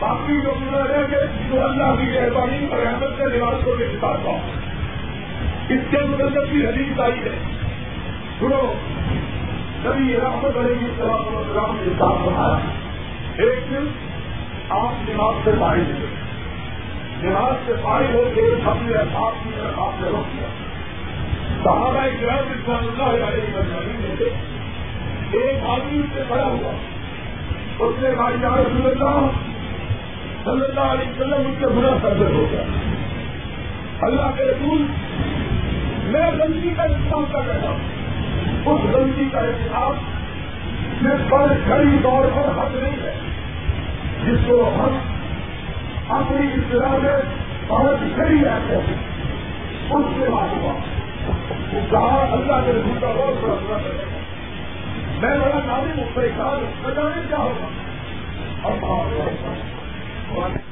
باقی 0.01 0.41
جو 0.41 0.53
گناہ 0.61 0.87
رہ 0.87 1.07
گئے 1.11 1.27
جو 1.51 1.63
اللہ 1.65 1.95
کی 1.97 2.11
مہربانی 2.11 2.67
اور 2.67 2.87
احمد 2.87 3.17
کے 3.19 3.29
لباس 3.37 3.65
کو 3.65 3.75
بھی 3.77 3.87
سکھاتا 3.93 4.31
ہوں 4.31 4.59
اس 5.69 5.91
کے 5.91 5.99
مدد 6.05 6.39
کی 6.51 6.65
حدیث 6.67 7.01
آئی 7.01 7.19
ہے 7.21 7.35
سنو 8.39 8.61
کبھی 9.83 10.17
رحمت 10.17 10.57
علیہ 10.57 10.89
السلام 10.89 11.77
کے 11.85 11.91
ساتھ 11.99 12.23
بنایا 12.23 13.45
ایک 13.45 13.71
دن 13.71 13.87
آپ 14.71 15.09
نماز 15.09 15.45
سے 15.45 15.51
پاری 15.61 15.83
ہوئے 15.83 16.09
نماز 17.23 17.55
سے 17.67 17.73
پاری 17.83 18.13
ہو 18.13 18.25
کے 18.35 18.49
اپنے 18.65 18.97
آپ 18.97 19.45
کی 19.45 19.51
طرف 19.57 19.79
آپ 19.79 20.01
نے 20.01 20.09
روک 20.09 20.35
دیا 20.35 20.49
صحابہ 21.65 22.07
گرام 22.21 22.53
رضوان 22.53 22.85
اللہ 22.89 23.25
علیہ 23.25 23.57
وسلم 23.57 24.01
میں 24.01 24.17
سے 24.19 24.25
ایک 25.39 25.65
آدمی 25.69 26.03
سے 26.15 26.23
کھڑا 26.29 26.45
ہوا۔ 26.45 26.73
اس 27.79 27.95
نے 27.99 28.11
بھائی 28.11 28.37
یار 28.43 28.59
رسول 28.59 28.91
اللہ، 28.91 29.27
صلی 30.45 30.65
اللہ 30.69 30.81
علیہ 30.81 31.11
وسلم 31.11 31.51
اس 31.51 31.57
کے 31.59 31.67
برا 31.67 31.97
سرد 32.03 32.21
ہو 32.21 32.47
گیا۔ 32.51 32.63
اللہ 34.01 34.31
کے 34.37 34.43
رسول، 34.45 34.87
میں 36.03 36.31
غلطی 36.39 36.71
کا 36.77 36.83
استعمال 36.83 37.25
کر 37.33 37.47
رہا 37.47 37.69
ہوں۔ 37.69 37.79
اس 38.67 38.95
غلطی 38.95 39.25
کا 39.33 39.39
احتساب 39.39 39.95
جس 41.01 41.31
پر 41.31 41.53
کھڑی 41.65 41.99
دور 42.03 42.25
پر 42.35 42.59
حق 42.59 42.75
نہیں 42.75 43.03
ہے۔ 43.03 43.15
جس 44.25 44.39
کو 44.47 44.71
ہم 44.75 44.99
اپنی 46.09 46.47
اصطلاح 46.47 46.97
میں 47.03 47.17
بہت 47.69 47.97
کھڑی 48.15 48.45
رہتے 48.45 48.77
ہیں 48.77 48.97
اس 49.91 50.05
سے 50.19 50.31
بات 50.31 50.57
ہوا۔ 50.57 51.00
کہا 51.91 52.27
اللہ 52.33 52.67
کے 52.67 52.73
رسول 52.73 52.99
کا 53.01 53.07
بہت 53.07 53.45
بڑا 53.45 53.55
برا 53.55 53.79
کرے۔ 53.79 54.21
میں 55.21 55.39
بڑا 55.39 55.59
نام 55.67 56.01
پریشان 56.15 56.65
بجانے 56.83 57.21
کیا 57.29 57.39
ہوگا؟ 57.39 57.67
اور 60.35 60.70